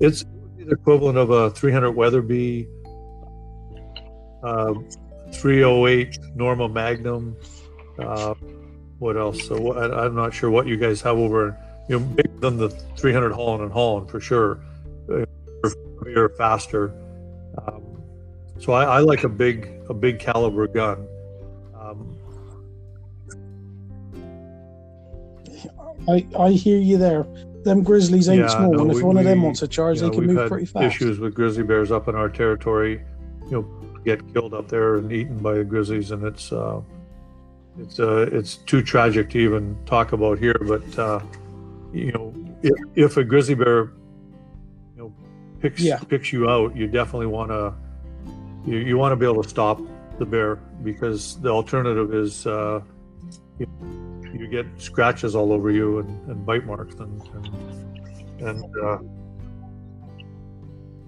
it's 0.02 0.26
the 0.58 0.72
equivalent 0.72 1.18
of 1.18 1.30
a 1.30 1.52
300 1.52 1.92
Weatherby, 1.92 2.68
uh, 4.44 4.74
308 5.32 6.20
Norma 6.36 6.68
Magnum. 6.68 7.38
Uh, 7.98 8.34
what 9.00 9.16
else? 9.16 9.48
So 9.48 9.72
I, 9.72 10.06
I'm 10.06 10.16
not 10.16 10.34
sure 10.34 10.50
what 10.52 10.68
you 10.68 10.76
guys 10.76 11.02
have 11.02 11.18
over. 11.18 11.58
You 11.88 12.00
know, 12.00 12.06
bigger 12.06 12.40
than 12.40 12.58
the 12.58 12.70
300 12.70 13.32
Holland 13.32 13.64
and 13.64 13.72
Holland 13.72 14.10
for 14.10 14.20
sure. 14.20 14.60
Uh, 15.10 15.26
heavier, 16.04 16.30
faster. 16.30 16.94
Um, 17.60 17.84
so 18.60 18.74
I, 18.74 18.86
I 18.86 19.00
like 19.00 19.24
a 19.24 19.30
big 19.30 19.70
a 19.90 19.94
big 19.94 20.20
caliber 20.20 20.68
gun. 20.68 21.08
Um, 21.80 22.18
I, 26.08 26.26
I 26.38 26.52
hear 26.52 26.78
you 26.78 26.98
there. 26.98 27.26
Them 27.64 27.84
grizzlies 27.84 28.30
ain't 28.30 28.42
Yeah, 28.42 28.48
small, 28.48 28.74
no, 28.74 28.82
and 28.82 28.92
if 28.92 28.98
we- 28.98 29.04
one 29.04 29.18
of 29.18 29.24
them 29.24 29.42
wants 29.42 29.60
to 29.62 29.68
charge, 29.68 29.98
you 30.02 30.10
they 30.10 30.16
can 30.16 30.28
move 30.28 30.48
pretty 30.50 30.66
fast. 30.66 30.86
issues 30.96 31.20
with 31.20 31.34
grizzly 31.34 31.64
bears 31.64 31.92
up 31.92 32.08
in 32.08 32.16
our 32.16 32.30
territory. 32.30 33.02
You 33.50 33.52
know, 33.52 33.66
get 34.06 34.22
killed 34.34 34.54
up 34.54 34.68
there 34.68 34.96
and 34.98 35.12
eaten 35.12 35.38
by 35.40 35.54
the 35.56 35.64
grizzlies, 35.64 36.12
and 36.12 36.24
it's 36.24 36.52
uh, 36.52 36.82
it's 37.80 38.00
uh, 38.00 38.28
it's 38.32 38.58
too 38.58 38.82
tragic 38.84 39.30
to 39.32 39.40
even 39.40 39.76
talk 39.86 40.12
about 40.14 40.38
here. 40.38 40.56
But 40.68 41.00
uh, 41.00 41.20
you 41.94 42.12
know, 42.12 42.34
if, 42.62 42.74
if 42.96 43.18
a 43.18 43.24
grizzly 43.24 43.56
bear, 43.56 43.92
you 44.96 44.98
know, 44.98 45.14
picks 45.60 45.82
Yeah. 45.82 46.00
picks 46.00 46.32
you 46.34 46.50
out, 46.50 46.76
you 46.76 46.88
definitely 46.88 47.28
want 47.28 47.52
to 47.52 47.74
you, 48.66 48.78
you 48.80 48.98
want 48.98 49.12
to 49.12 49.16
be 49.16 49.26
able 49.26 49.44
to 49.44 49.50
stop 49.50 49.80
the 50.18 50.26
bear 50.26 50.56
because 50.84 51.40
the 51.42 51.50
alternative 51.50 52.14
is 52.14 52.48
uh, 52.48 52.82
you, 53.60 53.68
you 54.34 54.48
get 54.48 54.66
scratches 54.78 55.36
all 55.36 55.52
over 55.52 55.70
you 55.72 56.00
and, 56.00 56.30
and 56.30 56.46
bite 56.46 56.66
marks 56.66 56.96
and 56.96 57.22
and, 57.34 57.50
and 58.42 58.66
uh, 58.84 58.98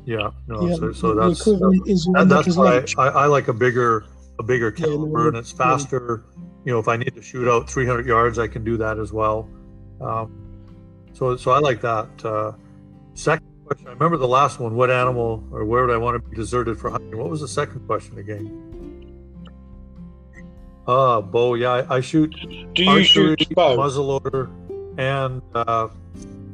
yeah 0.06 0.30
no 0.48 0.68
yeah, 0.68 0.76
so, 0.76 0.92
so 0.94 1.16
that's 1.16 1.44
that, 1.44 2.26
that's 2.30 2.56
why. 2.56 2.84
I, 2.98 3.08
I 3.08 3.26
like 3.26 3.48
a 3.48 3.54
bigger 3.54 4.06
a 4.40 4.44
bigger 4.44 4.74
Yeah, 4.78 4.86
caliber 4.86 5.28
and 5.30 5.38
it's 5.38 5.52
yeah. 5.52 5.58
faster 5.58 6.26
you 6.64 6.72
know 6.72 6.80
if 6.80 6.88
i 6.88 6.96
need 6.96 7.14
to 7.16 7.22
shoot 7.22 7.50
out 7.50 7.70
300 7.70 8.06
yards 8.06 8.40
i 8.40 8.48
can 8.48 8.64
do 8.64 8.78
that 8.78 9.00
as 9.00 9.12
well 9.12 9.50
um, 10.00 10.47
so 11.14 11.36
so 11.36 11.52
i 11.52 11.60
like 11.60 11.82
that 11.82 12.08
uh, 12.26 12.52
second 13.14 13.48
question 13.66 13.88
i 13.88 13.92
remember 13.92 14.18
the 14.18 14.28
last 14.28 14.60
one 14.60 14.76
what 14.76 14.90
animal 14.92 15.44
or 15.52 15.66
where 15.66 15.86
would 15.86 15.94
i 15.94 15.98
want 15.98 16.22
to 16.22 16.30
be 16.30 16.36
deserted 16.36 16.80
for 16.80 16.90
hunting 16.90 17.18
what 17.18 17.30
was 17.30 17.42
the 17.42 17.48
second 17.48 17.80
question 17.88 18.18
again 18.18 18.46
uh 20.88 21.22
bow 21.22 21.54
yeah 21.56 21.72
i, 21.72 21.96
I 21.98 22.02
shoot 22.02 22.32
Do 22.74 22.84
you 22.84 22.90
archery, 22.90 23.36
shoot 23.40 23.50
bow? 23.56 23.76
muzzleloader, 23.78 24.50
and 24.98 25.42
uh, 25.54 25.90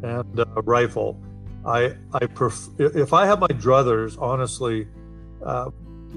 and 0.01 0.39
uh, 0.39 0.45
rifle. 0.63 1.19
I 1.65 1.95
I 2.13 2.25
pref- 2.25 2.69
if 2.79 3.13
I 3.13 3.25
have 3.25 3.39
my 3.39 3.47
druthers, 3.47 4.19
honestly, 4.21 4.87
uh, 5.45 5.69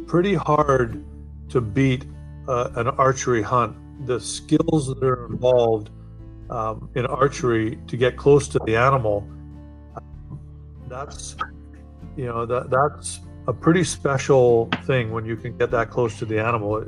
pretty 0.06 0.34
hard 0.34 1.04
to 1.50 1.60
beat 1.60 2.04
uh, 2.48 2.70
an 2.76 2.88
archery 2.88 3.42
hunt 3.42 3.76
the 4.06 4.18
skills 4.20 4.88
that 4.88 5.02
are 5.04 5.26
involved 5.26 5.90
um, 6.50 6.90
in 6.94 7.06
archery 7.06 7.78
to 7.86 7.96
get 7.96 8.16
close 8.16 8.48
to 8.48 8.58
the 8.66 8.76
animal, 8.76 9.26
that's 10.88 11.36
you 12.16 12.26
know 12.26 12.46
that 12.46 12.70
that's 12.70 13.20
a 13.48 13.52
pretty 13.52 13.84
special 13.84 14.68
thing 14.84 15.12
when 15.12 15.24
you 15.24 15.36
can 15.36 15.56
get 15.56 15.70
that 15.70 15.90
close 15.90 16.18
to 16.18 16.24
the 16.24 16.40
animal. 16.40 16.82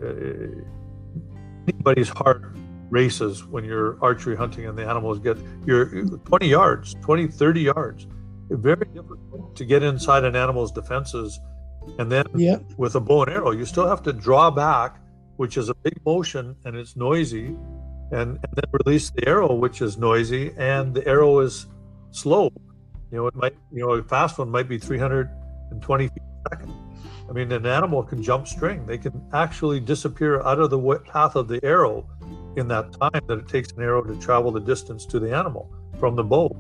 anybody's 1.69 2.09
heart 2.09 2.43
races 2.91 3.45
when 3.45 3.65
you're 3.65 4.03
archery 4.03 4.35
hunting 4.35 4.67
and 4.67 4.77
the 4.77 4.85
animals 4.85 5.19
get 5.19 5.37
you're 5.67 6.07
20 6.07 6.47
yards, 6.47 6.95
20, 7.03 7.29
30 7.29 7.61
yards. 7.61 8.07
Very 8.51 8.87
difficult 8.95 9.55
to 9.57 9.65
get 9.65 9.83
inside 9.83 10.25
an 10.25 10.35
animal's 10.35 10.73
defenses. 10.73 11.39
And 11.99 12.11
then 12.11 12.25
with 12.77 12.95
a 12.95 13.01
bow 13.01 13.25
and 13.25 13.33
arrow, 13.33 13.51
you 13.51 13.67
still 13.67 13.87
have 13.87 14.03
to 14.05 14.13
draw 14.13 14.51
back, 14.51 15.01
which 15.37 15.57
is 15.57 15.69
a 15.69 15.75
big 15.75 16.01
motion 16.05 16.57
and 16.65 16.77
it's 16.77 16.97
noisy, 16.97 17.55
and, 18.11 18.39
and 18.43 18.53
then 18.55 18.65
release 18.85 19.11
the 19.11 19.27
arrow, 19.29 19.55
which 19.55 19.83
is 19.83 19.99
noisy, 19.99 20.53
and 20.57 20.95
the 20.95 21.07
arrow 21.07 21.41
is 21.41 21.67
slow. 22.11 22.51
You 23.11 23.19
know, 23.19 23.27
it 23.27 23.35
might, 23.35 23.55
you 23.73 23.87
know, 23.87 23.93
a 23.93 24.03
fast 24.03 24.39
one 24.39 24.51
might 24.51 24.69
be 24.69 24.79
320 24.79 26.09
feet 26.09 26.23
second. 26.51 26.75
I 27.29 27.33
mean, 27.33 27.53
an 27.53 27.67
animal 27.67 28.03
can 28.03 28.23
jump 28.23 28.49
string. 28.49 28.87
They 28.87 28.99
can 28.99 29.23
actually 29.33 29.81
disappear 29.81 30.41
out 30.43 30.59
of 30.59 30.71
the 30.71 30.99
path 31.05 31.37
of 31.37 31.49
the 31.49 31.63
arrow 31.63 32.09
in 32.57 32.69
that 32.69 32.93
time 32.93 33.21
that 33.27 33.39
it 33.39 33.49
takes 33.49 33.71
an 33.73 33.83
arrow 33.83 34.03
to 34.03 34.19
travel 34.19 34.51
the 34.51 34.61
distance 34.61 35.05
to 35.07 35.19
the 35.19 35.35
animal 35.35 35.71
from 35.99 36.17
the 36.17 36.25
bow. 36.25 36.51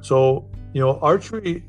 So, 0.00 0.50
you 0.72 0.80
know, 0.80 0.98
archery, 1.00 1.64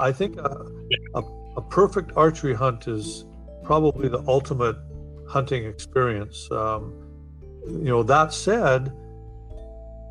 I 0.00 0.10
think 0.10 0.36
a, 0.38 0.66
a, 1.14 1.22
a 1.56 1.62
perfect 1.62 2.12
archery 2.16 2.54
hunt 2.54 2.88
is 2.88 3.24
probably 3.62 4.08
the 4.08 4.22
ultimate 4.26 4.76
hunting 5.28 5.64
experience. 5.64 6.50
Um, 6.50 7.05
you 7.68 7.88
know, 7.88 8.02
that 8.02 8.32
said, 8.32 8.92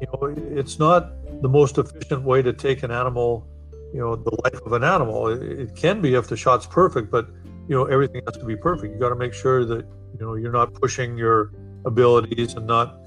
you 0.02 0.07
know, 0.07 0.34
it's 0.60 0.77
not 0.80 1.11
the 1.41 1.49
most 1.49 1.77
efficient 1.77 2.23
way 2.23 2.41
to 2.41 2.53
take 2.53 2.84
an 2.84 2.91
animal, 2.91 3.48
you 3.94 3.99
know, 3.99 4.15
the 4.15 4.36
life 4.44 4.61
of 4.65 4.73
an 4.73 4.84
animal. 4.84 5.27
It, 5.27 5.76
can 5.76 6.02
be 6.02 6.15
if 6.15 6.27
the 6.27 6.38
shot's 6.38 6.65
perfect, 6.65 7.10
but 7.10 7.27
you 7.68 7.76
know, 7.76 7.86
everything 7.86 8.22
has 8.27 8.38
to 8.38 8.45
be 8.45 8.56
perfect. 8.56 8.94
You 8.94 8.99
got 8.99 9.10
to 9.10 9.15
make 9.15 9.34
sure 9.34 9.65
that 9.65 9.86
you 10.14 10.19
know 10.26 10.36
you're 10.36 10.52
not 10.52 10.73
pushing 10.73 11.18
your 11.18 11.52
abilities 11.86 12.53
and 12.53 12.68
not, 12.68 12.99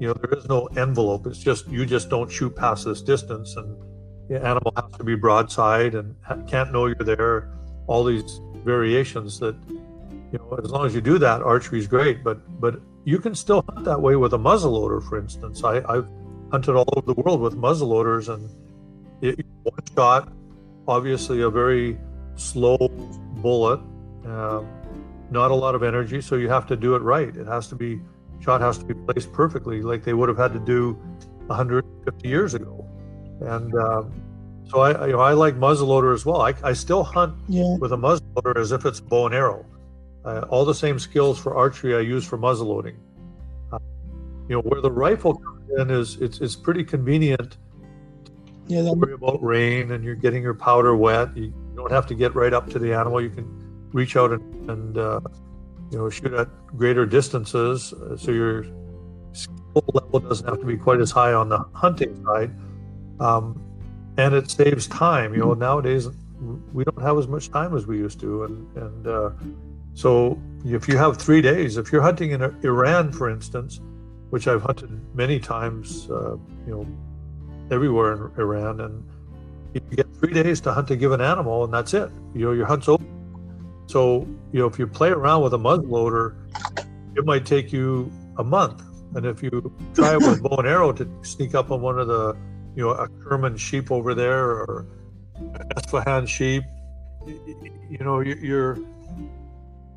you 0.00 0.08
know, 0.08 0.14
there 0.14 0.38
is 0.38 0.48
no 0.48 0.66
envelope. 0.76 1.26
It's 1.26 1.38
just 1.38 1.68
you 1.68 1.86
just 1.86 2.10
don't 2.10 2.30
shoot 2.30 2.54
past 2.54 2.84
this 2.84 3.02
distance, 3.02 3.56
and 3.56 3.76
the 4.28 4.44
animal 4.44 4.72
has 4.76 4.92
to 4.98 5.04
be 5.04 5.14
broadside 5.14 5.94
and 5.94 6.14
can't 6.48 6.72
know 6.72 6.86
you're 6.86 6.96
there. 6.96 7.50
All 7.86 8.04
these 8.04 8.40
variations 8.64 9.38
that, 9.40 9.56
you 9.68 10.38
know, 10.38 10.58
as 10.62 10.70
long 10.70 10.86
as 10.86 10.94
you 10.94 11.00
do 11.00 11.18
that, 11.18 11.42
archery 11.42 11.78
is 11.78 11.86
great. 11.86 12.22
But 12.22 12.38
but 12.60 12.80
you 13.04 13.18
can 13.18 13.34
still 13.34 13.64
hunt 13.68 13.84
that 13.84 14.00
way 14.00 14.16
with 14.16 14.34
a 14.34 14.38
muzzleloader, 14.38 15.02
for 15.08 15.18
instance. 15.18 15.64
I, 15.64 15.82
I've 15.88 16.08
hunted 16.50 16.74
all 16.76 16.88
over 16.96 17.14
the 17.14 17.20
world 17.20 17.40
with 17.40 17.56
muzzleloaders, 17.56 18.32
and 18.32 18.48
it, 19.20 19.44
one 19.62 19.74
shot, 19.94 20.32
obviously 20.86 21.42
a 21.42 21.50
very 21.50 21.98
slow 22.36 22.76
bullet, 23.42 23.80
um, 24.24 24.68
not 25.30 25.50
a 25.50 25.54
lot 25.54 25.74
of 25.74 25.82
energy, 25.82 26.20
so 26.20 26.36
you 26.36 26.48
have 26.48 26.66
to 26.66 26.76
do 26.76 26.94
it 26.94 27.02
right. 27.02 27.34
It 27.34 27.46
has 27.46 27.66
to 27.68 27.74
be 27.74 28.00
shot 28.40 28.60
has 28.60 28.78
to 28.78 28.84
be 28.84 28.94
placed 28.94 29.32
perfectly, 29.32 29.82
like 29.82 30.02
they 30.02 30.14
would 30.14 30.28
have 30.28 30.38
had 30.38 30.52
to 30.52 30.58
do 30.58 30.94
150 31.46 32.28
years 32.28 32.54
ago. 32.54 32.86
And 33.40 33.74
um, 33.74 34.12
so 34.68 34.80
I, 34.80 35.06
you 35.06 35.12
know, 35.12 35.20
I 35.20 35.32
like 35.32 35.54
muzzleloader 35.54 36.14
as 36.14 36.26
well. 36.26 36.42
I, 36.42 36.54
I 36.62 36.72
still 36.72 37.04
hunt 37.04 37.34
yeah. 37.48 37.76
with 37.78 37.92
a 37.92 37.96
muzzleloader 37.96 38.60
as 38.60 38.72
if 38.72 38.84
it's 38.84 39.00
bow 39.00 39.26
and 39.26 39.34
arrow. 39.34 39.64
Uh, 40.24 40.44
all 40.48 40.64
the 40.64 40.74
same 40.74 40.98
skills 40.98 41.38
for 41.38 41.56
archery 41.56 41.96
I 41.96 42.00
use 42.00 42.24
for 42.24 42.38
muzzleloading. 42.38 42.94
Uh, 43.72 43.78
you 44.48 44.56
know, 44.56 44.62
where 44.62 44.80
the 44.80 44.90
rifle 44.90 45.34
comes 45.34 45.70
in 45.78 45.90
is 45.90 46.16
it's 46.20 46.40
it's 46.40 46.54
pretty 46.54 46.84
convenient. 46.84 47.56
Yeah, 48.68 48.82
that... 48.82 48.94
worry 48.94 49.14
about 49.14 49.42
rain 49.42 49.92
and 49.92 50.04
you're 50.04 50.14
getting 50.14 50.42
your 50.42 50.54
powder 50.54 50.94
wet. 50.94 51.36
You 51.36 51.52
don't 51.74 51.90
have 51.90 52.06
to 52.06 52.14
get 52.14 52.34
right 52.34 52.52
up 52.52 52.70
to 52.70 52.78
the 52.78 52.94
animal. 52.94 53.20
You 53.20 53.30
can 53.30 53.46
reach 53.92 54.16
out 54.16 54.30
and, 54.32 54.70
and 54.70 54.98
uh, 54.98 55.20
you 55.90 55.98
know 55.98 56.08
shoot 56.08 56.32
at 56.32 56.48
greater 56.76 57.04
distances, 57.04 57.92
uh, 57.92 58.16
so 58.16 58.30
your 58.30 58.64
skill 59.32 59.84
level 59.92 60.20
doesn't 60.20 60.46
have 60.48 60.60
to 60.60 60.66
be 60.66 60.76
quite 60.76 61.00
as 61.00 61.10
high 61.10 61.32
on 61.32 61.48
the 61.48 61.58
hunting 61.74 62.24
side, 62.24 62.50
um, 63.20 63.60
and 64.18 64.34
it 64.34 64.50
saves 64.50 64.86
time. 64.86 65.34
You 65.34 65.40
know, 65.40 65.54
nowadays 65.54 66.08
we 66.72 66.84
don't 66.84 67.02
have 67.02 67.18
as 67.18 67.28
much 67.28 67.50
time 67.50 67.76
as 67.76 67.86
we 67.86 67.98
used 67.98 68.20
to, 68.20 68.44
and 68.44 68.76
and 68.76 69.06
uh, 69.06 69.30
so 69.94 70.40
if 70.64 70.88
you 70.88 70.96
have 70.96 71.18
three 71.18 71.42
days, 71.42 71.76
if 71.76 71.92
you're 71.92 72.02
hunting 72.02 72.30
in 72.32 72.42
Iran, 72.64 73.12
for 73.12 73.30
instance, 73.30 73.80
which 74.30 74.48
I've 74.48 74.62
hunted 74.62 74.90
many 75.14 75.38
times, 75.38 76.08
uh, 76.10 76.36
you 76.66 76.72
know, 76.72 76.86
everywhere 77.70 78.12
in 78.12 78.40
Iran, 78.40 78.80
and 78.80 79.04
you 79.74 79.80
get 79.96 80.06
three 80.16 80.32
days 80.32 80.60
to 80.62 80.72
hunt 80.72 80.90
a 80.90 80.96
given 80.96 81.20
animal, 81.20 81.64
and 81.64 81.72
that's 81.72 81.94
it. 81.94 82.10
You 82.34 82.46
know, 82.46 82.52
your 82.52 82.66
hunt's 82.66 82.88
over. 82.88 83.04
So, 83.86 84.26
you 84.52 84.60
know, 84.60 84.66
if 84.66 84.78
you 84.78 84.86
play 84.86 85.10
around 85.10 85.42
with 85.42 85.54
a 85.54 85.58
muzzleloader, 85.58 86.36
it 87.16 87.24
might 87.24 87.44
take 87.44 87.72
you 87.72 88.10
a 88.38 88.44
month. 88.44 88.82
And 89.14 89.26
if 89.26 89.42
you 89.42 89.74
try 89.94 90.14
it 90.14 90.18
with 90.18 90.42
bow 90.42 90.56
and 90.56 90.66
arrow 90.66 90.92
to 90.92 91.08
sneak 91.22 91.54
up 91.54 91.70
on 91.70 91.82
one 91.82 91.98
of 91.98 92.08
the, 92.08 92.34
you 92.74 92.84
know, 92.84 92.90
a 92.90 93.08
Kerman 93.08 93.56
sheep 93.56 93.90
over 93.90 94.14
there 94.14 94.48
or 94.48 94.86
Isfahan 95.76 96.26
sheep, 96.26 96.64
you 97.26 97.98
know, 98.00 98.20
you're 98.20 98.78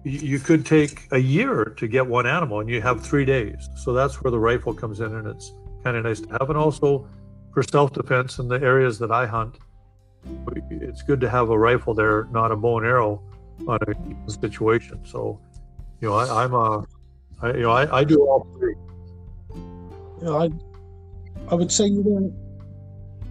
you 0.05 0.37
could 0.37 0.65
take 0.65 1.07
a 1.11 1.17
year 1.17 1.65
to 1.77 1.87
get 1.87 2.05
one 2.05 2.27
animal 2.27 2.59
and 2.59 2.69
you 2.69 2.79
have 2.79 3.03
three 3.03 3.25
days. 3.25 3.67
So 3.75 3.91
that's 3.91 4.23
where 4.23 4.29
the 4.29 4.37
rifle 4.37 4.71
comes 4.71 4.99
in 4.99 5.15
and 5.15 5.27
it's 5.27 5.51
kind 5.83 5.97
of 5.97 6.03
nice 6.03 6.21
to 6.21 6.29
have. 6.29 6.49
And 6.49 6.57
also 6.57 7.07
for 7.51 7.63
self 7.63 7.91
defense 7.91 8.37
in 8.37 8.47
the 8.47 8.61
areas 8.61 8.99
that 8.99 9.11
I 9.11 9.25
hunt, 9.25 9.57
it's 10.69 11.01
good 11.01 11.19
to 11.21 11.29
have 11.29 11.49
a 11.49 11.57
rifle 11.57 11.95
there, 11.95 12.25
not 12.25 12.51
a 12.51 12.55
bow 12.55 12.77
and 12.77 12.87
arrow 12.87 13.23
on 13.67 13.79
a 13.87 14.31
situation. 14.31 15.03
So, 15.05 15.39
you 16.01 16.09
know, 16.09 16.15
I, 16.15 16.43
am 16.43 16.53
a, 16.53 16.85
I, 17.41 17.53
you 17.53 17.63
know, 17.63 17.71
I, 17.71 17.99
I 17.99 18.03
do 18.03 18.19
all 18.21 18.47
three. 18.57 18.75
Yeah, 20.21 20.35
I, 20.35 20.49
I 21.49 21.55
would 21.55 21.71
say 21.71 21.87
you 21.87 22.03
wear. 22.05 22.31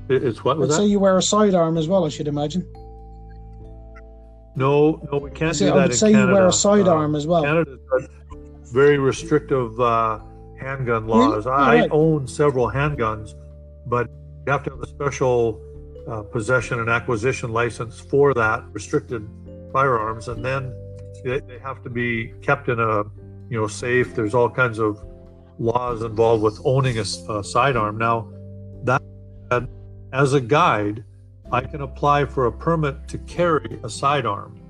It's 0.08 0.44
what? 0.44 0.60
I'd 0.60 0.72
say 0.72 0.86
you 0.86 0.98
wear 0.98 1.16
a 1.16 1.22
sidearm 1.22 1.78
as 1.78 1.86
well. 1.86 2.04
I 2.04 2.08
should 2.08 2.28
imagine. 2.28 2.66
No, 4.56 5.00
no, 5.10 5.18
we 5.18 5.30
can't 5.30 5.56
do 5.58 5.64
that 5.66 5.72
I 5.74 5.76
would 5.76 5.90
in 5.90 5.96
say 5.96 6.12
Canada. 6.12 6.28
you 6.28 6.34
wear 6.34 6.46
a 6.46 6.52
sidearm 6.52 7.14
uh, 7.14 7.18
as 7.18 7.26
well. 7.26 7.42
Canada 7.42 7.76
very 8.74 8.98
restrictive 8.98 9.80
uh, 9.80 10.18
handgun 10.60 11.06
laws. 11.06 11.46
Really? 11.46 11.56
I 11.56 11.80
Right. 11.82 11.90
own 11.92 12.26
several 12.26 12.68
handguns, 12.70 13.34
but 13.86 14.08
you 14.46 14.52
have 14.52 14.64
to 14.64 14.70
have 14.70 14.80
a 14.80 14.86
special 14.88 15.60
uh, 16.08 16.22
possession 16.22 16.80
and 16.80 16.90
acquisition 16.90 17.52
license 17.52 18.00
for 18.00 18.34
that 18.34 18.64
restricted 18.72 19.26
firearms, 19.72 20.28
and 20.28 20.44
then 20.44 20.74
they, 21.24 21.40
they 21.40 21.58
have 21.60 21.82
to 21.84 21.90
be 21.90 22.34
kept 22.42 22.68
in 22.68 22.80
a 22.80 23.04
you 23.48 23.58
know 23.60 23.68
safe. 23.68 24.14
There's 24.14 24.34
all 24.34 24.50
kinds 24.50 24.78
of 24.80 25.02
laws 25.58 26.02
involved 26.02 26.42
with 26.42 26.60
owning 26.64 26.98
a 26.98 27.04
sidearm. 27.44 27.96
Now, 27.96 28.28
that 28.82 29.00
as 30.12 30.32
a 30.32 30.40
guide, 30.40 31.04
I 31.52 31.60
can 31.60 31.82
apply 31.82 32.24
for 32.24 32.46
a 32.46 32.52
permit 32.52 33.06
to 33.08 33.18
carry 33.18 33.78
a 33.82 33.88
sidearm. 33.88 34.60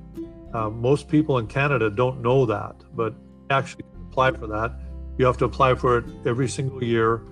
Uh, 0.53 0.71
most 0.71 1.09
people 1.09 1.39
in 1.39 1.47
Canada 1.47 1.91
don't 1.91 2.21
know 2.21 2.47
that, 2.47 2.77
but 2.95 3.15
actually 3.51 3.85
apply 4.09 4.33
for 4.33 4.47
that. 4.47 4.73
You 5.19 5.27
have 5.27 5.37
to 5.39 5.45
apply 5.45 5.75
for 5.77 5.99
it 5.99 6.05
every 6.27 6.49
single 6.49 6.83
year, 6.83 7.23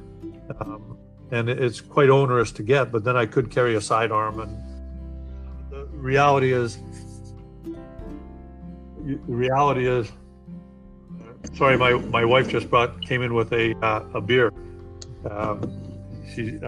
um, 0.60 0.96
and 1.30 1.48
it's 1.48 1.80
quite 1.80 2.10
onerous 2.10 2.52
to 2.52 2.62
get. 2.62 2.92
But 2.92 3.04
then 3.04 3.16
I 3.16 3.26
could 3.26 3.50
carry 3.50 3.74
a 3.74 3.80
sidearm, 3.80 4.40
and 4.40 5.70
the 5.70 5.86
reality 5.86 6.52
is, 6.52 6.78
the 9.04 9.18
reality 9.26 9.88
is, 9.88 10.10
sorry, 11.54 11.76
my, 11.76 11.94
my 11.94 12.24
wife 12.24 12.48
just 12.48 12.70
brought 12.70 13.00
came 13.02 13.22
in 13.22 13.34
with 13.34 13.52
a 13.52 13.74
uh, 13.84 14.04
a 14.14 14.20
beer. 14.20 14.52
Um, 15.28 15.60
she. 16.34 16.58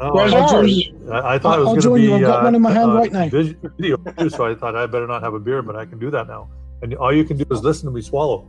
Oh, 0.00 0.14
Where's 0.14 0.32
I- 0.32 0.38
ours? 0.40 0.90
I, 1.10 1.34
I 1.34 1.38
thought 1.38 1.58
I'll- 1.58 1.70
it 1.72 1.74
was 1.76 1.84
going 1.84 1.98
to 1.98 2.00
join 2.00 2.00
be 2.00 2.06
you. 2.06 2.14
I've 2.14 2.20
got 2.22 2.40
uh, 2.40 2.44
one 2.44 2.54
in 2.54 2.62
my 2.62 2.72
hand 2.72 2.90
uh, 2.90 2.94
right 2.94 3.12
now. 3.12 3.28
Video 3.28 3.96
too, 3.96 4.30
so 4.30 4.46
I 4.46 4.54
thought 4.54 4.76
I 4.76 4.86
better 4.86 5.06
not 5.06 5.22
have 5.22 5.34
a 5.34 5.40
beer, 5.40 5.60
but 5.62 5.76
I 5.76 5.84
can 5.86 5.98
do 5.98 6.10
that 6.10 6.28
now. 6.28 6.48
And 6.82 6.94
all 6.94 7.12
you 7.12 7.24
can 7.24 7.36
do 7.36 7.44
is 7.50 7.62
listen 7.62 7.86
to 7.86 7.90
me 7.92 8.00
swallow. 8.00 8.46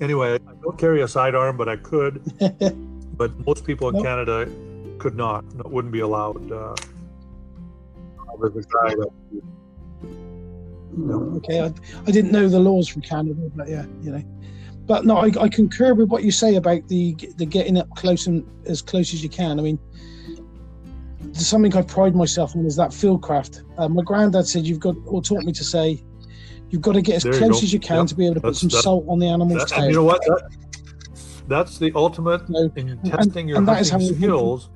Anyway, 0.00 0.34
I 0.34 0.38
don't 0.62 0.76
carry 0.78 1.00
a 1.00 1.08
sidearm, 1.08 1.56
but 1.56 1.68
I 1.70 1.76
could. 1.76 2.20
but 3.16 3.30
most 3.46 3.64
people 3.64 3.88
in 3.88 3.94
Nope. 3.94 4.04
Canada 4.04 4.50
could 4.98 5.16
not, 5.16 5.44
no- 5.54 5.70
wouldn't 5.70 5.92
be 5.92 6.00
allowed. 6.00 6.52
Uh, 6.52 6.74
as. 8.44 8.66
Okay, 11.38 11.60
I, 11.60 11.72
I 12.06 12.10
didn't 12.10 12.32
know 12.32 12.48
the 12.48 12.58
laws 12.60 12.88
from 12.88 13.02
Canada, 13.02 13.50
but 13.54 13.68
yeah, 13.68 13.86
you 14.02 14.10
know. 14.12 14.22
But 14.86 15.04
no, 15.04 15.16
I, 15.16 15.32
I 15.40 15.48
concur 15.48 15.94
with 15.94 16.08
what 16.08 16.22
you 16.22 16.30
say 16.30 16.54
about 16.56 16.86
the 16.88 17.14
the 17.36 17.46
getting 17.46 17.76
up 17.76 17.88
close 17.96 18.26
and 18.26 18.46
as 18.66 18.80
close 18.82 19.12
as 19.12 19.22
you 19.22 19.28
can. 19.28 19.58
I 19.58 19.62
mean, 19.62 19.78
something 21.32 21.74
I 21.76 21.82
pride 21.82 22.14
myself 22.14 22.54
on 22.54 22.64
is 22.66 22.76
that 22.76 22.90
fieldcraft. 22.90 23.62
Uh, 23.78 23.88
my 23.88 24.02
granddad 24.02 24.46
said 24.46 24.64
you've 24.66 24.80
got, 24.80 24.94
or 25.06 25.20
taught 25.22 25.42
me 25.42 25.52
to 25.52 25.64
say, 25.64 26.02
You've 26.70 26.82
got 26.82 26.92
to 26.94 27.02
get 27.02 27.16
as 27.16 27.22
There 27.22 27.32
close 27.32 27.62
as 27.62 27.72
you 27.72 27.78
can 27.78 27.98
Yep. 27.98 28.06
to 28.08 28.14
be 28.16 28.24
able 28.26 28.34
to 28.36 28.40
put 28.40 28.56
some 28.56 28.68
that's- 28.68 28.82
salt 28.82 29.04
on 29.08 29.20
the 29.20 29.26
animal's 29.28 29.60
That- 29.60 29.68
tail. 29.68 29.86
you 29.86 29.92
know 29.94 30.02
what? 30.04 30.20
That, 30.22 30.50
that's 31.46 31.78
the 31.78 31.92
ultimate 31.94 32.42
So, 32.48 32.70
in 32.74 32.98
testing 33.04 33.48
your 33.48 33.58
and 33.58 33.68
that 33.68 33.80
is 33.80 33.90
hunting 33.90 34.16
skills, 34.16 34.68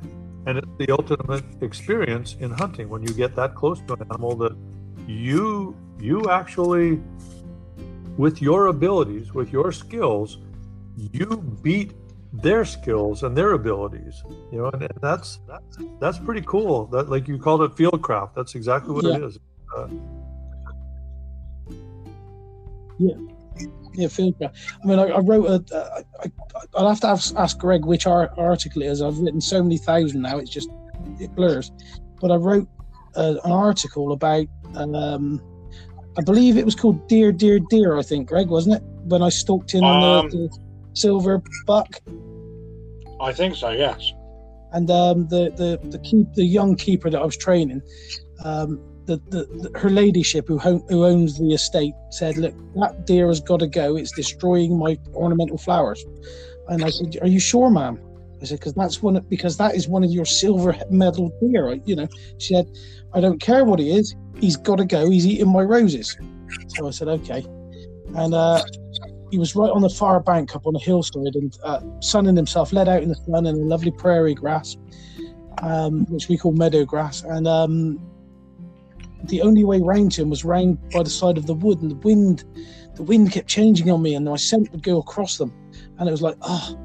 and 0.46 0.58
it's 0.58 0.68
the 0.78 0.90
ultimate 0.92 1.42
experience 1.62 2.36
in 2.38 2.52
hunting 2.52 2.88
when 2.88 3.02
you 3.02 3.12
get 3.12 3.34
that 3.34 3.56
close 3.56 3.80
to 3.88 3.94
an 3.94 4.02
animal 4.10 4.36
that 4.36 4.52
you 5.08 5.74
you 5.98 6.30
actually, 6.30 7.00
with 8.16 8.40
your 8.42 8.66
abilities, 8.66 9.32
with 9.34 9.52
your 9.52 9.72
skills, 9.72 10.38
you 10.96 11.26
beat 11.62 11.92
their 12.32 12.64
skills 12.64 13.22
and 13.22 13.36
their 13.36 13.52
abilities. 13.52 14.22
You 14.52 14.58
know, 14.58 14.66
and, 14.66 14.82
and 14.82 14.98
that's 15.00 15.40
that's 15.48 15.78
that's 16.00 16.18
pretty 16.18 16.42
cool. 16.42 16.86
That 16.86 17.08
like 17.08 17.26
you 17.28 17.38
called 17.38 17.62
it 17.62 17.74
field 17.76 18.02
craft. 18.02 18.34
That's 18.34 18.54
exactly 18.54 18.92
what 18.94 19.04
it 19.04 19.20
Yeah. 19.20 19.26
is. 19.26 19.38
Uh, 19.76 19.88
Yeah, 23.94 24.08
field 24.08 24.36
craft. 24.38 24.56
I 24.82 24.86
mean, 24.86 24.98
I, 24.98 25.04
I 25.04 25.18
wrote 25.20 25.46
a. 25.46 25.76
Uh, 25.76 26.02
I, 26.22 26.30
I'll 26.74 26.88
have 26.88 27.00
to 27.00 27.08
ask, 27.08 27.34
ask 27.36 27.58
Greg 27.58 27.84
which 27.84 28.06
ar- 28.06 28.32
article 28.36 28.82
it 28.82 28.86
is. 28.86 29.02
I've 29.02 29.18
written 29.18 29.40
so 29.40 29.62
many 29.62 29.78
thousand 29.78 30.22
now, 30.22 30.38
it's 30.38 30.50
just 30.50 30.68
it 31.18 31.34
blurs. 31.34 31.72
But 32.20 32.30
I 32.30 32.36
wrote 32.36 32.68
uh, 33.16 33.36
an 33.44 33.52
article 33.52 34.12
about. 34.12 34.46
Um, 34.74 35.42
I 36.18 36.22
believe 36.22 36.56
it 36.56 36.64
was 36.64 36.74
called 36.74 37.08
"Dear, 37.08 37.32
Dear, 37.32 37.60
Dear." 37.70 37.96
I 37.98 38.02
think 38.02 38.28
Greg 38.28 38.48
wasn't 38.48 38.76
it 38.76 38.82
when 39.04 39.22
I 39.22 39.28
stalked 39.28 39.74
in 39.74 39.84
on 39.84 40.24
Um, 40.24 40.30
the, 40.30 40.36
the 40.48 40.58
silver 40.94 41.42
buck 41.66 42.00
I 43.20 43.32
think 43.32 43.54
so. 43.56 43.70
Yes. 43.70 44.12
and 44.72 44.90
um, 44.90 45.28
the 45.28 45.50
the 45.56 45.78
the 45.90 45.98
keep 46.00 46.32
the 46.34 46.44
young 46.44 46.74
keeper 46.76 47.10
that 47.10 47.20
I 47.20 47.24
was 47.24 47.36
training. 47.36 47.82
Um, 48.44 48.80
the, 49.06 49.16
the, 49.28 49.44
the, 49.70 49.78
her 49.78 49.90
ladyship 49.90 50.46
who, 50.46 50.56
ho- 50.58 50.84
who 50.88 51.04
owns 51.04 51.36
the 51.38 51.52
estate 51.52 51.94
said, 52.10 52.36
"Look, 52.36 52.54
that 52.76 53.06
deer 53.06 53.26
has 53.28 53.40
got 53.40 53.58
to 53.60 53.66
go. 53.66 53.96
It's 53.96 54.12
destroying 54.12 54.78
my 54.78 54.98
ornamental 55.14 55.58
flowers." 55.58 56.04
And 56.68 56.84
I 56.84 56.90
said, 56.90 57.18
"Are 57.20 57.26
you 57.28 57.40
sure, 57.40 57.70
ma'am?" 57.70 57.98
I 58.42 58.46
said, 58.46 58.58
"Because 58.58 58.74
that's 58.74 59.02
one. 59.02 59.16
of, 59.16 59.28
Because 59.28 59.56
that 59.58 59.74
is 59.74 59.88
one 59.88 60.04
of 60.04 60.10
your 60.10 60.24
silver 60.24 60.74
medal 60.90 61.30
deer." 61.40 61.70
I, 61.70 61.80
you 61.84 61.96
know, 61.96 62.08
she 62.38 62.54
said, 62.54 62.70
"I 63.12 63.20
don't 63.20 63.40
care 63.40 63.64
what 63.64 63.78
he 63.78 63.90
is. 63.90 64.14
He's 64.38 64.56
got 64.56 64.76
to 64.76 64.84
go. 64.84 65.10
He's 65.10 65.26
eating 65.26 65.52
my 65.52 65.62
roses." 65.62 66.16
So 66.68 66.86
I 66.86 66.90
said, 66.90 67.08
"Okay." 67.08 67.44
And 68.14 68.34
uh, 68.34 68.62
he 69.30 69.38
was 69.38 69.54
right 69.54 69.70
on 69.70 69.82
the 69.82 69.88
far 69.88 70.20
bank 70.20 70.56
up 70.56 70.66
on 70.66 70.74
a 70.74 70.80
hillside 70.80 71.34
and 71.34 71.56
uh, 71.64 71.80
sunning 72.00 72.36
himself, 72.36 72.72
led 72.72 72.88
out 72.88 73.02
in 73.02 73.08
the 73.08 73.14
sun 73.14 73.46
in 73.46 73.54
a 73.54 73.64
lovely 73.64 73.92
prairie 73.92 74.34
grass, 74.34 74.76
um, 75.62 76.04
which 76.06 76.28
we 76.28 76.36
call 76.36 76.52
meadow 76.52 76.84
grass. 76.84 77.22
And 77.22 77.46
um, 77.46 78.00
the 79.24 79.42
only 79.42 79.64
way 79.64 79.80
round 79.80 80.12
to 80.12 80.22
him 80.22 80.30
was 80.30 80.44
round 80.44 80.78
by 80.90 81.02
the 81.02 81.10
side 81.10 81.38
of 81.38 81.46
the 81.46 81.54
wood, 81.54 81.80
and 81.80 81.90
the 81.90 81.96
wind, 81.96 82.44
the 82.94 83.02
wind 83.02 83.30
kept 83.32 83.48
changing 83.48 83.90
on 83.90 84.02
me, 84.02 84.14
and 84.14 84.24
my 84.24 84.36
scent 84.36 84.70
would 84.72 84.82
go 84.82 84.98
across 84.98 85.38
them, 85.38 85.52
and 85.98 86.08
it 86.08 86.12
was 86.12 86.22
like, 86.22 86.36
oh. 86.42 86.76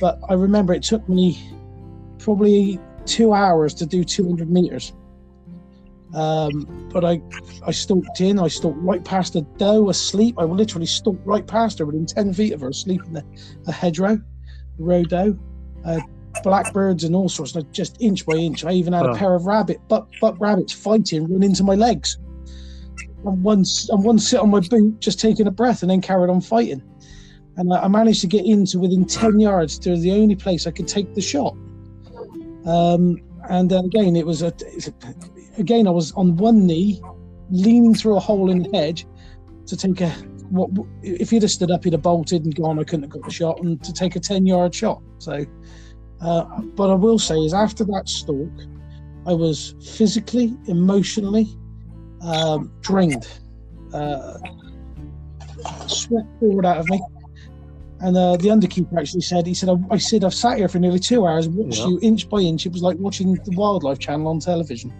But 0.00 0.20
I 0.28 0.34
remember 0.34 0.74
it 0.74 0.82
took 0.82 1.08
me 1.08 1.40
probably 2.18 2.78
two 3.04 3.32
hours 3.32 3.72
to 3.74 3.86
do 3.86 4.04
200 4.04 4.50
meters. 4.50 4.92
Um, 6.14 6.88
but 6.92 7.04
I, 7.04 7.20
I 7.66 7.72
stalked 7.72 8.20
in. 8.20 8.38
I 8.38 8.48
stalked 8.48 8.78
right 8.78 9.04
past 9.04 9.36
a 9.36 9.42
doe 9.58 9.90
asleep. 9.90 10.36
I 10.38 10.44
literally 10.44 10.86
stalked 10.86 11.26
right 11.26 11.46
past 11.46 11.78
her, 11.78 11.86
within 11.86 12.06
10 12.06 12.32
feet 12.32 12.52
of 12.52 12.60
her, 12.60 12.68
asleep 12.68 13.02
in 13.06 13.12
the, 13.12 13.24
the 13.64 13.72
hedgerow, 13.72 14.16
the 14.78 14.84
roe 14.84 15.04
doe. 15.04 15.38
Uh, 15.84 16.00
blackbirds 16.42 17.04
and 17.04 17.14
all 17.14 17.28
sorts, 17.28 17.54
like 17.54 17.70
just 17.72 17.96
inch 18.00 18.26
by 18.26 18.34
inch. 18.34 18.64
I 18.64 18.72
even 18.72 18.92
had 18.92 19.06
a 19.06 19.14
pair 19.14 19.34
of 19.34 19.46
rabbit, 19.46 19.80
buck, 19.88 20.08
buck 20.20 20.36
rabbits 20.38 20.72
fighting, 20.72 21.30
run 21.30 21.42
into 21.42 21.64
my 21.64 21.74
legs. 21.74 22.18
And 23.24 23.42
one, 23.42 23.64
and 23.88 24.04
one 24.04 24.18
sit 24.18 24.40
on 24.40 24.50
my 24.50 24.60
boot, 24.60 25.00
just 25.00 25.18
taking 25.18 25.46
a 25.46 25.50
breath, 25.50 25.82
and 25.82 25.90
then 25.90 26.00
carried 26.00 26.30
on 26.30 26.40
fighting. 26.40 26.82
And 27.56 27.72
I, 27.72 27.88
managed 27.88 28.20
to 28.20 28.26
get 28.26 28.44
into 28.44 28.78
within 28.78 29.06
10 29.06 29.40
yards 29.40 29.78
to 29.80 29.96
the 29.96 30.12
only 30.12 30.36
place 30.36 30.66
I 30.66 30.70
could 30.70 30.86
take 30.88 31.14
the 31.14 31.22
shot. 31.22 31.56
Um, 32.66 33.16
and 33.48 33.70
then 33.70 33.86
again, 33.86 34.14
it 34.16 34.26
was 34.26 34.42
a, 34.42 34.48
a- 34.48 35.60
again, 35.60 35.86
I 35.86 35.90
was 35.90 36.12
on 36.12 36.36
one 36.36 36.66
knee, 36.66 37.00
leaning 37.50 37.94
through 37.94 38.16
a 38.16 38.20
hole 38.20 38.50
in 38.50 38.62
the 38.62 38.76
hedge 38.76 39.06
to 39.66 39.76
take 39.76 40.00
a, 40.00 40.10
what, 40.50 40.70
if 41.02 41.30
he'd 41.30 41.42
have 41.42 41.50
stood 41.50 41.70
up, 41.70 41.84
he'd 41.84 41.94
have 41.94 42.02
bolted 42.02 42.44
and 42.44 42.54
gone. 42.54 42.78
I 42.78 42.84
couldn't 42.84 43.04
have 43.04 43.10
got 43.10 43.24
the 43.24 43.32
shot, 43.32 43.62
and 43.62 43.82
to 43.84 43.92
take 43.92 44.16
a 44.16 44.20
10 44.20 44.46
yard 44.46 44.74
shot. 44.74 45.02
So, 45.18 45.44
uh, 46.20 46.60
but 46.60 46.90
I 46.90 46.94
will 46.94 47.18
say 47.18 47.36
is 47.36 47.54
after 47.54 47.84
that 47.84 48.08
stalk, 48.08 48.50
I 49.26 49.32
was 49.32 49.74
physically, 49.96 50.54
emotionally 50.66 51.48
um, 52.22 52.72
drained. 52.80 53.28
Uh, 53.92 54.38
sweat 55.86 56.24
poured 56.38 56.64
out 56.66 56.78
of 56.78 56.88
me. 56.88 57.00
And 58.00 58.16
uh, 58.16 58.36
the 58.36 58.48
underkeeper 58.48 58.98
actually 58.98 59.22
said, 59.22 59.46
he 59.46 59.54
said, 59.54 59.70
I, 59.70 59.76
I 59.90 59.96
said, 59.98 60.22
I've 60.22 60.34
sat 60.34 60.58
here 60.58 60.68
for 60.68 60.78
nearly 60.78 60.98
two 60.98 61.26
hours, 61.26 61.48
watched 61.48 61.78
Yeah. 61.78 61.88
you 61.88 61.98
inch 62.02 62.28
by 62.28 62.40
inch. 62.40 62.66
It 62.66 62.72
was 62.72 62.82
like 62.82 62.98
watching 62.98 63.34
the 63.34 63.56
Wildlife 63.56 63.98
Channel 63.98 64.28
on 64.28 64.38
television. 64.38 64.92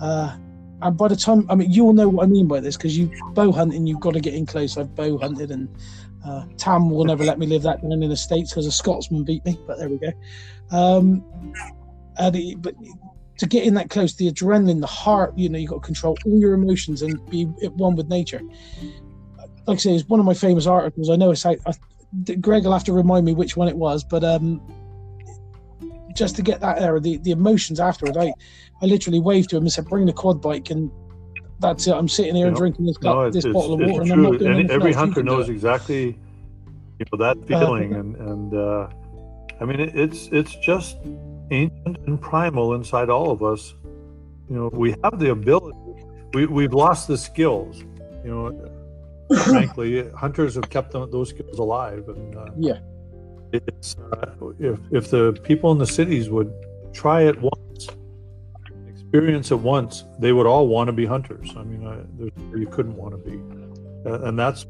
Uh, 0.00 0.36
and 0.82 0.96
by 0.96 1.08
the 1.08 1.16
time, 1.16 1.46
I 1.50 1.54
mean, 1.56 1.72
you 1.72 1.84
all 1.84 1.92
know 1.92 2.08
what 2.08 2.24
I 2.24 2.26
mean 2.26 2.46
by 2.46 2.60
this 2.60 2.76
because 2.76 2.96
you 2.96 3.10
bow 3.32 3.50
hunting, 3.50 3.86
you've 3.86 4.00
got 4.00 4.12
to 4.14 4.20
get 4.20 4.34
in 4.34 4.46
close. 4.46 4.76
I've 4.76 4.94
bow 4.94 5.18
hunted, 5.18 5.50
and 5.50 5.68
uh, 6.24 6.44
Tam 6.58 6.90
will 6.90 7.04
never 7.04 7.24
let 7.24 7.38
me 7.38 7.46
live 7.46 7.62
that 7.62 7.82
down 7.82 7.92
in 8.02 8.08
the 8.08 8.16
States 8.16 8.50
because 8.50 8.66
a 8.66 8.72
Scotsman 8.72 9.24
beat 9.24 9.44
me, 9.44 9.58
but 9.66 9.78
there 9.78 9.88
we 9.88 9.98
go. 9.98 10.12
Um, 10.70 11.24
and 12.18 12.36
it, 12.36 12.62
but 12.62 12.74
to 13.38 13.46
get 13.46 13.64
in 13.64 13.74
that 13.74 13.90
close, 13.90 14.14
the 14.14 14.30
adrenaline, 14.30 14.80
the 14.80 14.86
heart, 14.86 15.36
you 15.36 15.48
know, 15.48 15.58
you've 15.58 15.70
got 15.70 15.82
to 15.82 15.86
control 15.86 16.16
all 16.24 16.38
your 16.38 16.54
emotions 16.54 17.02
and 17.02 17.18
be 17.30 17.48
at 17.64 17.72
one 17.74 17.96
with 17.96 18.08
nature. 18.08 18.40
Like 19.66 19.76
I 19.76 19.80
say, 19.80 19.94
it's 19.94 20.08
one 20.08 20.20
of 20.20 20.26
my 20.26 20.34
famous 20.34 20.66
articles. 20.66 21.10
I 21.10 21.16
know 21.16 21.30
it's 21.32 21.44
out. 21.44 21.56
I, 21.66 21.72
Greg 22.40 22.64
will 22.64 22.72
have 22.72 22.84
to 22.84 22.92
remind 22.92 23.26
me 23.26 23.34
which 23.34 23.56
one 23.56 23.68
it 23.68 23.76
was, 23.76 24.04
but 24.04 24.24
um, 24.24 24.60
just 26.14 26.36
to 26.36 26.42
get 26.42 26.60
that 26.60 26.80
era, 26.80 27.00
the, 27.00 27.18
the 27.18 27.30
emotions 27.30 27.78
afterward, 27.78 28.16
I, 28.16 28.32
I 28.82 28.86
literally 28.86 29.20
waved 29.20 29.50
to 29.50 29.56
him 29.56 29.64
and 29.64 29.72
said, 29.72 29.86
"Bring 29.86 30.06
the 30.06 30.12
quad 30.12 30.40
bike," 30.40 30.70
and 30.70 30.90
that's 31.60 31.86
it. 31.86 31.94
I'm 31.94 32.08
sitting 32.08 32.34
here 32.34 32.48
and 32.48 32.56
drinking 32.56 32.86
this, 32.86 32.96
cup, 32.96 33.32
this 33.32 33.44
bottle 33.44 33.74
of 33.74 33.80
water, 33.80 34.02
and 34.02 34.12
I'm 34.12 34.22
not 34.22 34.38
doing 34.38 34.70
every 34.70 34.92
else. 34.92 34.96
Hunter 34.96 35.22
knows 35.22 35.48
exactly, 35.48 36.18
you 36.98 37.06
know, 37.12 37.18
that 37.18 37.46
feeling, 37.46 37.94
and 37.94 38.16
and 38.16 38.54
uh, 38.54 38.88
I 39.60 39.64
mean, 39.64 39.80
it, 39.80 39.94
it's 39.94 40.28
it's 40.28 40.54
just 40.56 40.96
ancient 41.50 41.98
and 42.06 42.20
primal 42.20 42.74
inside 42.74 43.10
all 43.10 43.30
of 43.30 43.42
us. 43.42 43.74
You 44.48 44.56
know, 44.56 44.70
we 44.72 44.94
have 45.02 45.18
the 45.18 45.30
ability. 45.30 45.78
We 46.34 46.46
we've 46.46 46.74
lost 46.74 47.08
the 47.08 47.18
skills. 47.18 47.84
You 48.24 48.30
know, 48.30 48.70
frankly, 49.44 50.08
hunters 50.10 50.54
have 50.54 50.68
kept 50.70 50.92
them, 50.92 51.10
those 51.10 51.30
skills 51.30 51.58
alive, 51.58 52.08
and 52.08 52.36
uh, 52.36 52.46
Yeah. 52.58 52.78
it's 53.52 53.96
uh, 54.12 54.34
if 54.58 54.78
if 54.92 55.10
the 55.10 55.32
people 55.42 55.72
in 55.72 55.78
the 55.78 55.86
cities 55.86 56.30
would 56.30 56.52
try 56.92 57.22
it 57.22 57.36
once, 57.40 57.88
experience 58.88 59.50
it 59.50 59.58
once, 59.58 60.04
they 60.18 60.32
would 60.32 60.46
all 60.46 60.68
want 60.68 60.88
to 60.88 60.92
be 60.92 61.06
hunters. 61.06 61.52
I 61.56 61.62
mean, 61.64 61.86
I, 61.86 61.98
there's 62.18 62.30
where 62.48 62.58
you 62.58 62.66
couldn't 62.66 62.96
want 62.96 63.12
to 63.12 63.30
be, 63.30 63.36
uh, 64.08 64.22
and 64.28 64.38
that's 64.38 64.66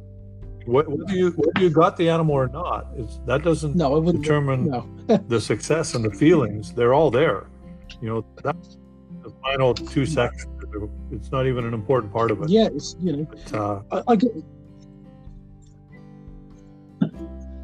whether 0.67 0.91
you 1.09 1.31
whether 1.33 1.61
you 1.61 1.71
got 1.71 1.97
the 1.97 2.09
animal 2.09 2.35
or 2.35 2.49
not. 2.49 2.89
It's, 2.97 3.19
that 3.27 3.43
doesn't 3.43 3.77
No, 3.77 4.01
determine 4.13 4.69
No, 4.69 4.87
the 5.29 5.41
success 5.41 5.95
and 5.95 6.05
the 6.05 6.11
feelings. 6.11 6.73
They're 6.73 6.95
all 6.95 7.11
there. 7.11 7.47
You 8.03 8.09
know, 8.09 8.27
that's 8.43 8.79
the 9.23 9.31
final 9.43 9.75
two 9.75 10.05
seconds. 10.73 10.91
It's 11.13 11.31
not 11.33 11.47
even 11.47 11.65
an 11.65 11.75
important 11.75 12.13
part 12.13 12.31
of 12.31 12.43
it. 12.43 12.49
yeah, 12.49 12.67
it's 12.67 12.97
you 13.01 13.17
know, 13.17 13.27
But, 13.51 13.55
uh, 13.55 13.83
I, 13.93 14.13
I 14.13 14.17
get. 14.17 14.33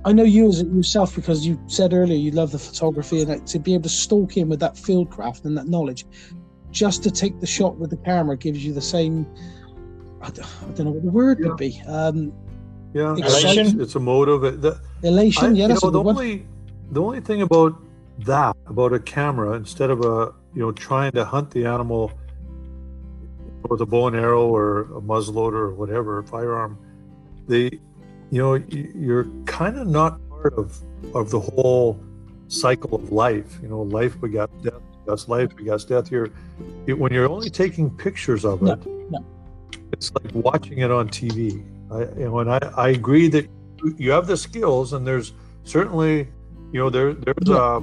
I 0.05 0.13
know 0.13 0.25
you 0.25 0.49
as 0.49 0.63
yourself 0.65 1.15
because 1.15 1.47
you 1.47 1.61
said 1.69 1.93
earlier 1.95 2.17
you 2.19 2.33
love 2.33 2.51
the 2.51 2.59
photography 2.59 3.21
and 3.21 3.31
that, 3.31 3.47
to 3.49 3.61
be 3.61 3.73
able 3.75 3.85
to 3.85 3.89
stalk 3.89 4.37
in 4.37 4.49
with 4.49 4.59
that 4.59 4.77
field 4.77 5.11
craft 5.11 5.45
and 5.45 5.57
that 5.57 5.69
knowledge, 5.69 6.07
just 6.73 7.05
to 7.05 7.11
take 7.11 7.39
the 7.39 7.47
shot 7.47 7.77
with 7.77 7.91
the 7.91 7.97
camera 7.99 8.37
gives 8.37 8.65
you 8.65 8.73
the 8.73 8.81
same. 8.81 9.27
I 10.21 10.31
don't 10.31 10.81
know 10.81 10.91
what 10.91 11.05
the 11.05 11.11
word 11.11 11.39
would 11.41 11.57
be. 11.57 11.81
Um, 11.87 12.33
yeah, 12.95 13.13
Elation? 13.15 13.67
it's, 13.67 13.75
it's 13.75 13.95
a 13.95 14.01
motive. 14.01 14.43
It- 14.45 14.61
the- 14.61 14.81
elation. 15.05 15.45
I- 15.45 15.49
yeah, 15.51 15.63
you 15.63 15.69
that's 15.69 15.83
know, 15.85 15.89
a 15.89 15.93
the 15.93 15.99
good 16.01 16.07
one. 16.07 16.17
only 16.17 16.47
the 16.91 17.01
only 17.01 17.21
thing 17.21 17.43
about 17.43 17.81
that 18.27 18.57
about 18.67 18.93
a 18.93 18.99
camera 19.01 19.53
instead 19.53 19.89
of 19.91 20.01
a 20.05 20.33
you 20.55 20.61
know 20.63 20.73
trying 20.73 21.13
to 21.13 21.25
hunt 21.25 21.51
the 21.53 21.65
animal 21.65 22.11
with 23.69 23.81
a 23.81 23.87
bow 23.87 24.07
and 24.09 24.17
arrow 24.17 24.47
or 24.49 24.83
a 24.83 25.01
muzzleloader 25.01 25.55
or 25.55 25.75
whatever 25.75 26.23
firearm, 26.23 26.79
they 27.49 27.65
you 28.31 28.41
know 28.43 28.55
you're 28.69 29.27
kind 29.47 29.77
of 29.79 29.87
not 29.87 30.21
part 30.31 30.55
of 30.55 30.79
of 31.15 31.31
the 31.31 31.41
whole 31.41 32.01
cycle 32.49 32.95
of 32.95 33.13
life. 33.13 33.59
You 33.63 33.69
know, 33.69 33.83
life 33.83 34.21
begets 34.21 34.53
death, 34.63 34.81
begets 35.05 35.29
life, 35.29 35.57
begets 35.57 35.85
death. 35.85 36.11
You're 36.11 36.31
you, 36.87 36.97
when 36.97 37.13
you're 37.13 37.29
only 37.29 37.51
taking 37.51 37.91
pictures 37.91 38.45
of 38.45 38.63
it. 38.63 38.79
no. 39.11 39.25
It's 39.93 40.11
like 40.15 40.35
watching 40.35 40.79
it 40.79 40.91
on 40.91 41.09
TV. 41.09 41.65
I, 41.91 42.01
you 42.19 42.25
know, 42.25 42.39
and 42.39 42.51
I, 42.51 42.59
I 42.77 42.89
agree 42.91 43.29
that 43.29 43.45
you- 43.85 43.95
you 43.99 44.11
have 44.13 44.27
the 44.27 44.37
skills, 44.37 44.93
and 44.95 45.07
there's 45.07 45.33
certainly, 45.65 46.29
you 46.73 46.79
know, 46.81 46.89
there 46.89 47.13
there's 47.15 47.49
a 47.49 47.83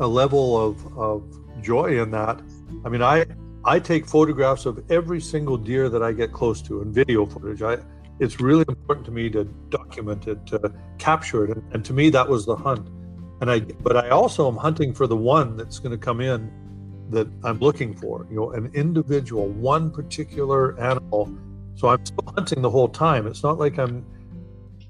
a 0.00 0.06
level 0.06 0.56
of 0.66 0.98
of 0.98 1.22
joy 1.62 2.00
in 2.02 2.10
that. 2.10 2.40
I 2.84 2.88
mean, 2.88 3.02
I 3.02 3.26
I 3.66 3.78
take 3.78 4.06
photographs 4.06 4.66
of 4.66 4.90
every 4.90 5.20
single 5.20 5.56
deer 5.56 5.88
that 5.88 6.02
I 6.02 6.12
get 6.12 6.32
close 6.32 6.60
to 6.62 6.82
and 6.82 6.94
video 6.94 7.24
footage. 7.24 7.62
I, 7.62 7.78
it's 8.20 8.38
really 8.38 8.64
important 8.68 9.06
to 9.06 9.12
me 9.12 9.30
to 9.30 9.44
document 9.70 10.28
it, 10.28 10.44
to 10.46 10.72
capture 10.98 11.44
it, 11.44 11.56
and, 11.56 11.72
and 11.72 11.84
to 11.86 11.94
me 11.94 12.10
that 12.10 12.28
was 12.28 12.44
the 12.44 12.54
hunt. 12.54 12.88
And 13.40 13.50
I, 13.50 13.60
but 13.60 13.96
I 13.96 14.10
also 14.10 14.48
am 14.48 14.56
hunting 14.56 14.92
for 14.92 15.06
the 15.06 15.16
one 15.16 15.56
that's 15.56 15.78
going 15.78 15.92
to 15.92 15.98
come 15.98 16.20
in 16.20 16.52
that 17.10 17.26
I'm 17.42 17.58
looking 17.58 17.94
for. 17.94 18.26
You 18.30 18.36
know, 18.36 18.50
an 18.52 18.70
individual, 18.74 19.48
one 19.48 19.90
particular 19.90 20.78
animal. 20.80 21.34
So 21.74 21.88
I'm 21.88 22.04
still 22.04 22.32
hunting 22.34 22.62
the 22.62 22.70
whole 22.70 22.88
time. 22.88 23.26
It's 23.26 23.42
not 23.42 23.58
like 23.58 23.78
I'm. 23.78 24.04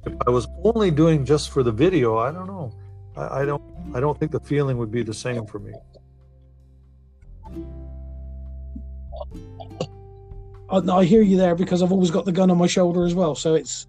If 0.04 0.12
I 0.26 0.30
was 0.30 0.46
only 0.64 0.90
doing 0.90 1.24
just 1.24 1.50
for 1.50 1.62
the 1.62 1.72
video, 1.72 2.18
I 2.18 2.30
don't 2.30 2.46
know. 2.46 2.72
I, 3.16 3.40
I 3.40 3.44
don't. 3.44 3.62
I 3.94 4.00
don't 4.00 4.18
think 4.18 4.32
the 4.32 4.40
feeling 4.40 4.76
would 4.78 4.90
be 4.90 5.02
the 5.02 5.14
same 5.14 5.46
for 5.46 5.58
me. 5.58 5.72
I, 10.70 10.78
I 10.78 11.04
hear 11.04 11.22
you 11.22 11.36
there 11.36 11.54
because 11.54 11.82
I've 11.82 11.92
always 11.92 12.10
got 12.10 12.24
the 12.24 12.32
gun 12.32 12.50
on 12.50 12.58
my 12.58 12.66
shoulder 12.66 13.04
as 13.04 13.14
well. 13.14 13.34
So 13.34 13.54
it's, 13.54 13.86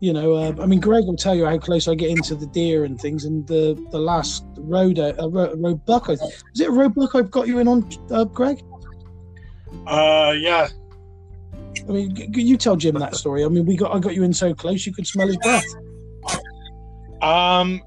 you 0.00 0.12
know, 0.12 0.34
uh, 0.34 0.54
I 0.60 0.66
mean, 0.66 0.80
Greg 0.80 1.04
will 1.04 1.16
tell 1.16 1.34
you 1.34 1.46
how 1.46 1.58
close 1.58 1.88
I 1.88 1.94
get 1.94 2.10
into 2.10 2.34
the 2.34 2.46
deer 2.46 2.84
and 2.84 3.00
things. 3.00 3.24
And 3.24 3.46
the 3.46 3.82
the 3.90 3.98
last 3.98 4.44
road, 4.56 4.98
uh, 4.98 5.14
road, 5.28 5.84
buck, 5.86 6.08
is 6.10 6.20
it 6.58 6.68
a 6.68 6.70
road 6.70 6.94
buck 6.94 7.14
I've 7.14 7.30
got 7.30 7.46
you 7.46 7.58
in 7.58 7.68
on, 7.68 7.88
uh, 8.10 8.24
Greg? 8.24 8.62
Uh, 9.86 10.34
yeah. 10.38 10.68
I 11.88 11.92
mean, 11.92 12.14
g- 12.14 12.42
you 12.42 12.56
tell 12.56 12.76
Jim 12.76 12.94
that 12.96 13.14
story. 13.14 13.44
I 13.44 13.48
mean, 13.48 13.66
we 13.66 13.76
got 13.76 13.94
I 13.94 13.98
got 13.98 14.14
you 14.14 14.22
in 14.22 14.32
so 14.32 14.54
close 14.54 14.86
you 14.86 14.92
could 14.92 15.06
smell 15.06 15.28
his 15.28 15.36
breath. 15.38 15.64
Um, 17.22 17.82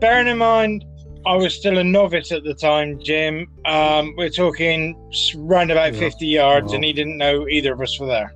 bearing 0.00 0.28
in 0.28 0.38
mind, 0.38 0.84
I 1.26 1.36
was 1.36 1.54
still 1.54 1.76
a 1.78 1.84
novice 1.84 2.32
at 2.32 2.44
the 2.44 2.54
time, 2.54 2.98
Jim. 2.98 3.46
Um, 3.66 4.14
we're 4.16 4.30
talking 4.30 4.96
s- 5.12 5.34
round 5.34 5.70
about 5.70 5.92
Yeah. 5.92 6.00
50 6.00 6.26
yards, 6.26 6.72
and 6.72 6.82
he 6.82 6.92
didn't 6.94 7.18
know 7.18 7.46
either 7.48 7.74
of 7.74 7.80
us 7.80 7.98
were 8.00 8.06
there. 8.06 8.32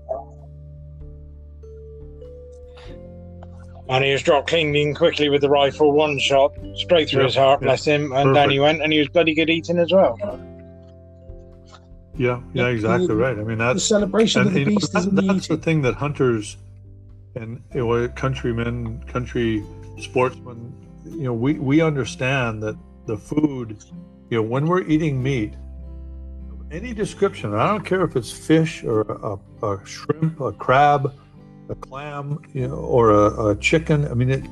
And 3.88 4.04
he 4.04 4.12
was 4.12 4.22
dropped 4.22 4.48
cleanly 4.48 4.82
and 4.82 4.96
quickly 4.96 5.28
with 5.28 5.40
the 5.42 5.48
rifle, 5.50 5.92
one 5.92 6.18
shot 6.18 6.52
straight 6.74 7.08
through 7.08 7.20
Yeah, 7.22 7.26
his 7.26 7.36
heart, 7.36 7.60
yeah. 7.60 7.66
bless 7.66 7.84
him. 7.84 8.12
And 8.12 8.34
down 8.34 8.50
he 8.50 8.58
went, 8.60 8.82
and 8.82 8.92
he 8.92 8.98
was 8.98 9.08
bloody 9.08 9.34
good 9.34 9.50
eating 9.50 9.78
as 9.78 9.92
well. 9.92 10.18
Yeah, 12.16 12.40
yeah, 12.52 12.68
exactly 12.68 13.14
right. 13.14 13.36
I 13.38 13.42
mean, 13.42 13.58
The 13.58 13.64
that's 13.74 13.84
celebration 13.84 14.42
and 14.42 14.48
of 14.48 14.54
the 14.54 14.60
you 14.60 14.66
know, 14.66 14.78
that- 14.80 15.26
that's 15.26 15.48
the 15.48 15.56
thing 15.56 15.82
that 15.82 15.94
hunters 15.94 16.56
and 17.34 17.62
you 17.74 17.86
know, 17.86 18.08
countrymen, 18.08 19.02
country 19.06 19.62
sportsmen, 20.00 20.72
you 21.04 21.24
know, 21.24 21.34
we 21.34 21.54
we 21.54 21.80
understand 21.80 22.62
that 22.62 22.76
the 23.06 23.16
food, 23.16 23.76
you 24.30 24.38
know, 24.38 24.42
when 24.42 24.66
we're 24.66 24.82
eating 24.82 25.22
meat, 25.22 25.54
any 26.70 26.92
description, 26.92 27.54
I 27.54 27.66
don't 27.68 27.84
care 27.84 28.02
if 28.02 28.16
it's 28.16 28.30
fish 28.30 28.82
or 28.84 29.02
a, 29.02 29.66
a 29.66 29.86
shrimp, 29.86 30.40
a 30.40 30.52
crab, 30.52 31.14
a 31.68 31.74
clam, 31.74 32.38
you 32.52 32.68
know, 32.68 32.74
or 32.74 33.10
a, 33.10 33.48
a 33.48 33.56
chicken. 33.56 34.08
I 34.08 34.14
mean, 34.14 34.30
it 34.30 34.44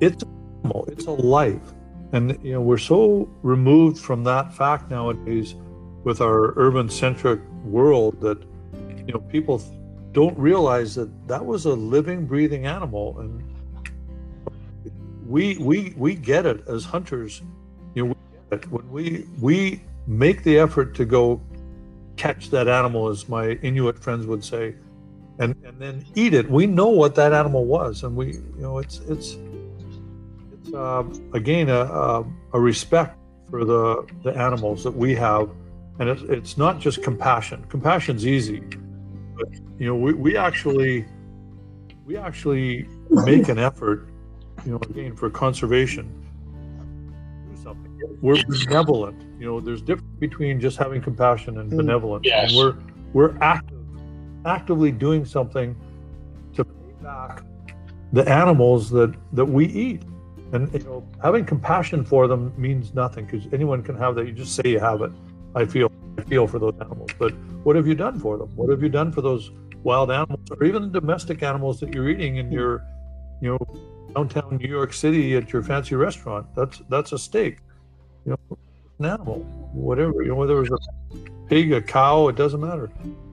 it's 0.00 0.22
an 0.22 0.60
animal, 0.64 0.88
it's 0.88 1.06
a 1.06 1.12
life, 1.12 1.74
and 2.12 2.38
you 2.42 2.54
know, 2.54 2.60
we're 2.60 2.78
so 2.78 3.28
removed 3.42 3.98
from 3.98 4.24
that 4.24 4.54
fact 4.54 4.90
nowadays 4.90 5.54
with 6.04 6.20
our 6.20 6.54
urban 6.56 6.88
centric 6.88 7.40
world 7.64 8.20
that 8.20 8.42
you 9.06 9.12
know 9.12 9.20
people 9.20 9.62
don't 10.12 10.36
realize 10.38 10.94
that 10.94 11.10
that 11.28 11.44
was 11.44 11.66
a 11.66 11.72
living 11.72 12.26
breathing 12.26 12.66
animal 12.66 13.18
and 13.20 13.42
we 15.28 15.58
we 15.58 15.92
we 15.96 16.14
get 16.14 16.46
it 16.46 16.66
as 16.66 16.84
hunters. 16.84 17.42
You 17.94 18.06
know 18.06 18.16
we 18.50 18.56
when 18.70 18.90
we 18.90 19.26
we 19.40 19.82
make 20.06 20.42
the 20.42 20.58
effort 20.58 20.94
to 20.94 21.04
go 21.04 21.40
catch 22.16 22.50
that 22.50 22.66
animal 22.66 23.08
as 23.08 23.28
my 23.28 23.50
inuit 23.62 23.98
friends 23.98 24.26
would 24.26 24.42
say 24.42 24.74
and 25.38 25.54
and 25.64 25.78
then 25.78 26.04
eat 26.14 26.32
it. 26.32 26.50
We 26.50 26.66
know 26.66 26.88
what 26.88 27.14
that 27.16 27.32
animal 27.32 27.66
was 27.66 28.04
and 28.04 28.16
we 28.16 28.26
you 28.32 28.54
know 28.58 28.78
it's 28.78 29.00
it's 29.00 29.36
it's 30.52 30.74
uh, 30.74 31.04
again 31.34 31.68
a, 31.68 31.80
a, 31.80 32.24
a 32.54 32.60
respect 32.60 33.18
for 33.50 33.64
the 33.66 34.06
the 34.22 34.34
animals 34.34 34.82
that 34.84 34.96
we 34.96 35.14
have. 35.14 35.50
And 36.00 36.08
it's, 36.08 36.22
it's 36.22 36.56
not 36.56 36.78
just 36.78 37.02
compassion. 37.02 37.64
Compassion's 37.68 38.24
easy. 38.24 38.62
But 39.36 39.48
you 39.78 39.86
know 39.86 39.94
we, 39.94 40.14
we 40.14 40.36
actually 40.38 41.04
we 42.06 42.16
actually 42.16 42.88
make 43.10 43.48
an 43.48 43.58
effort 43.58 44.08
you 44.64 44.72
know 44.72 44.80
again 44.90 45.14
for 45.16 45.30
conservation. 45.30 46.12
Do 47.50 47.56
something 47.62 47.92
we're 48.20 48.36
benevolent 48.66 49.16
you 49.38 49.46
know 49.46 49.60
there's 49.60 49.80
difference 49.82 50.18
between 50.18 50.60
just 50.60 50.76
having 50.76 51.00
compassion 51.00 51.58
and 51.58 51.70
Mm, 51.70 51.76
benevolence. 51.76 52.24
Yes. 52.26 52.48
and 52.50 52.58
we're 52.58 52.74
we're 53.12 53.36
active 53.40 53.78
actively 54.44 54.90
doing 54.92 55.24
something 55.24 55.76
to 56.54 56.64
pay 56.64 56.92
back 57.02 57.42
the 58.12 58.28
animals 58.28 58.90
that 58.90 59.14
that 59.32 59.44
we 59.44 59.66
eat. 59.66 60.02
And 60.52 60.72
you 60.72 60.80
know 60.84 61.04
having 61.22 61.44
compassion 61.44 62.04
for 62.04 62.26
them 62.26 62.52
means 62.56 62.94
nothing 62.94 63.26
because 63.26 63.46
anyone 63.52 63.82
can 63.82 63.96
have 63.96 64.14
that. 64.16 64.26
You 64.26 64.32
just 64.32 64.54
say 64.54 64.70
you 64.70 64.80
have 64.80 65.02
it. 65.02 65.12
I 65.54 65.64
feel 65.66 65.92
I 66.18 66.22
feel 66.22 66.46
for 66.46 66.58
those 66.58 66.74
animals. 66.80 67.10
But 67.18 67.32
what 67.64 67.76
have 67.76 67.86
you 67.86 67.94
done 67.94 68.18
for 68.18 68.38
them? 68.38 68.48
What 68.56 68.70
have 68.70 68.82
you 68.82 68.88
done 68.88 69.12
for 69.12 69.20
those 69.20 69.50
wild 69.82 70.10
animals 70.10 70.40
or 70.50 70.64
even 70.64 70.90
domestic 70.90 71.42
animals 71.42 71.78
that 71.80 71.94
you're 71.94 72.08
eating 72.08 72.38
and 72.38 72.50
you're 72.52 72.82
you 73.42 73.50
know 73.50 73.58
downtown 74.14 74.56
new 74.56 74.68
york 74.68 74.92
city 74.92 75.36
at 75.36 75.52
your 75.52 75.62
fancy 75.62 75.94
restaurant 75.94 76.46
that's 76.54 76.82
that's 76.88 77.12
a 77.12 77.18
steak 77.18 77.58
you 78.24 78.32
know 78.32 78.58
an 78.98 79.06
animal 79.06 79.40
whatever 79.72 80.22
you 80.22 80.28
know 80.28 80.34
whether 80.34 80.58
it 80.58 80.70
was 80.70 80.88
a 81.14 81.48
pig 81.48 81.72
a 81.72 81.80
cow 81.80 82.28
it 82.28 82.36
doesn't 82.36 82.60
matter 82.60 82.90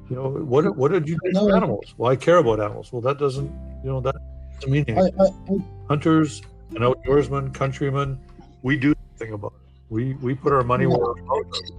you 0.10 0.16
know 0.16 0.30
what 0.30 0.76
what 0.76 0.92
did 0.92 1.08
you 1.08 1.18
do 1.24 1.32
No, 1.32 1.54
animals 1.56 1.96
well 1.98 2.12
i 2.12 2.16
care 2.16 2.38
about 2.38 2.60
animals 2.60 2.92
well 2.92 3.02
that 3.02 3.18
doesn't 3.18 3.52
you 3.84 3.90
know 3.90 4.02
that 4.02 4.16
doesn't 4.56 4.72
mean 4.72 4.86
I, 4.90 4.92
anything 4.92 5.22
I, 5.22 5.54
I, 5.54 5.58
hunters 5.88 6.42
and 6.72 6.80
outdoorsmen, 6.80 7.54
countrymen, 7.54 8.20
we 8.64 8.78
do 8.78 8.94
something 9.10 9.34
about 9.34 9.54
it. 9.54 9.72
We 9.90 10.14
we 10.16 10.36
put 10.36 10.54
our 10.54 10.64
money 10.64 10.88
where 10.88 11.10
our 11.10 11.16
mouth 11.16 11.46
is. 11.54 11.72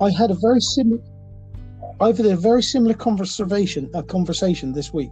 I 0.00 0.10
had 0.10 0.30
a 0.30 0.34
very 0.34 0.60
similar. 0.60 1.00
I've 2.00 2.18
had 2.18 2.26
a 2.26 2.36
very 2.36 2.62
similar 2.62 2.94
conversation 2.94 3.90
a 3.94 4.02
conversation 4.02 4.72
this 4.72 4.92
week. 4.92 5.10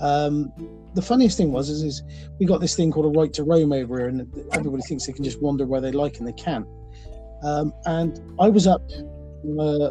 Um, 0.00 0.52
the 0.94 1.02
funniest 1.02 1.36
thing 1.36 1.52
was 1.52 1.68
is, 1.68 1.82
is 1.82 2.02
we 2.38 2.46
got 2.46 2.60
this 2.60 2.74
thing 2.76 2.90
called 2.90 3.06
a 3.06 3.18
right 3.18 3.32
to 3.34 3.44
roam 3.44 3.72
over 3.72 3.98
here, 3.98 4.08
and 4.08 4.20
everybody 4.52 4.82
thinks 4.82 5.06
they 5.06 5.12
can 5.12 5.24
just 5.24 5.40
wander 5.40 5.66
where 5.66 5.80
they 5.80 5.92
like, 5.92 6.18
and 6.18 6.26
they 6.26 6.32
can't. 6.32 6.66
Um, 7.42 7.72
and 7.84 8.20
I 8.40 8.48
was 8.48 8.66
up 8.66 8.82
uh, 9.58 9.90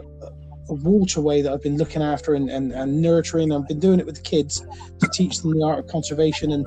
a 0.69 0.73
waterway 0.73 1.41
that 1.41 1.51
I've 1.51 1.61
been 1.61 1.77
looking 1.77 2.01
after 2.01 2.33
and, 2.33 2.49
and, 2.49 2.71
and 2.71 3.01
nurturing. 3.01 3.51
I've 3.51 3.67
been 3.67 3.79
doing 3.79 3.99
it 3.99 4.05
with 4.05 4.15
the 4.15 4.21
kids 4.21 4.65
to 4.99 5.09
teach 5.13 5.39
them 5.39 5.51
the 5.57 5.63
art 5.63 5.79
of 5.79 5.87
conservation. 5.87 6.51
And 6.51 6.65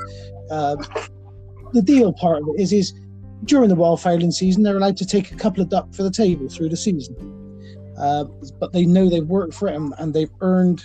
uh, 0.50 0.76
the 1.72 1.82
deal 1.82 2.12
part 2.12 2.42
of 2.42 2.48
it 2.48 2.60
is 2.60 2.72
is 2.72 2.94
during 3.44 3.68
the 3.68 3.76
wildfowling 3.76 4.32
season, 4.32 4.62
they're 4.62 4.76
allowed 4.76 4.96
to 4.98 5.06
take 5.06 5.32
a 5.32 5.36
couple 5.36 5.62
of 5.62 5.68
duck 5.68 5.92
for 5.94 6.02
the 6.02 6.10
table 6.10 6.48
through 6.48 6.68
the 6.68 6.76
season. 6.76 7.14
Uh, 7.98 8.24
but 8.60 8.72
they 8.72 8.84
know 8.84 9.08
they've 9.08 9.26
worked 9.26 9.54
for 9.54 9.68
it 9.68 9.74
and, 9.74 9.94
and 9.98 10.12
they've 10.12 10.30
earned 10.40 10.84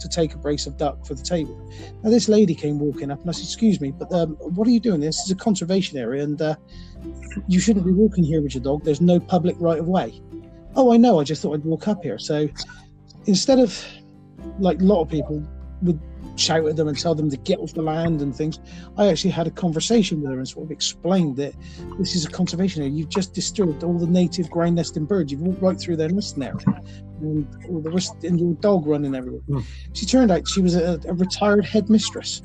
to 0.00 0.08
take 0.08 0.34
a 0.34 0.38
brace 0.38 0.66
of 0.66 0.76
duck 0.76 1.06
for 1.06 1.14
the 1.14 1.22
table. 1.22 1.56
Now, 2.02 2.10
this 2.10 2.28
lady 2.28 2.54
came 2.54 2.78
walking 2.78 3.10
up 3.10 3.20
and 3.20 3.28
I 3.28 3.32
said, 3.32 3.44
Excuse 3.44 3.80
me, 3.80 3.90
but 3.90 4.12
um, 4.12 4.36
what 4.40 4.66
are 4.66 4.70
you 4.70 4.80
doing? 4.80 5.00
This 5.00 5.20
is 5.20 5.30
a 5.30 5.36
conservation 5.36 5.98
area 5.98 6.24
and 6.24 6.40
uh, 6.40 6.56
you 7.46 7.60
shouldn't 7.60 7.86
be 7.86 7.92
walking 7.92 8.24
here 8.24 8.42
with 8.42 8.54
your 8.54 8.64
dog. 8.64 8.84
There's 8.84 9.00
no 9.00 9.20
public 9.20 9.56
right 9.58 9.78
of 9.78 9.86
way. 9.86 10.20
Oh, 10.76 10.92
I 10.92 10.96
know. 10.96 11.20
I 11.20 11.24
just 11.24 11.42
thought 11.42 11.54
I'd 11.54 11.64
walk 11.64 11.88
up 11.88 12.02
here. 12.02 12.18
So 12.18 12.48
instead 13.26 13.58
of 13.58 13.84
like 14.58 14.80
a 14.80 14.84
lot 14.84 15.02
of 15.02 15.08
people 15.08 15.46
would 15.82 16.00
shout 16.40 16.66
at 16.66 16.76
them 16.76 16.88
and 16.88 16.98
tell 16.98 17.14
them 17.14 17.30
to 17.30 17.36
get 17.36 17.58
off 17.58 17.74
the 17.74 17.82
land 17.82 18.22
and 18.22 18.34
things, 18.34 18.58
I 18.96 19.08
actually 19.08 19.30
had 19.30 19.46
a 19.46 19.50
conversation 19.50 20.20
with 20.20 20.30
her 20.30 20.38
and 20.38 20.48
sort 20.48 20.66
of 20.66 20.70
explained 20.70 21.36
that 21.36 21.54
this 21.98 22.14
is 22.14 22.24
a 22.24 22.30
conservation 22.30 22.82
area. 22.82 22.94
You've 22.94 23.08
just 23.08 23.34
disturbed 23.34 23.84
all 23.84 23.98
the 23.98 24.06
native 24.06 24.50
ground 24.50 24.76
nesting 24.76 25.04
birds. 25.04 25.30
You've 25.30 25.42
walked 25.42 25.62
right 25.62 25.78
through 25.78 25.96
their 25.96 26.08
nesting 26.08 26.42
area, 26.42 26.82
and 27.20 27.46
all 27.68 27.80
the 27.80 27.90
rest, 27.90 28.24
and 28.24 28.40
your 28.40 28.54
dog 28.54 28.86
running 28.86 29.14
everywhere. 29.14 29.42
Hmm. 29.42 29.60
She 29.92 30.06
turned 30.06 30.30
out 30.30 30.48
she 30.48 30.62
was 30.62 30.74
a, 30.74 31.00
a 31.06 31.14
retired 31.14 31.64
headmistress. 31.64 32.42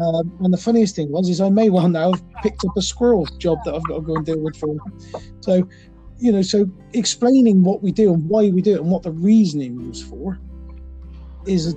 Um, 0.00 0.38
and 0.40 0.52
the 0.52 0.58
funniest 0.58 0.96
thing 0.96 1.10
was, 1.12 1.28
is 1.28 1.40
I 1.40 1.50
may 1.50 1.68
well 1.68 1.88
now 1.88 2.12
have 2.12 2.24
picked 2.42 2.64
up 2.64 2.76
a 2.76 2.82
squirrel 2.82 3.26
job 3.38 3.58
that 3.64 3.74
I've 3.74 3.84
got 3.84 3.96
to 3.96 4.00
go 4.00 4.16
and 4.16 4.24
deal 4.24 4.40
with 4.40 4.56
for. 4.56 4.76
So, 5.40 5.68
you 6.18 6.32
know, 6.32 6.40
so 6.40 6.66
explaining 6.94 7.62
what 7.62 7.82
we 7.82 7.92
do 7.92 8.14
and 8.14 8.26
why 8.28 8.48
we 8.48 8.62
do 8.62 8.76
it 8.76 8.80
and 8.80 8.90
what 8.90 9.02
the 9.02 9.10
reasoning 9.12 9.86
was 9.86 10.02
for 10.02 10.40
is 11.46 11.74
a, 11.74 11.76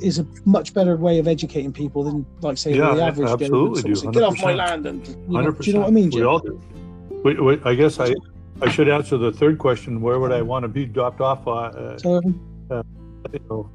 is 0.00 0.18
a 0.18 0.26
much 0.44 0.74
better 0.74 0.96
way 0.96 1.18
of 1.18 1.26
educating 1.28 1.72
people 1.72 2.04
than 2.04 2.26
like 2.40 2.58
say 2.58 2.74
Yeah, 2.74 2.94
the 2.94 3.04
average 3.04 3.28
absolutely 3.28 3.90
would 3.90 3.98
sort 3.98 4.08
of 4.08 4.12
do, 4.12 4.20
get 4.20 4.26
off 4.28 4.42
my 4.42 4.54
land 4.54 4.86
and 4.86 5.06
you 5.06 5.16
know, 5.28 5.50
do 5.50 5.70
you 5.70 5.72
know 5.74 5.80
what 5.80 5.88
I 5.88 5.90
mean, 5.90 6.10
We 6.10 6.24
all 6.24 6.38
do. 6.38 6.60
Wait, 7.24 7.42
wait, 7.42 7.60
I 7.64 7.74
guess 7.74 7.98
I 7.98 8.14
I 8.62 8.70
should 8.70 8.88
answer 8.88 9.18
the 9.18 9.32
third 9.32 9.58
question. 9.58 10.00
Where 10.00 10.18
would 10.18 10.32
I 10.32 10.42
want 10.42 10.62
to 10.62 10.68
be 10.68 10.86
dropped 10.86 11.20
off? 11.20 11.46
Uh, 11.46 11.50
uh, 11.50 11.98
So 11.98 12.20
you 13.32 13.40
know, 13.50 13.70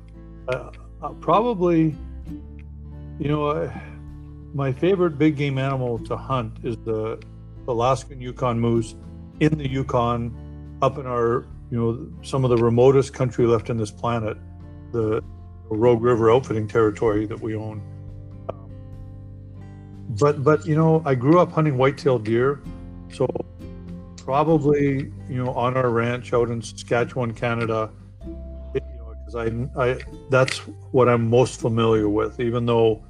uh, 0.48 0.72
uh, 1.02 1.10
probably, 1.19 1.95
you 3.19 3.27
know, 3.27 3.48
uh, 3.48 3.72
my 4.53 4.72
favorite 4.72 5.18
big 5.18 5.35
game 5.35 5.57
animal 5.57 5.99
to 5.99 6.15
hunt 6.15 6.57
is 6.64 6.77
the 6.85 7.22
Alaskan 7.68 8.22
Yukon 8.22 8.60
moose, 8.60 8.95
in 9.39 9.57
the 9.57 9.69
Yukon, 9.69 10.34
up 10.81 10.98
in 10.98 11.06
our, 11.06 11.45
you 11.69 11.77
know, 11.77 12.07
some 12.23 12.43
of 12.43 12.49
the 12.49 12.57
remotest 12.57 13.14
country 13.14 13.45
left 13.45 13.69
in 13.69 13.77
this 13.77 13.91
planet, 13.91 14.38
the 14.91 15.23
Rogue 15.76 16.02
River 16.02 16.31
outfitting 16.31 16.68
territory 16.68 17.26
that 17.26 17.39
we 17.39 17.56
own. 17.56 17.81
Um, 18.49 18.72
but 20.10 20.43
but 20.43 20.65
you 20.65 20.76
know, 20.76 21.02
I 21.06 21.15
grew 21.15 21.39
up 21.39 21.52
hunting 21.52 21.77
white-tailed 21.77 22.23
deer, 22.23 22.61
so 23.11 23.27
probably 24.18 25.11
you 25.30 25.43
know 25.43 25.52
on 25.53 25.76
our 25.77 25.89
ranch 25.89 26.34
out 26.34 26.49
in 26.49 26.61
Saskatchewan, 26.61 27.34
Canada, 27.34 27.91
it, 28.73 28.84
you 28.91 28.98
know, 28.98 29.14
because 29.26 29.35
I 29.35 29.81
I 29.81 29.99
that's 30.30 30.60
what 30.91 31.07
I'm 31.07 31.30
most 31.30 31.60
familiar 31.60 32.10
with. 32.10 32.39
Even 32.39 32.65
though 32.65 33.03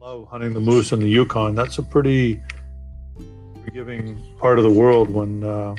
I 0.00 0.06
love 0.06 0.28
hunting 0.28 0.54
the 0.54 0.60
moose 0.60 0.92
in 0.92 1.00
the 1.00 1.08
Yukon, 1.08 1.54
that's 1.54 1.78
a 1.78 1.82
pretty 1.82 2.42
forgiving 3.64 4.20
part 4.38 4.58
of 4.58 4.64
the 4.64 4.70
world 4.70 5.08
when 5.10 5.44
uh, 5.44 5.74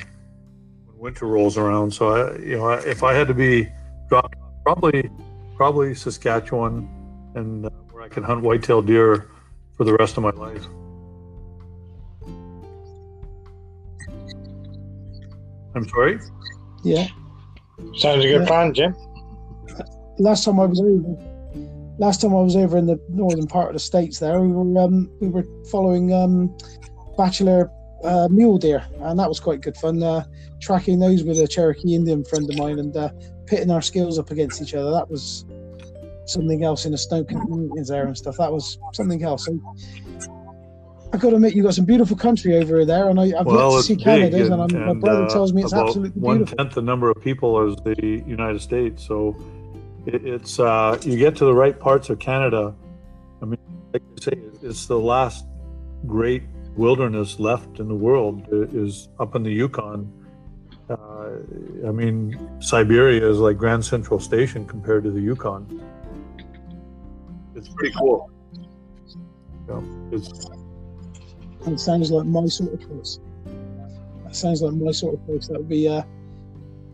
when 0.86 0.98
winter 0.98 1.26
rolls 1.26 1.56
around. 1.56 1.92
So 1.92 2.08
I 2.08 2.38
you 2.38 2.56
know 2.56 2.70
if 2.70 3.02
I 3.02 3.14
had 3.14 3.28
to 3.28 3.34
be 3.34 3.68
dropped, 4.08 4.36
probably 4.64 5.10
probably 5.60 5.94
Saskatchewan, 5.94 6.88
and 7.34 7.66
uh, 7.66 7.70
where 7.90 8.02
I 8.02 8.08
can 8.08 8.22
hunt 8.22 8.40
white-tailed 8.40 8.86
deer 8.86 9.28
for 9.76 9.84
the 9.84 9.92
rest 9.92 10.16
of 10.16 10.22
my 10.22 10.30
life. 10.30 10.64
I'm 15.74 15.86
sorry. 15.90 16.18
Yeah. 16.82 17.08
Sounds 17.94 18.24
a 18.24 18.28
good 18.28 18.40
Yeah. 18.40 18.46
plan, 18.46 18.72
Jim. 18.72 18.96
Last 20.18 20.46
time 20.46 20.58
I 20.58 20.64
was 20.64 20.80
over, 20.80 21.14
last 21.98 22.22
time 22.22 22.34
I 22.34 22.40
was 22.40 22.56
over 22.56 22.78
in 22.78 22.86
the 22.86 22.98
northern 23.10 23.46
part 23.46 23.68
of 23.68 23.74
the 23.74 23.80
states, 23.80 24.18
there 24.18 24.40
we 24.40 24.48
were 24.48 24.80
um, 24.80 25.10
we 25.20 25.28
were 25.28 25.44
following 25.70 26.10
um, 26.14 26.56
bachelor 27.18 27.70
uh, 28.02 28.28
mule 28.30 28.56
deer, 28.56 28.82
and 29.02 29.18
that 29.18 29.28
was 29.28 29.38
quite 29.38 29.60
good 29.60 29.76
fun. 29.76 30.02
Uh, 30.02 30.24
tracking 30.62 31.00
those 31.00 31.22
with 31.22 31.38
a 31.38 31.46
Cherokee 31.46 31.94
Indian 31.94 32.24
friend 32.24 32.48
of 32.48 32.56
mine 32.56 32.78
and 32.78 32.96
uh, 32.96 33.10
pitting 33.44 33.70
our 33.70 33.82
skills 33.82 34.18
up 34.18 34.30
against 34.30 34.62
each 34.62 34.72
other. 34.74 34.90
That 34.90 35.10
was 35.10 35.44
something 36.30 36.64
else 36.64 36.84
in 36.86 36.92
the 36.92 36.98
snow 36.98 37.24
mountains 37.30 37.88
there 37.88 38.06
and 38.06 38.16
stuff. 38.16 38.36
That 38.38 38.52
was 38.52 38.78
something 38.92 39.22
else. 39.22 39.46
So, 39.46 39.58
I 41.12 41.16
got 41.16 41.30
to 41.30 41.36
admit, 41.36 41.56
you've 41.56 41.64
got 41.64 41.74
some 41.74 41.84
beautiful 41.84 42.16
country 42.16 42.56
over 42.56 42.84
there, 42.84 43.08
and 43.08 43.18
I, 43.18 43.24
I've 43.24 43.32
yet 43.32 43.44
to 43.44 43.82
see 43.82 43.96
Canada. 43.96 44.30
Canada's, 44.30 44.48
and, 44.50 44.72
and, 44.72 44.86
my 44.86 44.94
brother 44.94 45.24
uh, 45.24 45.28
tells 45.28 45.52
me 45.52 45.62
it's 45.62 45.72
absolutely 45.72 46.20
one 46.20 46.38
beautiful. 46.38 46.58
tenth 46.58 46.74
the 46.74 46.82
number 46.82 47.10
of 47.10 47.20
people 47.20 47.60
as 47.68 47.76
the 47.82 48.22
United 48.26 48.60
States. 48.60 49.04
So 49.04 49.36
it, 50.06 50.24
it's 50.24 50.60
uh, 50.60 50.98
you 51.02 51.18
get 51.18 51.34
to 51.36 51.44
the 51.44 51.54
right 51.54 51.78
parts 51.78 52.10
of 52.10 52.20
Canada. 52.20 52.74
I 53.42 53.44
mean, 53.44 53.58
like 53.92 54.02
you 54.16 54.22
say, 54.22 54.38
it's 54.62 54.86
the 54.86 55.00
last 55.00 55.44
great 56.06 56.44
wilderness 56.76 57.40
left 57.40 57.80
in 57.80 57.88
the 57.88 57.94
world 57.94 58.46
i- 58.52 58.76
is 58.76 59.08
up 59.18 59.34
in 59.34 59.42
the 59.42 59.50
Yukon. 59.52 60.12
Uh, 60.88 61.86
I 61.86 61.90
mean, 61.90 62.38
Siberia 62.60 63.28
is 63.28 63.38
like 63.38 63.56
Grand 63.56 63.84
Central 63.84 64.20
Station 64.20 64.64
compared 64.64 65.02
to 65.04 65.10
the 65.10 65.20
Yukon. 65.20 65.80
It's 67.54 67.68
pretty 67.68 67.94
cool. 67.98 68.30
Yeah, 69.68 69.80
it's 70.12 70.48
That 71.64 71.78
sounds 71.80 72.10
like 72.10 72.26
my 72.26 72.46
sort 72.46 72.72
of 72.72 72.80
place. 72.80 73.18
That 74.24 74.34
sounds 74.36 74.62
like 74.62 74.74
my 74.74 74.92
sort 74.92 75.14
of 75.14 75.26
place. 75.26 75.48
That 75.48 75.58
would 75.58 75.68
be 75.68 75.88
uh, 75.88 76.02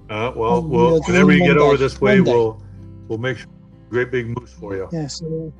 Uh, 0.08 0.32
well, 0.36 0.56
Oh, 0.56 0.60
we'll 0.60 1.00
whenever 1.02 1.32
you 1.32 1.44
get 1.44 1.58
over 1.58 1.76
this 1.76 2.00
way, 2.00 2.20
one 2.20 2.24
day. 2.24 2.32
we'll 2.32 2.62
we'll 3.08 3.18
make 3.18 3.36
sure 3.38 3.48
great 3.90 4.10
big 4.10 4.26
moose 4.38 4.52
for 4.52 4.74
you. 4.74 4.88
yeah. 4.92 5.06
So, 5.06 5.52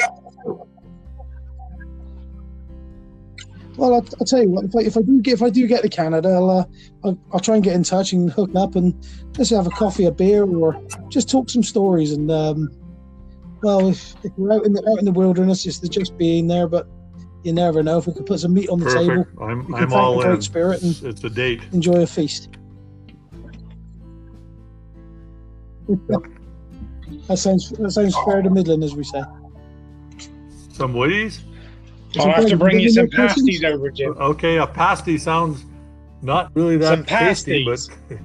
uh, 0.00 0.52
well, 3.76 3.94
I'll, 3.94 4.06
I'll 4.20 4.26
tell 4.26 4.42
you 4.42 4.48
what. 4.48 4.64
If 4.64 4.74
I, 4.76 4.80
if 4.80 4.96
I 4.96 5.02
do 5.02 5.20
get 5.20 5.34
if 5.34 5.42
I 5.42 5.50
do 5.50 5.66
get 5.66 5.82
to 5.82 5.88
Canada, 5.88 6.30
I'll, 6.30 6.50
uh, 6.50 6.64
I'll 7.04 7.18
I'll 7.32 7.40
try 7.40 7.56
and 7.56 7.64
get 7.64 7.74
in 7.74 7.82
touch 7.82 8.12
and 8.12 8.30
hook 8.30 8.54
up 8.54 8.74
and 8.76 8.94
just 9.32 9.50
have 9.50 9.66
a 9.66 9.70
coffee, 9.70 10.06
a 10.06 10.10
beer, 10.12 10.44
or 10.44 10.80
just 11.08 11.28
talk 11.28 11.50
some 11.50 11.62
stories. 11.62 12.12
And 12.12 12.30
um, 12.30 12.70
well, 13.62 13.88
if, 13.88 14.14
if 14.24 14.32
we're 14.36 14.52
out 14.52 14.64
in 14.66 14.72
the 14.72 14.80
out 14.90 14.98
in 14.98 15.04
the 15.04 15.12
wilderness, 15.12 15.66
it's 15.66 15.78
the 15.78 15.88
just 15.88 16.16
being 16.18 16.46
there, 16.46 16.66
but 16.68 16.86
you 17.42 17.52
never 17.52 17.82
know. 17.82 17.98
If 17.98 18.06
we 18.06 18.12
could 18.14 18.26
put 18.26 18.40
some 18.40 18.54
meat 18.54 18.68
on 18.68 18.80
the 18.80 18.92
table, 18.92 19.26
I'm 19.40 19.60
You 19.60 19.64
can 19.66 19.74
I'm 19.74 19.80
thank 19.88 19.92
all 19.92 20.20
in. 20.22 20.42
Spirit 20.42 20.82
and- 20.82 20.90
It's, 20.92 21.02
it's 21.02 21.24
a 21.24 21.30
date. 21.30 21.62
enjoy 21.72 22.02
a 22.02 22.06
feast. 22.06 22.48
that 27.28 27.36
sounds 27.38 27.70
that 27.70 27.90
sounds 27.92 28.16
fair 28.24 28.42
to 28.42 28.50
Midland, 28.50 28.82
as 28.84 28.94
we 28.94 29.04
say. 29.04 29.22
Some 30.72 30.92
Woodies? 30.94 31.40
I'll 32.18 32.32
have 32.32 32.46
to 32.48 32.56
bring 32.56 32.80
you 32.80 32.90
some 32.90 33.08
pasties 33.08 33.60
pasties. 33.60 33.64
over, 33.64 33.90
Jim. 33.90 34.14
Okay, 34.18 34.56
a 34.58 34.66
pasty 34.66 35.18
sounds 35.18 35.64
not 36.22 36.50
really 36.54 36.76
that 36.78 36.86
Some 36.88 37.04
tasty, 37.04 37.64
but 37.64 37.78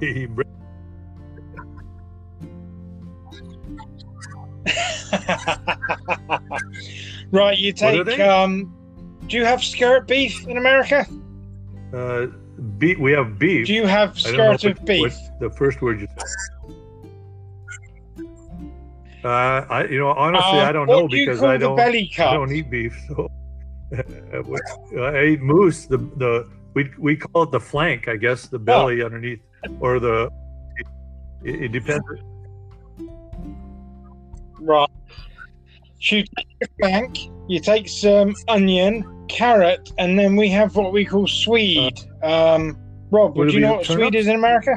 right, 7.32 7.58
you 7.58 7.72
take. 7.72 8.20
Um, 8.20 8.72
do 9.26 9.36
you 9.36 9.44
have 9.44 9.62
skirt 9.62 10.06
beef 10.06 10.46
in 10.46 10.58
America? 10.58 11.06
uh, 11.92 12.26
beef. 12.78 12.98
We 12.98 13.12
have 13.12 13.38
beef. 13.38 13.66
Do 13.66 13.74
you 13.74 13.86
have 13.86 14.18
skirt 14.18 14.64
of 14.64 14.84
beef? 14.84 15.16
the 15.40 15.50
first 15.50 15.82
word 15.82 16.00
you 16.00 16.08
said. 16.16 16.24
Uh, 19.24 19.64
I 19.70 19.84
you 19.86 20.00
know 20.00 20.08
honestly 20.08 20.58
Uh, 20.58 20.68
I 20.68 20.72
don't 20.72 20.88
know 20.88 21.06
do 21.06 21.24
because 21.24 21.44
I 21.44 21.56
don't 21.56 21.76
belly 21.76 22.10
I 22.18 22.34
don't 22.34 22.52
eat 22.52 22.68
beef. 22.70 23.00
So 23.06 23.30
I 24.98 25.24
eat 25.24 25.40
moose. 25.40 25.86
The 25.86 25.98
the 26.16 26.48
we 26.74 26.90
we 26.98 27.16
call 27.16 27.44
it 27.44 27.52
the 27.52 27.60
flank, 27.60 28.08
I 28.08 28.16
guess, 28.16 28.48
the 28.48 28.58
belly 28.58 29.02
underneath, 29.02 29.40
or 29.80 30.00
the. 30.00 30.28
It, 31.44 31.64
it 31.64 31.72
depends. 31.72 32.04
Right. 34.58 34.88
So 36.02 36.16
you 36.16 36.24
take 36.36 36.46
your 36.60 36.68
flank, 36.80 37.18
you 37.48 37.60
take 37.60 37.88
some 37.88 38.34
onion, 38.48 39.04
carrot, 39.28 39.92
and 39.98 40.18
then 40.18 40.34
we 40.34 40.48
have 40.48 40.74
what 40.74 40.92
we 40.92 41.04
call 41.04 41.28
swede. 41.28 41.98
Um, 42.24 42.76
Rob, 43.10 43.30
Uh, 43.30 43.34
Would 43.34 43.46
would 43.46 43.54
you 43.54 43.60
know 43.60 43.74
what 43.74 43.84
turnips? 43.84 44.02
swede 44.02 44.14
is 44.16 44.26
in 44.26 44.34
America? 44.34 44.72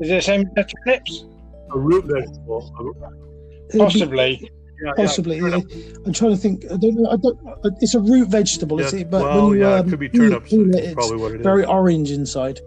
Is 0.00 0.10
it 0.10 0.14
the 0.14 0.22
same 0.22 0.48
as 0.56 0.66
turnips? 0.86 1.26
A 1.74 1.78
root 1.78 2.04
vegetable. 2.06 2.72
Possibly. 3.76 4.50
Yeah, 4.84 4.92
Possibly. 4.96 5.38
yeah, 5.38 5.48
yeah. 5.68 5.96
I'm 6.06 6.12
trying 6.12 6.32
to 6.32 6.36
think. 6.36 6.64
I 6.66 6.76
don't 6.76 6.94
know. 6.96 7.10
I 7.10 7.16
don't. 7.16 7.38
It's 7.80 7.94
a 7.94 8.00
root 8.00 8.28
vegetable, 8.28 8.80
yeah, 8.80 8.86
is 8.86 8.94
it? 8.94 9.10
But 9.10 9.22
well, 9.22 9.48
when 9.48 9.56
you 9.58 9.64
yeah, 9.64 9.74
um, 9.76 9.86
it 9.86 9.90
could 9.90 10.00
be 10.00 10.08
turnips. 10.08 10.52
it, 10.52 10.74
it's 10.74 10.94
probably 10.94 11.16
what 11.18 11.32
it 11.32 11.40
is. 11.40 11.44
very 11.44 11.64
orange 11.64 12.10
inside. 12.10 12.60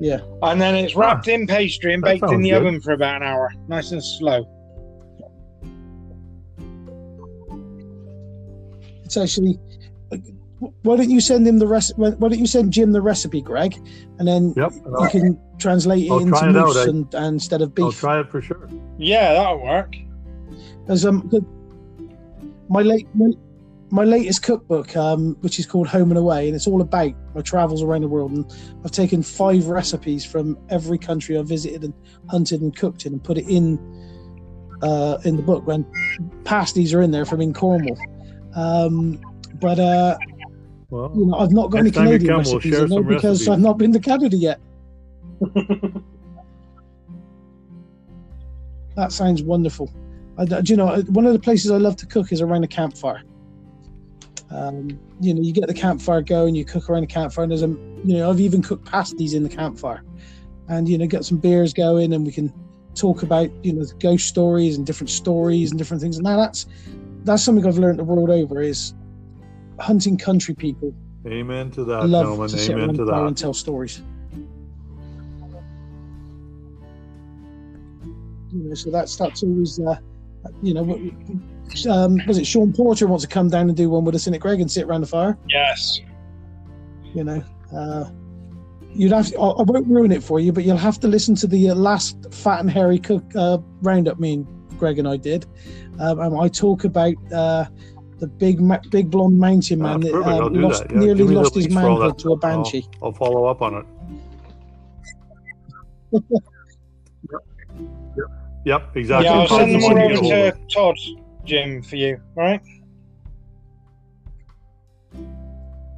Yeah. 0.00 0.18
And 0.42 0.60
then 0.60 0.74
it's 0.74 0.94
wrapped 0.94 1.28
in 1.28 1.46
pastry 1.46 1.94
and 1.94 2.02
baked 2.02 2.30
in 2.30 2.42
the 2.42 2.50
good. 2.50 2.58
oven 2.66 2.80
for 2.80 2.92
about 2.92 3.16
an 3.16 3.22
hour, 3.28 3.50
nice 3.68 3.92
and 3.92 4.02
slow. 4.04 4.44
It's 9.04 9.16
actually. 9.16 9.58
Why 10.82 10.96
don't 10.96 11.10
you 11.10 11.20
send 11.20 11.46
him 11.46 11.58
the 11.58 11.66
recipe? 11.66 12.00
Why 12.00 12.10
don't 12.28 12.38
you 12.38 12.46
send 12.46 12.72
Jim 12.72 12.92
the 12.92 13.02
recipe, 13.02 13.42
Greg, 13.42 13.76
and 14.18 14.26
then 14.26 14.54
Yep. 14.56 14.72
you 15.00 15.08
can 15.10 15.40
translate 15.58 16.04
it 16.06 16.10
I'll 16.10 16.18
into 16.18 16.30
try 16.32 16.48
it 16.48 16.56
out, 16.56 16.66
moose 16.66 16.76
I- 16.78 16.82
and, 16.84 17.14
and 17.14 17.26
instead 17.34 17.60
of 17.62 17.74
beef. 17.74 17.84
I'll 17.84 17.90
beef. 17.90 18.00
try 18.00 18.20
it 18.20 18.30
for 18.30 18.40
sure. 18.40 18.68
Yeah, 18.98 19.34
that'll 19.34 19.62
work. 19.62 19.94
As 20.88 21.04
um, 21.04 21.30
my 22.68 22.80
late 22.82 23.06
my, 23.14 23.26
my 23.90 24.04
latest 24.04 24.42
cookbook, 24.42 24.96
um, 24.96 25.36
which 25.40 25.58
is 25.58 25.66
called 25.66 25.88
Home 25.88 26.10
and 26.10 26.18
Away, 26.18 26.46
and 26.46 26.56
it's 26.56 26.66
all 26.66 26.80
about 26.80 27.12
my 27.34 27.40
travels 27.40 27.82
around 27.82 28.02
the 28.02 28.08
world. 28.08 28.32
And 28.32 28.44
I've 28.84 28.90
taken 28.90 29.22
five 29.22 29.66
recipes 29.66 30.24
from 30.24 30.58
every 30.68 30.98
country 30.98 31.38
I've 31.38 31.48
visited 31.48 31.84
and 31.84 31.94
hunted 32.28 32.60
and 32.62 32.74
cooked 32.74 33.06
in, 33.06 33.12
and 33.12 33.22
put 33.22 33.38
it 33.38 33.48
in 33.48 33.78
uh, 34.82 35.18
in 35.24 35.36
the 35.36 35.42
book. 35.42 35.66
When 35.66 35.86
pasties 36.44 36.92
are 36.94 37.02
in 37.02 37.10
there 37.10 37.24
from 37.24 37.40
in 37.40 37.52
Cornwall, 37.52 37.98
um, 38.54 39.20
but 39.60 39.78
uh, 39.78 40.16
Well, 40.90 41.12
you 41.14 41.26
know 41.26 41.38
I've 41.38 41.52
not 41.52 41.70
got 41.70 41.78
any 41.78 41.90
Canadian 41.90 42.34
come, 42.34 42.44
we'll 42.44 42.56
recipes 42.56 42.78
in 42.78 42.88
there 42.88 43.02
because 43.02 43.40
recipes. 43.40 43.48
I've 43.48 43.60
not 43.60 43.78
been 43.78 43.92
to 43.92 44.00
Canada 44.00 44.36
yet. 44.36 44.60
That 48.96 49.12
sounds 49.12 49.42
wonderful. 49.42 49.92
I, 50.38 50.46
do 50.46 50.60
you 50.64 50.76
know, 50.76 51.02
one 51.08 51.26
of 51.26 51.32
the 51.32 51.38
places 51.38 51.70
I 51.70 51.76
love 51.76 51.96
to 51.96 52.06
cook 52.06 52.32
is 52.32 52.40
around 52.40 52.64
a 52.64 52.68
campfire. 52.68 53.22
Um, 54.50 54.98
you 55.20 55.34
know, 55.34 55.40
you 55.42 55.52
get 55.52 55.66
the 55.66 55.74
campfire 55.74 56.22
going, 56.22 56.54
you 56.54 56.64
cook 56.64 56.88
around 56.88 57.02
the 57.02 57.06
campfire, 57.08 57.42
and 57.44 57.50
there's 57.50 57.62
a, 57.62 57.68
you 57.68 58.16
know, 58.16 58.30
I've 58.30 58.40
even 58.40 58.62
cooked 58.62 58.84
pasties 58.84 59.34
in 59.34 59.42
the 59.42 59.48
campfire, 59.48 60.02
and 60.68 60.88
you 60.88 60.96
know, 60.98 61.06
get 61.06 61.24
some 61.24 61.38
beers 61.38 61.72
going, 61.74 62.12
and 62.12 62.24
we 62.24 62.32
can 62.32 62.52
talk 62.94 63.22
about 63.22 63.50
you 63.64 63.72
know 63.72 63.84
ghost 63.98 64.26
stories 64.28 64.76
and 64.76 64.86
different 64.86 65.10
stories 65.10 65.70
and 65.70 65.78
different 65.78 66.00
things. 66.00 66.16
And 66.16 66.24
now 66.24 66.36
that's 66.36 66.66
that's 67.24 67.42
something 67.42 67.66
I've 67.66 67.78
learned 67.78 67.98
the 67.98 68.04
world 68.04 68.30
over 68.30 68.62
is 68.62 68.94
hunting 69.78 70.16
country 70.16 70.54
people 70.54 70.94
amen 71.26 71.70
to 71.72 71.84
that, 71.84 72.06
love 72.06 72.24
gentlemen. 72.24 72.48
to 72.48 72.58
sit 72.58 72.70
Amen 72.78 72.94
to 72.94 73.04
that. 73.04 73.26
and 73.26 73.36
tell 73.36 73.52
stories. 73.52 74.00
You 78.52 78.68
know, 78.68 78.74
so 78.74 78.90
that's 78.90 79.16
that's 79.16 79.42
always 79.42 79.78
uh, 79.80 79.96
you 80.62 80.72
know 80.74 80.82
what- 80.84 81.00
um, 81.88 82.20
was 82.26 82.38
it 82.38 82.46
Sean 82.46 82.72
Porter 82.72 83.06
wants 83.06 83.24
to 83.24 83.28
come 83.28 83.48
down 83.48 83.68
and 83.68 83.76
do 83.76 83.90
one 83.90 84.04
with 84.04 84.14
us 84.14 84.26
in 84.26 84.34
it, 84.34 84.38
Greg, 84.38 84.60
and 84.60 84.70
sit 84.70 84.84
around 84.84 85.02
the 85.02 85.06
fire? 85.06 85.36
Yes. 85.48 86.00
You 87.14 87.24
know, 87.24 87.42
uh, 87.74 88.10
you'd 88.92 89.12
have. 89.12 89.28
To, 89.28 89.38
I 89.38 89.48
I 89.48 89.62
won't 89.62 89.86
ruin 89.86 90.12
it 90.12 90.22
for 90.22 90.40
you, 90.40 90.52
but 90.52 90.64
you'll 90.64 90.76
have 90.76 91.00
to 91.00 91.08
listen 91.08 91.34
to 91.36 91.46
the 91.46 91.70
uh, 91.70 91.74
last 91.74 92.32
Fat 92.32 92.60
and 92.60 92.70
Hairy 92.70 92.98
Cook 92.98 93.24
uh, 93.34 93.58
roundup. 93.82 94.18
Me 94.20 94.34
and 94.34 94.46
Greg 94.78 94.98
and 94.98 95.08
I 95.08 95.16
did. 95.16 95.46
Um, 95.98 96.20
and 96.20 96.38
I 96.38 96.48
talk 96.48 96.84
about 96.84 97.14
uh, 97.32 97.64
the 98.18 98.26
big, 98.26 98.60
big 98.90 99.10
blonde 99.10 99.38
mountain 99.38 99.80
man 99.80 100.00
that 100.00 100.12
perfect, 100.12 100.40
uh, 100.40 100.48
lost, 100.50 100.82
that, 100.82 100.92
yeah. 100.92 100.98
nearly 100.98 101.18
Give 101.18 101.28
me 101.28 101.34
the 101.34 101.40
lost 101.40 101.54
his 101.54 101.64
links 101.64 101.80
for 101.80 101.88
all 101.88 101.98
manhood 101.98 102.18
to 102.18 102.32
a 102.32 102.36
banshee. 102.36 102.86
I'll, 102.96 103.06
I'll 103.06 103.12
follow 103.12 103.44
up 103.46 103.62
on 103.62 103.86
it. 106.12 106.22
Yep, 108.66 108.96
exactly. 108.96 109.26
Yeah, 109.26 109.38
I'll 109.38 109.48
send 109.48 109.74
them 109.74 109.84
all 109.84 109.96
over 109.96 110.14
to 110.14 110.20
get 110.22 110.56
hold 110.74 110.96
to 110.96 111.14
Todd, 111.14 111.24
Jim, 111.46 111.82
for 111.82 111.96
you. 111.96 112.20
right? 112.34 112.60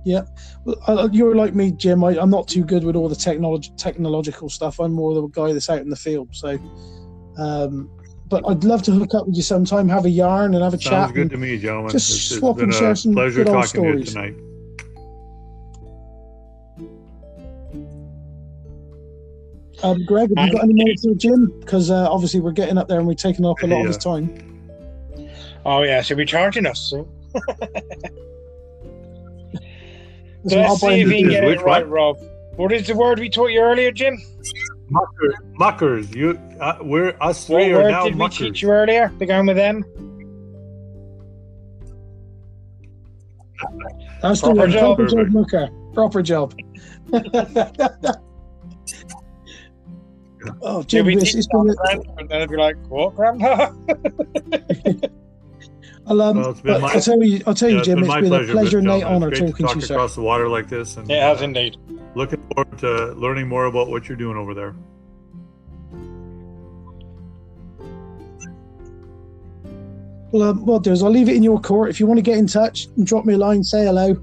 Yeah. 0.04 0.22
Well, 0.64 0.76
uh, 0.86 1.08
you're 1.12 1.34
like 1.34 1.54
me, 1.54 1.72
Jim. 1.72 2.02
I, 2.04 2.18
I'm 2.18 2.30
not 2.30 2.48
too 2.48 2.64
good 2.64 2.84
with 2.84 2.96
all 2.96 3.08
the 3.08 3.16
technology, 3.16 3.72
technological 3.76 4.48
stuff. 4.48 4.78
I'm 4.80 4.92
more 4.92 5.12
the 5.14 5.26
guy 5.28 5.52
that's 5.52 5.68
out 5.68 5.80
in 5.80 5.90
the 5.90 5.96
field. 5.96 6.28
So, 6.32 6.58
um, 7.36 7.90
but 8.28 8.42
I'd 8.48 8.64
love 8.64 8.82
to 8.84 8.92
hook 8.92 9.14
up 9.14 9.26
with 9.26 9.36
you 9.36 9.42
sometime, 9.42 9.88
have 9.88 10.04
a 10.06 10.10
yarn, 10.10 10.54
and 10.54 10.62
have 10.62 10.72
a 10.72 10.76
of. 10.76 10.82
chat. 10.82 10.92
Sounds 10.92 11.12
good 11.12 11.20
and- 11.22 11.30
to 11.32 11.36
me, 11.36 11.58
gentlemen. 11.58 11.90
just 11.90 12.08
It's- 12.10 12.30
it's 12.30 12.38
swap 12.38 12.56
been 12.56 12.66
and 12.66 12.74
share 12.74 12.94
some 12.94 13.12
pleasure 13.12 13.44
good 13.44 13.48
old 13.54 13.64
talking 13.64 13.82
to 13.82 13.98
you 13.98 14.04
stories. 14.06 14.12
tonight. 14.14 14.34
Um, 19.82 20.04
Greg, 20.06 20.30
have 20.36 20.46
you 20.48 20.52
got 20.54 20.64
any 20.64 20.74
more 20.74 20.86
for 21.02 21.14
Jim? 21.14 21.52
Because 21.60 21.90
uh, 21.90 22.10
obviously 22.10 22.40
we're 22.40 22.52
getting 22.52 22.78
up 22.78 22.88
there 22.88 22.98
and 22.98 23.06
we're 23.06 23.14
taking 23.14 23.46
up 23.46 23.62
a 23.62 23.66
lot 23.66 23.82
of 23.82 23.86
his 23.86 23.96
time. 23.96 24.47
Oh 25.68 25.82
yeah, 25.82 26.00
so 26.00 26.16
be 26.16 26.24
charging 26.24 26.64
us. 26.64 26.80
soon. 26.80 27.06
So 30.46 30.56
let's 30.56 30.80
see 30.80 30.86
if 30.86 31.08
him 31.08 31.10
he 31.10 31.22
can 31.22 31.30
get 31.30 31.42
it 31.44 31.60
right, 31.62 31.82
one? 31.82 31.90
Rob. 31.90 32.16
What 32.56 32.72
is 32.72 32.86
the 32.86 32.94
word 32.94 33.18
we 33.18 33.28
taught 33.28 33.48
you 33.48 33.60
earlier, 33.60 33.90
Jim? 33.90 34.16
Mucker, 34.88 35.34
muckers, 35.54 36.14
you, 36.14 36.38
uh, 36.60 36.78
we're 36.80 37.16
us 37.20 37.48
What 37.48 37.64
three 37.64 37.72
are 37.72 37.82
word 37.82 37.90
now 37.90 38.04
did 38.04 38.14
we 38.16 38.28
teach 38.28 38.62
you 38.62 38.70
earlier? 38.70 39.08
Began 39.18 39.46
with 39.46 39.56
them. 39.56 39.84
That's 44.22 44.40
the 44.40 44.46
Proper 44.46 44.60
one. 44.60 44.70
job. 44.70 44.96
Proper 44.96 45.10
job, 45.10 45.18
Perfect. 45.18 45.32
Mooker. 45.32 45.68
Proper 45.92 46.22
job. 46.22 46.54
oh, 50.62 50.84
Jim, 50.84 51.04
we 51.04 51.16
it's, 51.16 51.24
teach 51.24 51.34
it's 51.34 51.48
you? 51.52 51.76
And 52.16 52.28
then 52.28 52.42
I'd 52.42 52.48
be 52.48 52.56
like, 52.56 52.76
what, 52.88 53.16
Grandpa? 53.16 53.72
I'll, 56.08 56.22
um, 56.22 56.36
Well, 56.38 56.50
it's 56.50 56.60
been 56.62 56.80
my- 56.80 56.88
I'll 56.94 57.00
tell 57.00 57.22
you, 57.22 57.42
I'll 57.46 57.54
tell 57.54 57.68
you, 57.68 57.74
Yeah, 57.76 57.78
it's 57.80 57.86
Jim. 57.88 57.94
been 57.96 58.04
It's 58.04 58.08
my 58.08 58.20
been 58.20 58.26
a 58.32 58.36
pleasure, 58.36 58.52
pleasure 58.52 58.78
and 58.78 58.86
Mr. 58.86 58.96
a 58.96 59.00
Gentleman. 59.00 59.22
honor 59.22 59.30
talking 59.30 59.52
to 59.54 59.62
talk 59.62 59.74
you, 59.76 59.80
sir. 59.82 59.94
across 59.94 60.14
the 60.14 60.22
water 60.22 60.48
like 60.48 60.68
this, 60.68 60.96
and 60.96 61.10
it 61.10 61.20
has 61.20 61.42
indeed. 61.42 61.76
looking 62.14 62.40
forward 62.54 62.78
to 62.78 63.12
learning 63.14 63.46
more 63.48 63.66
about 63.66 63.88
what 63.88 64.08
you're 64.08 64.16
doing 64.16 64.36
over 64.38 64.54
there. 64.54 64.74
Well, 70.30 70.42
um, 70.50 70.66
what 70.66 70.74
I'll 70.74 70.80
do 70.80 70.92
is 70.92 71.02
I'll 71.02 71.10
leave 71.10 71.28
it 71.28 71.36
in 71.36 71.42
your 71.42 71.60
court. 71.60 71.88
If 71.90 72.00
you 72.00 72.06
want 72.06 72.18
to 72.18 72.22
get 72.22 72.36
in 72.38 72.46
touch 72.46 72.86
and 72.96 73.06
drop 73.06 73.24
me 73.24 73.34
a 73.34 73.38
line, 73.38 73.64
say 73.64 73.84
hello. 73.86 74.16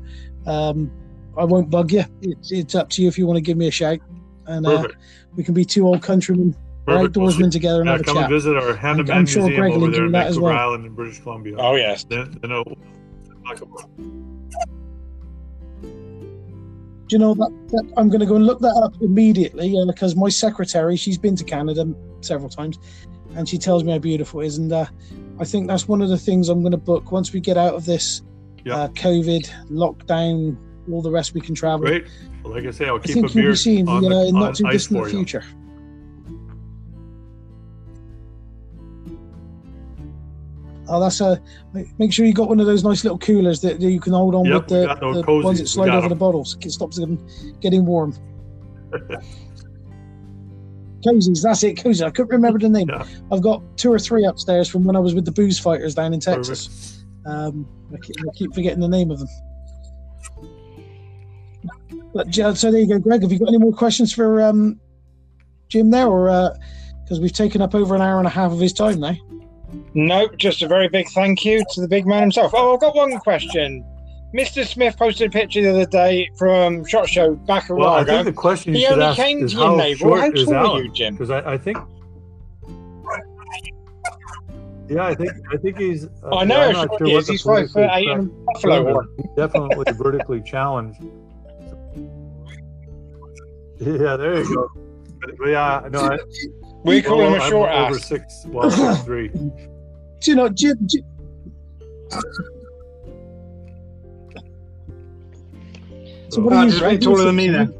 Um, 0.45 0.91
I 1.37 1.43
won't 1.43 1.69
bug 1.69 1.91
you. 1.91 2.03
It's, 2.21 2.51
it's 2.51 2.75
up 2.75 2.89
to 2.91 3.01
you 3.01 3.07
if 3.07 3.17
you 3.17 3.25
want 3.25 3.37
to 3.37 3.41
give 3.41 3.57
me 3.57 3.67
a 3.67 3.71
shout, 3.71 3.99
and 4.45 4.65
uh, 4.67 4.87
we 5.35 5.43
can 5.43 5.53
be 5.53 5.65
two 5.65 5.85
old 5.87 6.03
countrymen, 6.03 6.55
Perfect. 6.85 7.17
We'll 7.17 7.31
see- 7.31 7.37
outdoorsmen 7.41 7.51
together 7.51 7.79
and 7.81 7.87
Yeah, 7.87 7.91
have 7.93 8.01
a 8.01 8.03
come 8.03 8.17
and 8.17 8.23
chat. 8.25 8.31
visit 8.31 8.55
our 8.57 8.75
Hand 8.75 8.99
of 8.99 9.09
I'm- 9.09 9.19
I'm 9.19 9.25
sure 9.25 9.41
Museum 9.43 9.59
Greg 9.61 9.73
will 9.73 9.83
over 9.83 9.91
there 9.91 10.05
in 10.05 10.11
that 10.11 10.27
as 10.27 10.35
Vancouver 10.35 10.53
well. 10.53 10.69
Island 10.69 10.85
in 10.85 10.93
British 10.93 11.19
Columbia. 11.21 11.55
Oh 11.57 11.75
yes. 11.75 12.03
Then, 12.03 12.37
then 12.41 12.51
I'll 12.51 12.63
Do 17.07 17.15
you 17.15 17.19
know 17.19 17.35
that, 17.35 17.51
that 17.69 17.93
I'm 17.97 18.09
going 18.09 18.19
to 18.21 18.25
go 18.25 18.35
and 18.35 18.45
look 18.47 18.59
that 18.61 18.75
up 18.83 18.99
immediately 19.01 19.77
uh, 19.79 19.85
because 19.85 20.15
my 20.15 20.29
secretary, 20.29 20.95
she's 20.95 21.19
been 21.19 21.35
to 21.35 21.43
Canada 21.43 21.87
several 22.21 22.49
times, 22.49 22.79
and 23.35 23.47
she 23.47 23.59
tells 23.59 23.83
me 23.83 23.91
how 23.91 23.99
beautiful 23.99 24.41
it 24.41 24.47
is. 24.47 24.57
And 24.57 24.73
uh, 24.73 24.85
I 25.39 25.45
think 25.45 25.67
that's 25.67 25.87
one 25.87 26.01
of 26.01 26.09
the 26.09 26.17
things 26.17 26.49
I'm 26.49 26.61
going 26.61 26.71
to 26.71 26.77
book 26.77 27.11
once 27.11 27.31
we 27.31 27.39
get 27.39 27.57
out 27.57 27.75
of 27.75 27.85
this 27.85 28.23
Yeah. 28.63 28.75
uh, 28.77 28.87
COVID 28.89 29.47
lockdown. 29.69 30.57
All 30.91 31.01
the 31.01 31.11
rest 31.11 31.33
we 31.33 31.41
can 31.41 31.53
travel. 31.55 31.85
Great. 31.87 32.05
Well, 32.43 32.53
like 32.53 32.65
I 32.65 32.71
say, 32.71 32.87
I'll 32.87 32.95
I 32.95 32.99
keep 32.99 33.09
a 33.09 33.13
think 33.21 33.33
you'll 33.35 33.43
beer 33.43 33.51
be 33.51 33.57
seeing 33.57 33.87
on, 33.89 34.03
you 34.03 34.09
know, 34.09 34.21
the, 34.23 34.29
in 34.29 34.35
on 34.35 34.41
not 34.41 34.55
too 34.55 34.67
ice 34.67 34.73
distant 34.87 34.99
for 35.03 35.09
you. 35.09 35.25
Oh, 40.87 40.99
that's 40.99 41.21
a. 41.21 41.41
Make 41.97 42.13
sure 42.13 42.25
you 42.25 42.33
got 42.33 42.49
one 42.49 42.59
of 42.59 42.65
those 42.65 42.83
nice 42.83 43.03
little 43.03 43.17
coolers 43.17 43.61
that, 43.61 43.81
you 43.81 43.99
can 43.99 44.13
hold 44.13 44.35
on 44.35 44.45
Yep, 44.45 44.55
with 44.55 44.67
the, 44.67 45.23
the 45.25 45.41
ones 45.43 45.59
that 45.59 45.67
slide 45.67 45.89
over 45.89 46.03
the 46.03 46.09
them. 46.09 46.17
bottles. 46.19 46.57
It 46.61 46.71
stops 46.71 46.97
them 46.97 47.25
getting 47.59 47.85
warm. 47.85 48.13
Cozies, 51.05 51.43
that's 51.43 51.63
it, 51.63 51.77
cozies. 51.77 52.03
I 52.03 52.09
couldn't 52.09 52.31
remember 52.31 52.57
the 52.57 52.69
name. 52.69 52.89
Yeah. 52.89 53.05
I've 53.31 53.41
got 53.43 53.61
two 53.77 53.93
or 53.93 53.99
three 53.99 54.25
upstairs 54.25 54.67
from 54.67 54.83
when 54.85 54.95
I 54.95 54.99
was 54.99 55.13
with 55.13 55.25
the 55.25 55.31
booze 55.31 55.59
fighters 55.59 55.93
down 55.93 56.15
in 56.15 56.19
Texas. 56.19 57.05
Um, 57.27 57.67
I 57.93 57.97
keep, 57.97 58.15
I 58.19 58.31
keep 58.35 58.53
forgetting 58.55 58.79
the 58.79 58.87
name 58.87 59.11
of 59.11 59.19
them. 59.19 59.27
But 62.13 62.33
so 62.33 62.71
there 62.71 62.79
you 62.79 62.87
go, 62.87 62.97
Greg. 62.97 63.21
Have 63.21 63.31
you 63.31 63.37
got 63.37 63.49
any 63.49 63.57
more 63.57 63.73
questions 63.73 64.13
for 64.13 64.41
um, 64.41 64.79
Jim 65.67 65.91
there, 65.91 66.07
or 66.07 66.55
because 67.03 67.19
we've 67.19 67.33
taken 67.33 67.61
up 67.61 67.75
over 67.75 67.93
an 67.93 68.01
hour 68.01 68.17
and 68.17 68.25
a 68.25 68.31
half 68.31 68.51
of 68.51 68.59
his 68.59 68.73
time 68.73 68.99
now? 68.99 69.15
No, 69.95 70.27
just 70.35 70.61
a 70.61 70.67
very 70.67 70.89
big 70.89 71.07
thank 71.09 71.45
you 71.45 71.63
to 71.71 71.81
the 71.81 71.87
big 71.87 72.05
man 72.05 72.21
himself. 72.21 72.51
Oh, 72.53 72.73
I've 72.73 72.81
got 72.81 72.95
one 72.95 73.17
question. 73.19 73.83
Mr. 74.35 74.65
Smith 74.67 74.97
posted 74.97 75.27
a 75.27 75.31
picture 75.31 75.61
the 75.61 75.69
other 75.69 75.85
day 75.85 76.29
from 76.37 76.83
Shot 76.85 77.07
Show 77.07 77.35
back 77.35 77.69
a 77.69 77.73
Well, 77.75 77.87
while 77.87 77.95
I 77.99 78.01
ago. 78.01 78.11
think 78.15 78.25
the 78.25 78.33
question 78.33 78.73
He 78.73 78.85
only 78.87 79.15
came 79.15 79.45
is 79.45 79.53
to 79.53 79.59
your 79.59 79.77
navel. 79.77 80.17
How 80.17 80.29
tall 80.31 80.75
are 80.77 80.83
you, 80.83 80.91
Jim? 80.91 81.13
Because 81.15 81.31
I, 81.31 81.53
I 81.53 81.57
think, 81.57 81.77
yeah, 84.89 85.05
I 85.05 85.15
think 85.15 85.31
I 85.53 85.57
think 85.57 85.77
he's. 85.77 86.05
Uh, 86.21 86.35
I 86.35 86.43
know 86.43 86.59
I'm 86.59 86.73
short 86.75 86.97
sure 86.99 87.07
he 87.07 87.15
is. 87.15 87.27
He's 87.29 87.41
five 87.41 87.71
foot 87.71 87.89
eight 87.93 88.09
and 88.09 88.29
buffalo 88.45 88.75
term 88.83 88.87
is. 88.87 88.93
horn. 88.93 89.07
Definitely 89.37 89.93
vertically 89.93 90.41
challenged. 90.41 91.01
Yeah, 93.79 94.15
there 94.17 94.39
you 94.43 94.55
go. 94.55 94.69
But, 95.39 95.49
yeah, 95.49 95.87
no, 95.89 95.99
I, 96.01 96.17
We 96.83 97.01
call 97.01 97.21
him 97.21 97.33
a 97.33 97.37
I'm 97.37 97.49
short 97.49 97.71
over 97.71 97.95
ass. 97.95 98.05
six, 98.05 98.45
well, 98.47 98.69
six 98.69 99.01
three. 99.03 99.31
You 100.27 100.35
know, 100.35 100.49
Jim? 100.49 100.77
Jim 100.87 101.03
so 106.29 106.41
what 106.41 106.53
Ah, 106.53 106.61
are 106.61 106.65
you? 106.65 106.71
just 106.71 106.83
a 106.83 106.97
taller 106.97 107.23
than 107.25 107.35
me 107.35 107.47
then. 107.49 107.73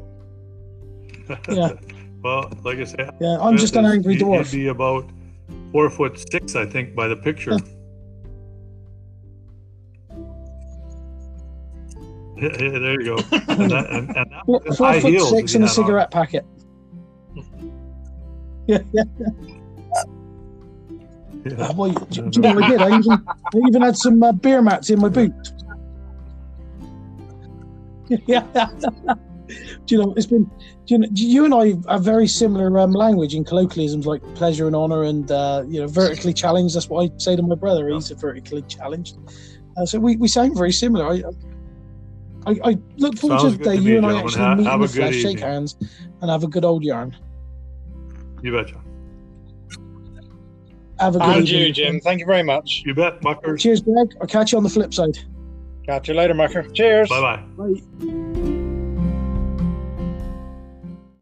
Yeah. 1.48 1.72
well, 2.22 2.50
like 2.64 2.78
I 2.78 2.84
said, 2.84 3.10
Yeah, 3.20 3.38
I'm 3.40 3.56
just 3.56 3.74
an 3.76 3.84
he'd- 3.84 3.94
angry 3.96 4.14
he'd 4.14 4.22
dwarf. 4.22 4.52
be 4.52 4.68
about 4.68 5.04
four 5.72 5.90
foot 5.90 6.18
six, 6.30 6.54
I 6.56 6.64
think, 6.66 6.94
by 6.94 7.08
the 7.08 7.16
picture. 7.16 7.56
Yeah, 12.38 12.50
yeah, 12.60 12.78
there 12.78 13.00
you 13.00 13.16
go. 13.16 13.16
And 13.48 13.70
that, 13.70 13.86
and, 13.90 14.14
and 14.14 14.26
Four, 14.44 14.60
four 14.76 15.00
foot 15.00 15.20
six 15.30 15.54
and 15.54 15.64
a 15.64 15.66
he 15.66 15.70
had 15.72 15.78
on. 15.78 15.86
cigarette 15.86 16.10
packet. 16.10 16.44
Yeah, 18.66 18.78
yeah. 18.92 19.04
Yeah. 19.18 19.55
Well, 21.76 21.88
you- 21.88 22.06
do, 22.10 22.30
do 22.30 22.40
you 22.40 22.42
know 22.42 22.54
what 22.54 22.64
I 22.64 22.68
did? 22.70 22.82
I 22.82 22.98
even, 22.98 23.12
I 23.54 23.58
even 23.68 23.82
had 23.82 23.96
some 23.96 24.22
uh, 24.22 24.32
beer 24.32 24.62
mats 24.62 24.90
in 24.90 25.00
my 25.00 25.08
boot. 25.08 25.32
yeah. 28.26 28.40
do 29.86 29.94
you 29.94 29.98
know? 29.98 30.14
It's 30.16 30.26
been. 30.26 30.44
Do 30.86 30.94
you 30.94 30.98
know? 30.98 31.08
You 31.12 31.44
and 31.44 31.54
I 31.54 31.92
have 31.92 32.04
very 32.04 32.26
similar 32.26 32.78
um, 32.78 32.92
language 32.92 33.34
in 33.34 33.44
colloquialisms 33.44 34.06
like 34.06 34.22
pleasure 34.34 34.66
and 34.66 34.76
honor, 34.76 35.02
and 35.02 35.30
uh, 35.30 35.64
you 35.68 35.80
know, 35.80 35.86
vertically 35.88 36.32
challenged. 36.32 36.76
That's 36.76 36.88
what 36.88 37.04
I 37.04 37.10
say 37.18 37.36
to 37.36 37.42
my 37.42 37.54
brother. 37.56 37.88
He's 37.88 38.10
vertically 38.10 38.62
challenged. 38.62 39.16
Uh, 39.76 39.84
so 39.84 39.98
we, 39.98 40.16
we 40.16 40.28
sound 40.28 40.56
very 40.56 40.72
similar. 40.72 41.06
I, 41.06 41.22
I, 42.46 42.56
I 42.64 42.78
look 42.96 43.18
forward 43.18 43.40
Sounds 43.40 43.52
to 43.54 43.58
the 43.58 43.64
day 43.64 43.76
you 43.76 43.96
and 43.98 44.06
I 44.06 44.18
actually 44.20 44.40
Ha- 44.40 44.54
meet 44.54 44.66
have 44.66 44.74
in 44.76 44.80
the 44.82 44.88
flesh, 44.88 45.14
shake 45.16 45.40
hands, 45.40 45.76
and 46.22 46.30
have 46.30 46.44
a 46.44 46.48
good 46.48 46.64
old 46.64 46.82
yarn. 46.84 47.14
You 48.42 48.52
betcha. 48.52 48.80
Have 50.98 51.16
a 51.16 51.18
good 51.18 51.28
And 51.28 51.48
evening. 51.48 51.62
you, 51.66 51.72
Jim. 51.72 52.00
Thank 52.00 52.20
you 52.20 52.26
very 52.26 52.42
much. 52.42 52.82
You 52.86 52.94
bet, 52.94 53.22
muckers. 53.22 53.62
Cheers, 53.62 53.82
Greg. 53.82 54.14
I'll 54.20 54.26
catch 54.26 54.52
you 54.52 54.58
on 54.58 54.64
the 54.64 54.70
flip 54.70 54.94
side. 54.94 55.18
Catch 55.84 56.08
you 56.08 56.14
later, 56.14 56.34
Mucker. 56.34 56.62
Cheers. 56.70 57.08
Bye 57.08 57.20
bye. 57.20 57.42
Bye. 57.56 58.22